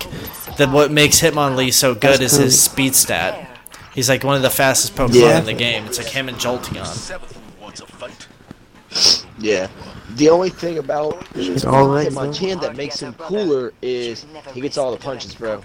the 0.58 0.68
what 0.70 0.92
makes 0.92 1.20
Hitmonlee 1.22 1.74
so 1.74 1.96
good 1.96 2.22
is 2.22 2.34
his 2.34 2.62
speed 2.62 2.94
stat. 2.96 3.48
He's 3.96 4.08
like 4.10 4.24
one 4.24 4.36
of 4.36 4.42
the 4.42 4.50
fastest 4.52 4.96
Pokemon 4.96 5.16
Yeah. 5.22 5.40
in 5.40 5.46
the 5.46 5.54
game. 5.54 5.86
It's 5.86 5.98
like 5.98 6.08
him 6.08 6.30
and 6.30 6.38
Jolteon. 6.38 6.86
Seventh 6.86 7.38
wants 7.60 7.82
a 7.82 7.86
fight. 7.88 8.28
Yeah. 9.42 9.68
The 10.16 10.30
only 10.30 10.50
thing 10.50 10.78
about 10.78 11.14
all 11.66 11.88
right, 11.90 12.10
Hitmonchan 12.10 12.62
that 12.62 12.76
makes 12.76 13.00
him 13.00 13.14
cooler 13.14 13.74
is 13.82 14.26
he 14.54 14.62
gets 14.62 14.78
all 14.78 14.92
the 14.92 14.98
punches, 14.98 15.34
bro. 15.36 15.64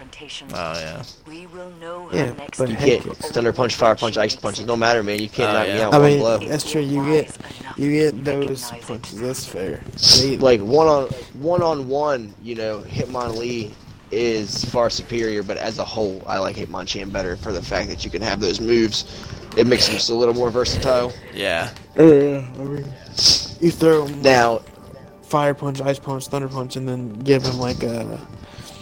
Oh 0.54 0.78
yeah. 0.80 1.02
We 1.26 1.46
will 1.46 1.70
know 1.72 2.10
Yeah, 2.12 2.32
but 2.56 2.68
You 2.68 2.76
Heck 2.76 3.02
can't 3.02 3.16
thunder 3.16 3.52
punch, 3.52 3.74
fire 3.74 3.96
punch, 3.96 4.16
ice 4.16 4.36
punch. 4.36 4.60
It 4.60 4.66
don't 4.66 4.78
matter, 4.78 5.02
man. 5.02 5.20
You 5.20 5.28
can't 5.28 5.50
Oh, 5.50 5.52
knock 5.52 5.66
me 5.68 5.78
yeah. 5.78 5.86
out 5.88 5.94
I 5.94 5.98
one 5.98 6.06
mean, 6.08 6.18
blow. 6.20 6.38
that's 6.38 6.70
true. 6.70 6.80
You 6.80 7.04
get, 7.04 7.36
you 7.76 7.90
get 7.92 8.24
those 8.24 8.70
punches. 8.82 9.20
That's 9.20 9.46
fair. 9.46 9.82
They, 10.16 10.36
like 10.38 10.60
one 10.60 10.86
on 10.86 11.08
one 11.34 11.62
on 11.62 11.88
one, 11.88 12.34
you 12.42 12.54
know, 12.54 12.80
Hitmonlee 12.82 13.72
is 14.12 14.64
far 14.66 14.88
superior, 14.90 15.42
but 15.42 15.56
as 15.56 15.78
a 15.78 15.84
whole, 15.84 16.22
I 16.26 16.38
like 16.38 16.56
Hitmonchan 16.56 17.12
better 17.12 17.36
for 17.36 17.52
the 17.52 17.62
fact 17.62 17.88
that 17.88 18.04
you 18.04 18.10
can 18.10 18.22
have 18.22 18.40
those 18.40 18.60
moves. 18.60 19.04
It 19.56 19.66
makes 19.66 19.86
him 19.88 19.94
just 19.94 20.10
a 20.10 20.14
little 20.14 20.34
more 20.34 20.50
versatile. 20.50 21.12
Yeah. 21.34 21.70
yeah, 21.96 22.46
I 22.58 22.62
mean, 22.62 22.84
you 23.60 23.70
throw 23.70 24.06
him 24.06 24.20
Now, 24.22 24.58
fire 25.22 25.54
punch, 25.54 25.80
ice 25.80 25.98
punch, 25.98 26.26
thunder 26.28 26.48
punch, 26.48 26.76
and 26.76 26.86
then 26.88 27.10
give 27.20 27.42
him 27.44 27.58
like 27.58 27.82
a 27.82 28.20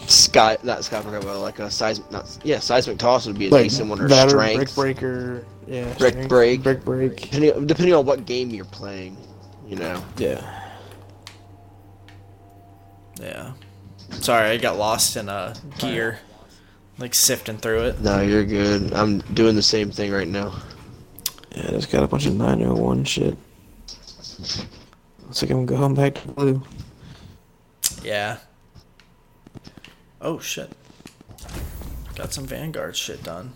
Sky, 0.07 0.57
not 0.63 0.83
Sky 0.83 1.01
Breaker, 1.01 1.21
but 1.25 1.39
like 1.39 1.59
a 1.59 1.71
seismic, 1.71 2.11
not 2.11 2.37
yeah, 2.43 2.59
seismic 2.59 2.97
toss 2.99 3.25
would 3.25 3.39
be 3.39 3.47
a 3.47 3.49
like 3.49 3.63
decent 3.63 3.89
one 3.89 3.99
or 4.01 4.07
batter, 4.07 4.29
strength. 4.31 4.75
brick 4.75 4.75
breaker. 4.75 5.45
Yeah, 5.67 5.85
Brick 5.97 6.13
strength, 6.13 6.29
break. 6.29 6.61
brick 6.61 6.85
break. 6.85 7.21
Depending, 7.21 7.65
depending 7.67 7.95
on 7.95 8.05
what 8.05 8.25
game 8.25 8.51
you're 8.51 8.65
playing, 8.65 9.17
you 9.67 9.77
know. 9.77 10.03
Yeah. 10.17 10.61
Yeah. 13.19 13.53
Sorry, 14.19 14.49
I 14.49 14.57
got 14.57 14.77
lost 14.77 15.15
in 15.17 15.29
uh, 15.29 15.55
a 15.55 15.77
gear, 15.79 16.19
like 16.97 17.13
sifting 17.13 17.57
through 17.57 17.81
it. 17.85 18.01
No, 18.01 18.21
you're 18.21 18.45
good. 18.45 18.93
I'm 18.93 19.19
doing 19.19 19.55
the 19.55 19.61
same 19.61 19.91
thing 19.91 20.11
right 20.11 20.27
now. 20.27 20.55
Yeah, 21.55 21.71
just 21.71 21.91
got 21.91 22.03
a 22.03 22.07
bunch 22.07 22.25
of 22.25 22.35
901 22.35 23.03
shit. 23.05 23.37
Looks 25.23 25.41
like 25.41 25.51
I'm 25.51 25.65
going 25.65 25.95
back 25.95 26.15
to 26.15 26.27
blue. 26.29 26.63
Yeah. 28.03 28.37
Oh 30.21 30.39
shit. 30.39 30.71
Got 32.15 32.33
some 32.33 32.45
Vanguard 32.45 32.95
shit 32.95 33.23
done. 33.23 33.53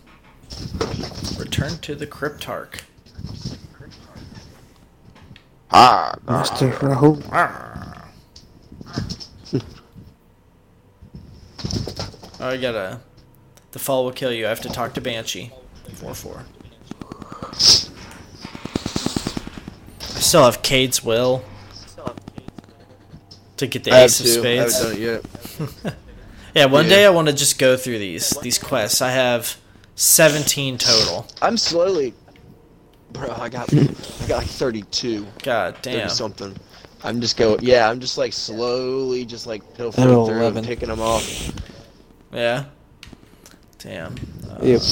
Return 1.38 1.78
to 1.78 1.94
the 1.94 2.06
Cryptarch. 2.06 2.82
Ah, 5.70 6.14
Master 6.26 6.70
Rahool. 6.70 7.22
Oh, 12.42 12.48
I 12.48 12.56
gotta. 12.56 13.00
The 13.72 13.78
fall 13.78 14.04
will 14.04 14.12
kill 14.12 14.32
you. 14.32 14.46
I 14.46 14.48
have 14.48 14.60
to 14.62 14.68
talk 14.68 14.94
to 14.94 15.00
Banshee. 15.00 15.52
4 15.94 16.14
4. 16.14 16.44
I 20.00 20.20
still 20.20 20.44
have 20.44 20.62
Cayde's 20.62 21.02
Will. 21.04 21.42
To 23.58 23.66
get 23.66 23.84
the 23.84 23.92
I 23.92 24.04
Ace 24.04 24.20
of 24.20 24.26
two. 24.26 24.48
I 24.48 24.52
haven't 24.54 24.70
Spades. 24.70 24.82
done 24.82 24.92
it 24.92 24.98
yet. 25.84 25.94
Yeah, 26.52 26.64
one 26.64 26.86
Yeah. 26.86 26.90
day 26.90 27.06
I 27.06 27.10
want 27.10 27.28
to 27.28 27.32
just 27.32 27.60
go 27.60 27.76
through 27.76 28.00
these 28.00 28.30
these 28.42 28.58
quests. 28.58 29.00
I 29.00 29.10
have 29.12 29.56
17 29.94 30.78
total. 30.78 31.24
I'm 31.40 31.56
slowly, 31.56 32.12
bro. 33.12 33.30
I 33.30 33.48
got, 33.48 33.72
I 33.74 33.86
got 34.26 34.38
like 34.38 34.48
32. 34.48 35.28
God 35.44 35.76
30 35.76 35.96
damn. 35.96 36.08
something. 36.08 36.56
I'm 37.04 37.20
just 37.20 37.36
going, 37.36 37.60
yeah, 37.62 37.88
I'm 37.88 38.00
just 38.00 38.18
like 38.18 38.32
slowly 38.32 39.24
just 39.24 39.46
like 39.46 39.62
pilfering 39.76 40.08
through 40.08 40.38
11. 40.40 40.56
and 40.58 40.66
picking 40.66 40.88
them 40.88 40.98
off. 41.00 41.52
Yeah. 42.32 42.64
Damn. 43.80 44.14
Uh, 44.48 44.58
Yep. 44.62 44.82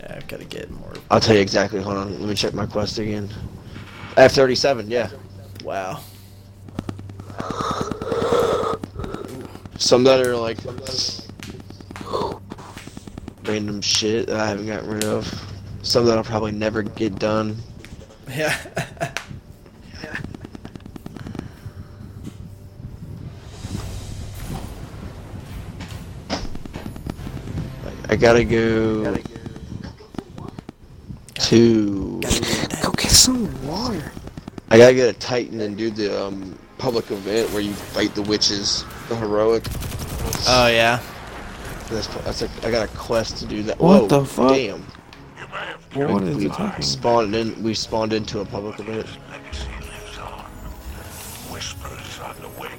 Yeah, 0.00 0.14
I've 0.16 0.28
got 0.28 0.40
to 0.40 0.44
get 0.44 0.70
more. 0.70 0.92
I'll 1.10 1.20
tell 1.20 1.34
you 1.34 1.40
exactly. 1.40 1.80
Hold 1.82 1.96
on, 1.96 2.18
let 2.20 2.28
me 2.28 2.34
check 2.34 2.52
my 2.54 2.66
quest 2.66 2.98
again. 2.98 3.28
I 4.16 4.22
have 4.22 4.32
37, 4.32 4.90
yeah. 4.90 5.08
Wow. 5.64 6.00
Some 9.78 10.04
that 10.04 10.24
are 10.24 10.36
like 10.36 10.58
random 13.44 13.80
shit 13.80 14.26
that 14.28 14.38
I 14.38 14.46
haven't 14.46 14.66
gotten 14.66 14.88
rid 14.90 15.04
of. 15.04 15.26
Some 15.82 16.04
that 16.06 16.16
I'll 16.18 16.24
probably 16.24 16.52
never 16.52 16.82
get 16.82 17.18
done. 17.18 17.56
Yeah. 18.28 18.56
Yeah. 20.02 20.16
I 28.12 28.16
gotta 28.16 28.44
go 28.44 29.16
to. 31.34 32.20
Go 32.82 32.90
get 32.92 33.10
some 33.10 33.66
water. 33.66 34.12
I 34.68 34.76
gotta 34.76 34.92
get 34.92 35.08
a 35.08 35.18
Titan 35.18 35.62
and 35.62 35.78
do 35.78 35.90
the 35.90 36.22
um, 36.22 36.58
public 36.76 37.10
event 37.10 37.50
where 37.52 37.62
you 37.62 37.72
fight 37.72 38.14
the 38.14 38.20
witches, 38.20 38.84
the 39.08 39.16
heroic. 39.16 39.64
oh 40.46 40.66
yeah. 40.66 41.00
That's, 41.88 42.06
that's 42.08 42.42
a, 42.42 42.50
I 42.66 42.70
got 42.70 42.84
a 42.86 42.94
quest 42.98 43.38
to 43.38 43.46
do 43.46 43.62
that. 43.62 43.78
What 43.80 44.02
Whoa, 44.02 44.08
the 44.08 44.26
fuck? 44.26 44.50
Damn. 44.50 44.80
You 45.38 45.46
may 45.50 46.04
have 46.04 46.10
What 46.10 46.22
is 46.24 46.36
we 46.36 46.46
it 46.46 46.52
talking? 46.52 46.82
spawned 46.82 47.34
in. 47.34 47.62
We 47.62 47.72
spawned 47.72 48.12
into 48.12 48.40
a 48.40 48.44
public 48.44 48.78
event. 48.78 49.06
legacy 49.30 49.68
lives 49.80 50.18
on. 50.18 50.44
Whispers 51.50 52.20
on 52.20 52.36
the 52.42 52.48
wing 52.60 52.78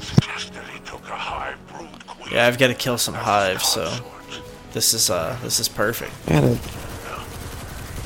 suggest 0.00 0.54
that 0.54 0.64
he 0.68 0.78
took 0.84 1.02
a 1.08 1.16
high 1.16 1.54
brood 1.66 2.06
queen. 2.06 2.34
Yeah, 2.34 2.46
I've 2.46 2.56
got 2.56 2.68
to 2.68 2.74
kill 2.74 2.98
some 2.98 3.14
hives, 3.14 3.64
so 3.64 3.92
this 4.72 4.94
is 4.94 5.10
uh 5.10 5.36
this 5.42 5.58
is 5.60 5.68
perfect. 5.68 6.12
I 6.28 6.32
gotta, 6.32 6.58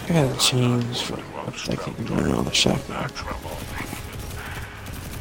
I 0.09 0.13
gotta 0.27 0.41
change 0.41 1.03
for 1.03 1.17
what 1.17 1.71
I 1.71 1.77
can 1.77 2.05
go 2.05 2.15
around 2.17 2.45
the 2.47 2.55
shotgun. 2.55 3.01
Natural. 3.01 3.37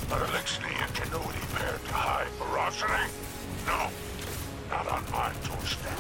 But 0.09 0.29
Elixir 0.29 0.63
and 0.65 0.93
Canody 0.93 1.39
paired 1.53 1.83
to 1.85 1.93
high 1.93 2.25
ferocity? 2.37 3.11
No, 3.65 3.89
not 4.69 4.87
on 4.87 5.03
my 5.11 5.31
doorstep. 5.45 5.99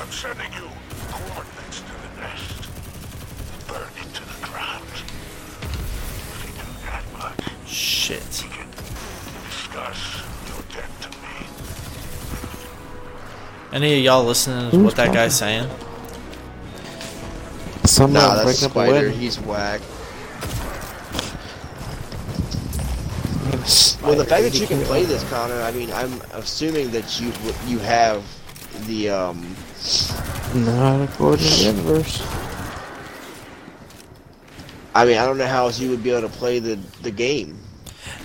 I'm 0.00 0.10
sending 0.10 0.52
you 0.54 0.68
coordinates 1.10 1.80
to 1.80 1.92
the 1.92 2.20
nest. 2.20 2.68
Burn 3.68 3.88
it 3.96 4.14
to 4.14 4.24
the 4.24 4.46
ground. 4.46 4.84
If 4.90 6.40
you 6.46 6.52
do 6.56 6.68
that 6.86 7.04
much, 7.16 7.68
Shit. 7.68 8.20
discuss 8.20 8.50
your 8.52 8.64
debt 8.64 10.29
Any 13.72 13.98
of 13.98 14.04
y'all 14.04 14.24
listening 14.24 14.70
to 14.72 14.78
what 14.80 14.96
that 14.96 15.14
guy's 15.14 15.38
saying? 15.38 15.68
Somebody 17.84 18.26
Nah, 18.26 18.34
that's 18.34 18.44
breaking 18.44 18.64
up 18.64 18.70
a 18.70 18.74
Spider. 18.74 18.92
wedding. 18.92 19.12
He's 19.12 19.40
whack. 19.40 19.80
I 23.46 23.50
got 23.50 23.54
a 23.54 24.06
Well, 24.06 24.16
the 24.16 24.24
fact 24.24 24.42
that 24.42 24.58
you 24.60 24.66
can 24.66 24.82
play 24.82 25.04
this, 25.04 25.22
Connor, 25.30 25.60
I 25.62 25.70
mean, 25.70 25.92
I'm 25.92 26.20
assuming 26.32 26.90
that 26.90 27.20
you 27.20 27.32
you 27.66 27.78
have 27.78 28.24
the 28.86 29.10
um. 29.10 29.56
Not 30.54 31.02
according 31.08 31.46
to 31.46 31.52
the 31.52 31.62
universe. 31.64 32.22
I 34.94 35.04
mean, 35.04 35.18
I 35.18 35.24
don't 35.24 35.38
know 35.38 35.46
how 35.46 35.66
else 35.66 35.78
you 35.78 35.90
would 35.90 36.02
be 36.02 36.10
able 36.10 36.28
to 36.28 36.36
play 36.36 36.58
the 36.58 36.76
the 37.02 37.10
game. 37.12 37.56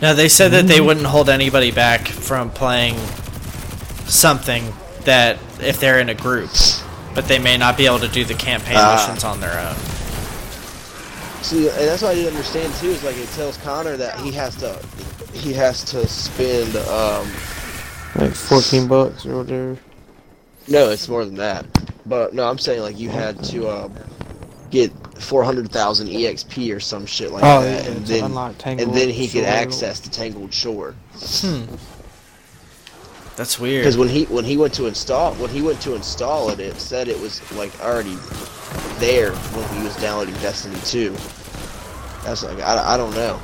Now 0.01 0.13
they 0.13 0.27
said 0.27 0.49
that 0.53 0.67
they 0.67 0.81
wouldn't 0.81 1.05
hold 1.05 1.29
anybody 1.29 1.71
back 1.71 2.07
from 2.07 2.49
playing 2.49 2.95
something 4.07 4.73
that 5.05 5.37
if 5.61 5.79
they're 5.79 5.99
in 5.99 6.09
a 6.09 6.13
group, 6.15 6.49
but 7.13 7.27
they 7.27 7.39
may 7.39 7.57
not 7.57 7.77
be 7.77 7.85
able 7.85 7.99
to 7.99 8.07
do 8.07 8.23
the 8.25 8.33
campaign 8.33 8.75
Ah. 8.77 8.95
missions 9.07 9.23
on 9.23 9.39
their 9.39 9.57
own. 9.59 9.75
See, 11.41 11.67
and 11.69 11.77
that's 11.87 12.01
what 12.01 12.11
I 12.11 12.15
didn't 12.15 12.33
understand 12.33 12.73
too. 12.75 12.87
Is 12.89 13.03
like 13.03 13.17
it 13.17 13.29
tells 13.29 13.57
Connor 13.57 13.97
that 13.97 14.19
he 14.19 14.31
has 14.31 14.55
to, 14.57 14.79
he 15.33 15.53
has 15.53 15.83
to 15.85 16.07
spend. 16.07 16.75
um 16.87 17.27
Like 18.15 18.33
14 18.33 18.87
bucks 18.87 19.25
or 19.25 19.37
whatever. 19.37 19.77
No, 20.67 20.89
it's 20.89 21.07
more 21.07 21.23
than 21.25 21.35
that. 21.35 21.65
But 22.07 22.33
no, 22.33 22.47
I'm 22.49 22.57
saying 22.57 22.81
like 22.81 22.97
you 22.97 23.09
had 23.09 23.43
to 23.45 23.67
uh, 23.67 23.89
get 24.71 24.91
400,000 25.19 26.07
EXP 26.07 26.75
or 26.75 26.79
some 26.79 27.05
shit 27.05 27.31
like 27.31 27.43
Oh, 27.43 27.61
that, 27.61 27.85
yeah, 27.85 27.91
and 27.91 28.05
then 28.07 28.23
and 28.79 28.93
then 28.95 29.09
he 29.09 29.27
could 29.27 29.43
access 29.45 29.99
the 29.99 30.09
Tangled 30.09 30.51
Shore. 30.53 30.95
That's 33.35 33.59
weird. 33.59 33.83
Because 33.83 33.97
when 33.97 34.07
he 34.07 34.25
when 34.25 34.45
he 34.45 34.55
went 34.57 34.73
to 34.75 34.85
install 34.87 35.33
when 35.35 35.49
he 35.49 35.61
went 35.61 35.81
to 35.81 35.95
install 35.95 36.49
it, 36.51 36.59
it 36.59 36.79
said 36.79 37.07
it 37.07 37.19
was 37.19 37.41
like 37.53 37.77
already 37.81 38.15
there 38.99 39.31
when 39.33 39.77
he 39.77 39.83
was 39.83 39.95
downloading 39.97 40.35
Destiny 40.35 40.79
2. 40.85 41.11
That's 42.23 42.43
like 42.43 42.59
I, 42.59 42.93
I 42.93 42.97
don't 42.97 43.13
know. 43.13 43.39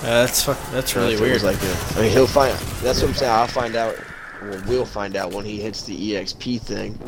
Uh, 0.00 0.02
that's 0.26 0.42
fuck, 0.42 0.58
that's 0.70 0.94
really 0.94 1.18
weird. 1.18 1.42
Like 1.42 1.60
a, 1.62 1.76
I 1.96 2.02
mean, 2.02 2.10
he'll 2.12 2.26
find. 2.26 2.54
That's 2.82 3.00
what 3.00 3.08
I'm 3.08 3.14
saying. 3.14 3.32
I'll 3.32 3.46
find 3.46 3.74
out. 3.74 3.96
Well, 4.42 4.62
we'll 4.68 4.84
find 4.84 5.16
out 5.16 5.32
when 5.32 5.46
he 5.46 5.60
hits 5.60 5.84
the 5.84 6.12
EXP 6.12 6.60
thing. 6.60 6.98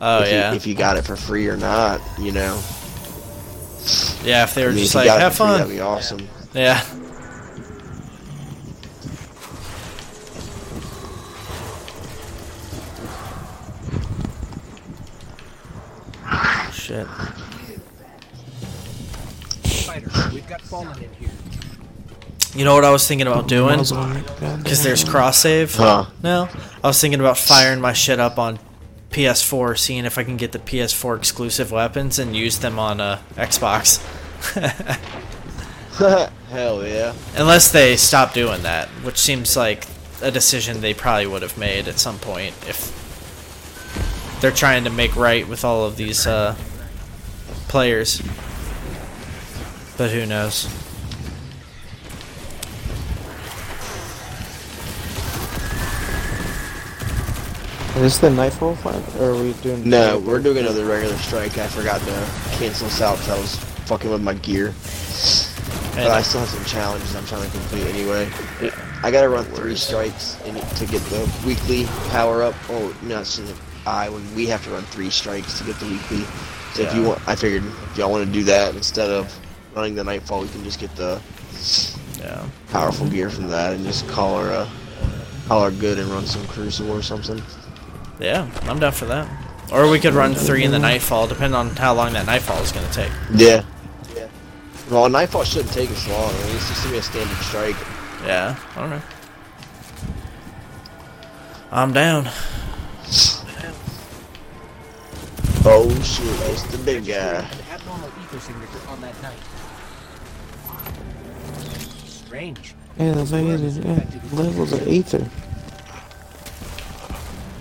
oh 0.00 0.22
if 0.22 0.30
yeah, 0.32 0.50
He, 0.52 0.56
if 0.56 0.64
he 0.64 0.74
got 0.74 0.96
it 0.96 1.02
for 1.04 1.16
free 1.16 1.46
or 1.48 1.58
not, 1.58 2.00
you 2.18 2.32
know. 2.32 2.54
yeah. 4.24 4.44
If 4.44 4.54
they 4.54 4.64
were 4.64 4.70
I 4.70 4.72
mean, 4.72 4.82
just 4.84 4.94
like, 4.94 5.06
have 5.08 5.32
for 5.34 5.44
free, 5.44 5.46
fun. 5.46 5.58
That'd 5.58 5.74
be 5.74 5.80
awesome. 5.80 6.26
Yeah. 6.54 6.82
Shit. 16.72 17.06
Spider, 19.64 20.10
we've 20.32 20.46
got 20.48 20.60
Fallen 20.62 20.96
in 21.02 21.12
here. 21.14 21.30
You 22.54 22.64
know 22.64 22.74
what 22.74 22.84
I 22.84 22.90
was 22.90 23.06
thinking 23.06 23.26
about 23.26 23.46
doing? 23.48 23.76
Muzzle 23.76 23.98
on 23.98 24.16
it, 24.16 24.26
goddamn. 24.26 24.62
Because 24.62 24.82
there's 24.82 25.04
cross 25.04 25.38
save 25.38 25.74
Huh. 25.74 26.06
now. 26.22 26.48
I 26.82 26.86
was 26.88 27.00
thinking 27.00 27.20
about 27.20 27.36
firing 27.38 27.80
my 27.80 27.92
shit 27.92 28.18
up 28.18 28.38
on 28.38 28.58
PS4, 29.10 29.78
seeing 29.78 30.04
if 30.04 30.18
I 30.18 30.24
can 30.24 30.36
get 30.36 30.52
the 30.52 30.58
PS4 30.58 31.16
exclusive 31.16 31.70
weapons 31.70 32.18
and 32.18 32.34
use 32.34 32.58
them 32.58 32.78
on 32.78 33.00
uh, 33.00 33.20
Xbox. 33.34 33.98
Hell 36.50 36.86
yeah. 36.86 37.12
Unless 37.36 37.72
they 37.72 37.96
stop 37.96 38.32
doing 38.32 38.62
that, 38.62 38.88
which 39.04 39.18
seems 39.18 39.56
like 39.56 39.86
a 40.22 40.30
decision 40.30 40.80
they 40.80 40.94
probably 40.94 41.26
would 41.26 41.42
have 41.42 41.58
made 41.58 41.86
at 41.88 41.98
some 41.98 42.18
point 42.18 42.54
if 42.66 42.97
they're 44.40 44.50
trying 44.50 44.84
to 44.84 44.90
make 44.90 45.16
right 45.16 45.46
with 45.46 45.64
all 45.64 45.84
of 45.84 45.96
these 45.96 46.26
uh, 46.26 46.54
players. 47.68 48.22
But 49.96 50.10
who 50.10 50.26
knows? 50.26 50.66
Is 57.96 58.02
this 58.02 58.18
the 58.18 58.30
Nightfall 58.30 58.76
fight? 58.76 59.02
Or 59.16 59.30
are 59.30 59.42
we 59.42 59.54
doing. 59.54 59.88
No, 59.88 60.20
we're 60.20 60.38
doing 60.38 60.58
another 60.58 60.84
regular 60.84 61.16
strike. 61.16 61.58
I 61.58 61.66
forgot 61.66 62.00
to 62.02 62.30
cancel 62.56 62.86
this 62.86 63.02
out 63.02 63.18
because 63.18 63.30
I 63.30 63.40
was 63.40 63.56
fucking 63.88 64.08
with 64.08 64.22
my 64.22 64.34
gear. 64.34 64.72
But 65.96 66.12
I 66.12 66.22
still 66.22 66.38
have 66.38 66.48
some 66.48 66.64
challenges 66.64 67.16
I'm 67.16 67.26
trying 67.26 67.50
to 67.50 67.50
complete 67.50 67.86
anyway. 67.86 68.30
I 69.02 69.10
gotta 69.10 69.28
run 69.28 69.44
three 69.46 69.74
strikes 69.74 70.40
in 70.44 70.54
to 70.54 70.86
get 70.86 71.02
the 71.06 71.28
weekly 71.44 71.86
power 72.10 72.44
up. 72.44 72.54
Oh, 72.68 72.96
no, 73.02 73.20
it's 73.20 73.40
I. 73.88 74.08
When 74.08 74.34
we 74.34 74.46
have 74.46 74.62
to 74.64 74.70
run 74.70 74.82
three 74.84 75.10
strikes 75.10 75.58
to 75.58 75.64
get 75.64 75.78
the 75.80 75.86
weekly. 75.86 76.24
So 76.74 76.82
if 76.82 76.94
you 76.94 77.02
want, 77.02 77.26
I 77.26 77.34
figured 77.34 77.64
if 77.64 77.96
y'all 77.98 78.10
want 78.10 78.26
to 78.26 78.32
do 78.32 78.44
that 78.44 78.74
instead 78.74 79.10
of 79.10 79.32
running 79.74 79.94
the 79.94 80.04
nightfall, 80.04 80.42
we 80.42 80.48
can 80.48 80.62
just 80.64 80.78
get 80.78 80.94
the 80.96 81.20
Yeah. 82.20 82.42
powerful 82.70 83.06
gear 83.06 83.30
from 83.30 83.48
that 83.48 83.72
and 83.72 83.84
just 83.84 84.06
call 84.08 84.38
her, 84.38 84.50
uh, 84.52 84.68
call 85.48 85.64
her 85.64 85.70
good 85.70 85.98
and 85.98 86.08
run 86.10 86.26
some 86.26 86.46
crucible 86.46 86.92
or 86.92 87.02
something. 87.02 87.42
Yeah, 88.20 88.46
I'm 88.62 88.78
down 88.78 88.92
for 88.92 89.06
that. 89.06 89.28
Or 89.72 89.88
we 89.88 89.98
could 90.00 90.14
run 90.14 90.34
three 90.34 90.64
in 90.64 90.70
the 90.70 90.78
nightfall, 90.78 91.26
depending 91.26 91.54
on 91.54 91.76
how 91.76 91.94
long 91.94 92.12
that 92.14 92.26
nightfall 92.26 92.60
is 92.62 92.72
gonna 92.72 92.90
take. 92.92 93.12
Yeah. 93.34 93.62
Yeah. 94.16 94.26
Well, 94.90 95.08
nightfall 95.08 95.44
shouldn't 95.44 95.72
take 95.72 95.90
us 95.90 96.06
long. 96.08 96.30
I 96.34 96.46
mean, 96.46 96.56
it's 96.56 96.68
just 96.68 96.80
gonna 96.82 96.92
be 96.92 96.98
a 96.98 97.02
standard 97.02 97.36
strike. 97.38 97.76
Yeah, 98.26 98.56
I 98.76 98.80
don't 98.80 98.90
know. 98.90 99.02
I'm 101.70 101.92
down. 101.92 102.30
Oh 105.64 105.88
shit, 106.02 106.26
it's 106.50 106.62
the 106.64 106.78
big 106.78 107.06
guy. 107.06 107.46
Abnormal 107.70 108.08
ether 108.22 108.40
signature 108.40 108.88
on 108.88 109.00
that 109.00 109.20
night. 109.22 109.38
Strange. 112.06 112.74
Yeah, 112.98 113.12
that's 113.12 113.32
like 113.32 113.44
it 113.44 113.60
is. 113.60 113.78
Yeah. 113.78 114.04
Levels 114.32 114.72
of 114.72 114.86
ether. 114.88 115.28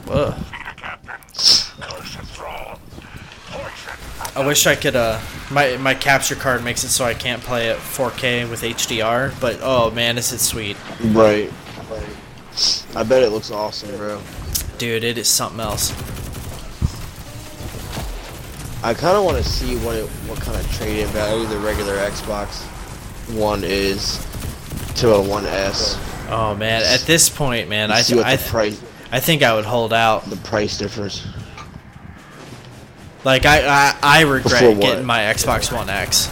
Ugh. 0.10 0.34
Cursed 1.82 2.20
thrall. 2.34 2.80
Poison. 3.48 3.98
I 4.36 4.46
wish 4.48 4.66
I 4.68 4.76
could. 4.76 4.96
Uh, 4.96 5.20
my 5.52 5.76
my 5.78 5.94
capture 5.94 6.36
card 6.36 6.64
makes 6.64 6.84
it 6.84 6.90
so 6.90 7.04
I 7.06 7.14
can't 7.14 7.42
play 7.42 7.70
at 7.70 7.78
4K 7.78 8.50
with 8.50 8.62
HDR, 8.62 9.38
but 9.42 9.60
oh 9.62 9.92
man, 9.92 10.18
is 10.18 10.32
it 10.32 10.40
sweet, 10.40 10.78
Right. 11.04 11.52
I 12.96 13.04
bet 13.04 13.22
it 13.22 13.30
looks 13.30 13.52
awesome, 13.52 13.96
bro. 13.98 14.20
dude! 14.78 15.04
It 15.04 15.18
is 15.18 15.28
something 15.28 15.60
else. 15.60 15.92
I 18.88 18.94
kind 18.94 19.18
of 19.18 19.26
want 19.26 19.38
to 19.38 19.44
see 19.44 19.76
what 19.78 19.96
it, 19.96 20.06
what 20.28 20.40
kind 20.40 20.58
of 20.58 20.72
trade-in 20.74 21.08
value 21.10 21.46
the 21.48 21.58
regular 21.60 21.98
Xbox 21.98 22.62
One 23.36 23.64
is 23.66 24.26
to 25.02 25.14
a 25.14 25.22
One 25.22 25.46
S. 25.46 26.00
Oh 26.30 26.56
man, 26.56 26.84
at 26.84 27.02
this 27.02 27.30
point, 27.30 27.68
man, 27.70 27.92
I 27.92 27.98
I, 28.00 28.02
the 28.02 28.44
price 28.50 28.82
I 29.12 29.20
think 29.20 29.44
I 29.44 29.54
would 29.56 29.66
hold 29.66 29.92
out. 29.94 30.26
the 30.30 30.38
price 30.38 30.78
difference. 30.78 31.26
Like 33.26 33.46
I 33.46 33.66
I, 33.68 33.96
I 34.02 34.22
regret 34.22 34.80
getting 34.80 35.06
my 35.06 35.20
Xbox 35.20 35.72
One 35.76 35.90
X, 35.90 36.28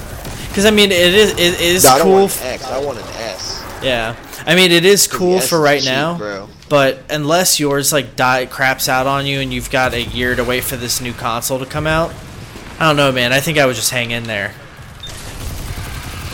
because 0.49 0.65
I 0.65 0.71
mean 0.71 0.91
it 0.91 1.13
is 1.13 1.31
it 1.33 1.59
is 1.61 1.83
No, 1.83 1.89
I 1.89 1.97
don't 1.97 2.05
cool. 2.07 2.13
want 2.13 2.31
f- 2.31 2.41
an 2.41 2.47
X. 2.53 2.63
I 2.65 2.79
want 2.85 2.97
an 2.99 3.03
S. 3.17 3.63
yeah, 3.83 4.15
I 4.45 4.55
mean 4.55 4.71
it 4.71 4.85
is 4.85 5.07
cool 5.07 5.39
for 5.41 5.59
right 5.59 5.81
cheap, 5.81 5.89
now. 5.89 6.17
bro. 6.17 6.49
But 6.69 7.03
unless 7.09 7.59
yours 7.59 7.91
like 7.91 8.15
die 8.15 8.45
craps 8.45 8.87
out 8.89 9.07
on 9.07 9.25
you 9.25 9.39
and 9.39 9.53
you've 9.53 9.69
got 9.69 9.93
a 9.93 10.01
year 10.01 10.35
to 10.35 10.43
wait 10.43 10.63
for 10.63 10.77
this 10.77 10.99
new 11.01 11.13
console 11.13 11.59
to 11.59 11.65
come 11.65 11.85
out, 11.85 12.11
I 12.79 12.87
don't 12.87 12.97
know, 12.97 13.11
man. 13.11 13.31
I 13.31 13.39
think 13.39 13.57
I 13.57 13.65
would 13.65 13.75
just 13.75 13.89
hang 13.91 14.11
in 14.11 14.23
there. 14.23 14.53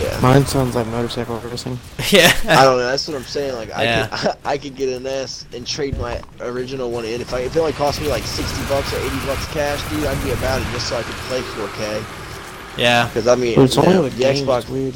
Yeah. 0.01 0.19
Mine 0.19 0.45
sounds 0.47 0.73
like 0.75 0.87
motorcycle 0.87 1.37
racing. 1.41 1.77
yeah. 2.09 2.31
I 2.47 2.63
don't 2.63 2.77
know. 2.79 2.87
That's 2.87 3.07
what 3.07 3.15
I'm 3.15 3.23
saying. 3.23 3.53
Like 3.55 3.71
I 3.71 3.83
Yeah. 3.83 4.07
could, 4.07 4.31
I 4.45 4.57
could 4.57 4.75
get 4.75 4.89
an 4.89 5.05
S 5.05 5.45
and 5.53 5.65
trade 5.67 5.95
my 5.99 6.19
original 6.39 6.89
one 6.89 7.05
in. 7.05 7.21
If 7.21 7.33
I 7.35 7.41
if 7.41 7.55
it 7.55 7.59
only 7.59 7.73
cost 7.73 8.01
me 8.01 8.07
like 8.07 8.23
60 8.23 8.63
bucks 8.67 8.91
or 8.93 8.97
80 8.97 9.09
bucks 9.27 9.45
cash, 9.53 9.87
dude, 9.91 10.05
I'd 10.05 10.23
be 10.23 10.31
about 10.31 10.61
it 10.61 10.65
just 10.71 10.89
so 10.89 10.97
I 10.97 11.03
could 11.03 11.13
play 11.27 11.41
4K. 11.41 12.77
yeah. 12.79 13.07
Because 13.07 13.27
I 13.27 13.35
mean, 13.35 13.59
it's 13.59 13.75
you 13.75 13.83
only 13.83 13.93
know, 13.93 14.01
with 14.03 14.13
the 14.17 14.23
games. 14.23 14.41
Xbox, 14.41 14.69
Weird. 14.69 14.95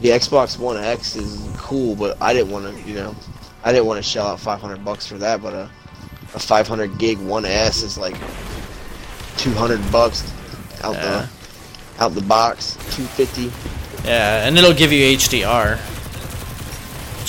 the 0.00 0.10
Xbox 0.10 0.58
One 0.60 0.76
X 0.76 1.16
is 1.16 1.50
cool, 1.56 1.96
but 1.96 2.20
I 2.22 2.32
didn't 2.32 2.52
want 2.52 2.72
to, 2.72 2.88
you 2.88 2.94
know, 2.94 3.16
I 3.64 3.72
didn't 3.72 3.86
want 3.86 3.96
to 3.98 4.02
shell 4.08 4.28
out 4.28 4.38
500 4.38 4.84
bucks 4.84 5.08
for 5.08 5.18
that. 5.18 5.42
But 5.42 5.54
a 5.54 5.70
a 6.34 6.38
500 6.38 6.98
gig 6.98 7.18
One 7.18 7.44
S 7.44 7.82
is 7.82 7.98
like 7.98 8.14
200 9.38 9.80
bucks 9.92 10.22
out 10.82 10.94
Yeah. 10.94 11.26
the 11.98 12.02
out 12.02 12.14
the 12.14 12.22
box, 12.22 12.76
250. 12.96 13.52
Yeah, 14.04 14.46
and 14.46 14.58
it'll 14.58 14.72
give 14.74 14.90
you 14.92 15.04
HDR. 15.16 15.78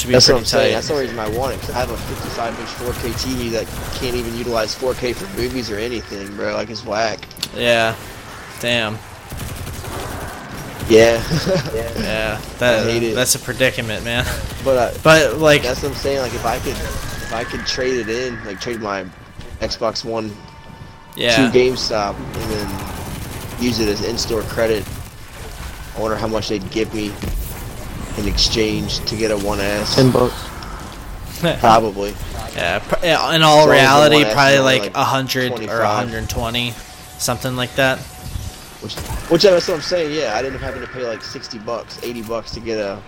That's 0.07 0.27
what 0.27 0.37
I'm 0.39 0.45
saying. 0.45 0.73
That's 0.73 0.87
the 0.87 0.95
reason 0.95 1.19
I 1.19 1.29
want 1.29 1.53
it. 1.53 1.61
'cause 1.61 1.69
I 1.71 1.79
have 1.79 1.91
a 1.91 1.97
55 1.97 2.59
inch 2.59 2.69
4K 2.69 3.11
TV 3.13 3.49
that 3.51 3.67
can't 3.99 4.15
even 4.15 4.35
utilize 4.37 4.73
4K 4.73 5.13
for 5.13 5.27
movies 5.39 5.69
or 5.69 5.77
anything, 5.77 6.35
bro. 6.35 6.53
Like 6.55 6.69
it's 6.69 6.83
whack. 6.83 7.19
Yeah. 7.55 7.95
Damn. 8.59 8.97
Yeah. 10.89 11.21
Yeah. 12.03 12.41
That 12.59 12.87
I 12.87 13.13
that's 13.13 13.35
a 13.35 13.39
predicament, 13.39 14.03
man. 14.03 14.25
but 14.65 14.77
uh, 14.77 14.97
But 15.03 15.37
like 15.37 15.63
that's 15.63 15.81
what 15.83 15.91
I'm 15.91 15.97
saying. 15.97 16.19
Like 16.19 16.33
if 16.33 16.45
I 16.45 16.57
could, 16.59 16.71
if 16.73 17.33
I 17.33 17.43
could 17.43 17.65
trade 17.65 17.95
it 17.97 18.09
in, 18.09 18.43
like 18.45 18.59
trade 18.59 18.81
my 18.81 19.05
Xbox 19.61 20.03
One 20.03 20.35
yeah. 21.15 21.49
to 21.49 21.57
GameStop 21.57 22.15
and 22.15 22.51
then 22.51 23.63
use 23.63 23.79
it 23.79 23.87
as 23.87 24.03
in-store 24.03 24.43
credit. 24.43 24.85
I 25.95 26.01
wonder 26.01 26.17
how 26.17 26.27
much 26.27 26.49
they'd 26.49 26.69
give 26.71 26.93
me 26.93 27.11
in 28.17 28.27
exchange 28.27 28.99
to 29.05 29.15
get 29.15 29.31
a 29.31 29.35
1S. 29.35 29.95
Ten 29.95 30.11
bucks. 30.11 30.49
Probably. 31.59 32.13
Yeah, 32.55 32.79
pr- 32.79 33.03
yeah, 33.05 33.35
in 33.35 33.41
all 33.41 33.65
So 33.65 33.71
reality, 33.71 34.23
probably 34.23 34.53
is 34.53 34.59
only 34.59 34.79
like 34.79 34.81
like 34.83 34.95
a 34.95 35.03
hundred 35.03 35.53
or 35.53 35.57
25. 35.57 35.79
a 35.81 35.87
hundred 35.87 36.17
and 36.19 36.29
twenty, 36.29 36.71
something 37.17 37.55
like 37.55 37.73
that. 37.75 37.99
Which, 38.81 38.95
which 39.29 39.43
that's 39.43 39.67
what 39.67 39.75
I'm 39.75 39.81
saying. 39.81 40.13
Yeah, 40.13 40.33
I 40.33 40.37
ended 40.39 40.55
up 40.55 40.61
having 40.61 40.81
to 40.81 40.87
pay 40.87 41.07
like 41.07 41.23
60 41.23 41.59
bucks, 41.59 42.01
80 42.03 42.21
bucks 42.23 42.51
to 42.51 42.59
get 42.59 42.77
a 42.77 43.01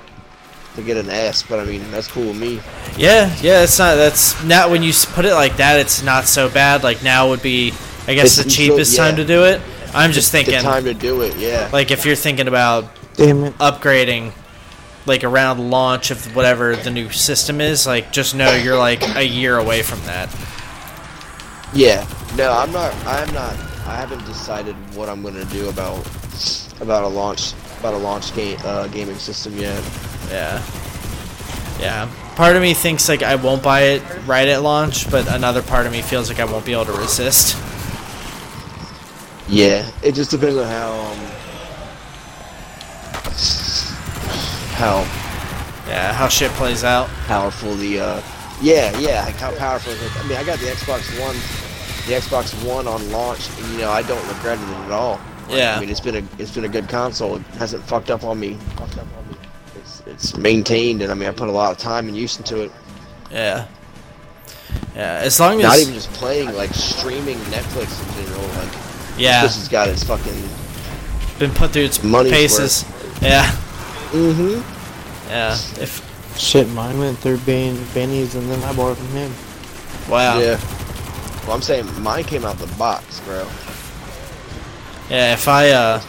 to 0.75 0.81
get 0.81 0.97
an 0.97 1.09
S. 1.09 1.43
But 1.43 1.59
I 1.59 1.65
mean, 1.65 1.89
that's 1.91 2.07
cool 2.07 2.27
with 2.27 2.37
me. 2.39 2.61
Yeah, 2.97 3.33
yeah, 3.41 3.63
it's 3.63 3.77
not. 3.77 3.95
That's 3.95 4.41
not 4.43 4.69
when 4.69 4.83
you 4.83 4.93
put 5.13 5.25
it 5.25 5.33
like 5.33 5.57
that. 5.57 5.79
It's 5.79 6.01
not 6.01 6.25
so 6.25 6.49
bad. 6.49 6.83
Like 6.83 7.03
now 7.03 7.29
would 7.29 7.41
be, 7.41 7.73
I 8.07 8.13
guess, 8.13 8.25
It's- 8.25 8.35
the 8.37 8.41
it's 8.43 8.53
so- 8.55 8.57
cheapest 8.57 8.97
time 8.97 9.15
to 9.17 9.25
do 9.25 9.43
it. 9.45 9.61
I'm 9.93 10.11
just 10.11 10.31
the 10.31 10.39
thinking, 10.43 10.61
time 10.61 10.83
to 10.85 10.93
do 10.93 11.21
it. 11.21 11.35
Yeah. 11.37 11.69
like 11.71 11.89
if 11.91 12.05
you're 12.05 12.15
thinking 12.17 12.47
about 12.47 12.85
Damn 13.15 13.45
it. 13.45 13.57
upgrading 13.59 14.31
like 15.05 15.23
around 15.23 15.69
launch 15.71 16.11
of 16.11 16.35
whatever 16.35 16.75
the 16.75 16.89
new 16.89 17.09
system 17.11 17.61
is 17.61 17.85
like 17.87 18.11
just 18.11 18.33
know 18.35 18.53
you're 18.55 18.77
like 18.77 19.15
a 19.15 19.23
year 19.23 19.57
away 19.57 19.83
from 19.83 20.01
that 20.05 20.29
Yeah. 21.73 22.05
No, 22.35 22.51
I'm 22.51 22.71
not. 22.71 22.93
I'm 23.05 23.31
not. 23.33 23.53
I 23.87 23.95
haven't 23.95 24.25
decided 24.25 24.75
what 24.95 25.07
I'm 25.09 25.21
gonna 25.21 25.45
do 25.45 25.69
about 25.69 26.05
about 26.81 27.03
a 27.03 27.07
launch 27.07 27.53
about 27.79 27.93
a 27.93 27.97
launch 27.97 28.35
game 28.35 28.57
uh, 28.65 28.87
gaming 28.87 29.15
system 29.17 29.55
yet. 29.57 29.81
yeah 30.29 30.61
yeah 31.79 32.09
part 32.35 32.55
of 32.55 32.61
me 32.61 32.73
thinks 32.73 33.07
like 33.07 33.21
i 33.23 33.35
won't 33.35 33.61
buy 33.63 33.81
it 33.81 34.01
right 34.25 34.47
at 34.49 34.61
launch 34.61 35.09
but 35.11 35.27
another 35.33 35.61
part 35.61 35.85
of 35.85 35.91
me 35.91 36.01
feels 36.01 36.29
like 36.29 36.39
i 36.39 36.45
won't 36.45 36.65
be 36.65 36.73
able 36.73 36.83
to 36.85 36.91
resist 36.93 37.55
Yeah. 39.47 39.89
It 40.03 40.13
just 40.15 40.31
depends 40.31 40.57
on 40.57 40.67
how 40.67 40.91
um, 40.91 41.17
how 44.75 44.97
yeah 45.87 46.11
how 46.13 46.27
shit 46.27 46.51
plays 46.51 46.83
out 46.83 47.07
powerful 47.27 47.73
the 47.75 47.99
uh 47.99 48.21
yeah 48.61 48.97
yeah 48.99 49.23
like 49.25 49.35
how 49.35 49.55
powerful 49.55 49.91
is 49.93 50.01
it? 50.03 50.11
I 50.17 50.27
mean 50.27 50.37
I 50.37 50.43
got 50.43 50.59
the 50.59 50.65
Xbox 50.65 51.19
One 51.21 51.35
the 52.07 52.13
Xbox 52.19 52.53
One 52.67 52.87
on 52.87 53.09
launch 53.11 53.47
and 53.59 53.71
you 53.73 53.77
know 53.79 53.91
I 53.91 54.01
don't 54.01 54.25
regret 54.27 54.59
it 54.59 54.67
at 54.67 54.91
all. 54.91 55.19
Like, 55.47 55.57
Yeah. 55.57 55.75
I 55.77 55.79
mean 55.79 55.89
it's 55.89 55.99
been 55.99 56.15
a 56.15 56.23
it's 56.41 56.51
been 56.53 56.65
a 56.65 56.69
good 56.69 56.89
console. 56.89 57.35
It 57.37 57.41
hasn't 57.57 57.83
fucked 57.83 58.09
up 58.09 58.23
on 58.23 58.39
me. 58.39 58.55
Fucked 58.75 58.97
up 58.97 59.07
on 59.17 59.29
me. 59.29 59.37
It's, 59.75 60.01
it's 60.07 60.37
maintained 60.37 61.01
and 61.01 61.11
I 61.11 61.15
mean 61.15 61.29
I 61.29 61.31
put 61.31 61.47
a 61.47 61.51
lot 61.51 61.71
of 61.71 61.77
time 61.77 62.07
and 62.07 62.17
use 62.17 62.37
into 62.37 62.61
it. 62.61 62.71
yeah 63.31 63.67
yeah 64.95 65.19
as 65.23 65.39
long 65.39 65.57
as 65.59 65.63
Not 65.63 65.79
even 65.79 65.93
just 65.93 66.11
playing 66.13 66.53
like 66.55 66.73
streaming 66.73 67.37
Netflix 67.53 68.01
in 68.17 68.25
general. 68.25 68.47
Like 68.65 68.84
yeah 69.17 69.43
this 69.43 69.55
has 69.57 69.67
got 69.69 69.87
its 69.87 70.03
fucking 70.03 70.33
been 71.39 71.51
put 71.51 71.71
through 71.71 71.83
its 71.83 72.03
money 72.03 72.29
paces 72.29 72.83
yeah 73.21 73.45
mm-hmm. 74.11 74.61
yeah 75.29 75.53
if 75.81 76.05
Shit, 76.37 76.67
mine 76.71 76.99
went 76.99 77.17
through 77.19 77.37
Ben 77.39 77.81
Benny's 77.93 78.35
and 78.35 78.49
then 78.51 78.61
I 78.63 78.75
bought 78.75 78.91
it 78.91 78.95
from 78.95 79.07
him. 79.07 79.31
wow 80.09 80.37
Yeah. 80.37 80.59
Well 81.45 81.55
I'm 81.55 81.61
saying 81.61 81.87
mine 82.01 82.25
came 82.25 82.43
out 82.43 82.57
the 82.57 82.67
box, 82.75 83.21
bro. 83.21 83.47
yeah 85.09 85.33
if 85.33 85.47
i 85.47 85.69
uh 85.69 86.01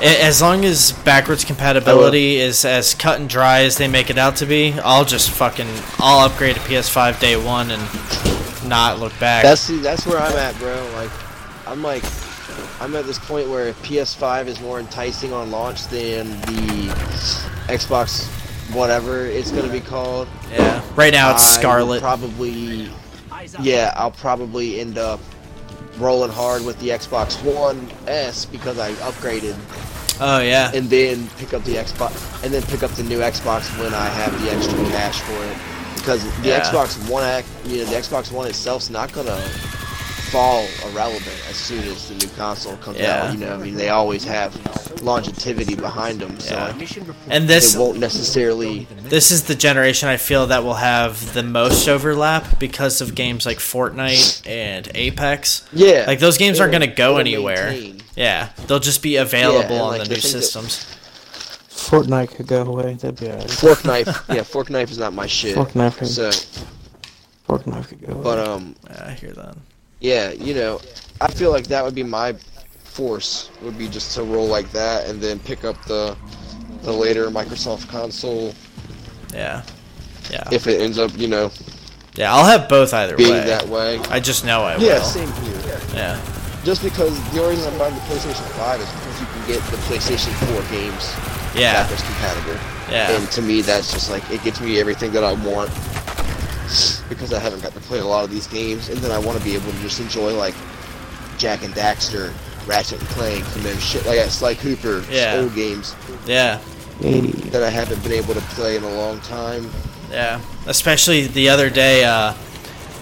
As 0.00 0.40
long 0.40 0.64
as 0.64 0.92
backwards 1.04 1.44
compatibility 1.44 2.36
is 2.36 2.64
as 2.64 2.94
cut 2.94 3.18
and 3.18 3.28
dry 3.28 3.62
as 3.62 3.76
they 3.76 3.88
make 3.88 4.10
it 4.10 4.18
out 4.18 4.36
to 4.36 4.46
be, 4.46 4.72
I'll 4.84 5.04
just 5.04 5.30
fucking 5.30 5.68
I'll 5.98 6.20
upgrade 6.20 6.54
to 6.56 6.60
PS5 6.60 7.18
day 7.18 7.36
one 7.36 7.70
and 7.70 8.68
not 8.68 9.00
look 9.00 9.18
back. 9.18 9.42
That's 9.42 9.66
that's 9.82 10.06
where 10.06 10.18
I'm 10.18 10.36
at, 10.36 10.56
bro. 10.58 10.74
Like, 10.94 11.10
I'm 11.66 11.82
like, 11.82 12.04
I'm 12.80 12.94
at 12.96 13.06
this 13.06 13.18
point 13.18 13.48
where 13.48 13.68
if 13.68 13.82
PS5 13.82 14.46
is 14.46 14.60
more 14.60 14.78
enticing 14.80 15.32
on 15.32 15.50
launch 15.50 15.86
than 15.88 16.28
the 16.42 16.92
Xbox, 17.68 18.26
whatever 18.74 19.24
it's 19.26 19.50
gonna 19.50 19.72
be 19.72 19.80
called. 19.80 20.28
yeah. 20.50 20.82
Right 20.94 21.12
now 21.12 21.32
it's 21.32 21.56
I 21.56 21.60
Scarlett. 21.60 22.00
Probably, 22.00 22.90
yeah. 23.60 23.92
I'll 23.96 24.10
probably 24.10 24.80
end 24.80 24.98
up 24.98 25.20
rolling 25.98 26.30
hard 26.30 26.64
with 26.64 26.78
the 26.80 26.88
Xbox 26.88 27.42
One 27.44 27.88
S 28.06 28.44
because 28.44 28.78
I 28.78 28.92
upgraded, 28.94 29.56
oh 30.20 30.40
yeah. 30.40 30.70
and 30.74 30.90
then 30.90 31.28
pick 31.38 31.54
up 31.54 31.62
the 31.64 31.76
Xbox, 31.76 32.44
and 32.44 32.52
then 32.52 32.62
pick 32.62 32.82
up 32.82 32.90
the 32.92 33.04
new 33.04 33.20
Xbox 33.20 33.76
when 33.80 33.94
I 33.94 34.06
have 34.06 34.40
the 34.42 34.50
extra 34.50 34.76
cash 34.90 35.20
for 35.20 35.44
it. 35.44 35.56
Because 35.96 36.22
the 36.42 36.48
Yeah. 36.48 36.60
Xbox 36.60 37.08
One, 37.08 37.24
ac- 37.24 37.46
you 37.66 37.78
know, 37.78 37.84
the 37.86 37.96
Xbox 37.96 38.30
One 38.30 38.46
itself's 38.46 38.90
not 38.90 39.10
gonna 39.12 39.40
fall 40.34 40.66
irrelevant 40.90 41.38
as 41.48 41.54
soon 41.54 41.78
as 41.84 42.08
the 42.08 42.14
new 42.16 42.26
console 42.36 42.76
comes 42.78 42.98
Yeah. 42.98 43.26
out. 43.26 43.32
You 43.34 43.38
know, 43.38 43.54
I 43.54 43.56
mean, 43.56 43.76
they 43.76 43.90
always 43.90 44.24
have 44.24 44.50
longevity 45.00 45.76
behind 45.76 46.18
them, 46.20 46.40
so 46.40 46.54
Yeah. 46.54 46.74
like, 46.76 46.96
And 47.28 47.44
it 47.44 47.46
this 47.46 47.76
won't 47.76 47.98
necessarily. 48.00 48.88
this 49.04 49.30
is 49.30 49.44
the 49.44 49.54
generation 49.54 50.08
I 50.08 50.16
feel 50.16 50.48
that 50.48 50.64
will 50.64 50.74
have 50.74 51.34
the 51.34 51.44
most 51.44 51.88
overlap 51.88 52.58
because 52.58 53.00
of 53.00 53.14
games 53.14 53.46
like 53.46 53.58
Fortnite 53.58 54.44
and 54.44 54.90
Apex. 54.96 55.62
Yeah, 55.72 56.02
Like 56.08 56.18
those 56.18 56.36
games 56.36 56.58
aren't 56.58 56.72
gonna 56.72 56.88
go 56.88 57.18
anywhere. 57.18 57.70
maintain. 57.70 58.02
Yeah, 58.16 58.48
they'll 58.66 58.80
just 58.80 59.02
be 59.02 59.14
available 59.16 59.70
and, 59.74 59.80
on 59.82 59.88
like, 59.90 60.02
the 60.02 60.08
the 60.08 60.14
new 60.16 60.20
things 60.20 60.32
that- 60.32 60.42
systems. 60.42 60.84
Fortnite 61.70 62.34
could 62.34 62.48
go 62.48 62.62
away. 62.62 62.94
That'd 62.94 63.20
be 63.20 63.28
alright. 63.28 63.50
Fork 63.50 63.84
knife, 63.84 64.08
yeah, 64.28 64.42
fork 64.42 64.68
knife 64.68 64.90
is 64.90 64.98
not 64.98 65.12
my 65.12 65.26
shit. 65.28 65.54
Fork 65.54 65.76
knife. 65.76 65.98
could- 65.98 66.08
So, 66.08 66.30
Fork 67.46 67.66
knife 67.68 67.88
could 67.90 68.00
go 68.04 68.14
away. 68.14 68.22
but 68.24 68.38
um, 68.48 68.74
Yeah, 68.90 69.04
I 69.06 69.12
hear 69.12 69.30
that. 69.32 69.56
Yeah, 70.00 70.30
you 70.32 70.54
know, 70.54 70.80
I 71.20 71.28
feel 71.28 71.50
like 71.50 71.66
that 71.68 71.84
would 71.84 71.94
be 71.94 72.02
my 72.02 72.34
force. 72.82 73.50
Would 73.62 73.78
be 73.78 73.88
just 73.88 74.14
to 74.16 74.22
roll 74.22 74.46
like 74.46 74.70
that 74.72 75.08
and 75.08 75.20
then 75.20 75.38
pick 75.40 75.64
up 75.64 75.82
the 75.86 76.16
the 76.82 76.92
later 76.92 77.30
Microsoft 77.30 77.88
console 77.88 78.52
Yeah, 79.32 79.62
yeah, 80.30 80.44
if 80.52 80.66
it 80.66 80.80
ends 80.82 80.98
up, 80.98 81.16
you 81.16 81.28
know, 81.28 81.50
yeah. 82.14 82.32
I'll 82.34 82.44
have 82.44 82.68
both 82.68 82.92
either 82.92 83.16
being 83.16 83.30
way. 83.32 83.44
that 83.46 83.66
way. 83.68 83.98
I 84.10 84.20
just 84.20 84.44
know 84.44 84.62
I 84.62 84.72
Yeah, 84.72 84.78
will. 84.78 84.84
Yeah, 84.86 85.02
same 85.02 85.32
here. 85.32 85.80
Yeah, 85.94 86.20
Just 86.64 86.82
because 86.82 87.12
the 87.32 87.40
only 87.42 87.56
reason 87.56 87.72
I'm 87.72 87.78
buying 87.78 87.94
the 87.94 88.00
PlayStation 88.02 88.44
5 88.58 88.80
is 88.80 88.88
because 88.92 89.20
you 89.20 89.26
can 89.26 89.46
get 89.46 89.62
the 89.70 89.76
PlayStation 89.88 90.32
4 90.52 90.62
games 90.70 91.14
yeah, 91.54 91.82
backwards 91.82 92.02
compatible. 92.02 92.58
yeah. 92.90 93.10
And 93.16 93.30
to 93.32 93.42
me, 93.42 93.62
that's 93.62 93.92
just 93.92 94.10
like, 94.10 94.28
it 94.30 94.42
gives 94.42 94.60
me 94.60 94.78
everything 94.80 95.12
that 95.12 95.24
I 95.24 95.32
want. 95.32 95.70
Because 97.08 97.32
I 97.32 97.38
haven't 97.38 97.62
got 97.62 97.72
to 97.74 97.80
play 97.80 97.98
a 97.98 98.04
lot 98.04 98.24
of 98.24 98.30
these 98.30 98.46
games. 98.46 98.88
And 98.88 98.98
then 98.98 99.10
I 99.10 99.18
want 99.18 99.38
to 99.38 99.44
be 99.44 99.54
able 99.54 99.70
to 99.70 99.78
just 99.80 100.00
enjoy, 100.00 100.34
like, 100.34 100.54
Jak 101.38 101.62
and 101.62 101.74
Daxter, 101.74 102.32
Ratchet 102.66 103.00
and 103.00 103.08
Clank, 103.10 103.44
you 103.56 103.62
know, 103.62 103.74
shit 103.76 104.04
like 104.06 104.16
that. 104.18 104.30
Sly 104.30 104.54
Cooper, 104.54 105.04
Yeah. 105.10 105.40
old 105.40 105.54
games 105.54 105.94
Yeah, 106.26 106.58
that 107.00 107.62
I 107.62 107.68
haven't 107.70 108.02
been 108.02 108.12
able 108.12 108.34
to 108.34 108.40
play 108.40 108.76
in 108.76 108.84
a 108.84 108.94
long 108.94 109.20
time. 109.20 109.70
yeah. 110.10 110.40
Especially 110.66 111.26
the 111.26 111.48
other 111.50 111.68
day, 111.70 112.04
uh, 112.04 112.32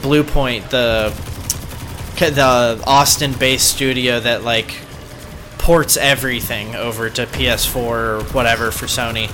Bluepoint, 0.02 0.68
the 0.70 1.12
the 2.18 2.80
Austin-based 2.86 3.66
studio 3.68 4.20
that 4.20 4.44
like 4.44 4.74
ports 5.58 5.96
everything 5.96 6.74
over 6.76 7.10
to 7.10 7.26
PS4 7.26 7.76
or 7.76 8.22
whatever 8.32 8.70
for 8.70 8.86
Sony. 8.86 9.28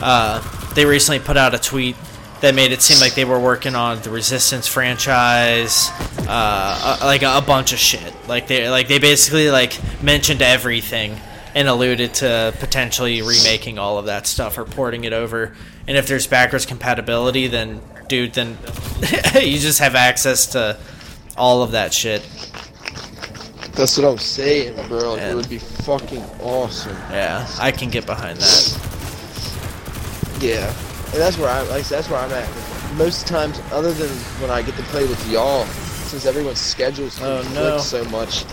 Uh, 0.00 0.40
they 0.74 0.84
recently 0.84 1.18
put 1.18 1.36
out 1.36 1.54
a 1.54 1.58
tweet 1.58 1.96
that 2.40 2.54
made 2.54 2.72
it 2.72 2.82
seem 2.82 3.00
like 3.00 3.14
they 3.14 3.24
were 3.24 3.40
working 3.40 3.74
on 3.74 4.00
the 4.02 4.10
Resistance 4.10 4.66
franchise, 4.66 5.88
uh, 6.26 6.26
uh, 6.28 6.98
like 7.02 7.22
a, 7.22 7.38
a 7.38 7.42
bunch 7.42 7.72
of 7.72 7.78
shit. 7.78 8.14
Like 8.28 8.46
they 8.46 8.68
like 8.68 8.88
they 8.88 8.98
basically 8.98 9.50
like 9.50 9.78
mentioned 10.02 10.42
everything 10.42 11.18
and 11.54 11.68
alluded 11.68 12.14
to 12.14 12.54
potentially 12.60 13.22
remaking 13.22 13.78
all 13.78 13.98
of 13.98 14.06
that 14.06 14.26
stuff 14.26 14.58
or 14.58 14.64
porting 14.64 15.04
it 15.04 15.12
over. 15.12 15.54
And 15.86 15.96
if 15.96 16.06
there's 16.06 16.26
backwards 16.26 16.66
compatibility, 16.66 17.48
then 17.48 17.80
dude, 18.08 18.34
then 18.34 18.58
you 19.34 19.58
just 19.58 19.80
have 19.80 19.94
access 19.94 20.46
to 20.48 20.78
all 21.36 21.62
of 21.62 21.72
that 21.72 21.92
shit. 21.92 22.22
That's 23.72 23.96
what 23.96 24.06
I'm 24.08 24.18
saying, 24.18 24.74
bro. 24.88 25.16
It 25.16 25.34
would 25.34 25.48
be 25.48 25.58
fucking 25.58 26.22
awesome. 26.40 26.96
Yeah, 27.10 27.46
I 27.60 27.70
can 27.70 27.90
get 27.90 28.06
behind 28.06 28.38
that. 28.38 28.78
Yeah, 30.40 30.72
and 31.12 31.20
that's 31.20 31.36
where 31.38 31.48
I 31.50 31.62
like. 31.62 31.86
That's 31.88 32.08
where 32.08 32.20
I'm 32.20 32.30
at. 32.32 32.48
Most 32.96 33.26
times, 33.26 33.60
other 33.72 33.92
than 33.92 34.08
when 34.40 34.50
I 34.50 34.62
get 34.62 34.74
to 34.76 34.82
play 34.84 35.06
with 35.06 35.30
y'all, 35.30 35.64
since 35.66 36.26
everyone's 36.26 36.58
schedules 36.60 37.18
Oh, 37.20 37.42
conflict 37.42 37.54
no. 37.54 37.78
so 37.78 38.04
much, 38.06 38.44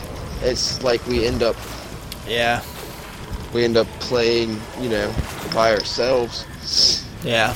it's 0.41 0.83
like 0.83 1.05
we 1.07 1.25
end 1.25 1.41
up 1.43 1.55
Yeah, 2.27 2.61
we 3.53 3.63
end 3.63 3.77
up 3.77 3.87
playing, 4.01 4.59
you 4.81 4.89
know, 4.89 5.13
by 5.53 5.73
ourselves. 5.73 6.45
yeah. 7.23 7.53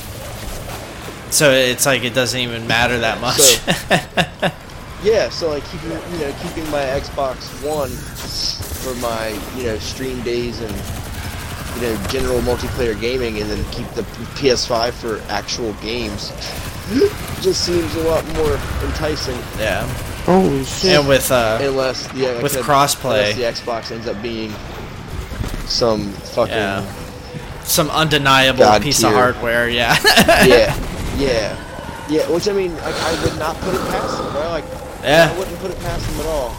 So 1.30 1.50
it's 1.52 1.86
like 1.86 2.02
it 2.02 2.14
doesn't 2.14 2.40
even 2.40 2.66
matter 2.66 2.98
that 3.00 3.20
much. 3.20 3.36
So- 3.38 4.50
Yeah, 5.02 5.30
so 5.30 5.48
like 5.48 5.64
keeping 5.70 5.90
you 5.92 6.18
know 6.18 6.34
keeping 6.42 6.70
my 6.70 6.82
Xbox 6.82 7.46
One 7.66 7.88
for 7.88 8.94
my 9.00 9.28
you 9.56 9.64
know 9.68 9.78
stream 9.78 10.20
days 10.22 10.60
and 10.60 10.70
you 11.80 11.86
know 11.88 12.06
general 12.08 12.40
multiplayer 12.40 12.98
gaming, 13.00 13.40
and 13.40 13.50
then 13.50 13.64
keep 13.72 13.88
the 13.90 14.02
PS5 14.38 14.92
for 14.92 15.20
actual 15.32 15.72
games. 15.74 16.30
Just 17.40 17.64
seems 17.64 17.94
a 17.96 18.00
lot 18.02 18.24
more 18.34 18.52
enticing. 18.84 19.36
yeah, 19.58 19.86
Holy 20.24 20.64
shit. 20.64 20.98
and 20.98 21.08
with 21.08 21.30
uh, 21.30 21.58
Unless 21.62 22.12
yeah, 22.14 22.30
like 22.30 22.42
With 22.42 22.52
said, 22.52 22.64
crossplay. 22.64 23.30
unless 23.32 23.36
the 23.36 23.42
Xbox 23.70 23.90
ends 23.92 24.06
up 24.08 24.20
being 24.22 24.52
some 25.66 26.10
fucking 26.12 26.52
Yeah. 26.54 26.82
yeah, 26.82 27.62
some 27.64 27.88
undeniable 27.90 28.58
God 28.60 28.82
piece 28.82 29.02
of 29.04 29.12
hardware, 29.12 29.68
yeah. 29.68 29.96
yeah, 30.44 30.74
yeah, 31.16 31.56
Yeah. 32.08 32.28
Which 32.30 32.48
I 32.48 32.52
mean, 32.52 32.74
like 32.76 32.94
I 32.96 33.24
would 33.24 33.38
not 33.38 33.56
put 33.58 33.74
it 33.74 33.80
past 33.88 34.18
them, 34.18 34.32
bro. 34.32 34.48
Like 34.50 34.64
yeah. 35.02 35.30
I 35.32 35.38
wouldn't 35.38 35.58
put 35.60 35.70
it 35.70 35.78
past 35.80 36.06
them 36.10 36.20
at 36.20 36.26
all. 36.26 36.56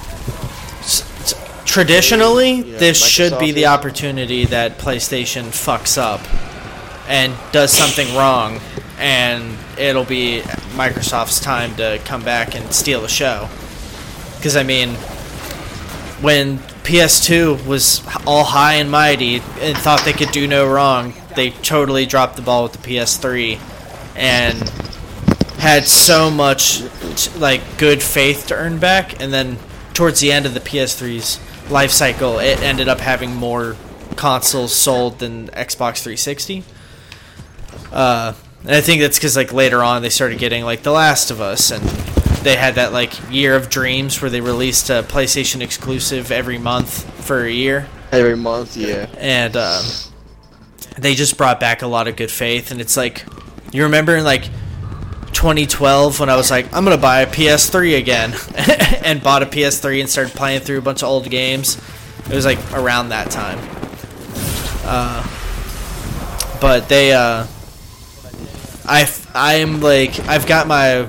Traditionally, 1.66 2.62
know, 2.62 2.78
this 2.78 3.04
should 3.04 3.38
be 3.40 3.52
the 3.52 3.68
opportunity 3.68 4.46
that 4.46 4.78
PlayStation 4.78 5.46
fucks 5.46 5.98
up 5.98 6.22
and 7.08 7.34
does 7.52 7.72
something 7.72 8.16
wrong, 8.16 8.60
and 8.98 9.58
it'll 9.78 10.06
be 10.06 10.42
Microsoft's 10.76 11.40
time 11.40 11.76
to 11.76 12.00
come 12.06 12.24
back 12.24 12.56
and 12.56 12.72
steal 12.74 13.02
the 13.02 13.08
show. 13.08 13.50
Because 14.38 14.56
I 14.56 14.64
mean, 14.64 14.96
when 16.22 16.58
PS2 16.84 17.66
was 17.66 18.02
all 18.26 18.44
high 18.44 18.76
and 18.76 18.90
mighty 18.90 19.36
and 19.60 19.78
thought 19.78 20.04
they 20.04 20.14
could 20.14 20.32
do 20.32 20.48
no 20.48 20.68
wrong, 20.70 21.14
they 21.36 21.52
totally 21.52 22.06
dropped 22.06 22.36
the 22.36 22.42
ball 22.42 22.64
with 22.64 22.74
the 22.74 22.80
PS3 22.80 23.60
and 24.16 24.70
had 25.60 25.86
so 25.86 26.32
much 26.32 26.82
like 27.36 27.62
good 27.78 28.02
faith 28.02 28.48
to 28.48 28.56
earn 28.56 28.80
back 28.80 29.22
and 29.22 29.32
then 29.32 29.58
towards 29.94 30.20
the 30.20 30.32
end 30.32 30.46
of 30.46 30.54
the 30.54 30.60
PS3's 30.60 31.40
life 31.70 31.92
cycle 31.92 32.40
it 32.40 32.62
ended 32.62 32.88
up 32.88 33.00
having 33.00 33.36
more 33.36 33.76
consoles 34.16 34.74
sold 34.74 35.20
than 35.20 35.48
Xbox 35.50 36.02
360. 36.04 36.64
Uh 37.92 38.34
and 38.64 38.76
I 38.76 38.82
think 38.82 39.02
that's 39.02 39.20
cuz 39.20 39.36
like 39.36 39.52
later 39.54 39.82
on 39.84 40.02
they 40.02 40.10
started 40.10 40.38
getting 40.40 40.64
like 40.64 40.84
The 40.84 40.92
Last 40.92 41.32
of 41.32 41.42
Us 41.42 41.72
and 41.72 41.84
they 42.44 42.56
had 42.56 42.76
that 42.76 42.92
like 42.94 43.14
year 43.32 43.56
of 43.56 43.70
dreams 43.70 44.22
where 44.22 44.30
they 44.32 44.42
released 44.42 44.90
a 44.90 45.04
PlayStation 45.04 45.62
exclusive 45.62 46.32
every 46.32 46.58
month 46.58 47.04
for 47.24 47.46
a 47.46 47.52
year 47.52 47.88
Every 48.12 48.36
month, 48.36 48.76
yeah. 48.76 49.08
and 49.18 49.56
um, 49.56 49.86
they 50.98 51.16
just 51.16 51.38
brought 51.38 51.62
back 51.62 51.82
a 51.82 51.88
lot 51.88 52.10
of 52.10 52.18
good 52.18 52.30
faith. 52.30 52.70
And 52.70 52.82
it's 52.82 52.98
like 52.98 53.24
you 53.72 53.84
remember 53.84 54.22
like 54.22 54.50
2012 55.32 56.20
when 56.20 56.30
I 56.30 56.36
was 56.36 56.52
like, 56.52 56.74
I'm 56.74 56.84
gonna 56.84 56.98
buy 56.98 57.22
a 57.22 57.28
PS3 57.28 57.98
again, 57.98 58.34
and 59.04 59.24
bought 59.24 59.44
a 59.44 59.46
PS3 59.46 60.02
and 60.02 60.10
started 60.10 60.34
playing 60.36 60.62
through 60.62 60.78
a 60.78 60.82
bunch 60.82 61.04
of 61.04 61.10
old 61.10 61.30
games. 61.30 61.82
It 62.30 62.34
was 62.36 62.46
like 62.46 62.60
around 62.74 63.10
that 63.10 63.32
time. 63.32 63.60
Uh, 64.84 65.28
but 66.60 66.90
they, 66.90 67.14
uh, 67.14 67.48
I, 68.86 69.10
I'm 69.34 69.82
like, 69.82 70.20
I've 70.28 70.46
got 70.46 70.68
my 70.68 71.08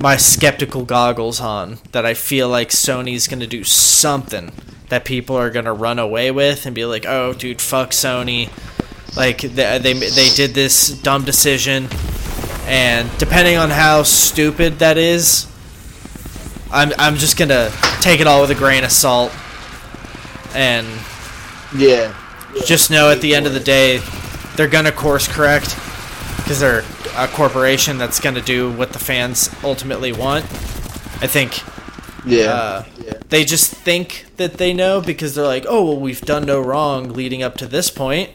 my 0.00 0.16
skeptical 0.16 0.84
goggles 0.84 1.40
on 1.40 1.78
that 1.92 2.04
I 2.04 2.14
feel 2.14 2.48
like 2.48 2.68
Sony's 2.68 3.28
gonna 3.28 3.46
do 3.46 3.64
something 3.64 4.52
that 4.88 5.04
people 5.04 5.36
are 5.36 5.50
gonna 5.50 5.72
run 5.72 5.98
away 5.98 6.30
with 6.30 6.66
and 6.66 6.74
be 6.74 6.84
like, 6.84 7.06
"Oh, 7.06 7.32
dude, 7.32 7.60
fuck 7.60 7.90
Sony." 7.90 8.50
Like 9.16 9.40
they 9.40 9.78
they, 9.78 9.92
they 9.94 10.28
did 10.30 10.54
this 10.54 10.90
dumb 10.90 11.24
decision, 11.24 11.88
and 12.66 13.08
depending 13.18 13.56
on 13.56 13.70
how 13.70 14.02
stupid 14.02 14.78
that 14.80 14.98
is, 14.98 15.46
I'm 16.72 16.92
I'm 16.98 17.16
just 17.16 17.36
gonna 17.38 17.70
take 18.00 18.20
it 18.20 18.26
all 18.26 18.40
with 18.40 18.50
a 18.50 18.54
grain 18.54 18.84
of 18.84 18.90
salt, 18.92 19.32
and 20.54 20.86
Yeah. 21.76 22.12
just 22.66 22.90
know 22.90 23.10
at 23.10 23.20
the 23.20 23.34
end 23.34 23.46
of 23.46 23.54
the 23.54 23.60
day, 23.60 24.00
they're 24.56 24.68
gonna 24.68 24.92
course 24.92 25.28
correct 25.28 25.76
because 26.38 26.60
they're 26.60 26.84
a 27.16 27.28
corporation 27.28 27.98
that's 27.98 28.20
gonna 28.20 28.40
do 28.40 28.70
what 28.70 28.92
the 28.92 28.98
fans 28.98 29.50
ultimately 29.64 30.12
want. 30.12 30.44
I 31.22 31.26
think 31.26 31.60
Yeah. 32.24 32.50
uh, 32.52 32.82
they 33.28 33.44
just 33.44 33.70
think 33.70 34.26
that 34.36 34.58
they 34.58 34.72
know 34.72 35.00
because 35.00 35.34
they're 35.34 35.46
like, 35.46 35.64
oh 35.68 35.84
well, 35.84 35.96
we've 35.98 36.20
done 36.20 36.44
no 36.44 36.60
wrong 36.60 37.12
leading 37.12 37.42
up 37.42 37.56
to 37.58 37.66
this 37.66 37.90
point. 37.90 38.30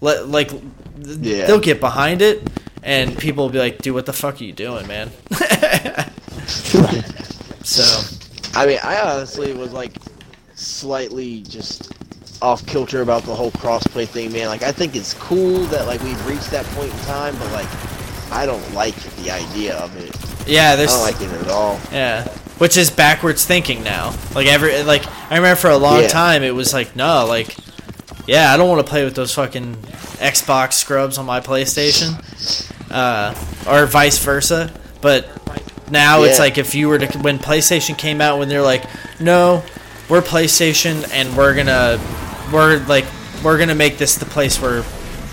Let 0.00 0.28
like 0.28 0.50
Yeah. 1.20 1.46
they'll 1.46 1.58
get 1.60 1.80
behind 1.80 2.22
it, 2.22 2.46
and 2.82 3.16
people 3.18 3.44
will 3.44 3.50
be 3.52 3.58
like, 3.58 3.78
dude, 3.78 3.94
what 3.94 4.06
the 4.06 4.12
fuck 4.12 4.40
are 4.40 4.44
you 4.44 4.52
doing, 4.52 4.86
man? 4.86 5.10
so 7.62 8.02
I 8.58 8.66
mean, 8.66 8.78
I 8.82 9.00
honestly 9.00 9.52
was 9.54 9.72
like 9.72 9.92
slightly 10.54 11.42
just 11.42 11.92
off 12.42 12.64
kilter 12.66 13.02
about 13.02 13.22
the 13.22 13.34
whole 13.34 13.50
crossplay 13.52 14.06
thing, 14.06 14.32
man. 14.32 14.48
Like, 14.48 14.62
I 14.62 14.72
think 14.72 14.96
it's 14.96 15.14
cool 15.14 15.60
that 15.66 15.86
like 15.86 16.02
we've 16.02 16.26
reached 16.26 16.50
that 16.50 16.66
point 16.66 16.92
in 16.92 16.98
time, 17.00 17.34
but 17.38 17.50
like, 17.52 17.68
I 18.32 18.46
don't 18.46 18.72
like 18.74 18.96
the 19.16 19.30
idea 19.30 19.76
of 19.76 19.96
it. 19.96 20.48
yeah, 20.48 20.72
I 20.72 20.76
there's 20.76 20.92
don't 20.92 21.02
like 21.02 21.20
it 21.20 21.30
at 21.30 21.48
all. 21.48 21.78
Yeah, 21.92 22.26
which 22.58 22.76
is 22.76 22.90
backwards 22.90 23.44
thinking 23.44 23.82
now. 23.84 24.14
Like 24.34 24.46
every 24.48 24.82
like 24.82 25.04
I 25.30 25.36
remember 25.36 25.56
for 25.56 25.70
a 25.70 25.76
long 25.76 26.02
Yeah. 26.02 26.08
time 26.08 26.42
it 26.42 26.54
was 26.54 26.72
like 26.72 26.96
no, 26.96 27.26
like 27.26 27.54
yeah, 28.26 28.52
I 28.52 28.56
don't 28.56 28.68
want 28.68 28.84
to 28.84 28.90
play 28.90 29.04
with 29.04 29.14
those 29.14 29.34
fucking 29.34 29.74
Xbox 30.22 30.74
scrubs 30.74 31.18
on 31.18 31.26
my 31.26 31.40
PlayStation, 31.40 32.14
uh, 32.92 33.34
or 33.68 33.86
vice 33.86 34.18
versa. 34.18 34.70
But 35.00 35.26
now 35.90 36.22
it's 36.22 36.38
like 36.38 36.58
if 36.58 36.74
you 36.74 36.88
were 36.88 36.98
to 36.98 37.18
when 37.18 37.38
PlayStation 37.38 37.96
came 37.98 38.20
out 38.20 38.38
when 38.38 38.48
they're 38.48 38.62
like 38.62 38.84
no, 39.20 39.62
we're 40.08 40.20
PlayStation 40.22 41.08
and 41.12 41.36
we're 41.36 41.54
gonna 41.54 41.98
we're 42.52 42.78
like 42.86 43.04
we're 43.42 43.58
gonna 43.58 43.74
make 43.74 43.98
this 43.98 44.14
the 44.16 44.24
place 44.26 44.60
where 44.60 44.84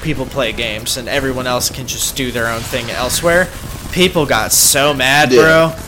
people 0.01 0.25
play 0.25 0.51
games 0.53 0.97
and 0.97 1.07
everyone 1.09 1.45
else 1.47 1.69
can 1.69 1.85
just 1.85 2.15
do 2.15 2.31
their 2.31 2.47
own 2.47 2.61
thing 2.61 2.89
elsewhere. 2.89 3.47
People 3.91 4.25
got 4.25 4.51
so 4.51 4.93
mad, 4.93 5.31
Yeah. 5.31 5.41
bro 5.41 5.85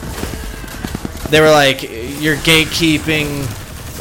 they 1.29 1.39
were 1.39 1.49
like 1.49 1.81
you're 1.83 2.35
gatekeeping 2.35 3.47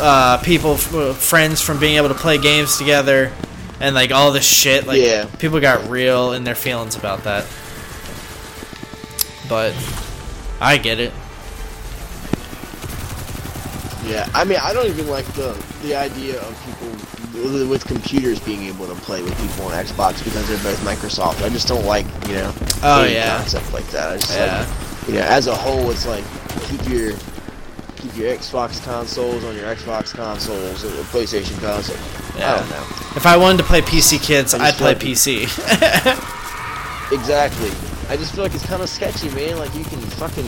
uh, 0.01 0.37
people 0.39 0.73
f- 0.75 0.93
uh, 0.95 1.13
friends 1.13 1.61
from 1.61 1.79
being 1.79 1.97
able 1.97 2.09
to 2.09 2.15
play 2.15 2.39
games 2.39 2.77
together 2.77 3.31
and 3.81 3.94
like 3.94 4.12
all 4.12 4.31
this 4.32 4.44
shit 4.47 4.86
like 4.86 5.01
Yeah. 5.01 5.24
people 5.39 5.59
got 5.61 5.89
real 5.89 6.32
in 6.32 6.44
their 6.44 6.55
feelings 6.55 6.97
about 6.97 7.24
that 7.24 7.44
but 9.48 9.74
i 10.61 10.77
get 10.77 11.01
it 11.01 11.12
Yeah, 14.07 14.27
I 14.35 14.43
mean, 14.44 14.59
I 14.61 14.73
don't 14.73 14.86
even 14.89 15.07
like 15.09 15.27
the 15.35 15.55
the 15.82 15.94
idea 15.94 16.40
of 16.40 16.51
people 16.66 17.69
with- 17.69 17.86
computers 17.86 18.40
being 18.40 18.65
able 18.65 18.86
to 18.89 18.94
play 18.94 19.23
with 19.23 19.36
people 19.40 19.66
on 19.66 19.73
Xbox 19.85 20.23
because 20.24 20.48
they're 20.48 20.59
both 20.65 20.81
Microsoft. 20.85 21.44
I 21.44 21.48
just 21.48 21.69
don't 21.69 21.85
like 21.86 22.07
you 22.27 22.35
know 22.35 22.52
Oh, 22.82 23.05
yeah. 23.05 23.36
concept 23.39 23.73
like 23.73 23.86
that. 23.90 24.09
I 24.11 24.16
just 24.19 24.32
Yeah. 24.35 24.59
like 24.66 25.09
you 25.09 25.15
know 25.15 25.20
as 25.23 25.47
a 25.47 25.55
whole, 25.55 25.90
it's 25.93 26.07
like 26.07 26.24
keep 26.69 26.89
your 26.89 27.12
keep 28.01 28.17
your 28.17 28.35
Xbox 28.35 28.83
consoles 28.85 29.45
on 29.45 29.55
your 29.55 29.65
Xbox 29.75 30.15
consoles 30.15 30.85
or 30.85 30.89
PlayStation 31.05 31.61
console. 31.61 31.97
Oh. 31.99 32.45
I 32.45 32.59
don't 32.59 32.71
know 32.71 32.87
if 33.17 33.27
i 33.27 33.37
wanted 33.37 33.59
to 33.59 33.65
play 33.65 33.81
pc 33.83 34.23
kids 34.23 34.55
i'd 34.55 34.75
play 34.75 34.95
like- 34.95 35.01
pc 35.01 35.43
exactly. 37.13 37.71
I 38.09 38.17
just 38.17 38.35
feel 38.35 38.43
like 38.45 38.55
it's 38.55 38.65
kind 38.67 38.83
of 38.83 38.89
sketchy, 38.89 39.29
man. 39.31 39.59
Like 39.59 39.75
you 39.75 39.85
can 39.85 39.99
fucking. 40.01 40.45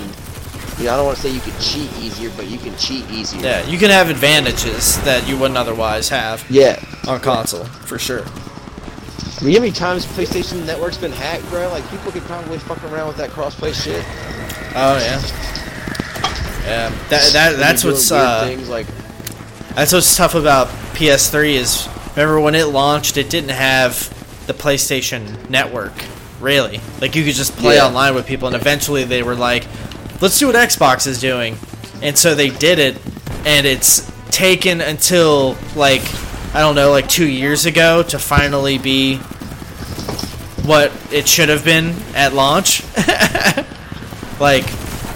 You 0.79 0.87
know, 0.87 0.95
I 0.95 0.97
don't 0.97 1.07
want 1.07 1.17
to 1.19 1.23
say 1.23 1.31
you 1.31 1.41
can 1.41 1.53
cheat 1.61 1.93
easier, 1.99 2.31
but 2.37 2.49
you 2.49 2.59
can 2.59 2.75
cheat 2.77 3.09
easier. 3.11 3.41
yeah 3.43 3.67
you 3.67 3.79
can 3.79 3.91
have 3.91 4.09
advantages 4.11 5.01
that 5.05 5.29
you 5.29 5.37
wouldn't 5.37 5.59
otherwise 5.59 6.09
have 6.09 6.45
Yeah. 6.51 6.83
on 7.07 7.21
console 7.21 7.65
for 7.65 7.99
sure 7.99 8.23
I 8.25 9.45
mean, 9.45 9.55
how 9.55 9.61
many 9.61 9.73
times 9.73 10.07
PlayStation 10.07 10.65
Network's 10.65 10.97
been 10.99 11.11
hacked, 11.13 11.45
bro? 11.51 11.69
Like, 11.69 11.89
people 11.91 12.13
could 12.13 12.23
probably 12.23 12.59
fuck 12.59 12.83
around 12.85 13.09
with 13.09 13.17
that 13.17 13.31
crossplay 13.31 13.75
shit. 13.75 14.03
oh 14.77 14.99
yeah 14.99 15.21
yeah 16.65 16.91
that, 17.09 17.33
that 17.33 17.57
that's 17.59 17.85
what's 17.85 18.11
uh 18.11 18.45
things 18.47 18.69
like 18.69 18.87
That's 19.75 19.93
what's 19.93 20.17
tough 20.17 20.35
about 20.35 20.69
PS3 20.95 21.55
is 21.55 21.89
remember 22.15 22.41
when 22.41 22.55
it 22.55 22.65
launched, 22.69 23.17
it 23.17 23.31
didn't 23.31 23.51
have 23.51 23.95
the 24.47 24.53
PlayStation 24.53 25.49
Network. 25.49 25.93
Really, 26.41 26.81
like 27.01 27.15
you 27.17 27.25
could 27.25 27.35
just 27.35 27.57
play 27.57 27.77
Yeah. 27.77 27.87
online 27.87 28.15
with 28.15 28.27
people, 28.27 28.49
and 28.49 28.57
eventually 28.57 29.05
they 29.05 29.23
were 29.23 29.35
like, 29.37 29.65
"Let's 30.21 30.35
see 30.35 30.45
what 30.45 30.57
Xbox 30.57 31.07
is 31.07 31.21
doing," 31.21 31.57
and 32.03 32.19
so 32.19 32.35
they 32.35 32.51
did 32.51 32.79
it, 32.81 32.99
and 33.47 33.65
it's 33.67 34.11
taken 34.31 34.81
until 34.81 35.57
like 35.77 36.03
I 36.53 36.61
don't 36.61 36.75
know, 36.75 36.91
like 36.91 37.09
two 37.09 37.27
years 37.29 37.65
ago 37.65 38.03
to 38.03 38.19
finally 38.19 38.77
be 38.77 39.17
what 40.67 40.93
it 41.13 41.27
should 41.29 41.49
have 41.49 41.65
been 41.65 41.95
at 42.15 42.35
launch. 42.35 42.83
like 44.41 44.67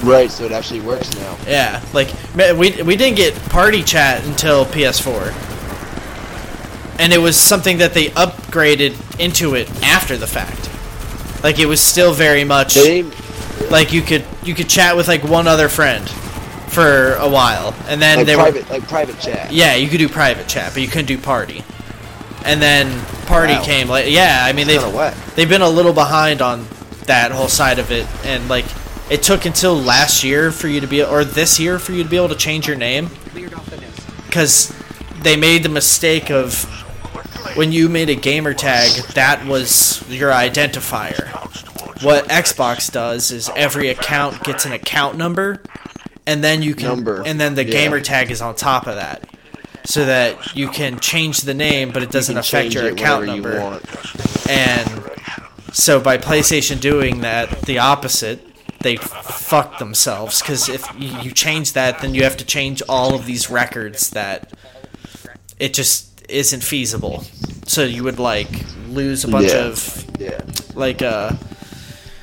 right, 0.02 0.31
so 0.31 0.44
it 0.44 0.52
actually 0.52 0.81
works 0.81 1.14
now. 1.16 1.36
yeah, 1.47 1.82
like 1.93 2.09
we 2.36 2.82
we 2.82 2.97
didn't 2.97 3.16
get 3.16 3.35
party 3.51 3.82
chat 3.82 4.24
until 4.27 4.64
PS4, 4.66 5.32
and 6.98 7.12
it 7.12 7.18
was 7.18 7.36
something 7.36 7.78
that 7.78 7.94
they 7.94 8.06
upgraded 8.10 8.94
into 9.20 9.55
it 9.55 9.68
after 9.82 10.16
the 10.16 10.27
fact. 10.27 10.70
Like 11.43 11.59
it 11.59 11.66
was 11.66 11.81
still 11.81 12.12
very 12.12 12.44
much 12.44 12.74
They 12.74 13.02
like 13.70 13.93
you 13.93 14.02
could 14.02 14.24
you 14.43 14.55
could 14.55 14.68
chat 14.68 14.97
with 14.97 15.09
like 15.09 15.23
one 15.23 15.47
other 15.47 15.68
friend 15.68 16.09
for 16.68 17.14
a 17.14 17.28
while, 17.28 17.74
and 17.89 18.01
then 18.01 18.18
like 18.18 18.27
they 18.27 18.35
private, 18.35 18.64
were 18.68 18.74
like 18.78 18.89
private 18.89 19.18
chat. 19.20 19.52
yeah 19.52 19.74
you 19.77 19.89
could 19.89 19.98
do 19.98 20.09
private 20.09 20.48
chat, 20.48 20.73
but 20.73 20.82
you 20.82 20.89
couldn't 20.89 21.06
do 21.06 21.18
party. 21.18 21.62
And 22.44 22.62
then 22.62 23.01
party 23.27 23.55
Wow. 23.55 23.64
came 23.64 23.89
like 23.89 24.06
yeah, 24.10 24.40
I 24.44 24.52
mean 24.52 24.66
they 24.66 24.78
they've 25.35 25.48
been 25.48 25.62
a 25.62 25.68
little 25.68 25.93
behind 25.93 26.40
on 26.43 26.66
that 27.06 27.31
whole 27.32 27.48
side 27.48 27.78
of 27.78 27.90
it, 27.93 28.06
and 28.24 28.48
like 28.48 28.64
it 29.11 29.23
took 29.23 29.45
until 29.45 29.74
last 29.77 30.24
year 30.24 30.51
for 30.51 30.69
you 30.69 30.81
to 30.81 30.87
be 30.87 31.03
or 31.03 31.24
this 31.24 31.59
year 31.61 31.78
for 31.78 31.93
you 31.93 32.03
to 32.03 32.09
be 32.09 32.16
able 32.16 32.28
to 32.28 32.35
change 32.37 32.66
your 32.66 32.77
name 32.77 33.09
Cleared 33.31 33.55
off 33.55 33.69
the 33.70 33.77
nest. 33.77 34.27
because 34.27 34.74
they 35.23 35.37
made 35.37 35.62
the 35.62 35.69
mistake 35.69 36.31
of 36.31 36.65
when 37.57 37.73
you 37.73 37.89
made 37.89 38.11
a 38.11 38.15
gamer 38.15 38.53
tag 38.55 38.91
that 39.15 39.47
was 39.47 40.03
your 40.11 40.31
identifier 40.31 41.28
what 42.03 42.27
xbox 42.28 42.91
does 42.93 43.31
is 43.31 43.49
every 43.57 43.89
account 43.89 44.43
gets 44.45 44.66
an 44.66 44.73
account 44.73 45.16
number 45.16 45.62
and 46.27 46.43
then 46.43 46.61
you 46.62 46.74
can 46.74 46.89
Number. 46.89 47.23
and 47.24 47.41
then 47.41 47.55
the 47.55 47.65
Yeah. 47.65 47.73
gamer 47.73 48.01
tag 48.01 48.31
is 48.31 48.43
on 48.43 48.55
top 48.57 48.87
of 48.87 48.97
that 48.97 49.23
so 49.85 50.05
that 50.05 50.57
you 50.57 50.69
can 50.69 50.99
change 50.99 51.43
the 51.43 51.55
name 51.55 51.91
but 51.93 52.03
it 52.03 52.11
doesn't 52.11 52.35
You 52.35 52.41
affect 52.41 52.74
your 52.74 52.89
account 52.89 53.28
whenever 53.28 53.53
you 53.55 53.59
number 53.61 53.81
and 54.49 55.03
so 55.73 56.01
by 56.01 56.16
PlayStation 56.16 56.81
doing 56.81 57.20
that, 57.20 57.62
the 57.62 57.78
opposite, 57.81 58.45
they 58.87 58.95
fucked 58.97 59.81
themselves 59.81 60.41
because 60.41 60.69
if 60.69 60.87
you 60.97 61.33
change 61.33 61.73
that, 61.73 61.99
then 62.01 62.15
you 62.15 62.23
have 62.23 62.37
to 62.37 62.45
change 62.45 62.83
all 62.89 63.15
of 63.17 63.27
these 63.27 63.51
records 63.51 64.11
that 64.11 64.53
it 65.59 65.75
just 65.75 66.25
isn't 66.29 66.63
feasible. 66.63 67.25
So 67.67 67.83
you 67.83 68.05
would 68.05 68.21
like 68.21 68.49
lose 68.89 69.25
a 69.25 69.29
bunch 69.29 69.49
Yeah. 69.49 69.67
of 69.67 70.05
Yeah. 70.21 70.41
like 70.75 71.03
uh 71.03 71.33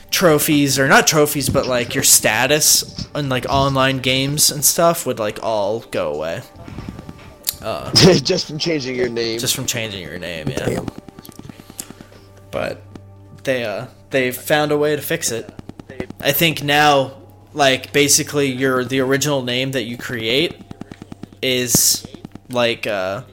trophies 0.10 0.80
or 0.80 0.88
not 0.88 1.06
trophies 1.07 1.49
but 1.49 1.65
like 1.68 1.95
your 1.95 2.03
status 2.03 3.07
in 3.15 3.27
like 3.30 3.45
online 3.49 3.98
games 3.98 4.49
and 4.52 4.64
stuff 4.64 5.06
would 5.06 5.19
like 5.19 5.40
all 5.44 5.80
go 5.91 6.14
away 6.14 6.41
just 8.23 8.48
from 8.48 8.57
changing 8.60 8.95
your 8.95 9.10
name. 9.10 9.40
just 9.40 9.56
from 9.56 9.65
changing 9.65 10.02
your 10.03 10.19
name 10.19 10.48
yeah 10.49 10.65
Damn. 10.65 10.88
but 12.52 12.81
they 13.44 13.64
uh 13.65 13.88
they 14.11 14.31
found 14.31 14.72
a 14.72 14.77
way 14.77 14.95
to 14.95 15.02
fix 15.02 15.31
it 15.31 15.49
i 16.21 16.31
think 16.31 16.63
now 16.63 17.13
like 17.53 17.93
basically 17.93 18.51
your 18.51 18.83
the 18.83 18.99
original 18.99 19.41
name 19.41 19.71
that 19.71 19.83
you 19.83 19.97
create 19.97 20.59
is 21.41 22.05
like 22.49 22.87
uh 22.87 23.23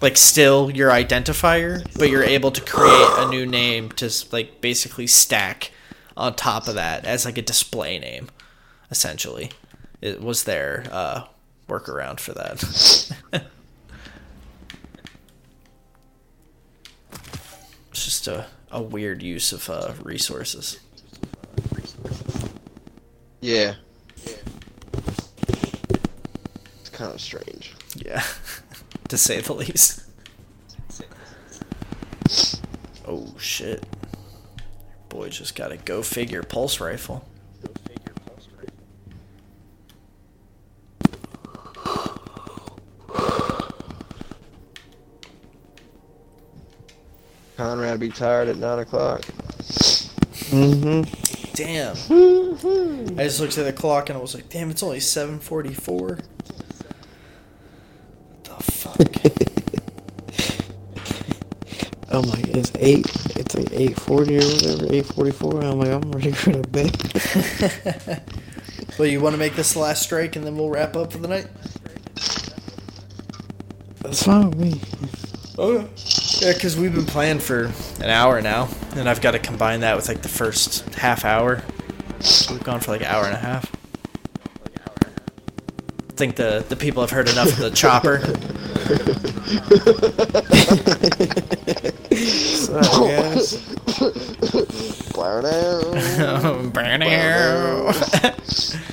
like 0.00 0.16
still 0.16 0.70
your 0.70 0.90
identifier 0.90 1.82
but 1.98 2.10
you're 2.10 2.22
able 2.22 2.50
to 2.50 2.60
create 2.60 3.08
a 3.18 3.28
new 3.30 3.46
name 3.46 3.90
to 3.90 4.10
like 4.32 4.60
basically 4.60 5.06
stack 5.06 5.70
on 6.16 6.34
top 6.34 6.68
of 6.68 6.74
that 6.74 7.04
as 7.04 7.24
like 7.24 7.38
a 7.38 7.42
display 7.42 7.98
name 7.98 8.28
essentially. 8.90 9.50
It 10.00 10.20
was 10.22 10.44
their 10.44 10.84
uh 10.90 11.24
workaround 11.68 12.20
for 12.20 12.32
that. 12.32 13.44
It's 17.90 18.04
just 18.04 18.26
a, 18.26 18.46
a 18.72 18.82
weird 18.82 19.22
use 19.22 19.52
of 19.52 19.70
uh, 19.70 19.92
resources 20.02 20.80
yeah. 23.44 23.74
It's 26.80 26.88
kind 26.90 27.12
of 27.12 27.20
strange. 27.20 27.74
Yeah, 27.94 28.22
to 29.08 29.18
say 29.18 29.42
the 29.42 29.52
least. 29.52 30.02
Oh 33.06 33.34
shit! 33.38 33.84
Boy, 35.10 35.28
just 35.28 35.54
got 35.54 35.72
a 35.72 35.76
go 35.76 36.02
figure 36.02 36.42
pulse 36.42 36.80
rifle. 36.80 37.28
Conrad 47.58 48.00
be 48.00 48.08
tired 48.08 48.48
at 48.48 48.56
nine 48.56 48.78
o'clock. 48.78 49.20
Mm-hmm. 50.50 51.23
Damn! 51.54 51.94
I 53.16 53.22
just 53.24 53.38
looked 53.38 53.56
at 53.58 53.64
the 53.64 53.72
clock 53.72 54.08
and 54.10 54.18
I 54.18 54.20
was 54.20 54.34
like, 54.34 54.48
"Damn, 54.48 54.70
it's 54.70 54.82
only 54.82 54.98
seven 54.98 55.38
forty-four. 55.38 56.08
What 56.08 56.24
the 58.44 58.62
fuck?" 58.72 58.96
Oh 62.10 62.22
my, 62.22 62.38
it's 62.46 62.70
eight. 62.78 63.06
It's 63.36 63.56
like 63.56 63.72
eight 63.72 63.98
forty 63.98 64.36
or 64.36 64.40
whatever. 64.42 64.92
Eight 64.92 65.06
forty-four. 65.06 65.64
I'm 65.64 65.80
like, 65.80 65.88
I'm 65.88 66.12
ready 66.12 66.30
for 66.30 66.52
the 66.52 66.68
bed. 66.68 68.22
well, 68.98 69.08
you 69.08 69.20
want 69.20 69.34
to 69.34 69.38
make 69.38 69.56
this 69.56 69.72
the 69.72 69.80
last 69.80 70.02
strike 70.02 70.36
and 70.36 70.46
then 70.46 70.56
we'll 70.56 70.68
wrap 70.70 70.94
up 70.94 71.10
for 71.10 71.18
the 71.18 71.26
night? 71.26 71.48
That's 74.00 74.22
fine 74.22 74.50
with 74.50 74.58
me. 74.58 74.80
Oh 75.58 75.88
yeah, 76.40 76.52
because 76.52 76.76
we've 76.76 76.94
been 76.94 77.06
playing 77.06 77.38
for 77.38 77.72
an 78.00 78.10
hour 78.10 78.40
now, 78.40 78.68
and 78.96 79.08
I've 79.08 79.20
got 79.20 79.32
to 79.32 79.38
combine 79.38 79.80
that 79.80 79.96
with 79.96 80.08
like 80.08 80.22
the 80.22 80.28
first 80.28 80.94
half 80.94 81.24
hour. 81.24 81.62
We've 82.50 82.62
gone 82.62 82.80
for 82.80 82.92
like 82.92 83.02
an 83.02 83.08
hour 83.08 83.24
and 83.24 83.34
a 83.34 83.38
half. 83.38 83.70
I 86.08 86.16
think 86.16 86.36
the 86.36 86.64
the 86.68 86.76
people 86.76 87.02
have 87.02 87.10
heard 87.10 87.28
enough 87.28 87.48
of 87.48 87.58
the 87.58 87.70
chopper. 87.70 88.20
So, 92.14 92.80
yes. 93.06 93.58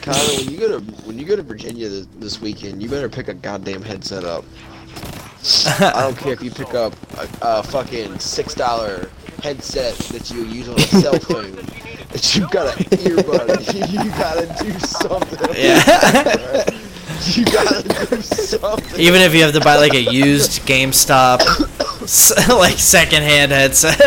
Connor, 0.02 0.36
when 0.38 0.50
you 0.50 0.58
go 0.58 0.68
to 0.68 0.80
when 1.06 1.20
you 1.20 1.26
go 1.26 1.36
to 1.36 1.44
Virginia 1.44 1.88
this, 1.90 2.08
this 2.18 2.42
weekend, 2.42 2.82
you 2.82 2.90
better 2.90 3.10
pick 3.10 3.28
a 3.28 3.34
goddamn 3.36 3.84
headset 3.84 4.24
up. 4.24 4.44
I 5.80 6.02
don't 6.02 6.18
care 6.18 6.34
if 6.34 6.42
you 6.44 6.52
pick 6.52 6.74
up 6.74 6.94
a, 7.18 7.28
a 7.42 7.64
fucking 7.64 8.20
six 8.20 8.54
dollar 8.54 9.10
headset 9.42 9.96
that 10.10 10.30
you 10.30 10.44
use 10.44 10.70
on 10.70 10.76
a 10.78 10.82
cell 10.82 11.18
phone. 11.20 11.56
That 12.12 12.36
you 12.36 12.48
got 12.50 12.78
an 12.78 12.84
earbud. 12.98 13.74
you 13.92 14.10
gotta 14.12 14.64
do 14.64 14.80
something. 14.80 15.56
yeah. 15.56 16.66
You 17.36 17.46
gotta 17.46 17.84
do 18.10 18.20
something. 18.24 19.00
Even 19.00 19.22
if 19.22 19.36
you 19.36 19.44
have 19.44 19.54
to 19.54 19.60
buy 19.60 19.76
like 19.76 19.94
a 19.94 20.02
used 20.02 20.62
GameStop, 20.64 21.40
s- 22.02 22.50
like 22.50 22.80
secondhand 22.80 23.52
headset. 23.52 24.00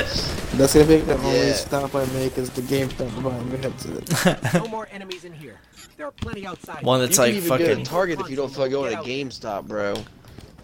That's 0.54 0.74
gonna 0.74 0.86
be 0.86 0.96
the 0.96 1.16
only 1.18 1.36
Yeah. 1.48 1.52
stop 1.52 1.94
I 1.94 2.04
make 2.06 2.36
is 2.38 2.50
the 2.50 2.62
GameStop 2.62 3.14
to 3.14 3.20
buy 3.20 3.36
a 3.36 3.56
headset. 3.62 4.54
No 4.54 4.66
more 4.66 4.88
enemies 4.90 5.24
in 5.24 5.32
here. 5.32 5.60
There 5.96 6.06
are 6.08 6.12
plenty 6.12 6.44
outside. 6.44 6.82
One 6.82 6.98
that's 7.00 7.16
can 7.16 7.26
like 7.26 7.34
even 7.34 7.48
go 7.48 7.58
to 7.58 7.64
fucking. 7.66 7.84
Target 7.84 8.20
if 8.20 8.30
you 8.30 8.34
don't 8.36 8.50
feel 8.52 8.62
like 8.62 8.72
going 8.72 8.96
to 8.96 9.02
GameStop, 9.02 9.68
bro. 9.68 9.94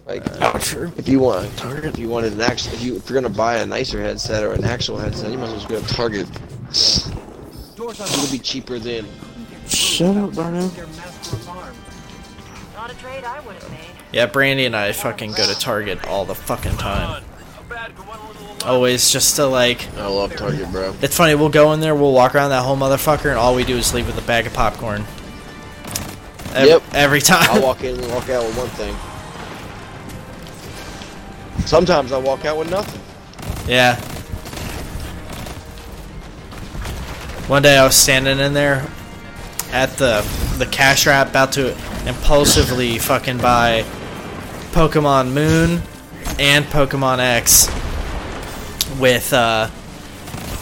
Like, 0.05 0.23
uh, 0.41 0.57
true. 0.59 0.91
if 0.97 1.07
you 1.07 1.19
want, 1.19 1.45
a 1.45 1.55
Target, 1.57 1.85
if 1.85 1.99
you 1.99 2.09
wanted 2.09 2.33
an 2.33 2.41
actual, 2.41 2.73
if 2.73 2.81
you 2.81 2.95
if 2.97 3.09
you're 3.09 3.21
gonna 3.21 3.33
buy 3.33 3.57
a 3.57 3.65
nicer 3.65 4.01
headset 4.01 4.43
or 4.43 4.53
an 4.53 4.63
actual 4.63 4.97
headset, 4.97 5.31
you 5.31 5.37
might 5.37 5.45
as 5.49 5.51
well 5.51 5.59
just 5.59 5.69
go 5.69 5.81
to 5.81 5.93
Target. 5.93 6.27
It'll 7.77 8.31
be 8.31 8.39
cheaper 8.39 8.79
than. 8.79 9.05
Shut 9.67 10.17
up, 10.17 10.33
Darnell. 10.33 10.67
Their 10.69 10.87
master 10.87 11.35
of 11.35 11.49
arms. 11.49 11.77
Not 12.75 12.91
a 12.91 12.95
trade 12.95 13.23
I 13.23 13.39
would 13.41 13.55
have 13.55 13.69
made. 13.71 13.79
Yeah, 14.11 14.25
Brandy 14.25 14.65
and 14.65 14.75
I 14.75 14.91
fucking 14.91 15.33
go 15.33 15.45
to 15.45 15.57
Target 15.57 16.05
all 16.07 16.25
the 16.25 16.35
fucking 16.35 16.77
time. 16.77 17.23
Always 18.65 19.11
just 19.11 19.35
to 19.37 19.45
like. 19.45 19.87
I 19.97 20.07
love 20.07 20.35
Target, 20.35 20.71
bro. 20.71 20.93
It's 21.01 21.15
funny. 21.15 21.35
We'll 21.35 21.49
go 21.49 21.73
in 21.73 21.79
there. 21.79 21.95
We'll 21.95 22.11
walk 22.11 22.35
around 22.35 22.49
that 22.49 22.63
whole 22.63 22.75
motherfucker, 22.75 23.29
and 23.29 23.37
all 23.37 23.55
we 23.55 23.63
do 23.63 23.77
is 23.77 23.93
leave 23.93 24.07
with 24.07 24.17
a 24.17 24.27
bag 24.27 24.45
of 24.47 24.53
popcorn. 24.53 25.05
Every, 26.53 26.69
Yep. 26.69 26.83
Every 26.93 27.21
time. 27.21 27.47
I'll 27.49 27.61
walk 27.61 27.83
in 27.83 27.97
and 27.99 28.11
walk 28.11 28.29
out 28.29 28.43
with 28.43 28.57
one 28.57 28.67
thing. 28.69 28.95
Sometimes 31.65 32.11
I 32.11 32.17
walk 32.17 32.45
out 32.45 32.57
with 32.57 32.69
nothing. 32.69 33.01
Yeah. 33.67 33.95
One 37.47 37.61
day 37.61 37.77
I 37.77 37.85
was 37.85 37.95
standing 37.95 38.39
in 38.39 38.53
there 38.53 38.87
at 39.71 39.89
the 39.97 40.25
the 40.57 40.65
cash 40.65 41.07
wrap 41.07 41.29
about 41.29 41.53
to 41.53 41.71
impulsively 42.07 42.99
fucking 42.99 43.37
buy 43.37 43.83
Pokemon 44.71 45.33
Moon 45.33 45.81
and 46.39 46.65
Pokemon 46.65 47.19
X 47.19 47.67
with 48.99 49.33
uh, 49.33 49.69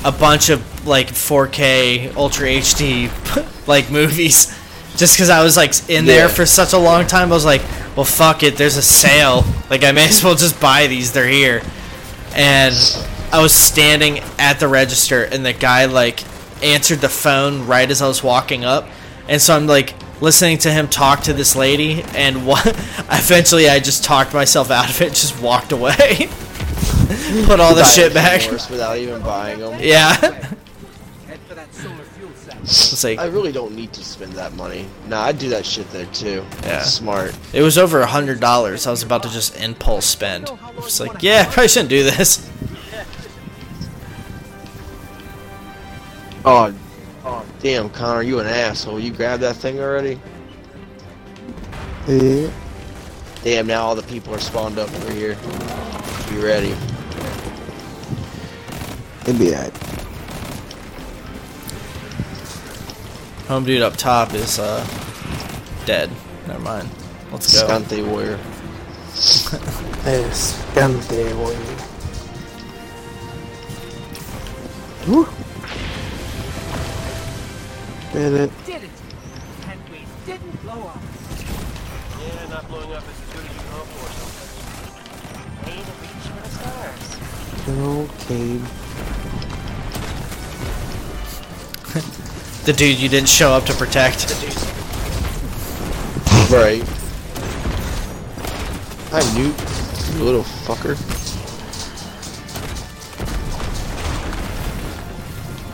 a 0.05 0.11
bunch 0.11 0.49
of 0.49 0.87
like 0.87 1.07
4K 1.07 2.15
Ultra 2.15 2.47
HD 2.47 3.09
like 3.67 3.91
movies 3.91 4.55
just 4.99 5.15
because 5.15 5.29
I 5.29 5.43
was 5.43 5.57
like 5.57 5.89
in 5.89 6.05
there 6.05 6.29
for 6.29 6.45
such 6.45 6.73
a 6.73 6.77
long 6.77 7.07
time 7.07 7.31
I 7.31 7.35
was 7.35 7.45
like 7.45 7.61
well 7.95 8.05
fuck 8.05 8.43
it 8.43 8.57
there's 8.57 8.77
a 8.77 8.81
sale 8.81 9.43
like 9.69 9.83
I 9.83 9.91
may 9.91 10.07
as 10.07 10.23
well 10.23 10.35
just 10.35 10.59
buy 10.61 10.87
these 10.87 11.11
they're 11.11 11.27
here 11.27 11.61
and 12.35 12.75
I 13.31 13.41
was 13.43 13.53
standing 13.53 14.19
at 14.39 14.59
the 14.59 14.67
register, 14.67 15.23
and 15.23 15.45
the 15.45 15.53
guy 15.53 15.85
like 15.85 16.23
answered 16.63 16.99
the 16.99 17.09
phone 17.09 17.67
right 17.67 17.89
as 17.89 18.01
I 18.01 18.07
was 18.07 18.23
walking 18.23 18.65
up, 18.65 18.87
and 19.27 19.39
so 19.39 19.55
I'm 19.55 19.67
like 19.67 19.93
listening 20.19 20.57
to 20.59 20.71
him 20.71 20.87
talk 20.87 21.21
to 21.21 21.33
this 21.33 21.55
lady, 21.55 22.01
and 22.15 22.47
what? 22.47 22.65
Eventually, 22.65 23.69
I 23.69 23.79
just 23.79 24.03
talked 24.03 24.33
myself 24.33 24.71
out 24.71 24.89
of 24.89 24.99
it, 25.01 25.09
just 25.09 25.39
walked 25.41 25.71
away, 25.71 25.93
put 27.45 27.59
all 27.59 27.75
the 27.75 27.83
shit 27.83 28.15
back. 28.15 28.49
Without 28.51 28.97
even 28.97 29.21
buying 29.21 29.59
them. 29.59 29.77
Yeah, 29.79 30.53
it's 32.61 33.03
like 33.03 33.19
I 33.19 33.25
really 33.25 33.51
don't 33.51 33.75
need 33.75 33.93
to 33.93 34.03
spend 34.03 34.33
that 34.33 34.53
money. 34.53 34.85
Nah, 35.07 35.21
I 35.21 35.31
do 35.31 35.49
that 35.49 35.65
shit 35.65 35.89
there 35.91 36.05
too. 36.07 36.45
Yeah. 36.63 36.79
It's 36.79 36.93
smart. 36.93 37.37
it 37.53 37.61
was 37.61 37.77
over 37.77 38.01
a 38.01 38.05
hundred 38.05 38.39
dollars. 38.39 38.85
I 38.85 38.91
was 38.91 39.03
about 39.03 39.23
to 39.23 39.29
just 39.29 39.57
impulse 39.57 40.05
spend. 40.05 40.49
It's 40.77 40.99
like, 40.99 41.23
yeah, 41.23 41.45
I 41.47 41.51
probably 41.51 41.67
shouldn't 41.69 41.89
do 41.89 42.03
this. 42.03 42.49
Oh, 46.45 46.73
oh, 47.25 47.45
damn, 47.61 47.89
Connor, 47.89 48.23
you 48.23 48.39
an 48.39 48.47
asshole. 48.47 48.99
You 48.99 49.11
grabbed 49.11 49.43
that 49.43 49.55
thing 49.55 49.79
already? 49.79 50.19
Yeah. 52.07 52.49
Damn, 53.43 53.67
now 53.67 53.83
all 53.83 53.95
the 53.95 54.03
people 54.03 54.33
are 54.35 54.39
spawned 54.39 54.77
up 54.77 54.93
over 54.93 55.13
here. 55.13 55.37
Be 56.29 56.37
ready. 56.37 56.75
It'd 59.21 59.39
be 59.39 59.55
alright. 59.55 59.98
Home 63.49 63.65
dude 63.65 63.81
up 63.81 63.97
top 63.97 64.35
is 64.35 64.59
uh 64.59 64.85
dead. 65.87 66.11
Never 66.45 66.59
mind. 66.59 66.87
Let's 67.31 67.51
go. 67.51 67.67
Scante 67.67 68.07
warrior. 68.07 68.37
Escante, 70.05 71.33
boy. 71.33 71.57
Woo. 75.07 75.27
Did 78.13 78.33
it? 78.33 78.51
Did 78.67 78.83
it! 78.83 78.89
And 79.67 79.81
we 79.89 80.05
didn't 80.27 80.61
blow 80.61 80.87
up. 80.87 81.01
Yeah, 82.19 82.49
not 82.51 82.67
blowing 82.67 82.93
up 82.93 83.03
is 83.03 83.09
as 83.09 83.33
good 83.33 83.45
as 83.45 83.51
you 83.51 83.61
can 83.61 83.71
hope 83.71 83.87
for 83.97 84.09
sometimes. 84.13 84.61
Way 85.65 85.77
to 85.81 85.93
reach 86.03 86.25
for 86.29 86.41
the 86.43 86.49
stars. 86.53 87.01
Good 87.65 87.79
old 87.81 88.09
Cayde. 92.13 92.28
The 92.65 92.73
dude 92.73 92.99
you 92.99 93.09
didn't 93.09 93.29
show 93.29 93.51
up 93.51 93.65
to 93.65 93.73
protect. 93.73 94.29
Right. 96.51 96.83
Hi, 99.11 99.21
Newt. 99.35 99.55
You 100.17 100.23
little 100.23 100.43
fucker. 100.43 100.95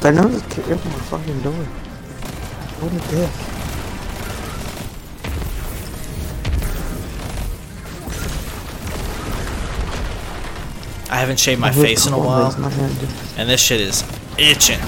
I 0.05 0.11
know 0.11 0.27
this 0.27 0.43
kid 0.53 0.65
opened 0.71 0.91
my 0.93 0.99
fucking 0.99 1.41
door. 1.41 1.53
What 2.81 2.93
a 2.93 2.99
dick. 3.09 3.31
I 11.11 11.17
haven't 11.17 11.39
shaved 11.39 11.61
my 11.61 11.71
face 11.71 12.05
in 12.05 12.13
a 12.13 12.17
while, 12.19 12.45
raised 12.45 12.59
my 12.59 12.69
hand. 12.69 12.97
and 13.37 13.49
this 13.49 13.61
shit 13.61 13.81
is 13.81 14.03
itching. 14.37 14.79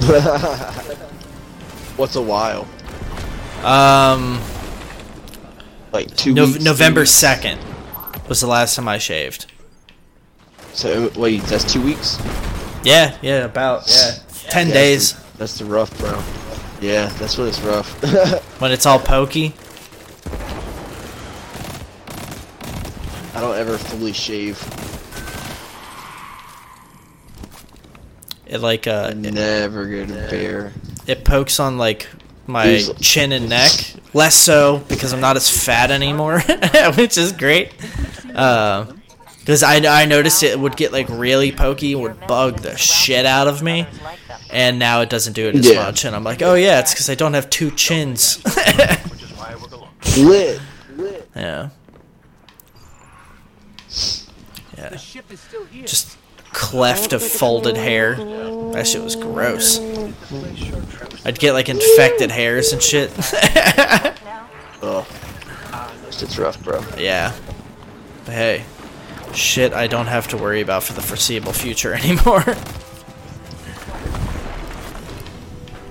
What's 1.96 2.16
a 2.16 2.22
while? 2.22 2.66
Um, 3.64 4.40
Like 5.92 6.14
two 6.16 6.32
Nov- 6.32 6.52
weeks? 6.54 6.64
November 6.64 7.02
weeks? 7.02 7.10
second 7.10 7.60
was 8.28 8.40
the 8.40 8.46
last 8.46 8.76
time 8.76 8.88
I 8.88 8.98
shaved. 8.98 9.46
So 10.72 11.10
wait, 11.16 11.42
that's 11.42 11.70
two 11.70 11.82
weeks. 11.82 12.18
Yeah, 12.82 13.16
yeah, 13.20 13.44
about 13.44 13.84
yeah, 13.88 14.12
ten 14.48 14.68
Yeah, 14.68 14.74
days 14.74 15.12
That's 15.12 15.22
the, 15.32 15.38
that's 15.38 15.58
the 15.58 15.64
rough, 15.66 15.98
bro. 15.98 16.22
Yeah, 16.80 17.06
that's 17.18 17.36
when 17.36 17.48
it's 17.48 17.60
rough. 17.60 17.90
when 18.60 18.72
it's 18.72 18.86
all 18.86 18.98
pokey. 18.98 19.52
I 23.34 23.40
don't 23.40 23.56
ever 23.58 23.76
fully 23.76 24.12
shave. 24.14 24.58
It 28.50 28.58
like 28.60 28.86
uh, 28.88 29.10
I 29.10 29.14
never 29.14 29.86
get 29.86 30.10
a 30.10 30.14
bear. 30.28 30.72
it 31.06 31.24
pokes 31.24 31.60
on 31.60 31.78
like 31.78 32.08
my 32.48 32.66
There's- 32.66 32.90
chin 33.00 33.30
and 33.32 33.48
neck. 33.48 33.70
Less 34.12 34.34
so 34.34 34.78
because 34.88 35.12
I'm 35.12 35.20
not 35.20 35.36
as 35.36 35.48
fat 35.48 35.92
anymore, 35.92 36.40
which 36.96 37.16
is 37.16 37.30
great. 37.30 37.70
Because 38.26 39.62
I, 39.62 39.76
I 40.02 40.04
noticed 40.04 40.42
it 40.42 40.58
would 40.58 40.76
get 40.76 40.90
like 40.92 41.08
really 41.08 41.52
pokey, 41.52 41.94
would 41.94 42.26
bug 42.26 42.58
the 42.58 42.76
shit 42.76 43.24
out 43.24 43.46
of 43.46 43.62
me, 43.62 43.86
and 44.52 44.80
now 44.80 45.00
it 45.02 45.10
doesn't 45.10 45.34
do 45.34 45.46
it 45.48 45.54
as 45.54 45.68
Yeah. 45.70 45.84
much. 45.84 46.04
And 46.04 46.16
I'm 46.16 46.24
like, 46.24 46.42
oh 46.42 46.54
yeah, 46.54 46.80
it's 46.80 46.92
because 46.92 47.08
I 47.08 47.14
don't 47.14 47.34
have 47.34 47.48
two 47.50 47.70
chins. 47.70 48.42
Which 48.42 48.56
is 49.22 49.30
why 49.36 49.52
I 49.52 49.56
work 49.62 49.70
alone. 49.70 49.88
Lit. 50.18 50.60
yeah, 51.36 51.68
The 54.76 54.98
ship 54.98 55.30
is 55.30 55.38
still 55.40 55.64
here. 55.66 55.86
just 55.86 56.16
cleft 56.52 57.12
of 57.12 57.22
folded 57.22 57.76
hair. 57.76 58.14
That 58.72 58.86
shit 58.86 59.02
was 59.02 59.16
gross. 59.16 59.78
I'd 61.24 61.38
get 61.38 61.52
like 61.52 61.68
infected 61.68 62.30
hairs 62.30 62.72
and 62.72 62.82
shit. 62.82 63.10
Ugh. 64.82 65.06
It's 66.22 66.38
rough, 66.38 66.62
bro. 66.62 66.84
Yeah. 66.98 67.32
But 68.26 68.34
hey, 68.34 68.64
shit 69.34 69.72
I 69.72 69.86
don't 69.86 70.06
have 70.06 70.28
to 70.28 70.36
worry 70.36 70.60
about 70.60 70.82
for 70.82 70.92
the 70.92 71.00
foreseeable 71.00 71.52
future 71.52 71.94
anymore. 72.02 72.44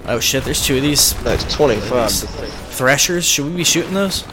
oh 0.05 0.19
shit, 0.19 0.43
there's 0.43 0.63
two 0.65 0.77
of 0.77 0.83
these 0.83 1.13
That's 1.23 1.51
25. 1.53 2.11
threshers. 2.69 3.25
Should 3.25 3.45
we 3.45 3.55
be 3.57 3.63
shooting 3.63 3.93
those? 3.93 4.25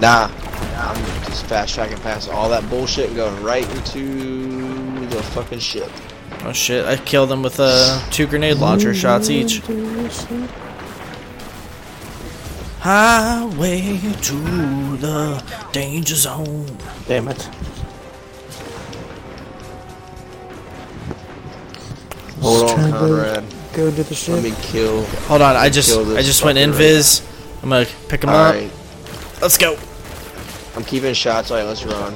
Nah. 0.00 0.30
I'm 0.76 0.96
just 1.26 1.46
fast 1.46 1.74
tracking 1.74 1.98
past 1.98 2.28
all 2.28 2.48
that 2.48 2.68
bullshit 2.68 3.08
and 3.08 3.16
going 3.16 3.42
right 3.42 3.68
into 3.76 4.41
the 5.16 5.22
fucking 5.22 5.58
ship. 5.60 5.90
Oh 6.44 6.52
shit, 6.52 6.84
I 6.86 6.96
killed 6.96 7.28
them 7.28 7.42
with 7.42 7.58
uh, 7.60 8.00
two 8.10 8.26
grenade 8.26 8.56
launcher 8.58 8.94
shots 8.94 9.30
each. 9.30 9.62
Highway 12.80 13.80
to 14.22 14.96
the 14.96 15.44
danger 15.72 16.16
zone. 16.16 16.66
Damn 17.06 17.28
it. 17.28 17.42
Hold 22.40 22.70
on, 22.70 22.74
trying 22.76 22.92
to- 22.92 22.98
Conrad. 22.98 23.44
Go 23.72 23.90
to 23.90 24.02
the 24.02 24.14
ship. 24.14 24.34
Let 24.34 24.42
me 24.44 24.52
kill. 24.62 25.04
Hold 25.04 25.42
on, 25.42 25.56
I 25.56 25.70
just 25.70 25.96
I 25.96 26.22
just 26.22 26.44
went 26.44 26.58
fucker 26.58 26.72
right 26.72 26.74
invis. 26.74 27.62
I'm 27.62 27.70
gonna 27.70 27.86
pick 28.08 28.20
them 28.20 28.30
up. 28.30 28.54
Alright. 28.54 28.70
Let's 29.40 29.56
go. 29.56 29.78
I'm 30.76 30.84
keeping 30.84 31.14
shots. 31.14 31.50
Alright, 31.50 31.66
let's 31.66 31.84
run. 31.84 32.14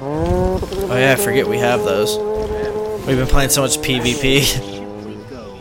Oh 0.00 0.96
yeah, 0.96 1.12
I 1.12 1.16
forget 1.16 1.46
we 1.46 1.58
have 1.58 1.82
those. 1.84 2.18
We've 3.06 3.16
been 3.16 3.26
playing 3.26 3.50
so 3.50 3.62
much 3.62 3.78
PvP. 3.78 5.04
we 5.06 5.14
go. 5.30 5.58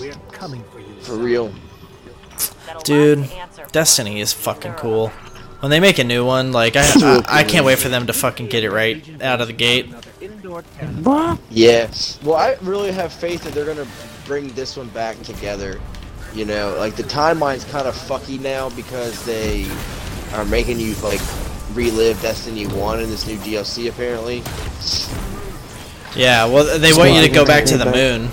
We're 0.00 0.14
coming 0.32 0.64
for 1.00 1.16
real. 1.16 1.52
Dude, 2.82 3.30
Destiny 3.72 4.20
is 4.20 4.32
fucking 4.32 4.74
cool. 4.74 5.08
When 5.60 5.70
they 5.70 5.80
make 5.80 5.98
a 5.98 6.04
new 6.04 6.24
one, 6.24 6.52
like 6.52 6.76
I, 6.76 6.82
I, 6.96 7.24
I 7.28 7.44
can't 7.44 7.64
wait 7.64 7.78
for 7.78 7.88
them 7.88 8.06
to 8.08 8.12
fucking 8.12 8.46
get 8.48 8.64
it 8.64 8.70
right 8.70 9.22
out 9.22 9.40
of 9.40 9.46
the 9.46 9.52
gate. 9.52 9.92
Yeah. 11.50 11.90
Well, 12.22 12.36
I 12.36 12.56
really 12.62 12.92
have 12.92 13.12
faith 13.12 13.44
that 13.44 13.54
they're 13.54 13.64
gonna 13.64 13.86
bring 14.26 14.48
this 14.50 14.76
one 14.76 14.88
back 14.88 15.20
together. 15.22 15.80
You 16.34 16.44
know, 16.44 16.76
like 16.78 16.96
the 16.96 17.04
timeline's 17.04 17.64
kind 17.64 17.86
of 17.86 17.94
fucky 17.94 18.40
now 18.40 18.70
because 18.70 19.24
they 19.24 19.66
are 20.32 20.44
making 20.44 20.80
you 20.80 20.94
like 20.96 21.20
relive 21.72 22.20
Destiny 22.22 22.66
One 22.66 23.00
in 23.00 23.10
this 23.10 23.26
new 23.26 23.36
DLC 23.38 23.88
apparently. 23.88 24.42
Yeah, 26.18 26.46
well 26.46 26.78
they 26.78 26.92
want 26.92 27.12
you 27.14 27.22
to 27.22 27.28
go 27.28 27.44
back 27.44 27.64
to 27.66 27.76
the 27.78 27.86
moon. 27.90 28.30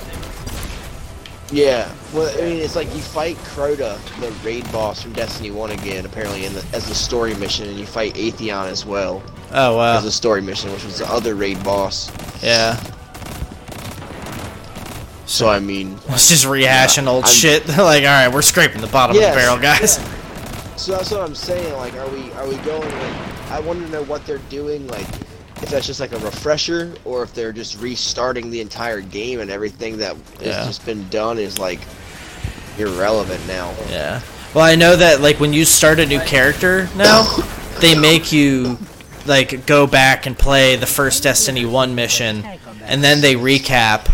Yeah. 1.51 1.91
Well, 2.13 2.29
I 2.35 2.41
mean, 2.41 2.57
it's 2.61 2.75
like 2.75 2.87
you 2.95 3.01
fight 3.01 3.35
Crota, 3.37 3.97
the 4.19 4.31
raid 4.47 4.71
boss 4.71 5.01
from 5.03 5.13
Destiny 5.13 5.51
One 5.51 5.71
again, 5.71 6.05
apparently 6.05 6.45
in 6.45 6.53
the, 6.53 6.65
as 6.73 6.87
the 6.87 6.95
story 6.95 7.35
mission, 7.35 7.67
and 7.69 7.77
you 7.77 7.85
fight 7.85 8.13
Atheon 8.15 8.67
as 8.67 8.85
well 8.85 9.21
Oh 9.51 9.77
wow. 9.77 9.97
as 9.97 10.05
a 10.05 10.11
story 10.11 10.41
mission, 10.41 10.71
which 10.71 10.83
was 10.83 10.97
the 10.99 11.11
other 11.11 11.35
raid 11.35 11.63
boss. 11.63 12.11
Yeah. 12.43 12.81
So 15.25 15.47
I 15.49 15.59
mean, 15.59 15.97
It's 16.09 16.29
just 16.29 16.45
rehashing 16.45 17.07
old 17.07 17.25
I'm- 17.25 17.33
shit. 17.33 17.67
like, 17.77 18.03
alright, 18.03 18.31
we're 18.31 18.41
scraping 18.41 18.81
the 18.81 18.87
bottom 18.87 19.15
Yes. 19.15 19.29
of 19.29 19.33
the 19.35 19.39
barrel, 19.41 19.57
guys. 19.59 19.99
So 20.83 20.91
that's 20.91 21.11
what 21.11 21.21
I'm 21.21 21.33
saying. 21.33 21.71
Like, 21.77 21.93
are 21.93 22.09
we 22.09 22.29
are 22.33 22.45
we 22.45 22.57
going? 22.57 22.81
Like, 22.81 23.51
I 23.51 23.61
want 23.61 23.79
to 23.85 23.89
know 23.89 24.03
what 24.03 24.25
they're 24.25 24.39
doing. 24.49 24.85
Like, 24.87 25.07
if 25.61 25.69
that's 25.69 25.87
just 25.87 26.01
like 26.01 26.11
a 26.11 26.19
refresher, 26.19 26.93
or 27.05 27.23
if 27.23 27.33
they're 27.33 27.53
just 27.53 27.79
restarting 27.79 28.51
the 28.51 28.59
entire 28.59 28.99
game 28.99 29.39
and 29.39 29.49
everything 29.49 29.95
that 29.99 30.17
Yeah. 30.41 30.55
has 30.55 30.67
just 30.67 30.85
been 30.85 31.07
done 31.07 31.39
is 31.39 31.57
like 31.57 31.79
irrelevant 32.77 33.47
now. 33.47 33.73
Yeah. 33.89 34.19
Well, 34.53 34.65
I 34.65 34.75
know 34.75 34.97
that 34.97 35.21
like 35.21 35.39
when 35.39 35.53
you 35.53 35.63
start 35.63 35.99
a 35.99 36.05
new 36.05 36.19
character 36.19 36.89
now, 36.97 37.23
they 37.79 37.97
make 37.97 38.33
you 38.33 38.77
like 39.25 39.65
go 39.65 39.87
back 39.87 40.25
and 40.25 40.37
play 40.37 40.75
the 40.75 40.85
first 40.85 41.23
Destiny 41.23 41.63
1 41.65 41.95
mission 41.95 42.43
and 42.83 43.01
then 43.01 43.21
they 43.21 43.35
recap 43.35 44.13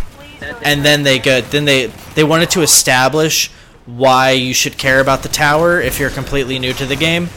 and 0.61 0.85
then 0.85 1.01
they 1.01 1.17
go 1.17 1.41
then 1.41 1.65
they 1.65 1.87
they 2.13 2.23
wanted 2.23 2.51
to 2.51 2.61
establish 2.61 3.49
why 3.95 4.31
you 4.31 4.53
should 4.53 4.77
care 4.77 4.99
about 4.99 5.23
the 5.23 5.29
tower 5.29 5.79
if 5.79 5.99
you're 5.99 6.09
completely 6.09 6.59
new 6.59 6.73
to 6.73 6.85
the 6.85 6.95
game. 6.95 7.29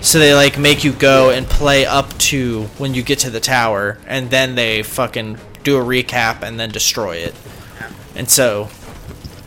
So 0.00 0.18
they 0.18 0.34
like 0.34 0.58
make 0.58 0.84
you 0.84 0.92
go 0.92 1.30
and 1.30 1.46
play 1.46 1.86
up 1.86 2.16
to 2.18 2.64
when 2.78 2.92
you 2.94 3.02
get 3.02 3.20
to 3.20 3.30
the 3.30 3.40
tower 3.40 3.98
and 4.06 4.28
then 4.30 4.54
they 4.54 4.82
fucking 4.82 5.38
do 5.62 5.78
a 5.78 5.82
recap 5.82 6.42
and 6.42 6.60
then 6.60 6.70
destroy 6.70 7.16
it. 7.16 7.34
And 8.14 8.28
so 8.28 8.68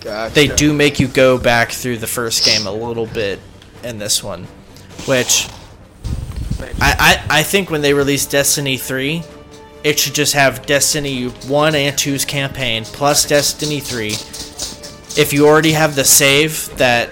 Gotcha. 0.01 0.33
they 0.33 0.47
do 0.47 0.73
make 0.73 0.99
you 0.99 1.07
go 1.07 1.37
back 1.37 1.71
through 1.71 1.97
the 1.97 2.07
first 2.07 2.43
game 2.43 2.65
a 2.65 2.71
little 2.71 3.05
bit 3.05 3.39
in 3.83 3.99
this 3.99 4.23
one, 4.23 4.45
which 5.05 5.47
I, 6.81 7.21
I, 7.29 7.39
I 7.39 7.43
think 7.43 7.69
when 7.69 7.81
they 7.81 7.93
release 7.93 8.25
Destiny 8.25 8.77
3, 8.77 9.23
it 9.83 9.99
should 9.99 10.15
just 10.15 10.33
have 10.33 10.65
Destiny 10.65 11.27
1 11.27 11.75
and 11.75 11.95
2's 11.95 12.25
campaign 12.25 12.83
plus 12.83 13.27
Destiny 13.27 13.79
3. 13.79 14.09
If 15.17 15.33
you 15.33 15.47
already 15.47 15.71
have 15.71 15.95
the 15.95 16.03
save 16.05 16.75
that 16.77 17.09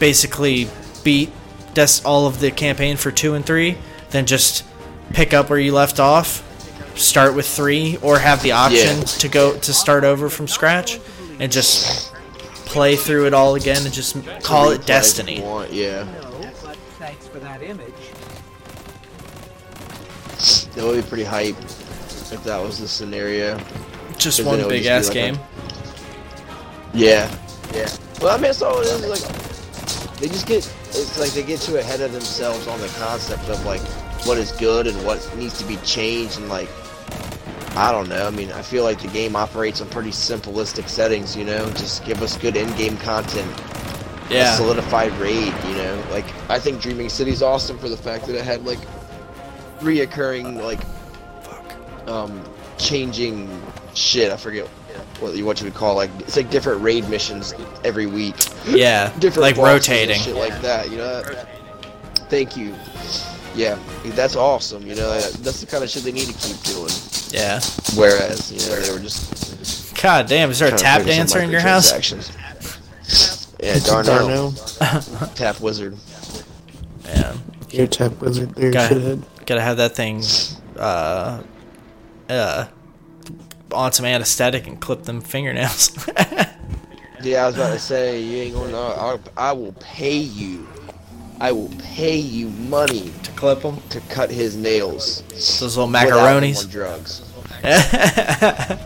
basically 0.00 0.68
beat 1.04 1.30
Des- 1.74 2.02
all 2.04 2.26
of 2.26 2.40
the 2.40 2.50
campaign 2.50 2.96
for 2.96 3.10
2 3.10 3.34
and 3.34 3.44
3, 3.46 3.76
then 4.10 4.26
just 4.26 4.64
pick 5.12 5.32
up 5.32 5.48
where 5.50 5.58
you 5.58 5.72
left 5.72 6.00
off, 6.00 6.42
start 6.98 7.34
with 7.34 7.46
3, 7.48 7.98
or 8.02 8.18
have 8.18 8.42
the 8.42 8.52
option 8.52 8.98
Yeah. 8.98 9.04
to 9.04 9.28
go 9.28 9.56
to 9.56 9.72
start 9.72 10.04
over 10.04 10.28
from 10.28 10.48
scratch 10.48 10.98
and 11.38 11.50
just 11.52 12.10
play 12.66 12.96
through 12.96 13.26
it 13.26 13.34
all 13.34 13.54
again 13.54 13.84
and 13.84 13.92
just 13.92 14.16
call 14.42 14.70
it 14.70 14.84
Destiny. 14.86 15.40
want, 15.40 15.72
Yeah, 15.72 16.04
thanks 16.98 17.26
for 17.28 17.38
that 17.38 17.62
image. 17.62 17.92
that 20.74 20.84
would 20.84 20.96
be 21.02 21.08
pretty 21.08 21.24
hype. 21.24 21.56
if 22.32 22.42
that 22.44 22.62
was 22.62 22.78
the 22.78 22.88
scenario. 22.88 23.58
Just 24.16 24.42
one 24.42 24.66
big 24.68 24.84
just 24.84 25.08
ass 25.08 25.14
be 25.14 25.20
like 25.20 25.28
a- 25.32 25.32
game. 25.36 25.40
Yeah, 26.94 27.34
yeah. 27.72 27.88
Well, 28.20 28.36
I 28.36 28.40
mean, 28.40 28.52
all 28.62 28.80
it 28.80 28.86
is. 28.86 29.06
Like, 29.06 30.18
they 30.18 30.28
just 30.28 30.46
get 30.46 30.58
it's 30.90 31.18
like 31.18 31.30
they 31.32 31.42
get 31.42 31.60
too 31.60 31.76
ahead 31.76 32.00
of 32.00 32.12
themselves 32.12 32.66
on 32.68 32.80
the 32.80 32.88
concept 32.98 33.48
of 33.48 33.64
like 33.64 33.80
what 34.26 34.38
is 34.38 34.52
good 34.52 34.86
and 34.86 35.04
what 35.04 35.18
needs 35.36 35.58
to 35.58 35.64
be 35.66 35.76
changed, 35.78 36.38
and 36.38 36.48
like 36.48 36.68
I 37.76 37.90
don't 37.90 38.08
know. 38.08 38.26
I 38.26 38.30
mean, 38.30 38.52
I 38.52 38.62
feel 38.62 38.84
like 38.84 39.00
the 39.00 39.08
game 39.08 39.34
operates 39.34 39.80
on 39.80 39.88
pretty 39.88 40.10
simplistic 40.10 40.88
settings. 40.88 41.34
You 41.36 41.44
know, 41.44 41.66
just 41.70 42.04
give 42.04 42.22
us 42.22 42.36
good 42.36 42.56
in-game 42.56 42.98
content. 42.98 43.50
a 44.30 44.34
Yeah. 44.34 44.54
solidified 44.56 45.12
raid, 45.14 45.52
you 45.66 45.74
know. 45.74 46.04
Like 46.10 46.26
I 46.48 46.58
think 46.58 46.80
Dreaming 46.80 47.08
City's 47.08 47.42
awesome 47.42 47.78
for 47.78 47.88
the 47.88 47.96
fact 47.96 48.26
that 48.26 48.36
it 48.36 48.44
had 48.44 48.64
like 48.64 48.78
reoccurring 49.80 50.62
like 50.62 50.80
um 52.08 52.42
changing 52.78 53.48
shit. 53.94 54.30
I 54.30 54.36
forget 54.36 54.68
what 55.22 55.34
you 55.34 55.44
what 55.44 55.60
you 55.60 55.64
would 55.66 55.74
call 55.74 55.94
like 55.94 56.10
it's 56.20 56.36
like 56.36 56.50
different 56.50 56.82
raid 56.82 57.08
missions 57.08 57.54
every 57.84 58.06
week. 58.06 58.34
Yeah. 58.66 59.16
Different 59.18 59.42
like 59.42 59.56
rotating. 59.56 60.20
shit 60.20 60.34
like 60.34 60.60
that. 60.62 60.90
You 60.90 60.98
know. 60.98 61.22
That, 61.22 61.48
thank 62.28 62.56
you. 62.56 62.74
Yeah, 63.54 63.78
that's 64.04 64.34
awesome. 64.36 64.86
You 64.86 64.94
know, 64.94 65.10
that's 65.12 65.60
the 65.60 65.66
kind 65.66 65.84
of 65.84 65.90
shit 65.90 66.04
they 66.04 66.12
need 66.12 66.26
to 66.28 66.32
keep 66.32 66.60
doing. 66.62 66.90
Yeah. 67.30 67.60
Whereas, 67.94 68.50
you 68.50 68.58
know, 68.70 68.80
they 68.80 68.92
were 68.92 68.98
just 68.98 69.94
God 70.02 70.26
damn, 70.26 70.50
is 70.50 70.58
there 70.58 70.74
a 70.74 70.76
tap 70.76 71.04
dancer 71.04 71.40
in 71.40 71.50
your 71.50 71.60
house? 71.60 71.92
microtransactions. 71.92 73.48
Yeah, 73.62 73.78
Darnell, 73.80 74.50
Darnell. 74.50 75.28
Tap 75.34 75.60
Wizard. 75.60 75.96
Yeah. 77.04 77.36
Your 77.70 77.86
tap 77.86 78.20
wizard. 78.20 78.54
There, 78.54 78.70
Gotta, 78.70 78.94
shithead. 78.94 79.46
gotta 79.46 79.60
have 79.60 79.76
that 79.78 79.94
thing 79.96 80.22
uh 80.76 81.42
uh 82.28 82.66
on 83.72 83.92
some 83.92 84.04
anesthetic 84.06 84.66
and 84.66 84.80
clip 84.80 85.02
them 85.04 85.20
fingernails. 85.20 85.90
Yeah, 87.24 87.44
I 87.44 87.46
was 87.46 87.54
about 87.54 87.72
to 87.74 87.78
say 87.78 88.20
you 88.20 88.36
ain't 88.42 88.54
gonna. 88.56 88.76
I, 88.76 89.16
I 89.36 89.52
will 89.52 89.74
pay 89.74 90.16
you. 90.16 90.66
I 91.38 91.52
will 91.52 91.70
pay 91.78 92.16
you 92.16 92.48
money 92.48 93.12
to 93.22 93.30
clip 93.32 93.60
them. 93.62 93.80
to 93.90 94.00
cut 94.08 94.28
his 94.28 94.56
nails. 94.56 95.22
Those 95.30 95.76
little 95.76 95.86
without 95.86 96.08
him 96.08 96.14
macaronis. 96.14 96.64
on 96.64 96.70
drugs. 96.72 97.20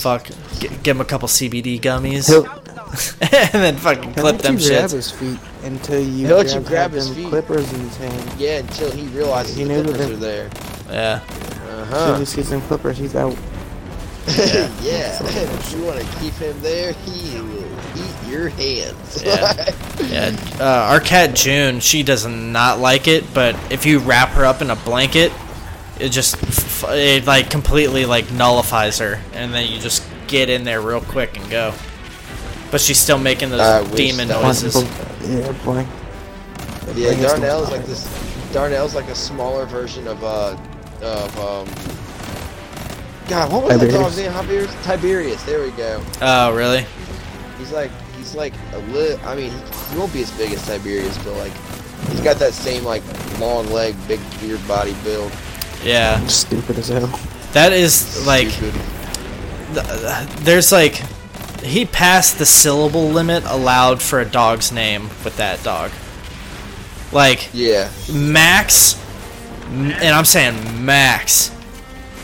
Fuck. 0.00 0.26
G- 0.58 0.68
give 0.82 0.96
him 0.96 1.00
a 1.00 1.04
couple 1.04 1.28
CBD 1.28 1.80
gummies. 1.80 2.26
He'll, 2.26 2.44
and 3.52 3.62
then 3.62 3.76
fucking 3.76 4.02
he'll 4.02 4.12
clip 4.14 4.24
let 4.24 4.40
them 4.42 4.58
you 4.58 4.68
grab 4.68 4.90
his 4.90 5.10
feet 5.12 5.38
until 5.62 6.00
you 6.00 6.26
He'll 6.26 6.38
let 6.38 6.46
grab, 6.46 6.62
you 6.62 6.68
grab 6.68 6.90
his 6.90 7.14
feet. 7.14 7.28
clippers 7.28 7.72
in 7.72 7.80
his 7.80 7.96
hand. 7.98 8.40
Yeah, 8.40 8.58
until 8.58 8.90
he 8.90 9.06
realizes 9.08 9.54
He 9.56 9.62
the 9.62 9.68
knew 9.68 9.82
that 9.84 9.94
clippers 9.94 10.18
they- 10.18 10.40
are 10.40 10.48
there. 10.48 10.50
Yeah. 10.90 11.20
Uh 11.68 11.82
As 11.82 11.88
soon 11.88 11.88
huh. 11.88 12.12
as 12.14 12.18
he 12.18 12.24
sees 12.42 12.50
them 12.50 12.60
clippers, 12.62 12.98
he's 12.98 13.14
out. 13.14 13.36
Yeah. 14.36 14.70
yeah. 14.82 15.18
if 15.22 15.72
you 15.72 15.84
want 15.84 16.00
to 16.00 16.06
keep 16.18 16.34
him 16.34 16.60
there, 16.60 16.92
he 16.92 17.40
will 17.40 17.64
eat 17.96 18.28
your 18.28 18.48
hands. 18.50 19.22
Yeah. 19.24 19.74
Yeah. 20.06 20.36
Uh, 20.60 20.88
our 20.90 21.00
cat 21.00 21.34
June, 21.34 21.80
she 21.80 22.02
does 22.02 22.26
not 22.26 22.78
like 22.78 23.08
it, 23.08 23.32
but 23.34 23.54
if 23.72 23.86
you 23.86 23.98
wrap 24.00 24.30
her 24.30 24.44
up 24.44 24.60
in 24.62 24.70
a 24.70 24.76
blanket, 24.76 25.32
it 25.98 26.10
just 26.10 26.36
f- 26.42 26.84
it 26.90 27.26
like 27.26 27.50
completely 27.50 28.04
like 28.06 28.30
nullifies 28.32 28.98
her, 28.98 29.20
and 29.32 29.52
then 29.52 29.70
you 29.70 29.78
just 29.80 30.04
get 30.28 30.48
in 30.48 30.64
there 30.64 30.80
real 30.80 31.00
quick 31.00 31.36
and 31.38 31.50
go. 31.50 31.74
But 32.70 32.80
she's 32.80 32.98
still 32.98 33.18
making 33.18 33.50
those 33.50 33.60
I 33.60 33.80
wish 33.80 33.92
demon 33.92 34.28
that 34.28 34.42
was- 34.42 34.62
noises. 34.62 34.82
Yeah, 35.28 35.52
boy. 35.64 35.86
Yeah, 36.94 37.08
Bring 37.10 37.22
Darnell's 37.22 37.70
like 37.70 37.84
this. 37.84 38.06
Darnell's 38.52 38.94
like 38.94 39.08
a 39.08 39.14
smaller 39.14 39.66
version 39.66 40.06
of 40.06 40.22
uh 40.24 40.56
of 41.02 41.38
um. 41.38 41.97
God, 43.28 43.52
what 43.52 43.64
was 43.64 43.78
that 43.80 43.90
dog's 43.90 44.16
name? 44.16 44.32
Tiberius. 44.32 44.74
Tiberius. 44.84 45.42
There 45.44 45.62
we 45.62 45.70
go. 45.72 46.02
Oh, 46.22 46.54
really? 46.54 46.86
He's 47.58 47.72
like 47.72 47.90
he's 48.16 48.34
like 48.34 48.54
a 48.72 48.78
lit. 48.78 49.22
I 49.24 49.34
mean, 49.36 49.50
he, 49.50 49.58
he 49.92 49.98
won't 49.98 50.12
be 50.12 50.22
as 50.22 50.30
big 50.38 50.52
as 50.52 50.64
Tiberius, 50.66 51.16
but 51.24 51.34
like 51.34 51.52
he's 52.10 52.20
got 52.20 52.36
that 52.38 52.52
same 52.54 52.84
like 52.84 53.02
long 53.38 53.66
leg, 53.68 53.94
big 54.08 54.20
beard 54.40 54.66
body 54.66 54.94
build. 55.04 55.30
Yeah. 55.84 56.24
Stupid 56.26 56.78
as 56.78 56.88
hell. 56.88 57.06
That 57.52 57.72
is 57.72 58.26
like 58.26 58.48
Stupid. 58.48 58.80
th- 59.74 60.28
there's 60.44 60.72
like 60.72 61.02
he 61.62 61.84
passed 61.84 62.38
the 62.38 62.46
syllable 62.46 63.08
limit 63.08 63.44
allowed 63.46 64.00
for 64.00 64.20
a 64.20 64.24
dog's 64.24 64.72
name 64.72 65.08
with 65.24 65.36
that 65.36 65.62
dog. 65.62 65.90
Like 67.12 67.50
Yeah. 67.52 67.90
max, 68.12 68.96
and 69.70 69.92
I'm 70.14 70.24
saying 70.24 70.84
max, 70.84 71.50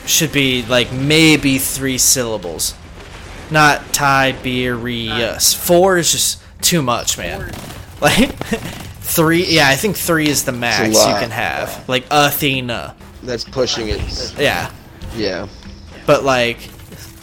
should 0.07 0.33
be 0.33 0.63
like 0.67 0.93
maybe 0.93 1.59
three 1.59 1.99
syllables, 1.99 2.75
not 3.51 3.93
Tiberius. 3.93 5.55
Four 5.55 5.99
is 5.99 6.13
just 6.13 6.43
too 6.61 6.83
much, 6.83 7.19
man. 7.19 7.53
Like 8.01 8.35
three, 9.01 9.47
yeah, 9.47 9.69
I 9.69 9.77
think 9.77 9.97
three 9.97 10.29
is 10.29 10.45
the 10.45 10.53
max 10.53 10.89
you 10.89 11.15
can 11.15 11.31
have. 11.31 11.89
Like 11.89 12.05
Athena, 12.11 12.95
That's 13.23 13.45
pushing 13.45 13.89
it. 13.89 14.35
yeah, 14.39 14.71
Yeah. 15.17 15.49
but 16.05 16.23
like 16.23 16.59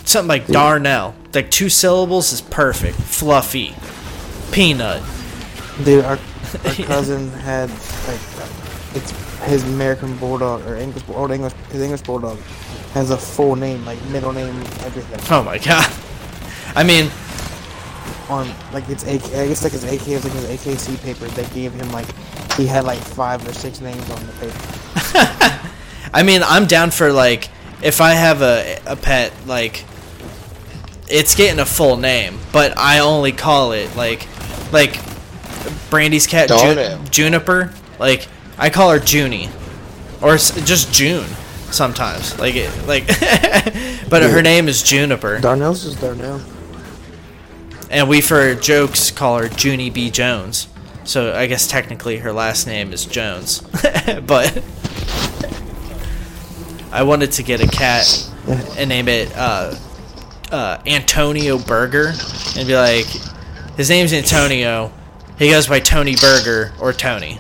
something 0.06 0.30
like 0.30 0.48
Darnell, 0.48 1.14
like 1.36 1.52
two 1.52 1.70
syllables 1.70 2.32
is 2.34 2.42
perfect. 2.42 2.98
Fluffy, 2.98 3.76
peanut. 4.52 5.04
Dude, 5.84 6.04
our, 6.06 6.14
our 6.66 6.74
cousin 6.74 7.30
had 7.32 7.70
like 7.70 8.20
it's 8.96 9.12
his 9.44 9.64
American 9.66 10.16
bulldog 10.18 10.66
or 10.66 10.78
English 10.78 11.04
old 11.10 11.30
English 11.32 11.54
his 11.72 11.82
English 11.82 12.02
bulldog 12.02 12.40
has 12.94 13.10
a 13.12 13.18
full 13.18 13.56
name 13.56 13.84
like 13.86 14.02
middle 14.06 14.34
name 14.34 14.56
everything 14.84 15.20
Oh 15.30 15.44
my 15.44 15.58
god. 15.58 15.90
I 16.76 16.84
mean, 16.84 17.10
on 18.30 18.50
like 18.74 18.88
it's 18.90 19.04
AK 19.04 19.24
I 19.34 19.48
guess 19.48 19.64
like 19.64 19.74
his 19.74 19.84
AK 19.84 20.08
was 20.08 20.24
like 20.24 20.34
his 20.34 20.66
AKC 20.66 21.02
paper 21.04 21.26
they 21.28 21.46
gave 21.54 21.74
him 21.74 21.92
like 21.92 22.08
he 22.54 22.66
had 22.66 22.84
like 22.84 23.00
five 23.00 23.46
or 23.48 23.54
six 23.54 23.82
names 23.82 24.10
on 24.10 24.26
the 24.26 24.34
paper. 24.34 25.70
I 26.14 26.24
mean, 26.24 26.42
I'm 26.44 26.66
down 26.66 26.92
for 26.92 27.12
like 27.12 27.50
if 27.82 28.02
I 28.02 28.12
have 28.12 28.42
a 28.42 28.78
a 28.86 28.96
pet 28.96 29.34
like 29.46 29.86
it's 31.10 31.36
getting 31.36 31.60
a 31.60 31.66
full 31.66 31.98
name, 31.98 32.40
but 32.54 32.78
I 32.78 33.00
only 33.00 33.32
call 33.32 33.72
it 33.74 33.96
like 33.96 34.28
like 34.72 35.00
Brandy's 35.90 36.28
cat 36.28 36.50
Ju- 36.50 37.10
Juniper. 37.10 37.74
Like 38.00 38.28
I 38.58 38.70
call 38.70 38.92
her 38.92 39.00
Junie, 39.00 39.50
or 40.22 40.38
just 40.38 40.94
June 40.94 41.28
sometimes. 41.72 42.38
Like 42.40 42.56
it, 42.56 42.88
like, 42.88 43.08
but 44.10 44.24
her 44.24 44.42
name 44.42 44.68
is 44.68 44.84
Juniper, 44.84 45.40
Darnell's 45.40 45.84
just 45.84 46.00
Darnell. 46.02 46.42
and 47.90 48.08
we 48.08 48.22
for 48.22 48.54
jokes 48.56 49.12
call 49.12 49.38
her 49.40 49.48
Junie 49.48 49.90
B 49.90 50.10
Jones. 50.10 50.68
So 51.04 51.34
I 51.34 51.48
guess 51.48 51.68
technically 51.68 52.18
her 52.18 52.32
last 52.32 52.68
name 52.68 52.94
is 52.94 53.06
Jones, 53.06 53.62
but 54.28 54.64
I 56.92 57.04
wanted 57.04 57.32
to 57.34 57.44
get 57.44 57.62
a 57.62 57.68
cat 57.68 58.30
and 58.78 58.90
name 58.90 59.08
it 59.08 59.36
uh, 59.36 59.76
uh, 60.52 60.82
Antonio 60.86 61.58
Burger 61.58 62.14
and 62.56 62.68
be 62.68 62.76
like, 62.76 63.06
his 63.78 63.90
name's 63.90 64.14
Antonio. 64.14 64.92
He 65.40 65.50
goes 65.50 65.68
by 65.68 65.80
Tony 65.80 66.16
Burger 66.16 66.74
or 66.80 66.94
Tony, 66.94 67.40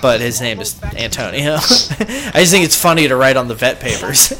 but 0.00 0.20
his 0.20 0.40
name 0.40 0.60
is 0.60 0.80
Antonio. 0.82 1.54
I 1.56 2.32
just 2.36 2.52
think 2.52 2.64
it's 2.64 2.80
funny 2.80 3.08
to 3.08 3.16
write 3.16 3.36
on 3.36 3.48
the 3.48 3.54
vet 3.54 3.80
papers. 3.80 4.28
to 4.28 4.36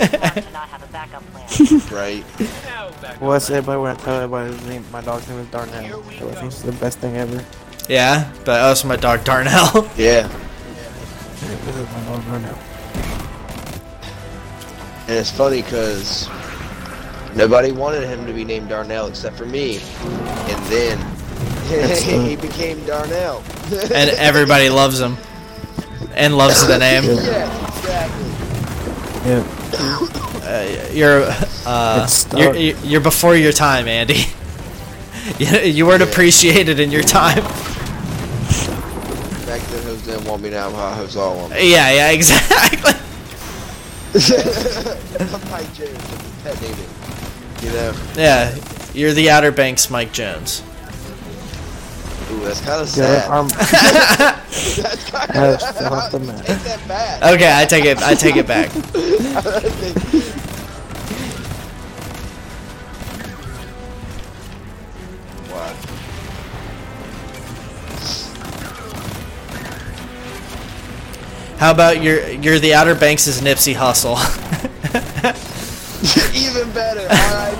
not 0.52 0.68
have 0.68 0.82
a 0.82 0.86
backup 0.93 1.22
plan. 1.32 1.80
Right. 1.90 2.24
Well, 3.20 3.32
that's 3.32 3.51
everybody 3.51 3.80
when 3.80 3.97
I 3.97 3.98
tell 3.98 4.14
everybody 4.16 4.52
his 4.52 4.66
name 4.66 4.85
my 4.93 5.01
dog's 5.01 5.28
name 5.28 5.39
is 5.39 5.47
Darnell. 5.48 6.02
So 6.18 6.28
I 6.28 6.35
think 6.35 6.47
it's 6.52 6.62
the 6.62 6.72
best 6.72 6.98
thing 6.98 7.16
ever. 7.16 7.44
yeah, 7.89 8.32
but 8.44 8.60
also 8.60 8.86
my 8.89 8.97
dog 8.97 9.24
Darnell. 9.24 9.89
Yeah. 9.97 10.28
This 11.64 11.76
is 11.76 11.86
my 11.93 12.05
dog 12.05 12.24
Darnell. 12.26 12.59
And 15.09 15.16
it's 15.16 15.30
funny 15.30 15.62
because 15.62 16.28
nobody 17.35 17.72
wanted 17.72 18.05
him 18.06 18.26
to 18.26 18.32
be 18.32 18.44
named 18.44 18.68
Darnell 18.68 19.06
except 19.06 19.36
for 19.36 19.47
me. 19.47 19.78
And 20.48 20.64
then 20.66 20.98
he 22.28 22.36
became 22.36 22.85
Darnell. 22.85 23.43
and 23.72 24.10
everybody 24.18 24.68
loves 24.68 25.01
him 25.01 25.16
and 26.18 26.36
loves 26.36 26.66
the 26.66 26.76
name. 26.78 27.04
yeah, 27.04 27.78
exactly. 27.78 28.26
Yeah. 29.24 29.44
Uh, 30.42 30.88
you're 30.92 31.24
uh, 31.64 32.08
you're, 32.36 32.54
you're 32.56 33.00
before 33.00 33.36
your 33.36 33.52
time, 33.52 33.86
Andy. 33.86 34.24
you, 35.38 35.46
you 35.60 35.86
weren't 35.86 36.02
appreciated 36.02 36.80
in 36.80 36.90
your 36.90 37.02
time. 37.02 37.42
Back 39.46 39.60
then, 39.62 39.82
hoes 39.84 40.02
didn't 40.02 40.24
want 40.24 40.42
me 40.42 40.50
now. 40.50 40.70
How 40.70 40.92
hoes 40.94 41.16
all 41.16 41.36
want 41.36 41.52
me. 41.52 41.70
Yeah, 41.70 41.92
yeah, 41.92 42.10
exactly. 42.10 42.92
I'm 44.14 45.50
Mike 45.50 45.72
James, 45.74 45.98
pet 46.42 46.60
naming. 46.62 46.88
You 47.60 47.70
know? 47.70 47.94
Yeah, 48.16 48.58
you're 48.94 49.12
the 49.12 49.30
Outer 49.30 49.52
Banks 49.52 49.90
Mike 49.90 50.12
Jones. 50.12 50.62
Ooh, 52.30 52.40
that's 52.44 52.60
kind 52.60 52.82
of 52.82 52.96
Yeah, 52.96 53.20
sad. 53.20 53.30
arm 53.30 53.48
that's 53.59 55.10
kind 55.10 55.30
of 55.30 55.60
just 55.60 55.78
fell 55.78 55.94
off 55.94 56.12
the 56.12 56.18
map. 56.20 56.36
ain't 56.48 56.64
that 56.64 56.88
bad. 56.88 57.34
Okay, 57.34 57.52
I 57.55 57.64
take 57.64 57.84
it. 57.84 57.98
I 58.02 58.14
take 58.14 58.36
it 58.36 58.46
back. 58.46 58.70
Wow. 65.50 65.74
How 71.59 71.72
about 71.72 72.02
you're 72.02 72.28
you're 72.28 72.59
the 72.60 72.74
Outer 72.74 72.94
Banks' 72.94 73.26
is 73.26 73.40
Nipsey 73.40 73.74
Hussle? 73.74 74.14
Even 76.36 76.70
better. 76.72 77.00
R.I.P. 77.10 77.59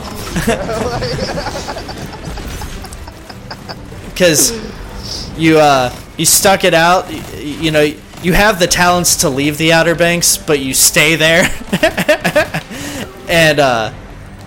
because 4.19 5.39
you 5.39 5.59
uh 5.61 5.95
you 6.17 6.27
stuck 6.27 6.65
it 6.65 6.75
out. 6.75 7.11
You, 7.13 7.21
you 7.45 7.71
know 7.71 7.95
you 8.23 8.33
have 8.33 8.59
the 8.59 8.67
talents 8.67 9.17
to 9.19 9.29
leave 9.29 9.59
the 9.59 9.73
Outer 9.73 9.95
Banks, 9.95 10.37
but 10.37 10.59
you 10.59 10.75
stay 10.75 11.15
there, 11.15 11.45
and 13.29 13.61
uh 13.61 13.93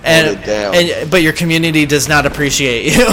and, 0.03 0.37
it 0.37 0.45
down. 0.45 0.75
and 0.75 1.09
but 1.09 1.21
your 1.21 1.31
community 1.31 1.85
does 1.85 2.09
not 2.09 2.25
appreciate 2.25 2.93
you. 2.93 3.07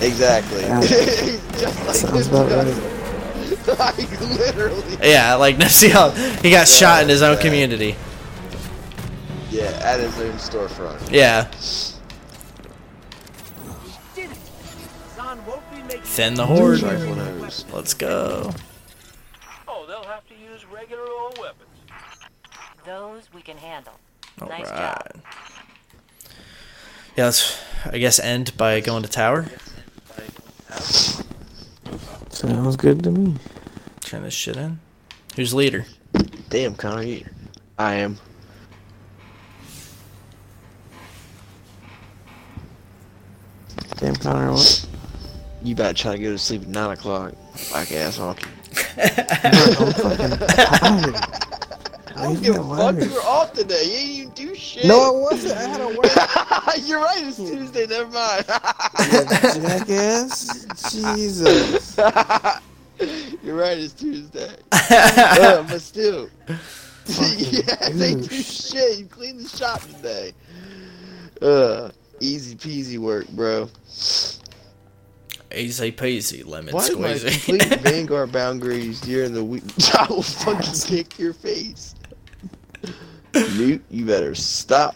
exactly. 0.00 0.64
Like 1.56 1.94
Sounds 1.94 2.26
about 2.26 2.50
right. 2.50 3.78
like 3.78 4.20
literally. 4.20 4.98
yeah, 5.02 5.36
like 5.36 5.56
Nipsey 5.56 5.88
Hussle, 5.88 6.42
he 6.42 6.50
got 6.50 6.68
shot 6.68 7.02
in 7.02 7.08
his 7.08 7.22
own 7.22 7.36
yeah. 7.36 7.42
community. 7.42 7.96
Yeah, 9.48 9.80
at 9.82 10.00
his 10.00 10.20
own 10.20 10.32
storefront. 10.32 11.10
Yeah, 11.10 11.50
thin 16.16 16.32
the 16.32 16.46
horde. 16.46 16.80
Let's 17.74 17.92
go. 17.92 18.50
Oh, 19.68 19.84
they'll 19.86 20.02
have 20.04 20.26
to 20.28 20.34
use 20.34 20.64
regular 20.64 21.06
old 21.06 21.38
weapons. 21.38 21.68
Those 22.86 23.28
we 23.34 23.42
can 23.42 23.58
handle. 23.58 23.92
All 24.40 24.48
nice 24.48 24.70
right. 24.70 24.78
job. 24.78 25.22
Yeah, 27.18 27.26
let's 27.26 27.62
I 27.84 27.98
guess 27.98 28.18
end 28.18 28.56
by 28.56 28.80
going 28.80 29.02
to 29.02 29.10
tower. 29.10 29.44
Sounds 32.30 32.76
good 32.76 33.02
to 33.02 33.10
me. 33.10 33.34
Turn 34.00 34.22
this 34.22 34.32
shit 34.32 34.56
in. 34.56 34.80
Who's 35.36 35.52
leader? 35.52 35.84
Damn, 36.48 36.76
Connor, 36.76 37.02
you. 37.02 37.26
I 37.78 37.96
am. 37.96 38.16
Damn 43.98 44.16
Connor, 44.16 44.52
what? 44.52 44.86
You 45.66 45.74
better 45.74 45.94
try 45.94 46.12
to 46.14 46.22
go 46.22 46.30
to 46.30 46.38
sleep 46.38 46.62
at 46.62 46.68
9 46.68 46.90
o'clock. 46.92 47.32
Black 47.70 47.90
ass 47.90 48.18
honky. 48.18 48.46
I'm 48.86 49.92
fucking 49.94 50.38
tired. 50.38 51.16
I 52.14 52.22
don't 52.22 52.40
give 52.40 52.54
a 52.54 52.76
fuck. 52.76 52.94
You 53.02 53.12
were 53.12 53.20
off 53.22 53.52
today. 53.52 53.82
You 53.84 53.96
ain't 53.96 54.10
even 54.10 54.30
do 54.34 54.54
shit. 54.54 54.84
No, 54.84 55.00
I 55.00 55.10
wasn't. 55.10 55.58
I 55.58 55.62
had 55.62 55.78
to 55.78 55.88
work. 55.88 56.06
You're 56.86 57.00
right. 57.00 57.18
It's 57.20 57.38
Tuesday. 57.38 57.84
Never 57.88 58.08
mind. 58.12 58.46
Jackass. 59.66 60.66
Jesus. 60.92 61.96
You're 63.42 63.56
right. 63.56 63.76
It's 63.76 63.92
Tuesday. 63.92 64.54
uh, 64.70 65.64
but 65.64 65.82
still. 65.82 66.30
yeah, 67.08 67.88
they 67.90 68.14
do 68.14 68.28
shit. 68.28 69.00
You 69.00 69.06
cleaned 69.06 69.40
the 69.40 69.48
shop 69.48 69.80
today. 69.80 70.32
Uh, 71.42 71.90
easy 72.20 72.54
peasy 72.54 72.98
work, 72.98 73.26
bro. 73.30 73.68
Easy 75.56 75.90
peasy, 75.90 76.46
lemon 76.46 76.74
Why 76.74 76.86
am 76.86 77.04
I 77.04 77.14
squeezy. 77.14 77.44
complete 77.58 77.80
Vanguard 77.80 78.30
bounties 78.32 79.00
during 79.00 79.32
the 79.32 79.42
week? 79.44 79.62
I 79.98 80.06
will 80.08 80.22
fucking 80.22 80.72
kick 80.86 81.18
your 81.18 81.32
face. 81.32 81.94
Newt, 83.34 83.82
you 83.90 84.04
better 84.06 84.34
stop. 84.34 84.94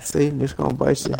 See, 0.00 0.26
I'm 0.28 0.40
just 0.40 0.56
gonna 0.56 0.74
bite 0.74 1.06
you. 1.06 1.14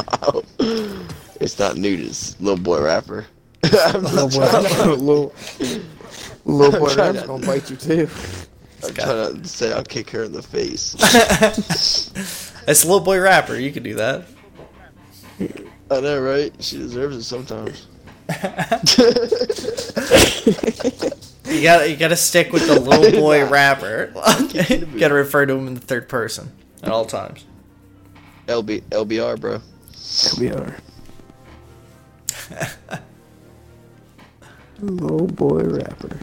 it's 1.41 1.59
not 1.59 1.77
Newt, 1.77 2.01
it's 2.01 2.39
little 2.41 2.63
boy 2.63 2.83
rapper. 2.83 3.27
I'm 3.65 4.03
not 4.03 4.13
Little 4.13 4.29
boy, 4.29 4.49
trying 4.51 4.65
to- 4.65 4.95
little, 4.95 5.35
little 6.45 6.81
boy, 6.81 6.91
I'm 7.03 7.15
to- 7.15 7.27
gonna 7.27 7.47
bite 7.47 7.71
you 7.71 7.77
too. 7.77 8.09
I'm 8.85 8.95
trying 8.95 9.43
to 9.43 9.49
say 9.49 9.73
I'll 9.73 9.83
kick 9.85 10.11
her 10.11 10.25
in 10.25 10.33
the 10.33 10.43
face. 10.43 10.95
It's 12.67 12.85
little 12.85 13.01
boy 13.01 13.19
rapper. 13.21 13.57
You 13.57 13.73
can 13.73 13.83
do 13.83 13.95
that. 13.95 14.27
I 15.91 16.01
know, 16.01 16.21
right? 16.21 16.53
She 16.61 16.77
deserves 16.79 17.17
it 17.17 17.23
sometimes. 17.25 17.87
You 21.47 21.63
got 21.63 21.91
you 21.91 21.97
got 21.97 22.09
to 22.09 22.17
stick 22.17 22.53
with 22.53 22.67
the 22.67 22.81
little 22.81 23.21
boy 23.21 23.47
rapper. 23.47 24.13
you 24.51 24.99
got 24.99 25.09
to 25.09 25.15
refer 25.15 25.45
to 25.47 25.53
him 25.53 25.69
in 25.69 25.75
the 25.75 25.81
third 25.81 26.09
person 26.09 26.51
at 26.83 26.89
all 26.91 27.05
times. 27.05 27.45
LB, 28.47 28.83
LBR, 28.85 29.41
bro. 29.41 29.61
We 30.39 30.51
are. 30.51 30.77
Little 34.81 35.27
boy 35.27 35.63
rapper. 35.63 36.19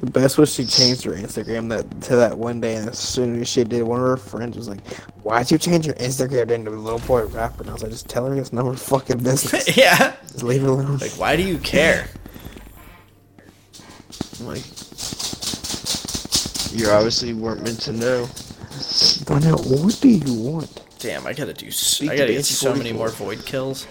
The 0.00 0.10
best 0.10 0.38
was 0.38 0.52
she 0.54 0.64
changed 0.64 1.02
her 1.04 1.12
Instagram 1.12 1.68
that 1.70 2.00
to 2.02 2.16
that 2.16 2.38
one 2.38 2.60
day, 2.60 2.76
and 2.76 2.88
as 2.88 2.98
soon 2.98 3.40
as 3.40 3.48
she 3.48 3.64
did, 3.64 3.82
one 3.82 4.00
of 4.00 4.06
her 4.06 4.16
friends 4.16 4.56
was 4.56 4.68
like, 4.68 4.86
"Why'd 5.24 5.50
you 5.50 5.58
change 5.58 5.86
your 5.86 5.96
Instagram 5.96 6.50
into 6.52 6.70
little 6.70 7.00
boy 7.00 7.26
rapper?" 7.26 7.62
And 7.62 7.70
I 7.70 7.72
was 7.72 7.82
like, 7.82 7.90
"Just 7.90 8.08
tell 8.08 8.26
her 8.26 8.34
it's 8.36 8.52
none 8.52 8.66
of 8.66 8.74
her 8.74 8.78
fucking 8.78 9.18
business. 9.18 9.76
yeah. 9.76 10.14
Just 10.22 10.44
leave 10.44 10.62
it 10.62 10.68
alone." 10.68 10.98
Like, 10.98 11.10
why 11.12 11.34
do 11.36 11.42
you 11.42 11.58
care? 11.58 12.08
I'm 14.38 14.46
like, 14.46 14.62
you 16.72 16.88
obviously 16.90 17.32
weren't 17.34 17.64
meant 17.64 17.80
to 17.82 17.92
know. 17.92 18.26
Find 18.26 19.44
out 19.46 19.64
what 19.66 19.98
do 20.00 20.08
you 20.08 20.34
want? 20.34 20.84
Damn, 21.00 21.26
I 21.26 21.32
gotta 21.32 21.54
do. 21.54 21.66
s- 21.66 21.76
Speak 21.76 22.10
I 22.10 22.16
gotta 22.16 22.28
get 22.28 22.36
Banshee 22.36 22.54
so 22.54 22.72
many 22.74 22.92
more 22.92 23.08
void 23.08 23.44
kills. 23.44 23.88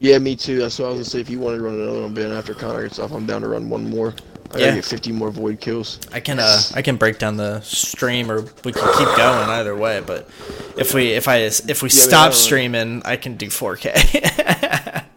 Yeah, 0.00 0.18
me 0.18 0.36
too. 0.36 0.58
That's 0.58 0.78
what 0.78 0.86
I 0.86 0.88
was 0.90 0.98
gonna 0.98 1.04
say. 1.06 1.20
If 1.20 1.28
you 1.28 1.40
want 1.40 1.56
to 1.56 1.62
run 1.62 1.74
another 1.74 2.02
one, 2.02 2.14
Ben, 2.14 2.30
after 2.30 2.54
Connor 2.54 2.84
gets 2.84 3.00
off, 3.00 3.10
I'm 3.10 3.26
down 3.26 3.42
to 3.42 3.48
run 3.48 3.68
one 3.68 3.90
more. 3.90 4.14
I 4.54 4.58
Yeah. 4.58 4.74
get 4.76 4.84
50 4.84 5.12
more 5.12 5.30
void 5.30 5.60
kills. 5.60 5.98
I 6.12 6.20
can 6.20 6.38
uh 6.38 6.60
I 6.74 6.80
can 6.82 6.96
break 6.96 7.18
down 7.18 7.36
the 7.36 7.60
stream 7.60 8.30
or 8.30 8.42
we 8.64 8.72
can 8.72 8.88
keep 8.96 9.08
going 9.16 9.48
either 9.50 9.76
way. 9.76 10.00
But 10.06 10.28
if 10.76 10.94
we 10.94 11.08
if 11.12 11.28
I 11.28 11.36
if 11.38 11.82
we 11.82 11.90
Yeah, 11.90 12.00
I 12.02 12.04
I 12.04 12.08
stop 12.08 12.30
don't- 12.30 12.38
streaming, 12.38 13.02
I 13.04 13.16
can 13.16 13.36
do 13.36 13.48
4K. 13.48 15.04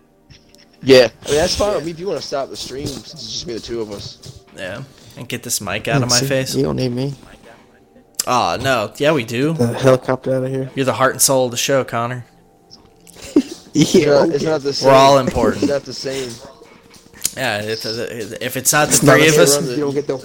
Yeah, 0.84 1.10
I 1.26 1.28
mean 1.30 1.38
that's 1.38 1.56
fine 1.56 1.76
with 1.76 1.86
me. 1.86 1.92
If 1.92 2.00
you 2.00 2.08
want 2.08 2.20
to 2.20 2.26
stop 2.26 2.50
the 2.50 2.58
stream, 2.58 2.88
since 2.88 3.14
it's 3.14 3.32
just 3.32 3.46
me, 3.46 3.54
the 3.54 3.60
two 3.60 3.82
of 3.82 3.92
us. 3.92 4.42
yeah, 4.58 4.82
and 5.16 5.30
get 5.30 5.44
this 5.44 5.62
mic 5.62 5.88
out 5.88 6.02
of 6.02 6.10
my 6.10 6.16
See, 6.18 6.26
face. 6.26 6.56
You 6.56 6.64
don't 6.64 6.76
need 6.76 6.90
me. 6.92 7.14
Oh 8.26 8.58
no, 8.60 8.92
yeah 8.98 9.12
we 9.12 9.24
do. 9.24 9.54
The 9.54 9.74
helicopter 9.74 10.34
out 10.34 10.44
of 10.44 10.50
here. 10.50 10.72
You're 10.74 10.86
the 10.86 10.94
heart 10.94 11.12
and 11.14 11.22
soul 11.22 11.46
of 11.46 11.52
the 11.52 11.58
show, 11.58 11.84
Connor. 11.84 12.26
It's 13.74 13.94
Yeah, 13.96 14.06
not, 14.26 14.30
it's 14.30 14.44
not 14.54 14.62
the 14.62 14.74
same. 14.74 14.90
We're 14.90 14.96
all 14.96 15.20
important. 15.20 15.64
It's 15.64 15.72
not 15.72 15.84
the 15.84 15.94
same. 15.94 16.32
Yeah, 17.38 17.62
it, 17.62 17.86
uh, 17.86 17.92
if 18.42 18.58
it's 18.58 18.74
not 18.74 18.90
the 18.90 18.94
It's 18.94 19.04
not 19.04 19.16
three 19.18 19.28
of 19.30 19.38
us, 19.38 19.56
same. 19.56 19.70
You 19.70 19.78
don't 19.78 19.94
get 19.94 20.06
the. 20.08 20.18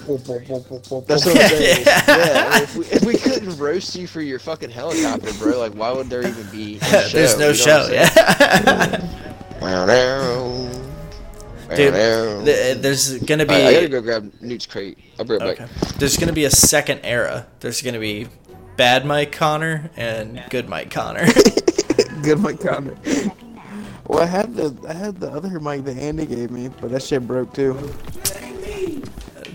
That's 1.06 1.24
what 1.24 1.36
I'm 1.40 1.48
saying. 1.48 1.84
yeah, 1.86 2.62
if, 2.62 2.76
we, 2.76 2.84
if 2.86 3.04
we 3.04 3.16
couldn't 3.16 3.56
roast 3.58 3.94
you 3.94 4.06
for 4.08 4.20
your 4.20 4.38
fucking 4.40 4.70
helicopter, 4.70 5.32
bro, 5.34 5.58
like 5.58 5.72
why 5.74 5.92
would 5.92 6.08
there 6.10 6.26
even 6.26 6.46
be? 6.50 6.78
A 6.78 6.84
show, 7.08 7.18
there's 7.18 7.38
no 7.38 7.52
show. 7.52 7.88
what 7.88 9.72
I'm 9.72 9.88
saying? 9.88 10.70
Yeah, 11.68 11.76
dude, 11.76 11.94
th- 12.44 12.76
uh, 12.76 12.80
there's 12.80 13.18
gonna 13.20 13.46
be. 13.46 13.54
I, 13.54 13.66
I 13.68 13.72
gotta 13.74 13.88
go 13.88 14.00
grab 14.00 14.32
Newt's 14.40 14.66
crate. 14.66 14.98
I'll 15.18 15.24
be 15.24 15.34
right 15.34 15.42
Okay. 15.42 15.64
back. 15.64 15.70
There's 15.98 16.16
gonna 16.16 16.32
be 16.32 16.44
a 16.44 16.50
second 16.50 17.00
era. 17.04 17.46
There's 17.60 17.82
gonna 17.82 18.00
be 18.00 18.26
bad 18.76 19.06
Mike 19.06 19.30
Connor 19.32 19.90
and 19.96 20.42
good 20.50 20.68
Mike 20.68 20.90
Connor. 20.90 21.26
Good 22.22 22.40
Mike 22.40 22.60
Connor. 22.60 22.96
Well, 24.08 24.20
I 24.22 24.26
had 24.26 24.54
the 24.54 24.76
I 24.88 24.92
had 24.92 25.20
the 25.20 25.30
other 25.30 25.60
mic 25.60 25.84
that 25.84 25.96
Andy 25.96 26.26
gave 26.26 26.50
me, 26.50 26.68
but 26.68 26.90
that 26.90 27.02
shit 27.02 27.26
broke 27.26 27.52
too. 27.54 27.76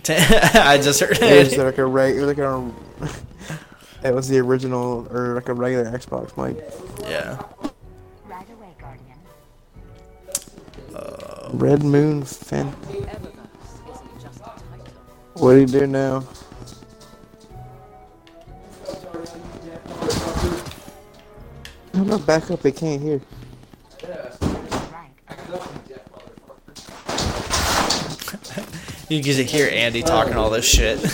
I 0.10 0.80
just 0.82 1.00
heard 1.00 1.18
It 1.22 1.46
was 1.46 1.58
like 1.58 1.78
a 1.78 1.86
reg, 1.86 2.16
it 2.16 2.22
was 2.22 2.28
like 2.28 2.40
a. 2.40 2.72
It 4.04 4.16
was 4.16 4.28
the 4.28 4.40
original 4.40 5.08
or 5.12 5.36
like 5.36 5.48
a 5.50 5.54
regular 5.54 5.86
Xbox 5.86 6.36
mic. 6.36 6.58
Yeah. 7.04 7.40
Right 8.26 8.48
away, 8.50 8.74
Guardian. 8.80 9.20
Red 11.60 11.84
Moon 11.84 12.24
Fan. 12.24 12.68
What 15.36 15.54
do 15.54 15.60
you 15.60 15.68
do 15.68 15.88
now? 15.88 16.24
I'm 21.94 22.08
not 22.08 22.26
back 22.26 22.50
up. 22.52 22.66
It 22.66 22.76
can't 22.76 23.02
hear. 23.02 23.22
Right. 24.04 24.34
You 29.10 29.22
can 29.22 29.46
hear 29.46 29.70
Andy 29.72 30.02
talking 30.02 30.34
all 30.36 30.50
this 30.50 30.66
shit. 30.66 30.98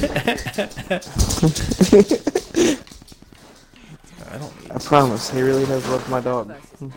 I 4.30 4.38
don't 4.38 4.54
I 4.72 4.78
promise. 4.80 5.30
He 5.32 5.42
really 5.42 5.66
does 5.66 5.86
love 5.90 6.10
my 6.10 6.22
dog. 6.22 6.54
Family 6.56 6.94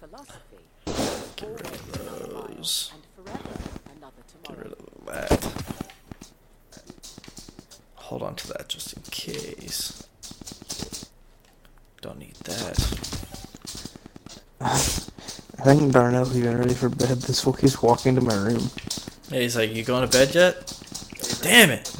philosophy. 0.00 0.58
Those. 0.86 2.92
And 2.94 3.02
forever 3.14 3.48
another 3.96 4.22
Get 4.48 4.58
rid 4.58 4.72
of 4.72 4.78
that. 5.06 5.52
Hold 7.96 8.22
on 8.22 8.34
to 8.36 8.48
that 8.48 8.68
just 8.68 8.94
in 8.94 9.02
case. 9.10 10.08
Don't 12.00 12.18
need 12.18 12.34
that. 12.44 13.26
I 14.60 15.62
think 15.62 15.92
Darnell's 15.92 16.36
even 16.36 16.58
ready 16.58 16.74
for 16.74 16.88
bed. 16.88 17.18
This 17.22 17.40
fool 17.42 17.52
keeps 17.52 17.82
walking 17.82 18.14
to 18.14 18.20
my 18.20 18.34
room. 18.34 18.70
Yeah, 19.30 19.40
he's 19.40 19.56
like, 19.56 19.74
"You 19.74 19.84
going 19.84 20.08
to 20.08 20.18
bed 20.18 20.34
yet?" 20.34 20.72
Damn 21.42 21.70
it! 21.70 21.94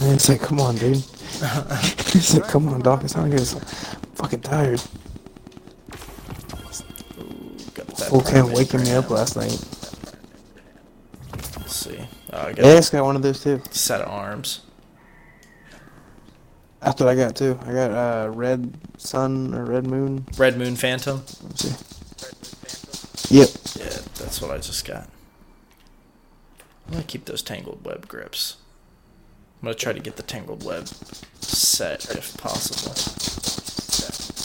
And 0.00 0.12
it's 0.12 0.28
like, 0.28 0.40
come 0.40 0.60
on, 0.60 0.76
dude. 0.76 0.96
it's 1.38 2.34
like, 2.34 2.48
come 2.48 2.68
on, 2.68 2.80
dog. 2.80 3.02
It's 3.04 3.16
not 3.16 3.30
good. 3.30 3.40
It's 3.40 3.54
like, 3.54 3.64
I'm 3.94 4.10
fucking 4.14 4.40
tired. 4.40 4.82
Ooh, 7.18 7.56
got 7.74 7.86
that 7.86 8.08
Fool 8.08 8.20
primate 8.20 8.54
waking 8.54 8.82
me 8.82 8.92
up 8.92 9.08
last 9.08 9.36
night. 9.36 9.58
Let's 11.58 11.76
see. 11.76 11.98
Oh, 12.32 12.38
I 12.38 12.54
it's 12.56 12.90
got 12.90 13.04
one 13.04 13.16
of 13.16 13.22
those 13.22 13.42
too. 13.42 13.62
set 13.70 14.02
of 14.02 14.08
arms. 14.08 14.60
That's 16.86 17.00
what 17.02 17.10
I 17.10 17.16
got 17.16 17.36
too. 17.36 17.58
I 17.66 17.72
got 17.72 17.90
uh, 17.90 18.30
Red 18.32 18.72
Sun 18.96 19.54
or 19.54 19.64
Red 19.66 19.88
Moon. 19.88 20.24
Red 20.38 20.56
Moon 20.56 20.76
Phantom. 20.76 21.24
Let's 21.42 21.64
see. 21.64 23.36
Yep. 23.36 23.48
Yeah, 23.76 23.98
that's 24.20 24.40
what 24.40 24.52
I 24.52 24.58
just 24.58 24.86
got. 24.86 25.08
I'm 26.86 26.92
gonna 26.92 27.04
keep 27.04 27.24
those 27.26 27.42
tangled 27.42 27.84
web 27.84 28.08
grips. 28.08 28.58
I'm 29.60 29.66
gonna 29.66 29.74
try 29.74 29.92
to 29.94 30.00
get 30.00 30.16
the 30.16 30.22
tangled 30.22 30.64
web 30.64 30.88
set 31.40 32.08
if 32.16 32.36
possible. 32.38 32.94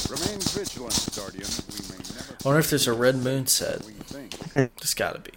Remain 0.09 0.39
vigilant, 0.41 1.09
Guardian. 1.15 1.47
We 1.69 1.89
may 1.89 2.03
never 2.15 2.38
I 2.43 2.47
wonder 2.47 2.59
if 2.59 2.72
there's 2.72 2.88
a 2.88 2.93
red 2.93 3.18
moon 3.18 3.47
set. 3.47 3.85
we 3.85 3.93
think. 3.93 4.38
There's 4.53 4.95
gotta 4.95 5.19
be. 5.19 5.31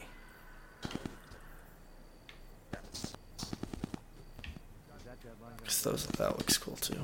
Cause 5.64 5.73
those 5.84 6.06
that 6.06 6.36
looks 6.38 6.58
cool 6.58 6.76
too. 6.76 7.00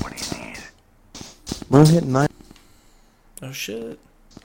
What 0.00 0.16
do 0.16 0.36
you 0.36 0.44
need? 0.44 0.58
Moon 1.68 1.86
hit 1.86 2.04
nine. 2.04 2.28
Oh 3.42 3.52
shit! 3.52 3.98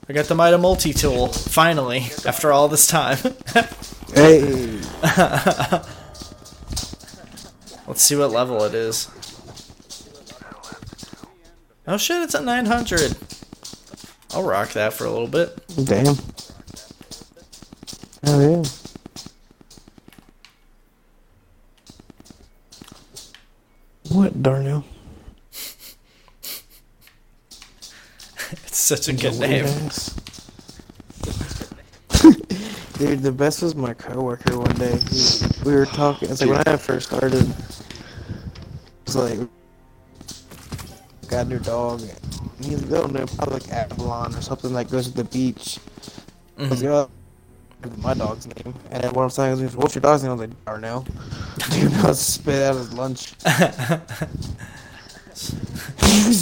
I 0.08 0.12
got 0.12 0.26
the 0.26 0.34
Mida 0.34 0.58
multi 0.58 0.92
tool 0.92 1.28
finally 1.28 2.06
after 2.24 2.52
all 2.52 2.68
this 2.68 2.86
time. 2.86 3.18
Hey. 4.14 4.40
Let's 7.86 8.02
see 8.02 8.16
what 8.16 8.30
level 8.30 8.62
it 8.62 8.72
is. 8.72 9.10
Oh 11.86 11.96
shit! 11.98 12.22
It's 12.22 12.34
at 12.34 12.44
900. 12.44 13.16
I'll 14.32 14.42
rock 14.44 14.70
that 14.70 14.92
for 14.92 15.04
a 15.04 15.10
little 15.10 15.26
bit. 15.28 15.58
Damn. 15.84 16.16
Oh 18.28 18.40
yeah. 18.40 18.62
What, 24.10 24.42
Darnell? 24.42 24.84
It's 28.66 28.78
such 28.78 29.08
a 29.08 29.12
good 29.12 29.38
name. 29.40 29.64
Dude, 32.98 33.22
the 33.22 33.32
best 33.32 33.62
was 33.62 33.74
my 33.74 33.92
coworker 33.92 34.56
one 34.58 34.74
day. 34.76 34.98
He, 35.10 35.46
we 35.64 35.74
were 35.74 35.86
talking. 35.86 36.30
It's 36.30 36.40
like 36.40 36.50
when 36.50 36.62
I 36.74 36.76
first 36.76 37.08
started. 37.08 37.52
It's 39.04 39.16
like 39.16 39.40
got 41.28 41.46
a 41.46 41.48
new 41.48 41.58
dog. 41.58 42.02
And 42.02 42.64
he's 42.64 42.82
going 42.82 43.12
to 43.14 43.26
probably 43.26 43.60
like 43.60 43.68
Avalon 43.70 44.34
or 44.34 44.40
something 44.40 44.72
that 44.74 44.90
goes 44.90 45.08
to 45.08 45.14
the 45.14 45.24
beach. 45.24 45.78
Mm-hmm. 46.56 46.64
I 46.64 46.68
was 46.68 46.82
like, 46.82 46.92
oh, 46.92 47.10
my 47.98 48.14
dog's 48.14 48.46
name. 48.46 48.74
And 48.90 49.02
then 49.02 49.12
what 49.12 49.22
I'm 49.22 49.30
saying 49.30 49.60
is, 49.60 49.76
what's 49.76 49.94
your 49.94 50.02
dog's 50.02 50.22
name? 50.22 50.32
I 50.32 50.34
was 50.34 50.40
like, 50.48 50.64
Darnell. 50.64 51.06
Dude, 51.70 51.92
I 51.94 52.06
was 52.08 52.20
spit 52.34 52.62
out 52.62 52.76
his 52.76 52.92
lunch. 52.92 53.34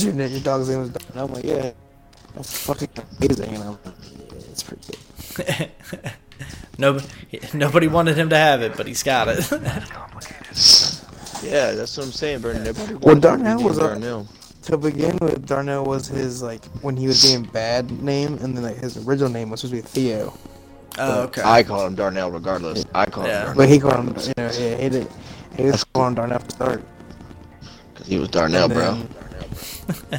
your, 0.05 0.27
your 0.27 0.41
dog's 0.41 0.69
name 0.69 0.81
is 0.83 0.91
Darnell. 0.91 1.27
I'm 1.27 1.33
like, 1.35 1.45
yeah. 1.45 1.73
That's 2.35 2.59
fucking 2.67 2.89
amazing. 3.21 3.55
And 3.55 3.63
I'm 3.63 3.71
like, 3.71 3.79
yeah, 3.87 4.37
it's 4.51 4.63
pretty 4.63 4.83
good. 4.87 5.71
nobody, 6.79 7.07
nobody 7.55 7.87
wanted 7.87 8.17
him 8.17 8.29
to 8.31 8.37
have 8.37 8.63
it, 8.63 8.77
but 8.77 8.87
he's 8.87 9.03
got 9.03 9.29
it. 9.29 9.39
Yeah, 11.43 11.73
that's 11.73 11.97
what 11.97 12.07
I'm 12.07 12.13
saying, 12.13 12.41
bro. 12.41 12.55
Nobody 12.55 12.95
Well, 12.95 13.01
wanted 13.01 13.03
to 13.03 13.15
be 13.15 13.21
Darnell 13.21 13.63
was 13.63 13.79
a- 13.79 13.81
Darnell. 13.81 14.29
To 14.63 14.79
begin 14.79 15.19
with, 15.19 15.47
Darnell 15.47 15.85
was 15.85 16.07
his, 16.09 16.43
like, 16.43 16.65
when 16.81 16.97
he 16.97 17.07
was 17.07 17.23
getting 17.23 17.43
bad 17.45 17.91
name, 18.03 18.39
and 18.41 18.57
then, 18.57 18.63
like, 18.63 18.79
his 18.79 18.97
original 19.07 19.29
name 19.29 19.51
was 19.51 19.61
supposed 19.61 19.75
to 19.75 19.83
be 19.83 19.87
Theo. 19.87 20.33
Oh, 20.99 21.23
okay. 21.25 21.43
I 21.45 21.63
call 21.63 21.87
him 21.87 21.95
Darnell 21.95 22.31
regardless. 22.31 22.85
I 22.95 23.07
call 23.07 23.27
Yeah. 23.27 23.51
him 23.51 23.57
But 23.57 23.69
he 23.69 23.79
called 23.79 23.95
him, 24.09 24.15
you 24.19 24.33
know, 24.37 24.51
yeah, 24.53 24.77
he 24.77 24.89
did. 24.89 25.09
He 25.57 25.65
was 25.65 25.85
calling 25.85 26.09
him 26.11 26.15
Darnell 26.17 26.39
to 26.41 26.51
start. 26.51 26.83
because 27.93 28.07
he 28.09 28.19
was 28.19 28.29
Darnell, 28.29 28.65
And 28.71 28.75
bro. 28.75 30.19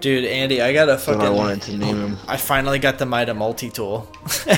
Dude, 0.00 0.24
Andy, 0.26 0.62
I 0.62 0.72
got 0.72 0.88
a 0.88 0.96
So 0.96 1.12
fucking. 1.12 1.26
I 1.26 1.30
wanted 1.30 1.60
to 1.62 1.76
name 1.76 1.96
him. 2.00 2.16
I 2.28 2.36
finally 2.36 2.78
got 2.78 2.98
the 2.98 3.04
Mida 3.06 3.34
multi 3.34 3.68
tool. 3.68 4.08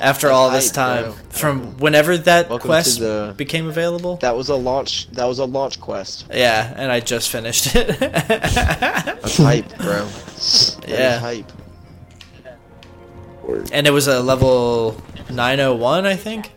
After 0.00 0.30
all 0.30 0.50
this 0.50 0.70
time, 0.70 1.12
from 1.30 1.76
whenever 1.78 2.16
that 2.18 2.48
Welcome 2.48 2.68
quest 2.68 3.00
the- 3.00 3.34
became 3.36 3.66
available. 3.66 4.16
That 4.18 4.36
was 4.36 4.48
a 4.48 4.54
launch. 4.54 5.10
That 5.10 5.24
was 5.24 5.40
a 5.40 5.44
launch 5.44 5.80
quest. 5.80 6.26
Yeah, 6.32 6.72
and 6.76 6.92
I 6.92 7.00
just 7.00 7.28
finished 7.30 7.74
it. 7.74 7.98
That's 7.98 9.36
hype, 9.38 9.76
bro. 9.78 10.04
That 10.06 10.28
is 10.38 10.78
Yeah. 10.86 11.18
hype. 11.18 11.50
And 13.72 13.86
it 13.86 13.92
was 13.92 14.06
a 14.06 14.20
level 14.20 15.00
901, 15.30 16.06
I 16.06 16.16
think. 16.16 16.52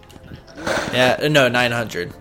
Yeah, 0.94 1.28
no, 1.30 1.48
900. 1.48 2.14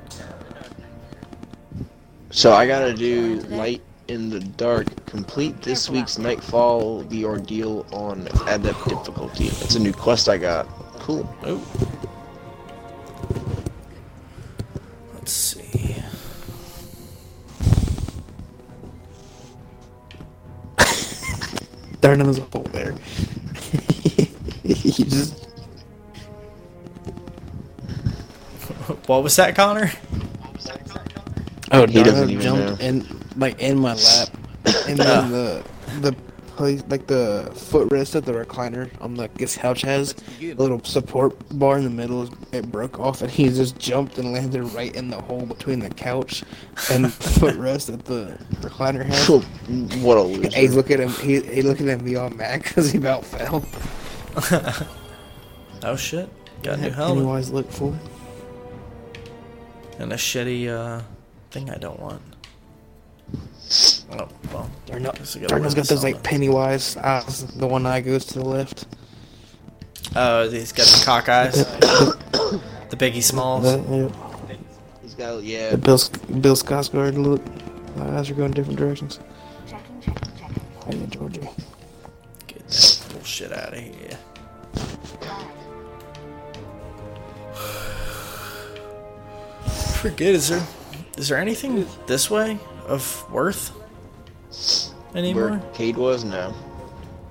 So 2.31 2.53
I 2.53 2.66
gotta 2.66 2.95
do 2.95 3.36
light 3.49 3.82
in 4.09 4.31
the 4.31 4.40
dark. 4.40 5.07
Complete 5.07 5.61
this 5.62 5.89
week's 5.89 6.19
Nightfall 6.19 7.03
the 7.05 7.24
ordeal 7.24 7.86
on 7.93 8.28
adept 8.47 8.89
difficulty. 8.89 9.47
It's 9.47 9.74
a 9.74 9.81
new 9.81 9.93
quest 9.93 10.28
I 10.28 10.36
got. 10.39 10.66
Cool. 11.01 11.28
Oh. 11.45 11.61
Let's 15.15 15.32
see. 15.32 15.97
Darn, 22.01 22.20
there's 22.20 22.39
a 22.39 22.43
hole 22.43 22.62
there. 22.73 22.95
he 24.74 25.05
just. 25.05 25.47
What 29.07 29.23
was 29.23 29.36
that, 29.36 29.55
Connor? 29.55 29.90
Oh, 31.73 31.86
He 31.86 32.03
doesn't 32.03 32.31
even 32.31 32.43
jumped 32.43 32.81
know. 32.81 32.86
in, 32.86 33.07
like, 33.36 33.59
in 33.61 33.78
my 33.78 33.95
lap. 33.95 34.28
And 34.89 34.99
then 34.99 35.31
the, 35.31 35.65
the 36.01 36.12
place, 36.57 36.82
like, 36.89 37.07
the 37.07 37.51
footrest 37.55 38.15
of 38.15 38.24
the 38.27 38.32
recliner 38.32 38.90
on 39.01 39.15
the 39.15 39.28
guest 39.28 39.59
couch 39.59 39.82
has 39.82 40.15
a 40.43 40.53
little 40.55 40.82
support 40.85 41.35
bar 41.59 41.78
in 41.78 41.85
the 41.85 41.90
middle. 41.90 42.28
It 42.53 42.70
broke 42.70 42.99
off, 42.99 43.23
and 43.23 43.31
he 43.31 43.45
just 43.49 43.78
jumped 43.78 44.19
and 44.19 44.32
landed 44.32 44.62
right 44.74 44.95
in 44.95 45.09
the 45.09 45.20
hole 45.20 45.45
between 45.47 45.78
the 45.81 45.89
couch 45.90 46.43
and 46.90 47.05
the 47.07 47.09
footrest 47.40 47.86
that 47.86 48.05
the 48.07 48.39
recliner 48.61 49.05
has. 49.05 49.28
what 50.03 50.16
a 50.19 50.23
And 50.23 50.53
he's 50.55 50.70
loser. 50.70 50.77
looking 50.77 51.01
at 51.01 51.09
him. 51.09 51.12
He, 51.27 51.40
he 51.40 51.62
looking 51.62 51.89
at 51.90 52.01
me 52.03 52.16
all 52.16 52.31
mad 52.31 52.62
because 52.62 52.90
he 52.93 52.99
about 52.99 53.24
fell. 53.24 53.65
Oh 55.85 55.94
shit! 55.97 56.28
Got 56.65 56.74
a 56.78 56.82
new 56.82 56.89
That 56.90 56.94
helmet 56.97 57.19
Pennywise 57.23 57.51
look 57.52 57.70
fool. 57.70 57.94
and 60.01 60.12
a 60.12 60.16
shitty 60.16 60.69
uh, 60.69 61.02
thing 61.52 61.70
I 61.70 61.77
don't 61.78 62.01
want. 62.01 62.20
Oh 64.10 64.28
well. 64.52 64.70
Darnell, 64.86 65.12
Guess 65.12 65.36
I 65.36 65.40
gotta 65.40 65.48
Darnell's 65.51 65.74
wear 65.74 65.82
got 65.85 65.89
those 65.89 66.02
like 66.02 66.15
helmet. 66.15 66.24
Pennywise 66.31 66.97
eyes. 66.97 67.44
The 67.55 67.66
one 67.66 67.86
eye 67.86 68.01
goes 68.01 68.24
to 68.27 68.39
the 68.40 68.44
left. 68.44 68.86
Oh, 70.16 70.48
he's 70.51 70.73
got 70.73 70.86
the 70.86 71.02
cock 71.05 71.28
eyes. 71.28 71.55
the 71.55 72.97
Biggie 72.97 73.23
Smalls. 73.23 73.62
The, 73.65 74.10
yeah, 74.10 74.56
He's 75.02 75.15
got 75.15 75.43
yeah. 75.44 75.70
the 75.70 75.78
Bill 75.78 75.98
Bill 76.40 76.56
Skarsgård 76.56 77.16
look. 77.23 77.43
The 77.97 78.02
eyes 78.19 78.31
are 78.31 78.35
going 78.35 78.52
different 78.52 78.78
directions. 78.78 79.20
Checking, 79.69 80.01
checking, 80.01 80.32
checking. 80.39 81.01
Yeah, 81.01 81.06
Georgie. 81.06 81.48
Get 82.47 82.66
that 82.69 83.06
bullshit 83.12 83.52
out 83.52 83.74
of 83.74 83.78
here. 83.78 84.07
forget. 89.99 90.35
Is 90.35 90.49
there 90.49 90.66
is 91.16 91.29
there 91.29 91.39
anything 91.39 91.87
this 92.07 92.31
way 92.31 92.59
of 92.87 93.25
worth 93.33 93.73
anymore? 95.15 95.51
Where 95.51 95.73
Cayde 95.75 95.97
was 95.97 96.23
no. 96.25 96.55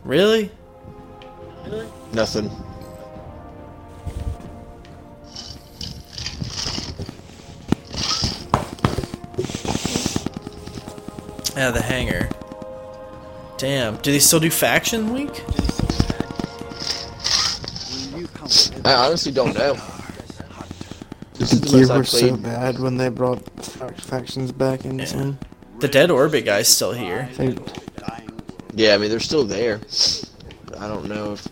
Really? 0.03 0.51
Really? 1.65 1.87
Nothing. 2.13 2.51
Yeah, 11.55 11.71
the 11.71 11.81
hangar. 11.81 12.29
Damn. 13.57 13.95
Do 13.97 14.11
they 14.11 14.19
still 14.19 14.39
do 14.39 14.51
faction 14.51 15.11
week? 15.13 15.43
I 18.85 18.93
honestly 18.93 19.31
don't 19.31 19.55
know. 19.55 19.75
This 21.37 21.53
is 21.53 21.61
the 21.61 21.67
Gear 21.67 21.79
most 21.81 21.91
I 21.91 21.97
were 21.97 22.03
so 22.03 22.37
bad 22.37 22.79
when 22.79 22.97
they 22.97 23.09
brought 23.09 23.47
factions 24.01 24.51
back 24.51 24.85
in. 24.85 25.05
Some. 25.05 25.37
The 25.79 25.87
Dead 25.87 26.09
Orbit 26.09 26.45
guy's 26.45 26.67
still 26.67 26.91
here. 26.93 27.29
Yeah, 28.73 28.95
I 28.95 28.97
mean 28.97 29.09
they're 29.09 29.19
still 29.19 29.43
there. 29.45 29.79
I 30.77 30.87
don't 30.87 31.07
know 31.07 31.33
if 31.33 31.47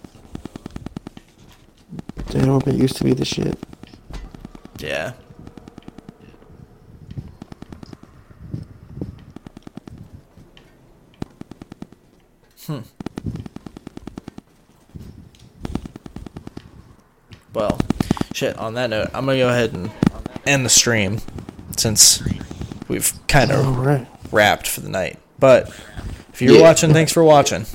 Dead 2.29 2.47
Orbit 2.47 2.75
used 2.75 2.97
to 2.97 3.03
be 3.03 3.13
the 3.13 3.25
shit. 3.25 3.57
Yeah. 4.79 5.13
Hmm. 12.65 12.79
Well, 17.53 17.79
shit, 18.35 18.57
on 18.57 18.73
that 18.73 18.89
note, 18.89 19.09
I'm 19.13 19.25
gonna 19.25 19.37
go 19.37 19.49
ahead 19.49 19.73
and 19.73 19.89
end 20.45 20.65
the 20.65 20.69
stream 20.69 21.19
since 21.77 22.21
we've 22.87 23.11
kind 23.27 23.51
of 23.51 23.65
Alright. 23.65 24.07
wrapped 24.31 24.67
for 24.67 24.81
the 24.81 24.89
night. 24.89 25.17
But 25.39 25.69
if 26.33 26.41
you're 26.41 26.55
Yeah. 26.55 26.61
watching, 26.61 26.93
thanks 26.93 27.11
for 27.11 27.23
watching. 27.23 27.65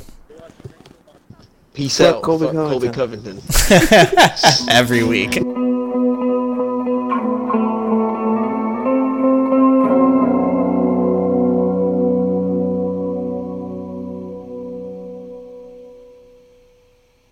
peace 1.73 1.97
Fuck 1.99 2.17
out, 2.17 2.23
Colby 2.23 2.47
fuck 2.47 2.55
Colby 2.55 2.89
Covington. 2.91 3.41
Covington. 3.41 4.69
Every 4.71 5.03
week. 5.03 5.39